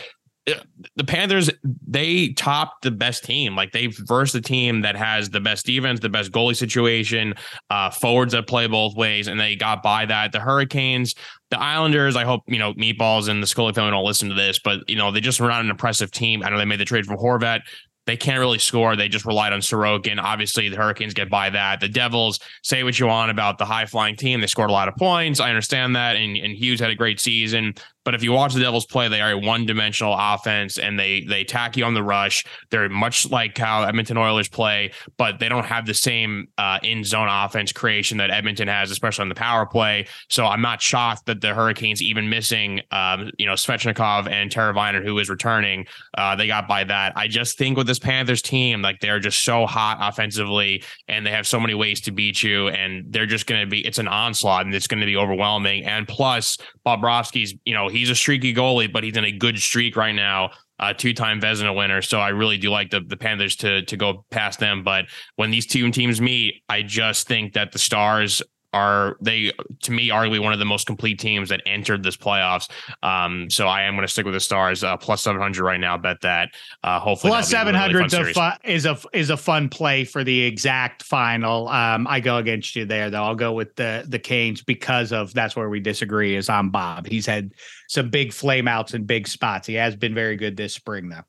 the 0.45 1.03
Panthers 1.03 1.49
they 1.88 2.30
topped 2.30 2.81
the 2.81 2.91
best 2.91 3.23
team. 3.23 3.55
Like 3.55 3.72
they've 3.72 3.95
versed 4.05 4.34
the 4.34 4.41
team 4.41 4.81
that 4.81 4.95
has 4.95 5.30
the 5.30 5.39
best 5.39 5.65
defense, 5.65 5.99
the 5.99 6.09
best 6.09 6.31
goalie 6.31 6.55
situation, 6.55 7.35
uh, 7.69 7.91
forwards 7.91 8.34
that 8.34 8.47
play 8.47 8.65
both 8.68 8.95
ways, 8.95 9.27
and 9.27 9.39
they 9.39 9.55
got 9.55 9.84
by 9.84 10.05
that. 10.07 10.31
The 10.31 10.39
Hurricanes, 10.39 11.13
the 11.51 11.59
Islanders. 11.59 12.15
I 12.15 12.23
hope 12.23 12.41
you 12.47 12.57
know 12.57 12.73
Meatballs 12.73 13.30
and 13.30 13.41
the 13.41 13.47
Scully 13.47 13.73
family 13.73 13.91
don't 13.91 14.05
listen 14.05 14.30
to 14.30 14.35
this, 14.35 14.59
but 14.59 14.89
you 14.89 14.95
know 14.95 15.11
they 15.11 15.22
just 15.22 15.39
were 15.39 15.47
not 15.47 15.63
an 15.63 15.69
impressive 15.69 16.11
team. 16.11 16.43
I 16.43 16.49
know 16.49 16.57
they 16.57 16.65
made 16.65 16.80
the 16.80 16.85
trade 16.85 17.05
for 17.05 17.15
Horvat. 17.15 17.61
They 18.07 18.18
can't 18.18 18.39
really 18.39 18.57
score. 18.57 18.95
They 18.95 19.07
just 19.07 19.26
relied 19.26 19.53
on 19.53 19.59
Sorokin. 19.59 20.19
Obviously, 20.19 20.69
the 20.69 20.76
Hurricanes 20.76 21.13
get 21.13 21.30
by 21.30 21.51
that. 21.51 21.80
The 21.80 21.88
Devils, 21.88 22.39
say 22.63 22.84
what 22.84 22.99
you 22.99 23.05
want 23.05 23.30
about 23.30 23.59
the 23.59 23.65
high 23.65 23.85
flying 23.85 24.15
team. 24.15 24.41
They 24.41 24.47
scored 24.47 24.72
a 24.72 24.73
lot 24.73 24.88
of 24.88 24.95
points. 24.95 25.39
I 25.39 25.49
understand 25.49 25.95
that. 25.95 26.15
And, 26.15 26.35
and 26.35 26.51
Hughes 26.51 26.80
had 26.80 26.89
a 26.89 26.95
great 26.95 27.19
season. 27.19 27.76
But 28.03 28.15
if 28.15 28.23
you 28.23 28.32
watch 28.32 28.53
the 28.53 28.60
Devils 28.61 28.86
play, 28.86 29.07
they 29.07 29.22
are 29.22 29.32
a 29.32 29.38
one-dimensional 29.38 30.15
offense, 30.18 30.80
and 30.80 30.99
they 30.99 31.22
they 31.22 31.41
attack 31.41 31.78
you 31.78 31.86
on 31.86 31.94
the 31.94 32.03
rush. 32.03 32.44
They're 32.72 32.90
much 32.90 33.30
like 33.30 33.57
how 33.57 33.84
Edmonton 33.84 34.18
Oilers 34.18 34.49
play, 34.49 34.91
but 35.18 35.40
they 35.40 35.49
don't 35.49 35.65
have 35.65 35.86
the 35.86 35.94
same 35.94 36.48
uh, 36.57 36.80
in-zone 36.82 37.28
offense 37.30 37.72
creation 37.72 38.18
that 38.18 38.32
Edmonton 38.32 38.68
has, 38.68 38.90
especially 38.90 39.23
on 39.23 39.30
the 39.30 39.36
power 39.36 39.65
play. 39.65 40.07
So 40.30 40.45
I'm 40.45 40.61
not 40.61 40.82
shocked 40.82 41.28
that 41.28 41.41
the 41.41 41.53
Hurricanes, 41.53 42.02
even 42.02 42.30
missing, 42.30 42.82
um, 42.91 43.30
you 43.38 43.45
know, 43.45 43.53
Svechnikov 43.53 44.30
and 44.30 44.49
Teravainen, 44.49 45.03
who 45.03 45.19
is 45.19 45.30
returning, 45.30 45.86
uh, 46.18 46.36
they 46.36 46.48
got 46.48 46.68
by 46.68 46.84
that. 46.86 47.14
I 47.15 47.28
just 47.28 47.57
think 47.57 47.78
with 47.78 47.88
this 47.88 47.99
Panthers 47.99 48.41
team, 48.41 48.82
like 48.82 48.99
they're 48.99 49.19
just 49.19 49.44
so 49.44 49.68
hot 49.68 49.98
offensively, 50.02 50.84
and 51.07 51.26
they 51.26 51.32
have 51.32 51.45
so 51.45 51.60
many 51.60 51.76
ways 51.76 52.02
to 52.02 52.11
beat 52.11 52.41
you, 52.41 52.69
and 52.69 53.06
they're 53.11 53.28
just 53.28 53.45
going 53.45 53.61
to 53.61 53.68
be. 53.68 53.86
It's 53.86 53.99
an 53.99 54.07
onslaught, 54.07 54.65
and 54.65 54.73
it's 54.73 54.88
going 54.88 55.02
to 55.02 55.06
be 55.06 55.18
overwhelming. 55.18 55.86
And 55.86 56.07
plus, 56.07 56.57
Bobrovsky's, 56.86 57.53
you 57.64 57.76
know 57.76 57.90
he's 57.91 58.09
a 58.09 58.15
streaky 58.15 58.53
goalie, 58.53 58.91
but 58.91 59.03
he's 59.03 59.18
in 59.18 59.26
a 59.26 59.31
good 59.31 59.59
streak 59.59 59.95
right 59.95 60.15
now. 60.15 60.51
Uh, 60.80 60.93
two-time 60.93 61.39
Vezina 61.39 61.76
winner, 61.76 62.01
so 62.01 62.19
I 62.19 62.30
really 62.30 62.57
do 62.57 62.72
like 62.72 62.89
the 62.89 63.01
the 63.01 63.15
Panthers 63.15 63.55
to 63.57 63.84
to 63.85 63.97
go 63.97 64.26
past 64.31 64.59
them. 64.59 64.84
But 64.84 65.05
when 65.35 65.51
these 65.51 65.68
two 65.68 65.91
teams 65.91 66.19
meet, 66.19 66.63
I 66.69 66.81
just 66.81 67.27
think 67.27 67.53
that 67.53 67.72
the 67.72 67.77
Stars 67.77 68.41
are 68.73 69.18
they 69.22 69.52
to 69.81 69.91
me 69.91 70.10
arguably 70.10 70.41
one 70.41 70.53
of 70.53 70.60
the 70.60 70.65
most 70.65 70.88
complete 70.88 71.19
teams 71.19 71.49
that 71.49 71.61
entered 71.65 72.03
this 72.03 72.15
playoffs. 72.15 72.69
Um, 73.03 73.49
so 73.49 73.68
I 73.68 73.84
am 73.84 73.95
going 73.95 74.07
to 74.07 74.11
stick 74.11 74.26
with 74.26 74.34
the 74.34 74.39
Stars 74.39 74.84
uh, 74.84 74.98
plus 74.98 75.22
seven 75.22 75.41
hundred 75.41 75.64
right 75.64 75.80
now. 75.80 75.98
Bet 75.98 76.22
that 76.22 76.49
uh, 76.84 76.99
hopefully 76.99 77.31
plus 77.31 77.49
seven 77.49 77.76
hundred 77.76 78.11
really 78.11 78.34
fu- 78.34 78.49
is 78.64 78.85
a 78.85 78.98
is 79.14 79.30
a 79.30 79.38
fun 79.38 79.69
play 79.69 80.03
for 80.03 80.23
the 80.23 80.41
exact 80.41 81.03
final. 81.03 81.68
Um, 81.68 82.07
I 82.07 82.19
go 82.19 82.38
against 82.38 82.76
you 82.76 82.85
there 82.85 83.10
though. 83.10 83.23
I'll 83.23 83.35
go 83.35 83.53
with 83.53 83.76
the 83.76 84.06
the 84.07 84.19
Canes 84.19 84.61
because 84.61 85.11
of 85.11 85.34
that's 85.34 85.56
where 85.56 85.69
we 85.69 85.80
disagree. 85.80 86.35
Is 86.35 86.49
on 86.49 86.69
Bob. 86.69 87.07
He's 87.07 87.26
had 87.26 87.52
some 87.89 88.10
big 88.10 88.31
flame 88.31 88.68
outs 88.68 88.93
in 88.93 89.06
big 89.06 89.27
spots. 89.27 89.68
He 89.68 89.73
has 89.76 89.95
been 89.95 90.14
very 90.14 90.38
good 90.38 90.56
this 90.56 90.73
spring 90.73 91.10
though. 91.10 91.23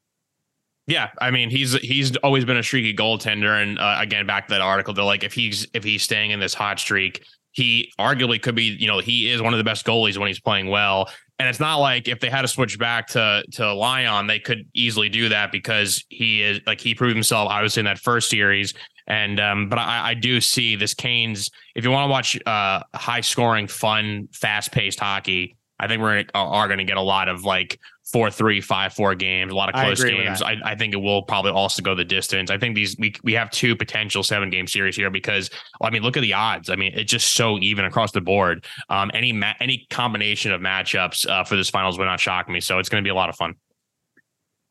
Yeah, 0.87 1.11
I 1.21 1.31
mean 1.31 1.49
he's 1.51 1.75
he's 1.75 2.17
always 2.19 2.45
been 2.45 2.57
a 2.57 2.63
streaky 2.63 2.95
goaltender, 2.95 3.63
and 3.63 3.79
uh, 3.79 3.99
again 4.01 4.27
back 4.27 4.49
to 4.49 4.55
that 4.55 4.61
article, 4.61 4.93
they're 4.95 5.05
like 5.05 5.23
if 5.23 5.33
he's 5.33 5.67
if 5.75 5.85
he's 5.85 6.03
staying 6.03 6.33
in 6.33 6.41
this 6.41 6.55
hot 6.55 6.81
streak, 6.81 7.25
he 7.53 7.93
arguably 8.01 8.43
could 8.43 8.57
be 8.57 8.77
you 8.79 8.89
know 8.89 8.99
he 8.99 9.31
is 9.31 9.41
one 9.41 9.55
of 9.55 9.59
the 9.59 9.65
best 9.65 9.87
goalies 9.87 10.19
when 10.19 10.27
he's 10.27 10.41
playing 10.41 10.69
well, 10.69 11.09
and 11.39 11.49
it's 11.49 11.61
not 11.61 11.77
like 11.77 12.09
if 12.09 12.19
they 12.19 12.29
had 12.29 12.43
to 12.43 12.49
switch 12.49 12.79
back 12.81 13.07
to 13.09 13.45
to 13.53 13.73
Lyon, 13.73 14.27
they 14.27 14.41
could 14.41 14.67
easily 14.75 15.09
do 15.09 15.29
that 15.29 15.53
because 15.53 16.05
he 16.09 16.43
is 16.43 16.61
like 16.67 16.81
he 16.81 16.97
proved 16.97 17.15
himself 17.15 17.49
obviously 17.49 17.81
in 17.81 17.87
that 17.87 18.01
first 18.01 18.29
series, 18.29 18.75
and 19.07 19.39
um, 19.39 19.69
but 19.69 19.79
I, 19.79 20.11
I 20.11 20.15
do 20.15 20.41
see 20.41 20.75
this 20.75 20.95
Canes. 20.95 21.49
If 21.77 21.85
you 21.85 21.93
want 21.93 22.09
to 22.09 22.11
watch 22.11 22.39
uh, 22.45 22.83
high 22.93 23.21
scoring, 23.21 23.69
fun, 23.69 24.29
fast 24.33 24.73
paced 24.73 24.99
hockey, 24.99 25.57
I 25.83 25.89
think 25.89 26.01
we're 26.01 26.25
are 26.35 26.69
going 26.69 26.79
to 26.79 26.85
get 26.85 26.97
a 26.97 27.03
lot 27.03 27.29
of 27.29 27.45
like 27.45 27.81
four 28.05 28.31
three 28.31 28.61
five 28.61 28.93
four 28.93 29.17
games, 29.17 29.53
a 29.53 29.57
lot 29.57 29.69
of 29.69 29.75
close 29.75 30.05
I 30.05 30.11
games. 30.11 30.41
I, 30.41 30.57
I, 30.65 30.77
think 30.77 30.95
it 30.95 30.99
will 30.99 31.23
probably 31.23 31.51
also 31.51 31.83
go 31.83 31.97
the 31.97 32.05
distance. 32.05 32.51
I 32.53 32.59
think 32.59 32.77
these 32.77 32.97
we 32.99 33.15
we 33.25 33.33
have 33.33 33.51
two 33.51 33.75
potential 33.75 34.23
seven 34.23 34.49
game 34.49 34.69
series 34.69 34.95
here 34.95 35.11
because 35.11 35.51
I 35.81 35.91
mean 35.91 36.03
look 36.03 36.17
at 36.17 36.21
the 36.21 36.35
odds. 36.35 36.71
I 36.71 36.77
mean 36.77 36.93
it's 36.95 37.11
just 37.11 37.35
so 37.35 37.59
even 37.59 37.85
across 37.85 38.13
the 38.13 38.21
board. 38.21 38.65
Um, 38.89 39.11
any 39.13 39.33
ma- 39.33 39.55
any 39.59 39.87
combination 39.91 40.53
of 40.53 40.61
matchups 40.61 41.29
uh, 41.29 41.43
for 41.43 41.57
this 41.57 41.69
finals 41.69 41.99
would 41.99 42.05
not 42.05 42.21
shock 42.21 42.49
me. 42.49 42.61
So 42.61 42.79
it's 42.79 42.89
going 42.89 43.03
to 43.03 43.07
be 43.07 43.11
a 43.11 43.15
lot 43.15 43.29
of 43.29 43.35
fun. 43.35 43.57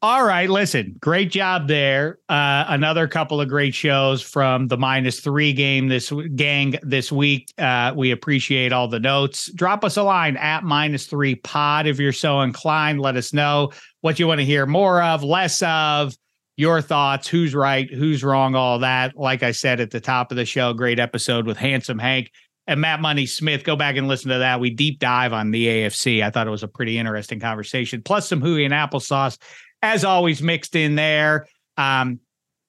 All 0.04 0.26
right, 0.26 0.50
listen, 0.50 0.96
great 1.00 1.30
job 1.30 1.68
there. 1.68 2.18
Uh, 2.28 2.66
another 2.68 3.08
couple 3.08 3.40
of 3.40 3.48
great 3.48 3.76
shows 3.76 4.20
from 4.20 4.68
the 4.68 4.78
minus 4.78 5.20
three 5.20 5.54
game 5.54 5.90
this 5.90 6.12
gang 6.36 6.74
this 6.82 7.12
week. 7.12 7.54
Uh, 7.60 7.94
we 7.96 8.10
appreciate 8.10 8.74
all 8.74 8.88
the 8.88 9.00
notes. 9.00 9.52
Drop 9.54 9.86
us 9.86 9.98
a 9.98 10.04
line 10.04 10.38
at 10.38 10.64
minus 10.64 11.06
three 11.06 11.36
pod 11.36 11.86
if 11.86 12.00
you're 12.00 12.14
so 12.14 12.42
inclined. 12.42 13.00
Let 13.00 13.16
us 13.16 13.32
know 13.32 13.74
what 14.00 14.18
you 14.18 14.26
want 14.26 14.40
to 14.40 14.46
hear 14.46 14.66
more 14.66 15.04
of, 15.04 15.24
less 15.24 15.62
of, 15.62 16.16
your 16.58 16.82
thoughts, 16.82 17.28
who's 17.28 17.54
right, 17.56 17.92
who's 17.92 18.24
wrong, 18.24 18.56
all 18.56 18.80
that. 18.80 19.16
Like 19.16 19.44
I 19.44 19.52
said 19.52 19.80
at 19.80 19.92
the 19.92 20.02
top 20.02 20.32
of 20.32 20.38
the 20.38 20.46
show, 20.46 20.74
great 20.74 21.00
episode 21.00 21.46
with 21.46 21.58
Handsome 21.58 22.00
Hank 22.00 22.32
and 22.68 22.82
Matt 22.82 23.02
Money 23.02 23.26
Smith. 23.26 23.64
Go 23.64 23.76
back 23.76 23.98
and 23.98 24.08
listen 24.08 24.30
to 24.30 24.40
that. 24.40 24.60
We 24.60 24.70
deep 24.70 25.00
dive 25.00 25.34
on 25.34 25.52
the 25.52 25.68
AFC. 25.68 26.24
I 26.24 26.30
thought 26.30 26.48
it 26.48 26.52
was 26.52 26.64
a 26.64 26.68
pretty 26.68 26.98
interesting 26.98 27.40
conversation, 27.40 28.02
plus 28.04 28.28
some 28.28 28.42
hooey 28.42 28.66
and 28.66 28.74
applesauce 28.74 29.38
as 29.82 30.04
always, 30.04 30.42
mixed 30.42 30.76
in 30.76 30.96
there. 30.96 31.48
Um, 31.78 32.20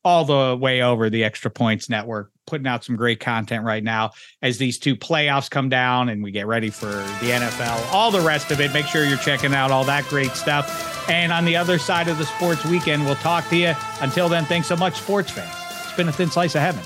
all 0.04 0.24
the 0.24 0.56
way 0.60 0.82
over 0.82 1.10
the 1.10 1.24
Extra 1.24 1.50
Points 1.50 1.88
Network, 1.88 2.32
putting 2.46 2.66
out 2.66 2.84
some 2.84 2.96
great 2.96 3.20
content 3.20 3.64
right 3.64 3.84
now 3.84 4.10
as 4.40 4.58
these 4.58 4.78
two 4.78 4.96
playoffs 4.96 5.48
come 5.48 5.68
down 5.68 6.08
and 6.08 6.22
we 6.22 6.32
get 6.32 6.46
ready 6.46 6.70
for 6.70 6.86
the 6.86 7.30
NFL, 7.30 7.92
all 7.92 8.10
the 8.10 8.20
rest 8.20 8.50
of 8.50 8.60
it. 8.60 8.72
Make 8.72 8.86
sure 8.86 9.04
you're 9.04 9.18
checking 9.18 9.54
out 9.54 9.70
all 9.70 9.84
that 9.84 10.04
great 10.06 10.32
stuff. 10.32 11.08
And 11.08 11.32
on 11.32 11.44
the 11.44 11.56
other 11.56 11.78
side 11.78 12.08
of 12.08 12.18
the 12.18 12.26
sports 12.26 12.64
weekend, 12.64 13.04
we'll 13.04 13.14
talk 13.16 13.48
to 13.50 13.56
you. 13.56 13.74
Until 14.00 14.28
then, 14.28 14.44
thanks 14.44 14.66
so 14.66 14.76
much, 14.76 15.00
sports 15.00 15.30
fans. 15.30 15.54
It's 15.84 15.96
been 15.96 16.08
a 16.08 16.12
thin 16.12 16.30
slice 16.30 16.54
of 16.54 16.62
heaven. 16.62 16.82